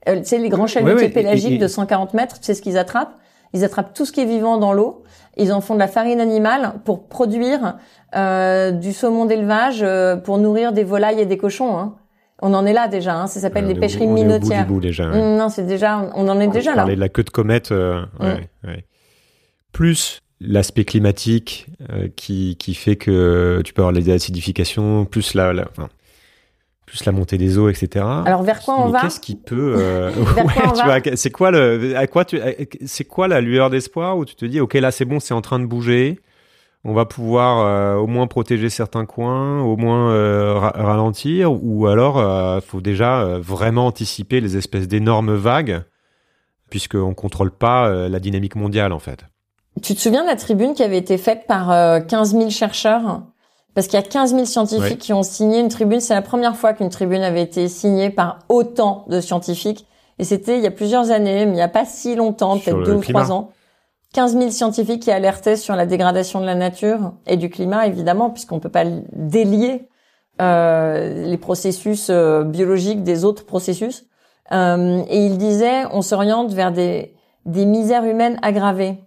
Euh, 0.08 0.18
tu 0.18 0.24
sais, 0.26 0.38
les 0.38 0.48
grands 0.48 0.66
chalutiers 0.66 1.08
pélagiques 1.08 1.52
et- 1.52 1.58
de 1.58 1.66
140 1.68 2.14
mètres, 2.14 2.36
sais 2.40 2.54
ce 2.54 2.62
qu'ils 2.62 2.78
attrapent? 2.78 3.14
Ils 3.54 3.64
attrapent 3.64 3.94
tout 3.94 4.04
ce 4.04 4.12
qui 4.12 4.20
est 4.20 4.26
vivant 4.26 4.58
dans 4.58 4.72
l'eau. 4.74 5.02
Ils 5.38 5.52
en 5.52 5.60
font 5.62 5.74
de 5.74 5.78
la 5.78 5.88
farine 5.88 6.20
animale 6.20 6.74
pour 6.84 7.08
produire 7.08 7.76
euh, 8.14 8.70
du 8.72 8.92
saumon 8.92 9.24
d'élevage 9.24 9.80
euh, 9.82 10.16
pour 10.16 10.36
nourrir 10.38 10.72
des 10.72 10.84
volailles 10.84 11.20
et 11.20 11.26
des 11.26 11.38
cochons. 11.38 11.78
Hein. 11.78 11.94
On 12.42 12.52
en 12.54 12.66
est 12.66 12.72
là 12.74 12.88
déjà. 12.88 13.14
Hein. 13.16 13.26
Ça 13.26 13.40
s'appelle 13.40 13.66
les 13.66 13.74
pêcheries 13.74 14.06
on 14.06 14.16
est 14.16 14.20
au 14.20 14.24
bout 14.24 14.32
minotières. 14.34 14.66
du 14.66 14.72
bout 14.74 14.80
déjà. 14.80 15.08
ouais. 15.10 15.36
Non, 15.36 15.48
c'est 15.48 15.64
déjà, 15.66 16.10
on 16.14 16.28
en 16.28 16.38
est 16.40 16.48
déjà 16.48 16.74
là. 16.74 16.84
de 16.84 16.92
la 16.92 17.08
queue 17.08 17.24
de 17.24 17.30
comète. 17.30 17.72
euh, 17.72 18.02
Mm. 18.20 18.66
ouais. 18.68 18.84
Plus 19.72 20.20
l'aspect 20.40 20.84
climatique 20.84 21.66
euh, 21.90 22.08
qui, 22.14 22.56
qui 22.56 22.74
fait 22.74 22.96
que 22.96 23.60
tu 23.64 23.72
peux 23.72 23.82
avoir 23.82 23.92
les 23.92 24.10
acidifications, 24.10 25.04
plus 25.04 25.34
la, 25.34 25.52
la- 25.52 25.68
enfin, 25.70 25.88
plus 26.86 27.04
la 27.04 27.12
montée 27.12 27.36
des 27.38 27.58
eaux, 27.58 27.68
etc. 27.68 28.04
Alors 28.24 28.42
vers 28.42 28.60
quoi 28.62 28.76
on 28.80 28.86
Mais 28.86 28.92
va 28.92 29.00
Qu'est-ce 29.02 29.20
qui 29.20 29.34
peut 29.36 29.74
euh, 29.76 30.10
Vers 30.34 30.46
ouais, 30.46 30.52
quoi 30.54 30.62
on 30.68 30.72
tu 30.72 30.78
va 30.86 30.98
vois, 31.00 31.16
c'est 31.16 31.30
quoi 31.30 31.50
le 31.50 31.96
à 31.96 32.06
quoi 32.06 32.24
tu 32.24 32.38
c'est 32.86 33.04
quoi 33.04 33.28
la 33.28 33.40
lueur 33.40 33.68
d'espoir 33.70 34.16
où 34.16 34.24
tu 34.24 34.34
te 34.36 34.44
dis 34.46 34.60
ok 34.60 34.74
là 34.74 34.90
c'est 34.90 35.04
bon 35.04 35.20
c'est 35.20 35.34
en 35.34 35.40
train 35.42 35.58
de 35.58 35.66
bouger 35.66 36.18
on 36.84 36.94
va 36.94 37.04
pouvoir 37.04 37.66
euh, 37.66 37.96
au 37.96 38.06
moins 38.06 38.26
protéger 38.28 38.70
certains 38.70 39.04
coins 39.04 39.60
au 39.62 39.76
moins 39.76 40.12
euh, 40.12 40.54
ra- 40.54 40.72
ralentir 40.76 41.52
ou 41.52 41.88
alors 41.88 42.18
euh, 42.18 42.60
faut 42.60 42.80
déjà 42.80 43.38
vraiment 43.38 43.86
anticiper 43.88 44.40
les 44.40 44.56
espèces 44.56 44.88
d'énormes 44.88 45.34
vagues 45.34 45.82
puisqu'on 46.70 47.12
contrôle 47.14 47.50
pas 47.50 48.08
la 48.08 48.20
dynamique 48.20 48.54
mondiale 48.56 48.92
en 48.92 48.98
fait 48.98 49.24
Tu 49.82 49.94
te 49.94 50.00
souviens 50.00 50.22
de 50.22 50.26
la 50.28 50.36
tribune 50.36 50.74
qui 50.74 50.82
avait 50.82 50.98
été 50.98 51.18
faite 51.18 51.46
par 51.46 51.70
euh, 51.70 52.00
15 52.00 52.32
000 52.36 52.50
chercheurs? 52.50 53.22
Parce 53.74 53.86
qu'il 53.86 53.98
y 53.98 54.02
a 54.02 54.06
15 54.06 54.32
000 54.32 54.44
scientifiques 54.46 54.82
Ouais. 54.92 54.96
qui 54.96 55.12
ont 55.12 55.22
signé 55.22 55.60
une 55.60 55.68
tribune. 55.68 56.00
C'est 56.00 56.14
la 56.14 56.22
première 56.22 56.56
fois 56.56 56.72
qu'une 56.72 56.88
tribune 56.88 57.22
avait 57.22 57.42
été 57.42 57.68
signée 57.68 58.10
par 58.10 58.40
autant 58.48 59.04
de 59.08 59.20
scientifiques. 59.20 59.86
Et 60.18 60.24
c'était 60.24 60.56
il 60.56 60.64
y 60.64 60.66
a 60.66 60.70
plusieurs 60.72 61.10
années, 61.12 61.44
mais 61.46 61.52
il 61.52 61.54
n'y 61.56 61.62
a 61.62 61.68
pas 61.68 61.84
si 61.84 62.16
longtemps, 62.16 62.58
peut-être 62.58 62.82
deux 62.82 62.94
ou 62.94 63.00
climat. 63.00 63.22
trois 63.22 63.32
ans. 63.36 63.50
15 64.14 64.36
000 64.38 64.50
scientifiques 64.50 65.02
qui 65.02 65.10
alertaient 65.12 65.56
sur 65.56 65.76
la 65.76 65.86
dégradation 65.86 66.40
de 66.40 66.46
la 66.46 66.54
nature 66.56 67.12
et 67.26 67.36
du 67.36 67.50
climat, 67.50 67.86
évidemment, 67.86 68.30
puisqu'on 68.30 68.58
peut 68.58 68.70
pas 68.70 68.84
délier 69.12 69.86
euh, 70.40 71.26
les 71.26 71.36
processus 71.36 72.08
euh, 72.10 72.42
biologiques 72.42 73.02
des 73.04 73.24
autres 73.24 73.44
processus. 73.44 74.06
Euh, 74.50 75.02
et 75.08 75.18
il 75.26 75.36
disait, 75.36 75.84
on 75.92 76.00
s'oriente 76.02 76.52
vers 76.52 76.72
des, 76.72 77.14
des 77.44 77.66
misères 77.66 78.04
humaines 78.04 78.38
aggravées. 78.42 78.98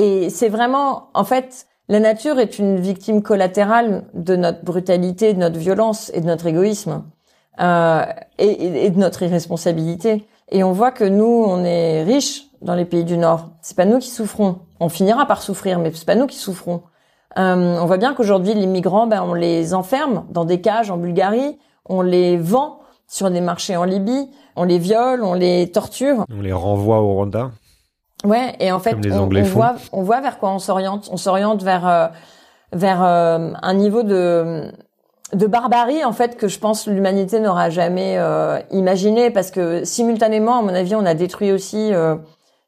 Et 0.00 0.30
c'est 0.30 0.48
vraiment, 0.48 1.10
en 1.12 1.24
fait, 1.24 1.66
la 1.90 2.00
nature 2.00 2.38
est 2.38 2.58
une 2.58 2.80
victime 2.80 3.22
collatérale 3.22 4.04
de 4.14 4.34
notre 4.34 4.64
brutalité, 4.64 5.34
de 5.34 5.38
notre 5.38 5.58
violence 5.58 6.10
et 6.14 6.22
de 6.22 6.26
notre 6.26 6.46
égoïsme 6.46 7.04
euh, 7.60 8.06
et, 8.38 8.88
de 8.88 8.98
notre 8.98 9.22
irresponsabilité. 9.24 10.24
Et 10.50 10.64
on 10.64 10.72
voit 10.72 10.90
que 10.90 11.04
nous, 11.04 11.44
on 11.46 11.62
est 11.64 12.02
riches 12.02 12.44
dans 12.62 12.74
les 12.74 12.86
pays 12.86 13.04
du 13.04 13.18
Nord. 13.18 13.50
C'est 13.60 13.76
pas 13.76 13.84
nous 13.84 13.98
qui 13.98 14.08
souffrons. 14.08 14.60
On 14.80 14.88
finira 14.88 15.26
par 15.26 15.42
souffrir, 15.42 15.78
mais 15.78 15.92
c'est 15.94 16.06
pas 16.06 16.14
nous 16.14 16.26
qui 16.26 16.38
souffrons. 16.38 16.80
Euh, 17.36 17.76
on 17.78 17.84
voit 17.84 17.98
bien 17.98 18.14
qu'aujourd'hui, 18.14 18.54
les 18.54 18.66
migrants, 18.66 19.06
ben, 19.06 19.22
on 19.22 19.34
les 19.34 19.74
enferme 19.74 20.24
dans 20.30 20.46
des 20.46 20.62
cages 20.62 20.90
en 20.90 20.96
Bulgarie, 20.96 21.58
on 21.84 22.00
les 22.00 22.38
vend 22.38 22.80
sur 23.06 23.30
des 23.30 23.42
marchés 23.42 23.76
en 23.76 23.84
Libye, 23.84 24.30
on 24.56 24.64
les 24.64 24.78
viole, 24.78 25.22
on 25.22 25.34
les 25.34 25.70
torture. 25.70 26.24
on 26.34 26.40
les 26.40 26.54
renvoie 26.54 27.00
au 27.00 27.12
Rwanda 27.16 27.50
Ouais, 28.24 28.54
et 28.60 28.70
en 28.70 28.78
fait, 28.78 28.92
Comme 28.92 29.02
les 29.02 29.12
on, 29.12 29.22
Anglais 29.22 29.42
on 29.42 29.44
font. 29.44 29.54
voit, 29.54 29.74
on 29.92 30.02
voit 30.02 30.20
vers 30.20 30.38
quoi 30.38 30.50
on 30.50 30.58
s'oriente. 30.58 31.08
On 31.12 31.16
s'oriente 31.16 31.62
vers 31.62 31.88
euh, 31.88 32.06
vers 32.72 33.02
euh, 33.02 33.52
un 33.62 33.74
niveau 33.74 34.02
de 34.02 34.70
de 35.32 35.46
barbarie 35.46 36.04
en 36.04 36.12
fait 36.12 36.36
que 36.36 36.48
je 36.48 36.58
pense 36.58 36.88
l'humanité 36.88 37.38
n'aura 37.38 37.70
jamais 37.70 38.16
euh, 38.18 38.58
imaginé 38.72 39.30
parce 39.30 39.50
que 39.50 39.84
simultanément, 39.84 40.58
à 40.58 40.62
mon 40.62 40.74
avis, 40.74 40.94
on 40.96 41.06
a 41.06 41.14
détruit 41.14 41.52
aussi 41.52 41.94
euh, 41.94 42.16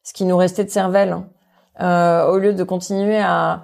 ce 0.05 0.13
qui 0.13 0.25
nous 0.25 0.37
restait 0.37 0.65
de 0.65 0.71
cervelle 0.71 1.13
hein. 1.13 1.27
Euh, 1.81 2.31
au 2.31 2.39
lieu 2.39 2.53
de 2.53 2.65
continuer 2.65 3.19
à 3.19 3.63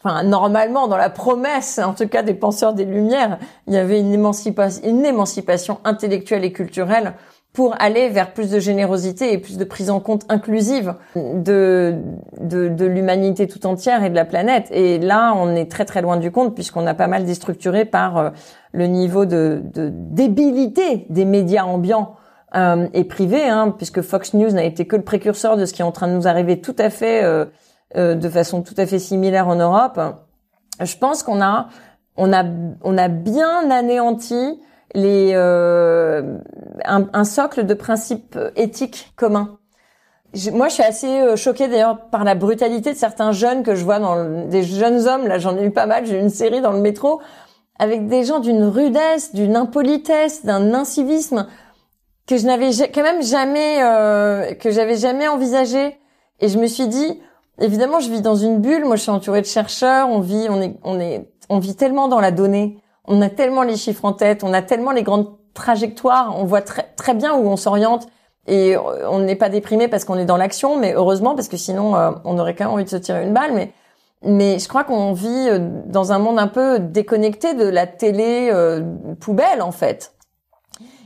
Enfin, 0.00 0.22
normalement, 0.22 0.86
dans 0.86 0.96
la 0.96 1.10
promesse, 1.10 1.80
en 1.80 1.92
tout 1.92 2.06
cas 2.06 2.22
des 2.22 2.34
penseurs 2.34 2.72
des 2.72 2.84
Lumières, 2.84 3.38
il 3.66 3.74
y 3.74 3.76
avait 3.76 3.98
une 3.98 4.12
émancipation, 4.14 4.80
une 4.88 5.04
émancipation 5.04 5.80
intellectuelle 5.82 6.44
et 6.44 6.52
culturelle 6.52 7.14
pour 7.58 7.74
aller 7.80 8.08
vers 8.08 8.34
plus 8.34 8.52
de 8.52 8.60
générosité 8.60 9.32
et 9.32 9.38
plus 9.38 9.56
de 9.56 9.64
prise 9.64 9.90
en 9.90 9.98
compte 9.98 10.24
inclusive 10.28 10.94
de, 11.16 11.96
de, 12.40 12.68
de 12.68 12.86
l'humanité 12.86 13.48
tout 13.48 13.66
entière 13.66 14.04
et 14.04 14.10
de 14.10 14.14
la 14.14 14.24
planète. 14.24 14.68
Et 14.70 15.00
là, 15.00 15.34
on 15.34 15.56
est 15.56 15.68
très 15.68 15.84
très 15.84 16.00
loin 16.00 16.18
du 16.18 16.30
compte 16.30 16.54
puisqu'on 16.54 16.86
a 16.86 16.94
pas 16.94 17.08
mal 17.08 17.24
déstructuré 17.24 17.84
par 17.84 18.16
euh, 18.16 18.30
le 18.70 18.86
niveau 18.86 19.26
de, 19.26 19.60
de 19.74 19.90
débilité 19.92 21.04
des 21.10 21.24
médias 21.24 21.64
ambiants 21.64 22.14
euh, 22.54 22.86
et 22.94 23.02
privés, 23.02 23.48
hein, 23.48 23.74
puisque 23.76 24.02
Fox 24.02 24.34
News 24.34 24.52
n'a 24.52 24.62
été 24.62 24.86
que 24.86 24.94
le 24.94 25.02
précurseur 25.02 25.56
de 25.56 25.64
ce 25.64 25.72
qui 25.72 25.82
est 25.82 25.84
en 25.84 25.90
train 25.90 26.06
de 26.06 26.12
nous 26.12 26.28
arriver 26.28 26.60
tout 26.60 26.76
à 26.78 26.90
fait 26.90 27.24
euh, 27.24 27.44
euh, 27.96 28.14
de 28.14 28.28
façon 28.28 28.62
tout 28.62 28.76
à 28.76 28.86
fait 28.86 29.00
similaire 29.00 29.48
en 29.48 29.56
Europe. 29.56 30.00
Je 30.80 30.96
pense 30.96 31.24
qu'on 31.24 31.42
a 31.42 31.70
on 32.16 32.32
a 32.32 32.44
on 32.84 32.96
a 32.96 33.08
bien 33.08 33.68
anéanti 33.68 34.60
les 34.94 35.32
euh, 35.34 36.38
un, 36.84 37.06
un 37.12 37.24
socle 37.24 37.66
de 37.66 37.74
principes 37.74 38.38
éthiques 38.56 39.12
communs. 39.16 39.58
Moi, 40.52 40.68
je 40.68 40.74
suis 40.74 40.82
assez 40.82 41.20
euh, 41.20 41.36
choquée 41.36 41.68
d'ailleurs 41.68 42.10
par 42.10 42.22
la 42.22 42.34
brutalité 42.34 42.92
de 42.92 42.98
certains 42.98 43.32
jeunes 43.32 43.62
que 43.62 43.74
je 43.74 43.84
vois 43.84 43.98
dans 43.98 44.14
le- 44.14 44.44
des 44.48 44.62
jeunes 44.62 45.06
hommes. 45.08 45.26
Là, 45.26 45.38
j'en 45.38 45.56
ai 45.56 45.64
eu 45.64 45.70
pas 45.70 45.86
mal. 45.86 46.04
J'ai 46.04 46.16
eu 46.18 46.20
une 46.20 46.28
série 46.28 46.60
dans 46.60 46.72
le 46.72 46.80
métro 46.80 47.20
avec 47.78 48.08
des 48.08 48.24
gens 48.24 48.38
d'une 48.38 48.64
rudesse, 48.64 49.34
d'une 49.34 49.56
impolitesse, 49.56 50.44
d'un 50.44 50.74
incivisme 50.74 51.46
que 52.26 52.36
je 52.36 52.44
n'avais 52.46 52.70
quand 52.92 53.02
même 53.02 53.22
jamais 53.22 53.82
euh, 53.82 54.52
que 54.54 54.70
j'avais 54.70 54.96
jamais 54.96 55.28
envisagé. 55.28 55.98
Et 56.40 56.48
je 56.48 56.58
me 56.58 56.66
suis 56.66 56.88
dit, 56.88 57.20
évidemment, 57.58 58.00
je 58.00 58.10
vis 58.10 58.20
dans 58.20 58.36
une 58.36 58.58
bulle. 58.60 58.84
Moi, 58.84 58.96
je 58.96 59.02
suis 59.02 59.10
entourée 59.10 59.40
de 59.40 59.46
chercheurs. 59.46 60.08
On 60.10 60.20
vit, 60.20 60.46
on 60.50 60.60
est, 60.60 60.76
on 60.84 61.00
est, 61.00 61.30
on 61.48 61.58
vit 61.58 61.74
tellement 61.74 62.06
dans 62.08 62.20
la 62.20 62.32
donnée. 62.32 62.82
On 63.08 63.20
a 63.20 63.28
tellement 63.28 63.62
les 63.62 63.76
chiffres 63.76 64.04
en 64.04 64.12
tête. 64.12 64.44
On 64.44 64.52
a 64.52 64.62
tellement 64.62 64.92
les 64.92 65.02
grandes 65.02 65.32
trajectoires. 65.54 66.34
On 66.38 66.44
voit 66.44 66.62
très, 66.62 66.84
très 66.96 67.14
bien 67.14 67.34
où 67.34 67.48
on 67.48 67.56
s'oriente. 67.56 68.06
Et 68.46 68.76
euh, 68.76 69.10
on 69.10 69.18
n'est 69.18 69.36
pas 69.36 69.48
déprimé 69.48 69.88
parce 69.88 70.04
qu'on 70.04 70.16
est 70.16 70.24
dans 70.24 70.36
l'action, 70.36 70.78
mais 70.78 70.94
heureusement 70.94 71.34
parce 71.34 71.48
que 71.48 71.56
sinon 71.56 71.96
euh, 71.96 72.12
on 72.24 72.38
aurait 72.38 72.54
quand 72.54 72.64
même 72.64 72.74
envie 72.74 72.84
de 72.84 72.88
se 72.88 72.96
tirer 72.96 73.24
une 73.24 73.34
balle. 73.34 73.52
Mais 73.52 73.72
mais 74.24 74.58
je 74.58 74.68
crois 74.68 74.84
qu'on 74.84 75.12
vit 75.12 75.48
euh, 75.48 75.58
dans 75.86 76.12
un 76.12 76.18
monde 76.18 76.38
un 76.38 76.48
peu 76.48 76.78
déconnecté 76.78 77.54
de 77.54 77.64
la 77.64 77.86
télé 77.86 78.50
euh, 78.52 78.82
poubelle 79.20 79.62
en 79.62 79.72
fait. 79.72 80.14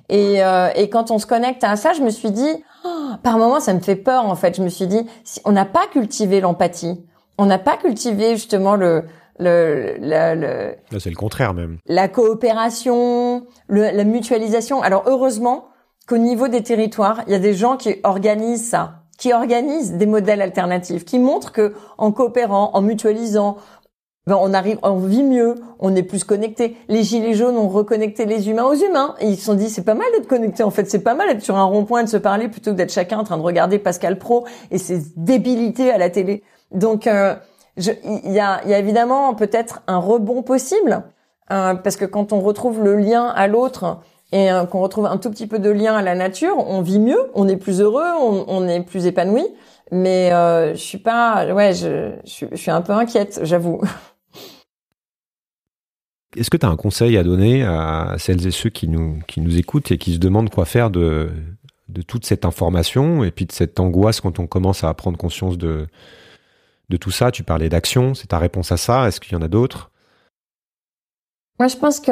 Et, 0.09 0.43
euh, 0.43 0.69
et 0.75 0.91
quand 0.91 1.11
on 1.11 1.19
se 1.19 1.27
connecte 1.27 1.65
à 1.65 1.77
ça, 1.77 1.93
je 1.93 2.03
me 2.03 2.11
suis 2.11 2.31
dit, 2.31 2.65
oh, 2.85 3.11
par 3.23 3.39
moments, 3.39 3.61
ça 3.61 3.73
me 3.73 3.81
fait 3.81 3.97
peur 3.97 4.27
en 4.27 4.35
fait. 4.35 4.57
Je 4.57 4.63
me 4.63 4.69
suis 4.69 4.87
dit, 4.87 5.07
si 5.25 5.41
on 5.45 5.53
n'a 5.53 5.65
pas 5.65 5.87
cultivé 5.91 6.41
l'empathie, 6.41 7.05
on 7.39 7.47
n'a 7.47 7.59
pas 7.59 7.77
cultivé 7.77 8.33
justement 8.33 8.77
le, 8.77 9.05
le, 9.39 9.95
le, 9.99 10.35
le- 10.41 10.75
là 10.91 10.99
c'est 11.01 11.11
le 11.11 11.17
contraire 11.17 11.55
même 11.55 11.79
la 11.87 12.09
coopération, 12.09 13.47
le- 13.69 13.91
la 13.97 14.05
mutualisation. 14.05 14.83
Alors 14.83 15.05
heureusement 15.07 15.67
qu'au 16.07 16.19
niveau 16.19 16.49
des 16.49 16.63
territoires, 16.63 17.23
il 17.27 17.33
y 17.33 17.37
a 17.37 17.39
des 17.39 17.55
gens 17.55 17.77
qui 17.77 17.97
organisent 18.05 18.69
ça, 18.69 19.03
qui 19.19 19.33
organisent 19.33 19.93
des 19.95 20.07
modèles 20.07 20.43
alternatifs, 20.43 21.05
qui 21.05 21.19
montrent 21.19 21.53
que 21.53 21.75
en 21.99 22.13
coopérant, 22.13 22.71
en 22.75 22.83
mutualisant, 22.83 23.57
ben, 24.27 24.37
on 24.41 24.53
arrive, 24.55 24.79
on 24.83 24.99
vit 24.99 25.25
mieux, 25.25 25.57
on 25.81 25.97
est 25.97 26.03
plus 26.05 26.23
connecté. 26.23 26.77
Les 26.89 27.03
gilets 27.03 27.35
jaunes 27.35 27.57
ont 27.57 27.69
reconnecté 27.69 28.25
les 28.25 28.49
humains 28.49 28.65
aux 28.67 28.75
humains 28.75 29.15
et 29.21 29.27
ils 29.29 29.37
se 29.37 29.45
sont 29.47 29.55
dit 29.55 29.69
c'est 29.69 29.83
pas 29.85 29.95
mal 29.95 30.07
d'être 30.15 30.29
connecté 30.29 30.63
en 30.63 30.71
fait, 30.71 30.89
c'est 30.89 31.03
pas 31.03 31.15
mal 31.15 31.29
d'être 31.29 31.43
sur 31.43 31.57
un 31.57 31.65
rond-point 31.65 32.01
et 32.03 32.05
de 32.05 32.09
se 32.09 32.17
parler 32.17 32.49
plutôt 32.49 32.71
que 32.73 32.77
d'être 32.77 32.93
chacun 32.93 33.19
en 33.19 33.25
train 33.25 33.37
de 33.37 33.43
regarder 33.43 33.79
Pascal 33.81 34.19
Pro 34.19 34.47
et 34.71 34.79
ses 34.79 35.03
débilités 35.17 35.91
à 35.91 35.99
la 35.99 36.09
télé. 36.11 36.43
Donc 36.71 37.07
euh, 37.07 37.35
il 37.77 38.33
y 38.33 38.41
a, 38.41 38.79
évidemment 38.79 39.35
peut-être 39.35 39.83
un 39.87 39.99
rebond 39.99 40.43
possible 40.43 41.05
euh, 41.51 41.75
parce 41.75 41.97
que 41.97 42.05
quand 42.05 42.33
on 42.33 42.41
retrouve 42.41 42.83
le 42.83 42.97
lien 42.97 43.27
à 43.29 43.47
l'autre 43.47 44.01
et 44.31 44.51
euh, 44.51 44.65
qu'on 44.65 44.81
retrouve 44.81 45.07
un 45.07 45.17
tout 45.17 45.31
petit 45.31 45.47
peu 45.47 45.59
de 45.59 45.71
lien 45.71 45.95
à 45.95 46.03
la 46.03 46.15
nature, 46.15 46.57
on 46.59 46.83
vit 46.83 46.99
mieux, 46.99 47.31
on 47.35 47.49
est 47.49 47.57
plus 47.57 47.81
heureux, 47.81 48.05
on, 48.19 48.69
est 48.69 48.83
plus 48.83 49.07
épanoui. 49.07 49.47
Mais 49.91 50.33
euh, 50.33 50.75
je 50.75 50.81
suis 50.81 50.99
pas, 50.99 51.53
ouais, 51.53 51.75
je 51.75 52.13
suis 52.25 52.71
un 52.71 52.81
peu 52.81 52.93
inquiète, 52.93 53.41
j'avoue. 53.43 53.81
Est-ce 56.37 56.49
que 56.49 56.57
tu 56.57 56.65
as 56.65 56.71
un 56.71 56.77
conseil 56.77 57.19
à 57.19 57.25
donner 57.25 57.63
à 57.63 58.15
celles 58.19 58.47
et 58.47 58.51
ceux 58.53 58.71
qui 58.71 58.89
nous, 58.89 59.19
qui 59.29 59.43
nous 59.43 59.59
écoutent 59.59 59.93
et 59.93 59.99
qui 59.99 60.15
se 60.15 60.19
demandent 60.19 60.49
quoi 60.49 60.65
faire 60.65 60.89
de, 60.91 61.31
de 61.91 62.01
toute 62.01 62.25
cette 62.25 62.47
information 62.47 63.23
et 63.23 63.31
puis 63.31 63.45
de 63.45 63.53
cette 63.53 63.79
angoisse 63.81 64.23
quand 64.23 64.39
on 64.39 64.47
commence 64.47 64.83
à 64.83 64.95
prendre 64.95 65.19
conscience 65.19 65.59
de, 65.59 65.89
de 66.93 66.97
tout 66.99 67.11
ça 67.11 67.31
Tu 67.31 67.43
parlais 67.43 67.69
d'action, 67.69 68.15
c'est 68.15 68.29
ta 68.29 68.39
réponse 68.39 68.71
à 68.71 68.77
ça 68.77 69.09
Est-ce 69.09 69.21
qu'il 69.21 69.33
y 69.33 69.37
en 69.37 69.43
a 69.43 69.49
d'autres? 69.49 69.91
Moi, 71.59 71.69
je 71.69 71.77
pense 71.77 72.01
que 72.01 72.11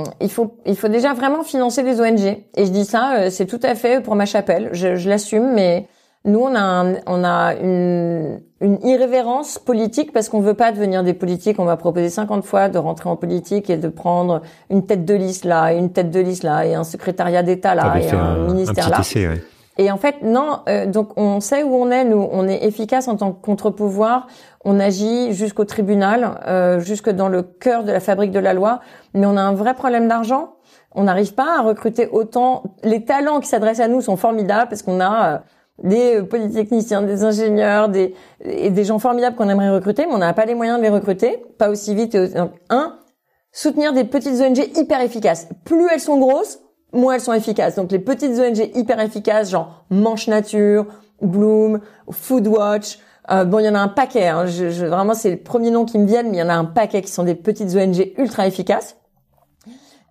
hum, 0.00 0.04
faut 0.28 0.56
il 0.66 0.76
faut 0.76 0.88
déjà 0.88 1.12
vraiment 1.14 1.42
financer 1.42 1.82
les 1.82 2.00
ONG. 2.00 2.20
Et 2.56 2.66
je 2.66 2.70
dis 2.70 2.84
ça, 2.84 3.14
euh, 3.16 3.30
c'est 3.30 3.46
tout 3.46 3.60
à 3.62 3.74
fait 3.74 4.02
pour 4.02 4.14
ma 4.14 4.26
chapelle. 4.26 4.70
Je, 4.72 4.96
je 4.96 5.08
l'assume, 5.08 5.52
mais 5.54 5.88
Nous, 6.24 6.40
on 6.40 6.54
a, 6.54 6.60
un- 6.60 6.96
on 7.06 7.22
a 7.24 7.54
une, 7.54 8.40
une 8.60 8.78
irrévérence 8.86 9.58
politique 9.58 10.12
parce 10.12 10.28
qu'on 10.28 10.40
veut 10.40 10.54
pas 10.54 10.72
devenir 10.72 11.02
des 11.04 11.14
politiques. 11.14 11.58
On 11.60 11.64
va 11.64 11.76
proposer 11.76 12.10
50 12.10 12.44
fois 12.44 12.68
de 12.68 12.76
rentrer 12.78 13.08
en 13.08 13.16
politique 13.16 13.70
et 13.70 13.76
de 13.76 13.88
prendre 13.88 14.42
une 14.68 14.84
tête 14.84 15.04
de 15.04 15.14
liste 15.14 15.44
là, 15.44 15.72
une 15.72 15.92
tête 15.92 16.10
de 16.10 16.20
liste 16.20 16.42
là, 16.42 16.66
et 16.66 16.74
un 16.74 16.84
secrétariat 16.84 17.42
d'État 17.44 17.74
là, 17.76 17.98
et 18.00 18.10
un, 18.10 18.46
ministère 18.46 18.74
petit 18.86 18.90
là. 18.90 19.00
essai, 19.00 19.28
ouais. 19.28 19.42
Et 19.78 19.92
en 19.92 19.96
fait, 19.96 20.22
non. 20.22 20.60
euh, 20.68 20.86
donc, 20.86 21.10
on 21.16 21.40
sait 21.40 21.62
où 21.62 21.74
on 21.74 21.90
est. 21.90 22.04
Nous, 22.04 22.28
on 22.30 22.48
est 22.48 22.64
efficace 22.64 23.06
en 23.06 23.16
tant 23.16 23.32
que 23.32 23.40
contre-pouvoir. 23.40 24.26
On 24.64 24.80
agit 24.80 25.32
jusqu'au 25.32 25.64
tribunal, 25.64 26.40
euh, 26.46 26.80
jusque 26.80 27.08
dans 27.08 27.28
le 27.28 27.42
cœur 27.42 27.84
de 27.84 27.92
la 27.92 28.00
fabrique 28.00 28.32
de 28.32 28.40
la 28.40 28.54
loi. 28.54 28.80
Mais 29.14 29.24
on 29.24 29.36
a 29.36 29.40
un 29.40 29.54
vrai 29.54 29.74
problème 29.74 30.08
d'argent. 30.08 30.56
On 30.92 31.04
n'arrive 31.04 31.34
pas 31.34 31.58
à 31.58 31.62
recruter 31.62 32.08
autant. 32.10 32.64
Les 32.82 33.04
talents 33.04 33.38
qui 33.40 33.48
s'adressent 33.48 33.80
à 33.80 33.88
nous 33.88 34.00
sont 34.00 34.16
formidables 34.16 34.68
parce 34.68 34.82
qu'on 34.82 35.00
a 35.00 35.34
euh, 35.34 35.38
des 35.84 36.16
euh, 36.16 36.22
polytechniciens, 36.24 37.02
des 37.02 37.22
ingénieurs, 37.22 37.88
des 37.88 38.14
et 38.40 38.70
des 38.70 38.84
gens 38.84 38.98
formidables 38.98 39.36
qu'on 39.36 39.48
aimerait 39.48 39.70
recruter, 39.70 40.06
mais 40.06 40.14
on 40.14 40.18
n'a 40.18 40.34
pas 40.34 40.44
les 40.44 40.56
moyens 40.56 40.78
de 40.78 40.82
les 40.82 40.88
recruter, 40.88 41.44
pas 41.56 41.70
aussi 41.70 41.94
vite. 41.94 42.16
Donc, 42.16 42.50
un, 42.68 42.96
soutenir 43.52 43.92
des 43.92 44.04
petites 44.04 44.40
ONG 44.40 44.58
hyper 44.76 45.00
efficaces. 45.00 45.48
Plus 45.64 45.86
elles 45.92 46.00
sont 46.00 46.18
grosses, 46.18 46.60
moins 46.92 47.14
elles 47.14 47.20
sont 47.20 47.32
efficaces. 47.32 47.74
Donc 47.76 47.90
les 47.92 47.98
petites 47.98 48.38
ONG 48.38 48.70
hyper 48.74 49.00
efficaces, 49.00 49.50
genre 49.50 49.84
Manche 49.90 50.28
Nature, 50.28 50.86
Bloom, 51.22 51.80
Foodwatch, 52.10 52.98
euh, 53.30 53.44
bon, 53.44 53.58
il 53.58 53.66
y 53.66 53.68
en 53.68 53.74
a 53.74 53.80
un 53.80 53.88
paquet. 53.88 54.28
Hein. 54.28 54.46
Je, 54.46 54.70
je- 54.70 54.86
vraiment, 54.86 55.12
c'est 55.14 55.30
le 55.30 55.36
premier 55.36 55.70
nom 55.70 55.84
qui 55.84 55.98
me 55.98 56.06
viennent, 56.06 56.30
mais 56.30 56.38
il 56.38 56.40
y 56.40 56.42
en 56.42 56.48
a 56.48 56.54
un 56.54 56.64
paquet 56.64 57.02
qui 57.02 57.10
sont 57.12 57.24
des 57.24 57.34
petites 57.34 57.74
ONG 57.76 58.12
ultra 58.16 58.46
efficaces. 58.46 58.96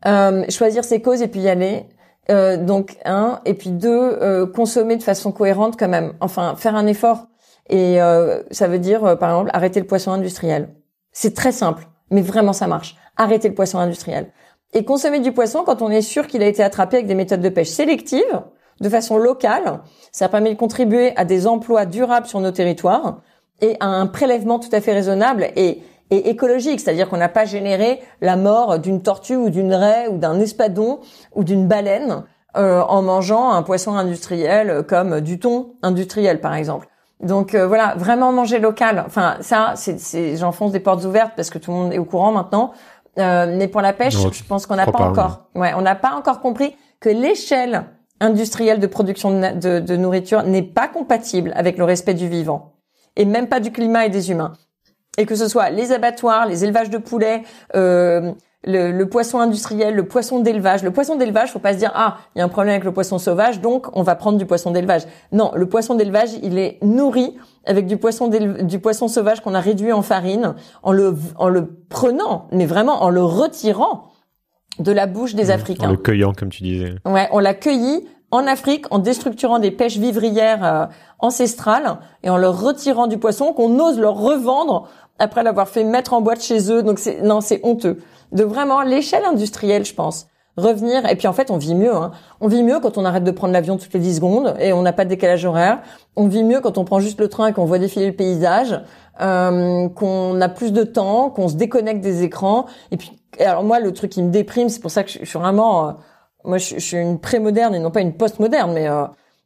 Euh, 0.05 0.43
choisir 0.49 0.84
ses 0.84 1.01
causes 1.01 1.21
et 1.21 1.28
puis 1.28 1.41
y 1.41 1.49
aller. 1.49 1.86
Euh, 2.30 2.57
donc 2.57 2.97
un 3.05 3.39
et 3.45 3.53
puis 3.53 3.69
deux, 3.71 3.89
euh, 4.21 4.45
consommer 4.45 4.97
de 4.97 5.03
façon 5.03 5.32
cohérente 5.32 5.78
quand 5.80 5.88
même. 5.88 6.13
Enfin, 6.19 6.55
faire 6.55 6.75
un 6.75 6.86
effort. 6.86 7.28
Et 7.69 8.01
euh, 8.01 8.43
ça 8.51 8.67
veut 8.67 8.80
dire, 8.80 9.03
euh, 9.03 9.15
par 9.15 9.30
exemple, 9.32 9.49
arrêter 9.53 9.80
le 9.80 9.88
poisson 9.88 10.11
industriel. 10.11 10.69
C'est 11.11 11.34
très 11.34 11.51
simple, 11.51 11.88
mais 12.11 12.21
vraiment 12.21 12.53
ça 12.53 12.67
marche. 12.67 12.95
Arrêter 13.15 13.47
le 13.49 13.55
poisson 13.55 13.80
industriel. 13.80 14.28
Et 14.74 14.84
consommer 14.84 15.20
du 15.20 15.32
poisson 15.32 15.63
quand 15.65 15.82
on 15.82 15.89
est 15.89 16.01
sûr 16.01 16.28
qu'il 16.28 16.43
a 16.43 16.47
été 16.47 16.61
attrapé 16.61 16.97
avec 16.97 17.07
des 17.07 17.15
méthodes 17.15 17.41
de 17.41 17.49
pêche 17.49 17.70
sélectives, 17.70 18.41
de 18.82 18.89
façon 18.89 19.18
locale. 19.18 19.82
Ça 20.11 20.30
permet 20.30 20.53
de 20.53 20.59
contribuer 20.59 21.15
à 21.15 21.26
des 21.26 21.47
emplois 21.47 21.86
durables 21.86 22.28
sur 22.28 22.39
nos 22.39 22.51
territoires 22.51 23.22
et 23.61 23.76
à 23.80 23.88
un 23.88 24.07
prélèvement 24.07 24.59
tout 24.59 24.70
à 24.72 24.82
fait 24.82 24.93
raisonnable 24.93 25.47
et, 25.55 25.82
écologique. 26.09 26.80
C'est-à-dire 26.80 27.09
qu'on 27.09 27.18
n'a 27.18 27.30
pas 27.30 27.45
généré 27.45 27.99
la 28.22 28.36
mort 28.36 28.80
d'une 28.80 29.01
tortue 29.01 29.36
ou 29.36 29.49
d'une 29.49 29.74
raie 29.74 30.07
ou 30.09 30.18
d'un 30.18 30.39
espadon 30.39 30.99
ou 31.36 31.43
d'une 31.43 31.68
baleine 31.68 32.24
euh, 32.55 32.82
en 32.82 33.01
mangeant 33.01 33.51
un 33.51 33.63
poisson 33.63 33.95
industriel 33.95 34.84
comme 34.88 35.22
du 35.22 35.39
thon 35.39 35.74
industriel, 35.82 36.39
par 36.39 36.53
exemple. 36.53 36.88
Donc 37.20 37.55
euh, 37.55 37.65
voilà, 37.65 37.95
vraiment 37.97 38.32
manger 38.32 38.59
local. 38.59 39.03
Enfin, 39.05 39.38
ça, 39.41 39.74
c'est, 39.76 40.38
j'enfonce 40.38 40.72
des 40.72 40.80
portes 40.80 41.03
ouvertes 41.03 41.34
parce 41.36 41.49
que 41.49 41.57
tout 41.57 41.72
le 41.72 41.78
monde 41.78 41.93
est 41.93 41.97
au 41.97 42.05
courant 42.05 42.32
maintenant. 42.32 42.74
Euh, 43.20 43.55
mais 43.57 43.68
pour 43.68 43.82
la 43.82 43.93
pêche, 43.93 44.15
Non, 44.15 44.32
je 44.32 44.43
pense 44.43 44.65
qu'on 44.68 44.76
n'a 44.76 44.86
pas, 44.86 44.99
encore. 45.03 45.49
Ouais, 45.55 45.74
on 45.76 45.82
n'a 45.82 45.95
pas 45.95 46.11
encore 46.13 46.39
compris 46.39 46.76
que 46.99 47.09
l'échelle 47.09 47.86
industrielle 48.20 48.80
de 48.80 48.88
production 48.88 49.32
de, 49.32 49.36
na- 49.38 49.53
de, 49.53 49.80
de 49.80 49.95
nourriture 49.95 50.43
n'est 50.43 50.61
pas 50.63 50.88
compatible 50.88 51.51
avec 51.55 51.78
le 51.78 51.84
respect 51.84 52.13
du 52.13 52.28
vivant 52.28 52.74
et 53.15 53.26
même 53.26 53.47
pas 53.47 53.59
du 53.59 53.72
climat 53.72 54.05
et 54.05 54.09
des 54.09 54.32
humains. 54.32 54.53
Et 55.18 55.26
que 55.26 55.36
ce 55.36 55.47
soit 55.47 55.70
les 55.72 55.91
abattoirs, 55.91 56.45
les 56.45 56.63
élevages 56.63 56.89
de 56.91 56.99
poulets, 56.99 57.41
euh, 57.76 58.32
le, 58.68 58.91
le 58.91 59.09
poisson 59.09 59.39
industriel, 59.39 59.95
le 59.95 60.05
poisson 60.07 60.39
d'élevage. 60.41 60.84
Le 60.84 60.91
poisson 60.91 61.15
d'élevage, 61.15 61.51
faut 61.51 61.59
pas 61.59 61.74
se 61.74 61.80
dire 61.80 61.91
ah 61.95 62.18
il 62.36 62.39
y 62.39 62.41
a 62.41 62.45
un 62.45 62.49
problème 62.49 62.74
avec 62.74 62.84
le 62.84 62.91
poisson 62.91 63.18
sauvage, 63.18 63.61
donc 63.61 63.88
on 63.93 64.03
va 64.03 64.15
prendre 64.15 64.38
du 64.38 64.45
poisson 64.45 64.72
d'élevage. 64.72 65.03
Non, 65.32 65.51
le 65.55 65.68
poisson 65.68 65.95
d'élevage, 65.95 66.30
il 66.43 66.57
est 66.59 66.78
nourri 66.84 67.36
avec 67.65 67.88
du 67.88 67.97
poisson 67.97 68.28
du 68.28 68.80
poisson 68.80 69.07
sauvage 69.07 69.41
qu'on 69.41 69.55
a 69.55 69.59
réduit 69.59 69.91
en 69.93 70.01
farine, 70.01 70.53
en 70.84 70.91
le 70.91 71.15
en 71.38 71.49
le 71.49 71.65
prenant, 71.89 72.47
mais 72.51 72.65
vraiment 72.65 73.03
en 73.03 73.09
le 73.09 73.24
retirant 73.24 74.03
de 74.80 74.91
la 74.91 75.07
bouche 75.07 75.34
des 75.34 75.49
En 75.49 75.55
Africains. 75.55 75.89
le 75.89 75.97
cueillant, 75.97 76.34
comme 76.34 76.49
tu 76.49 76.61
disais. 76.63 76.95
Ouais, 77.05 77.28
on 77.32 77.39
l'a 77.39 77.53
cueilli 77.55 78.07
en 78.30 78.45
Afrique 78.45 78.86
en 78.91 78.99
déstructurant 78.99 79.57
des 79.59 79.72
pêches 79.72 79.97
vivrières 79.97 80.63
euh, 80.65 80.86
ancestrales 81.20 81.97
et 82.24 82.30
en 82.30 82.38
leur 82.38 82.61
retirant 82.61 83.07
du 83.07 83.18
poisson 83.18 83.53
qu'on 83.53 83.80
ose 83.80 83.97
leur 83.97 84.15
revendre 84.15 84.88
après 85.20 85.43
l'avoir 85.43 85.68
fait 85.68 85.84
mettre 85.84 86.13
en 86.13 86.22
boîte 86.22 86.43
chez 86.43 86.72
eux. 86.72 86.84
Donc 86.84 86.99
c'est 86.99 87.22
non, 87.22 87.41
c'est 87.41 87.61
honteux. 87.63 87.97
De 88.32 88.43
vraiment 88.43 88.82
l'échelle 88.82 89.25
industrielle, 89.25 89.86
je 89.86 89.93
pense. 89.93 90.28
Revenir 90.57 91.07
et 91.07 91.15
puis 91.15 91.28
en 91.28 91.34
fait 91.34 91.51
on 91.51 91.57
vit 91.57 91.75
mieux. 91.75 91.95
Hein. 91.95 92.11
On 92.41 92.47
vit 92.47 92.63
mieux 92.63 92.80
quand 92.80 92.97
on 92.97 93.05
arrête 93.05 93.23
de 93.23 93.30
prendre 93.30 93.53
l'avion 93.53 93.78
toutes 93.78 93.93
les 93.93 93.99
10 93.99 94.15
secondes 94.15 94.55
et 94.59 94.73
on 94.73 94.82
n'a 94.82 94.91
pas 94.91 95.05
de 95.05 95.09
décalage 95.09 95.45
horaire. 95.45 95.82
On 96.15 96.28
vit 96.28 96.43
mieux 96.43 96.61
quand 96.61 96.80
on 96.80 96.84
prend 96.84 96.99
juste 96.99 97.19
le 97.19 97.28
train 97.28 97.47
et 97.47 97.53
qu'on 97.53 97.65
voit 97.65 97.78
défiler 97.78 98.07
le 98.07 98.15
paysage, 98.15 98.82
euh, 99.21 99.88
qu'on 99.89 100.41
a 100.41 100.49
plus 100.49 100.73
de 100.73 100.84
temps, 100.84 101.30
qu'on 101.30 101.47
se 101.47 101.53
déconnecte 101.53 102.01
des 102.01 102.23
écrans. 102.23 102.65
Et 102.89 102.97
puis 102.97 103.11
alors 103.39 103.63
moi 103.63 103.80
le 103.80 103.93
truc 103.93 104.09
qui 104.09 104.23
me 104.23 104.32
déprime, 104.32 104.69
c'est 104.69 104.80
pour 104.80 104.89
ça 104.89 105.03
que 105.03 105.11
je, 105.11 105.23
suis 105.23 105.38
vraiment 105.38 105.89
euh, 105.89 105.91
moi, 106.47 106.57
je, 106.57 106.80
suis 106.80 106.97
une 106.97 107.19
pré-moderne 107.19 107.75
et 107.75 107.80
non 107.80 107.91
pas 107.91 108.01
une 108.01 108.13
post-moderne, 108.13 108.71
mais 108.73 108.88
euh, 108.88 109.05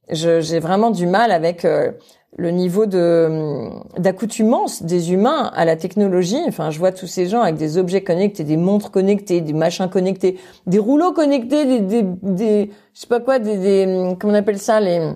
j'ai 0.09 0.59
vraiment 0.59 0.91
du 0.91 1.07
mal 1.07 1.32
avec 1.32 1.65
euh, 1.65 1.91
le 2.38 2.49
niveau 2.51 2.86
de 2.86 3.69
d'accoutumance 3.99 4.84
des 4.84 5.11
humains 5.11 5.51
à 5.53 5.65
la 5.65 5.75
technologie. 5.75 6.39
Enfin, 6.47 6.69
je 6.71 6.79
vois 6.79 6.91
tous 6.91 7.07
ces 7.07 7.27
gens 7.27 7.41
avec 7.41 7.55
des 7.55 7.77
objets 7.77 8.03
connectés, 8.03 8.43
des 8.43 8.57
montres 8.57 8.89
connectées, 8.91 9.41
des 9.41 9.53
machins 9.53 9.89
connectés, 9.89 10.38
des 10.65 10.79
rouleaux 10.79 11.11
connectés, 11.11 11.65
des 11.65 11.79
des, 11.82 12.03
des 12.23 12.71
je 12.93 12.99
sais 13.01 13.07
pas 13.07 13.19
quoi, 13.19 13.39
des, 13.39 13.57
des 13.57 14.15
comment 14.19 14.34
on 14.34 14.36
appelle 14.36 14.59
ça 14.59 14.79
les 14.79 15.11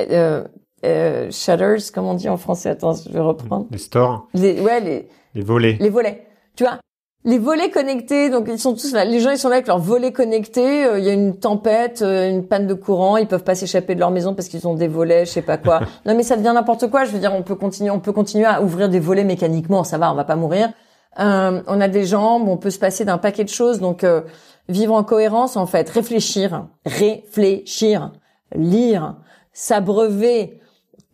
euh, 0.00 0.44
euh, 0.84 1.30
shutters, 1.30 1.90
comment 1.94 2.10
on 2.12 2.14
dit 2.14 2.28
en 2.28 2.36
français 2.36 2.68
Attends, 2.68 2.92
je 2.94 3.10
vais 3.10 3.20
reprendre. 3.20 3.66
Les 3.70 3.78
stores, 3.78 4.28
Les, 4.34 4.60
ouais, 4.60 4.80
les 4.80 5.08
les 5.34 5.42
volets. 5.42 5.76
les 5.80 5.90
volets. 5.90 6.26
Tu 6.56 6.64
vois, 6.64 6.78
les 7.24 7.38
volets 7.38 7.70
connectés, 7.70 8.30
donc 8.30 8.46
ils 8.48 8.58
sont 8.58 8.74
tous 8.74 8.92
là. 8.92 9.04
Les 9.04 9.20
gens, 9.20 9.30
ils 9.30 9.38
sont 9.38 9.48
là 9.48 9.56
avec 9.56 9.66
leurs 9.66 9.80
volets 9.80 10.12
connectés. 10.12 10.84
euh, 10.84 10.98
Il 10.98 11.04
y 11.04 11.10
a 11.10 11.12
une 11.12 11.36
tempête, 11.38 12.00
euh, 12.02 12.30
une 12.30 12.46
panne 12.46 12.66
de 12.66 12.74
courant, 12.74 13.16
ils 13.16 13.26
peuvent 13.26 13.44
pas 13.44 13.54
s'échapper 13.54 13.94
de 13.94 14.00
leur 14.00 14.10
maison 14.10 14.34
parce 14.34 14.48
qu'ils 14.48 14.66
ont 14.68 14.74
des 14.74 14.88
volets, 14.88 15.26
je 15.26 15.32
sais 15.32 15.42
pas 15.42 15.58
quoi. 15.58 15.80
non, 16.06 16.14
mais 16.14 16.22
ça 16.22 16.36
devient 16.36 16.52
n'importe 16.54 16.88
quoi. 16.88 17.04
Je 17.04 17.10
veux 17.10 17.18
dire, 17.18 17.34
on 17.34 17.42
peut 17.42 17.56
continuer, 17.56 17.90
on 17.90 18.00
peut 18.00 18.12
continuer 18.12 18.46
à 18.46 18.62
ouvrir 18.62 18.88
des 18.88 19.00
volets 19.00 19.24
mécaniquement. 19.24 19.84
Ça 19.84 19.98
va, 19.98 20.12
on 20.12 20.14
va 20.14 20.24
pas 20.24 20.36
mourir. 20.36 20.70
Euh, 21.18 21.60
on 21.66 21.80
a 21.80 21.88
des 21.88 22.04
jambes, 22.04 22.48
on 22.48 22.56
peut 22.56 22.70
se 22.70 22.78
passer 22.78 23.04
d'un 23.04 23.18
paquet 23.18 23.42
de 23.44 23.48
choses. 23.48 23.80
Donc, 23.80 24.04
euh, 24.04 24.22
vivre 24.68 24.94
en 24.94 25.02
cohérence, 25.02 25.56
en 25.56 25.66
fait, 25.66 25.88
réfléchir, 25.90 26.66
réfléchir, 26.86 28.12
lire, 28.54 29.16
s'abreuver, 29.52 30.60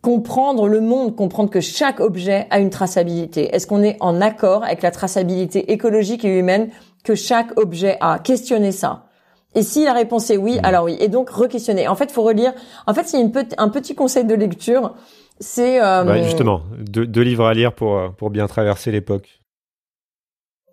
comprendre 0.05 0.67
le 0.67 0.81
monde, 0.81 1.15
comprendre 1.15 1.49
que 1.49 1.61
chaque 1.61 1.99
objet 1.99 2.45
a 2.51 2.59
une 2.59 2.69
traçabilité. 2.69 3.55
Est-ce 3.55 3.65
qu'on 3.65 3.81
est 3.81 3.97
en 4.01 4.21
accord 4.21 4.63
avec 4.63 4.83
la 4.83 4.91
traçabilité 4.91 5.71
écologique 5.71 6.23
et 6.23 6.37
humaine 6.37 6.69
que 7.03 7.15
chaque 7.15 7.59
objet 7.59 7.97
a? 8.01 8.19
Questionner 8.19 8.71
ça. 8.71 9.07
Et 9.55 9.63
si 9.63 9.83
la 9.83 9.93
réponse 9.93 10.29
est 10.29 10.37
oui, 10.37 10.59
alors 10.61 10.83
oui. 10.83 10.95
Et 10.99 11.07
donc 11.07 11.31
re-questionner. 11.31 11.87
En 11.87 11.95
fait, 11.95 12.11
faut 12.11 12.21
relire. 12.21 12.53
En 12.85 12.93
fait, 12.93 13.07
c'est 13.07 13.17
un 13.57 13.69
petit 13.69 13.95
conseil 13.95 14.25
de 14.25 14.35
lecture. 14.35 14.93
C'est 15.39 15.81
euh, 15.81 16.03
Bah, 16.03 16.21
justement, 16.21 16.61
deux, 16.77 17.07
deux 17.07 17.23
livres 17.23 17.47
à 17.47 17.55
lire 17.55 17.73
pour, 17.73 17.97
euh, 17.97 18.09
pour 18.09 18.29
bien 18.29 18.45
traverser 18.45 18.91
l'époque. 18.91 19.41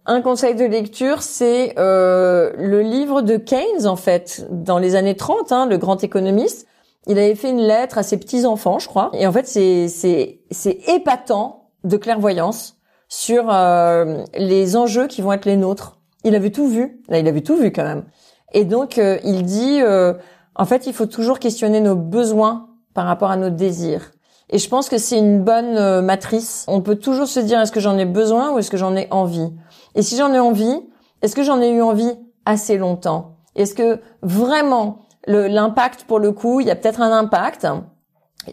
Un 0.05 0.21
conseil 0.21 0.57
de 0.57 0.67
lecture, 0.67 1.23
c'est 1.23 1.73
euh, 1.79 2.53
le 2.59 2.83
livre 2.83 3.23
de 3.23 3.39
Keynes, 3.39 3.87
en 3.87 3.97
fait, 3.97 4.47
dans 4.51 4.79
les 4.79 4.95
années 4.95 5.17
30, 5.17 5.53
hein, 5.53 5.65
le 5.65 5.79
grand 5.79 6.05
économiste. 6.05 6.67
Il 7.07 7.19
avait 7.19 7.35
fait 7.35 7.51
une 7.51 7.61
lettre 7.61 7.99
à 7.99 8.03
ses 8.03 8.17
petits-enfants, 8.17 8.79
je 8.79 8.89
crois. 8.89 9.11
Et 9.13 9.27
en 9.27 9.33
fait, 9.33 9.47
c'est 9.47 9.89
c'est 9.89 10.41
c'est 10.51 10.79
épatant 10.89 11.71
de 11.85 11.97
clairvoyance 11.97 12.77
sur 13.09 13.53
euh, 13.53 14.25
les 14.39 14.77
enjeux 14.77 15.07
qui 15.07 15.21
vont 15.21 15.33
être 15.33 15.47
les 15.47 15.57
nôtres. 15.57 15.99
Il 16.25 16.35
avait 16.35 16.51
tout 16.51 16.69
vu. 16.69 17.03
Là, 17.09 17.19
il 17.19 17.27
avait 17.27 17.41
tout 17.41 17.57
vu 17.57 17.73
quand 17.73 17.85
même. 17.85 18.05
Et 18.53 18.65
donc, 18.65 18.99
euh, 18.99 19.19
il 19.25 19.45
dit, 19.45 19.81
euh, 19.83 20.15
en 20.55 20.65
fait, 20.65 20.87
il 20.87 20.93
faut 20.93 21.07
toujours 21.07 21.39
questionner 21.39 21.81
nos 21.81 21.97
besoins 21.97 22.69
par 22.95 23.07
rapport 23.07 23.31
à 23.31 23.37
nos 23.37 23.51
désirs. 23.51 24.13
Et 24.51 24.59
je 24.59 24.69
pense 24.69 24.89
que 24.89 24.99
c'est 24.99 25.19
une 25.19 25.43
bonne 25.43 25.79
euh, 25.79 26.03
matrice. 26.03 26.65
On 26.69 26.83
peut 26.83 26.97
toujours 26.97 27.27
se 27.27 27.41
dire, 27.41 27.59
est-ce 27.61 27.73
que 27.73 27.81
j'en 27.81 27.97
ai 27.97 28.05
besoin 28.05 28.53
ou 28.53 28.59
est-ce 28.59 28.71
que 28.71 28.77
j'en 28.77 28.95
ai 28.95 29.09
envie? 29.11 29.51
Et 29.95 30.03
si 30.03 30.17
j'en 30.17 30.33
ai 30.33 30.39
envie, 30.39 30.81
est-ce 31.23 31.35
que 31.35 31.43
j'en 31.43 31.61
ai 31.61 31.71
eu 31.71 31.81
envie 31.81 32.13
assez 32.45 32.77
longtemps? 32.77 33.37
Est-ce 33.57 33.75
que 33.75 34.01
vraiment 34.23 34.99
l'impact 35.27 36.05
pour 36.05 36.19
le 36.19 36.33
coup, 36.33 36.61
il 36.61 36.67
y 36.67 36.71
a 36.71 36.77
peut-être 36.77 37.01
un 37.01 37.13
impact. 37.13 37.67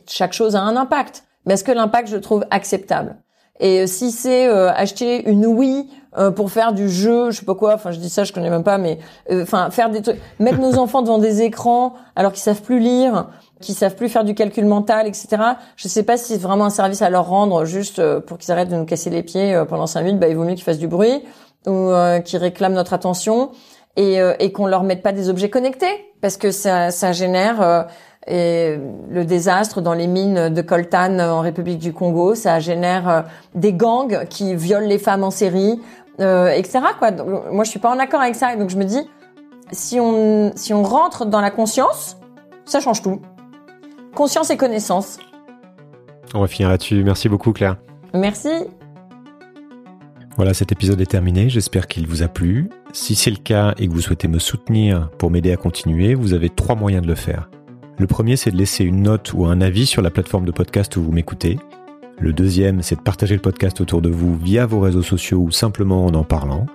Chaque 0.08 0.34
chose 0.34 0.56
a 0.56 0.62
un 0.62 0.76
impact. 0.76 1.24
Mais 1.46 1.56
est-ce 1.56 1.64
que 1.64 1.72
l'impact, 1.72 2.10
je 2.10 2.18
trouve 2.18 2.46
acceptable? 2.52 3.18
Et 3.60 3.88
si 3.88 4.12
c'est 4.12 4.48
euh, 4.48 4.72
acheter 4.72 5.30
une 5.30 5.46
Wii 5.46 5.90
euh, 6.18 6.32
pour 6.32 6.50
faire 6.50 6.74
du 6.74 6.90
jeu, 6.90 7.30
je 7.30 7.40
sais 7.40 7.46
pas 7.46 7.56
quoi, 7.56 7.76
enfin 7.76 7.92
je 7.92 8.00
dis 8.00 8.10
ça, 8.10 8.24
je 8.24 8.32
connais 8.32 8.50
même 8.50 8.64
pas, 8.64 8.78
mais 8.78 9.00
euh, 9.32 9.44
enfin 9.44 9.70
faire 9.70 9.90
des 9.90 10.02
trucs, 10.02 10.18
mettre 10.40 10.60
nos 10.60 10.78
enfants 10.78 11.02
devant 11.02 11.18
des 11.18 11.42
écrans 11.42 11.94
alors 12.16 12.32
qu'ils 12.32 12.42
savent 12.42 12.62
plus 12.62 12.80
lire, 12.80 13.28
qu'ils 13.62 13.76
savent 13.76 13.96
plus 13.96 14.10
faire 14.10 14.24
du 14.24 14.34
calcul 14.34 14.66
mental, 14.66 15.08
etc. 15.08 15.28
Je 15.76 15.88
sais 15.88 16.04
pas 16.04 16.18
si 16.18 16.34
c'est 16.34 16.42
vraiment 16.42 16.66
un 16.66 16.70
service 16.70 17.02
à 17.02 17.10
leur 17.10 17.28
rendre 17.28 17.66
juste 17.66 18.00
euh, 18.00 18.22
pour 18.22 18.38
qu'ils 18.38 18.52
arrêtent 18.52 18.70
de 18.70 18.76
nous 18.76 18.86
casser 18.86 19.10
les 19.10 19.24
pieds 19.24 19.54
euh, 19.54 19.66
pendant 19.66 19.88
cinq 19.88 20.04
minutes. 20.04 20.20
Bah 20.20 20.30
il 20.30 20.36
vaut 20.36 20.46
mieux 20.46 20.56
qu'ils 20.56 20.64
fassent 20.64 20.80
du 20.80 20.88
bruit 20.88 21.24
ou 21.68 21.92
qu'ils 22.24 22.40
réclament 22.40 22.74
notre 22.74 22.94
attention 22.94 23.52
et, 23.96 24.22
euh, 24.22 24.34
et 24.40 24.52
qu'on 24.52 24.68
leur 24.68 24.84
mette 24.84 25.02
pas 25.02 25.12
des 25.12 25.30
objets 25.30 25.50
connectés 25.50 26.14
parce 26.22 26.38
que 26.38 26.52
ça, 26.52 26.92
ça 26.92 27.12
génère 27.12 27.62
euh, 27.62 27.84
et 28.28 28.78
le 29.10 29.26
désastre 29.26 29.82
dans 29.82 29.94
les 29.94 30.08
mines 30.08 30.50
de 30.50 30.62
coltan 30.62 31.20
en 31.20 31.42
République 31.42 31.80
du 31.80 31.94
Congo, 31.94 32.36
ça 32.36 32.60
génère 32.60 33.10
euh, 33.10 33.22
des 33.56 33.74
gangs 33.74 34.26
qui 34.30 34.56
violent 34.56 34.88
les 34.88 35.00
femmes 35.00 35.24
en 35.24 35.32
série, 35.32 35.82
euh, 36.20 36.50
etc. 36.50 36.80
Quoi. 37.00 37.12
Donc, 37.12 37.28
moi, 37.52 37.64
je 37.64 37.70
suis 37.70 37.80
pas 37.80 37.90
en 37.90 37.98
accord 37.98 38.22
avec 38.22 38.36
ça. 38.36 38.56
Donc, 38.56 38.70
je 38.70 38.78
me 38.78 38.84
dis, 38.84 39.10
si 39.72 40.00
on 40.00 40.52
si 40.56 40.74
on 40.74 40.84
rentre 40.84 41.26
dans 41.26 41.42
la 41.42 41.52
conscience, 41.52 42.18
ça 42.66 42.80
change 42.80 43.02
tout. 43.02 43.22
Conscience 44.16 44.50
et 44.50 44.58
connaissance. 44.58 45.18
On 46.36 46.42
va 46.42 46.48
finir 46.48 46.70
là-dessus. 46.70 47.04
Merci 47.04 47.30
beaucoup, 47.30 47.54
Claire. 47.54 47.78
Merci. 48.14 48.50
Voilà, 50.40 50.54
cet 50.54 50.72
épisode 50.72 51.02
est 51.02 51.06
terminé. 51.06 51.50
J'espère 51.50 51.86
qu'il 51.86 52.08
vous 52.08 52.24
a 52.24 52.30
plu. 52.30 52.70
Si 52.94 53.14
c'est 53.14 53.30
le 53.30 53.36
cas 53.36 53.74
et 53.78 53.90
que 53.90 53.92
vous 53.92 54.00
souhaitez 54.00 54.30
me 54.30 54.40
soutenir 54.40 55.10
pour 55.18 55.32
m'aider 55.32 55.52
à 55.52 55.58
continuer, 55.58 56.14
vous 56.14 56.32
avez 56.32 56.48
trois 56.48 56.76
moyens 56.76 57.04
de 57.04 57.10
le 57.10 57.16
faire. 57.16 57.50
Le 57.98 58.08
premier, 58.08 58.38
c'est 58.38 58.50
de 58.50 58.56
laisser 58.56 58.86
une 58.86 59.02
note 59.02 59.34
ou 59.34 59.48
un 59.48 59.60
avis 59.60 59.86
sur 59.86 60.02
la 60.02 60.10
plateforme 60.10 60.46
de 60.46 60.54
podcast 60.54 60.96
où 60.96 61.04
vous 61.04 61.12
m'écoutez. 61.12 61.60
Le 62.20 62.32
deuxième, 62.32 62.82
c'est 62.84 62.96
de 62.96 63.02
partager 63.02 63.36
le 63.36 63.42
podcast 63.42 63.82
autour 63.82 64.02
de 64.02 64.08
vous 64.08 64.38
via 64.38 64.66
vos 64.66 64.80
réseaux 64.80 65.04
sociaux 65.04 65.40
ou 65.40 65.52
simplement 65.52 66.06
en 66.06 66.14
en 66.14 66.24
parlant. 66.24 66.68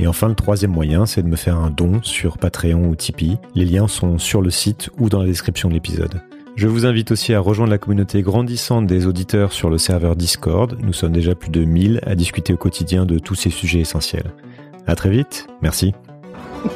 Et 0.00 0.08
enfin, 0.08 0.26
le 0.26 0.34
troisième 0.34 0.72
moyen, 0.72 1.06
c'est 1.06 1.22
de 1.22 1.28
me 1.28 1.36
faire 1.36 1.56
un 1.56 1.70
don 1.70 2.02
sur 2.02 2.36
Patreon 2.36 2.88
ou 2.88 2.96
Tipeee. 2.96 3.38
Les 3.54 3.64
liens 3.64 3.86
sont 3.86 4.18
sur 4.18 4.42
le 4.42 4.50
site 4.50 4.90
ou 4.98 5.08
dans 5.08 5.20
la 5.20 5.26
description 5.26 5.68
de 5.68 5.74
l'épisode. 5.74 6.20
Je 6.56 6.68
vous 6.68 6.86
invite 6.86 7.10
aussi 7.10 7.34
à 7.34 7.40
rejoindre 7.40 7.72
la 7.72 7.78
communauté 7.78 8.22
grandissante 8.22 8.86
des 8.86 9.06
auditeurs 9.06 9.52
sur 9.52 9.70
le 9.70 9.78
serveur 9.78 10.14
Discord. 10.14 10.76
Nous 10.80 10.92
sommes 10.92 11.10
déjà 11.10 11.34
plus 11.34 11.50
de 11.50 11.64
1000 11.64 11.98
à 12.06 12.14
discuter 12.14 12.52
au 12.52 12.56
quotidien 12.56 13.06
de 13.06 13.18
tous 13.18 13.34
ces 13.34 13.50
sujets 13.50 13.80
essentiels. 13.80 14.32
À 14.86 14.94
très 14.94 15.10
vite. 15.10 15.48
Merci. 15.62 15.94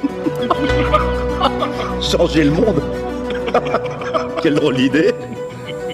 Changer 2.00 2.42
le 2.44 2.50
monde 2.50 2.82
Quelle 4.42 4.56
drôle 4.56 4.74
d'idée 4.74 5.12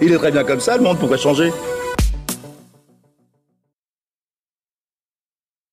Il 0.01 0.13
est 0.13 0.17
très 0.17 0.33
bien 0.33 0.45
comme 0.45 0.61
ça, 0.61 0.79
le 0.79 0.83
monde 0.83 0.99
pourrait 0.99 1.19
changer. 1.19 1.53